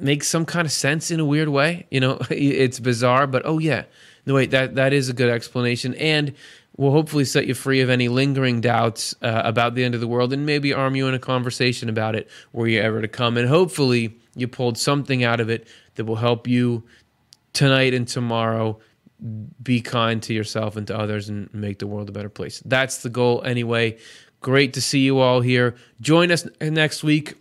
makes 0.00 0.28
some 0.28 0.44
kind 0.44 0.66
of 0.66 0.72
sense 0.72 1.10
in 1.10 1.20
a 1.20 1.24
weird 1.24 1.48
way. 1.48 1.86
You 1.90 2.00
know, 2.00 2.18
it's 2.30 2.80
bizarre, 2.80 3.26
but 3.26 3.42
oh 3.44 3.58
yeah, 3.58 3.84
no 4.26 4.34
wait, 4.34 4.50
that 4.50 4.74
that 4.76 4.92
is 4.92 5.08
a 5.08 5.12
good 5.12 5.30
explanation, 5.30 5.94
and 5.94 6.34
will 6.76 6.92
hopefully 6.92 7.24
set 7.24 7.46
you 7.46 7.54
free 7.54 7.80
of 7.80 7.90
any 7.90 8.08
lingering 8.08 8.60
doubts 8.60 9.14
uh, 9.22 9.42
about 9.44 9.74
the 9.74 9.84
end 9.84 9.94
of 9.94 10.00
the 10.00 10.08
world, 10.08 10.32
and 10.32 10.46
maybe 10.46 10.72
arm 10.72 10.94
you 10.94 11.08
in 11.08 11.14
a 11.14 11.18
conversation 11.18 11.88
about 11.88 12.14
it 12.14 12.28
were 12.52 12.68
you 12.68 12.80
ever 12.80 13.00
to 13.00 13.08
come, 13.08 13.36
and 13.36 13.48
hopefully 13.48 14.16
you 14.34 14.46
pulled 14.46 14.78
something 14.78 15.24
out 15.24 15.40
of 15.40 15.50
it 15.50 15.66
that 15.96 16.04
will 16.04 16.16
help 16.16 16.46
you 16.46 16.84
tonight 17.52 17.92
and 17.92 18.06
tomorrow 18.06 18.78
be 19.62 19.80
kind 19.80 20.22
to 20.22 20.32
yourself 20.32 20.76
and 20.76 20.86
to 20.86 20.96
others 20.96 21.28
and 21.28 21.52
make 21.52 21.80
the 21.80 21.86
world 21.88 22.08
a 22.08 22.12
better 22.12 22.28
place. 22.28 22.62
That's 22.64 22.98
the 23.02 23.08
goal 23.08 23.42
anyway. 23.44 23.98
Great 24.40 24.74
to 24.74 24.80
see 24.80 25.00
you 25.00 25.18
all 25.18 25.40
here. 25.40 25.74
Join 26.00 26.30
us 26.30 26.46
next 26.60 27.02
week 27.02 27.34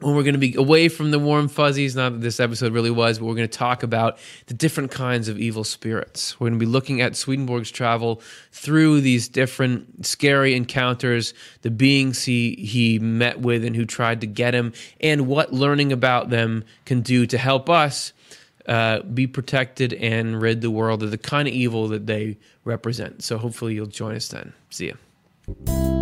when 0.00 0.14
we're 0.14 0.22
going 0.22 0.34
to 0.34 0.38
be 0.38 0.54
away 0.54 0.88
from 0.88 1.10
the 1.10 1.18
warm 1.18 1.48
fuzzies, 1.48 1.94
not 1.94 2.12
that 2.12 2.20
this 2.20 2.40
episode 2.40 2.72
really 2.72 2.90
was, 2.90 3.18
but 3.18 3.26
we're 3.26 3.34
going 3.34 3.48
to 3.48 3.58
talk 3.58 3.82
about 3.82 4.18
the 4.46 4.54
different 4.54 4.90
kinds 4.90 5.28
of 5.28 5.38
evil 5.38 5.64
spirits. 5.64 6.38
We're 6.40 6.48
going 6.48 6.58
to 6.58 6.64
be 6.64 6.70
looking 6.70 7.00
at 7.00 7.16
Swedenborg's 7.16 7.70
travel 7.70 8.22
through 8.52 9.02
these 9.02 9.28
different 9.28 10.06
scary 10.06 10.54
encounters, 10.54 11.34
the 11.62 11.70
beings 11.70 12.24
he, 12.24 12.54
he 12.54 12.98
met 12.98 13.40
with 13.40 13.64
and 13.64 13.76
who 13.76 13.84
tried 13.84 14.20
to 14.22 14.26
get 14.26 14.54
him, 14.54 14.72
and 15.00 15.26
what 15.26 15.52
learning 15.52 15.92
about 15.92 16.30
them 16.30 16.64
can 16.86 17.02
do 17.02 17.26
to 17.26 17.38
help 17.38 17.68
us 17.68 18.12
uh, 18.66 19.00
be 19.02 19.26
protected 19.26 19.92
and 19.94 20.40
rid 20.40 20.60
the 20.60 20.70
world 20.70 21.02
of 21.02 21.10
the 21.10 21.18
kind 21.18 21.48
of 21.48 21.54
evil 21.54 21.88
that 21.88 22.06
they 22.06 22.38
represent. 22.64 23.22
So 23.22 23.38
hopefully 23.38 23.74
you'll 23.74 23.86
join 23.86 24.16
us 24.16 24.28
then. 24.28 24.52
See 24.70 24.86
you. 24.86 25.99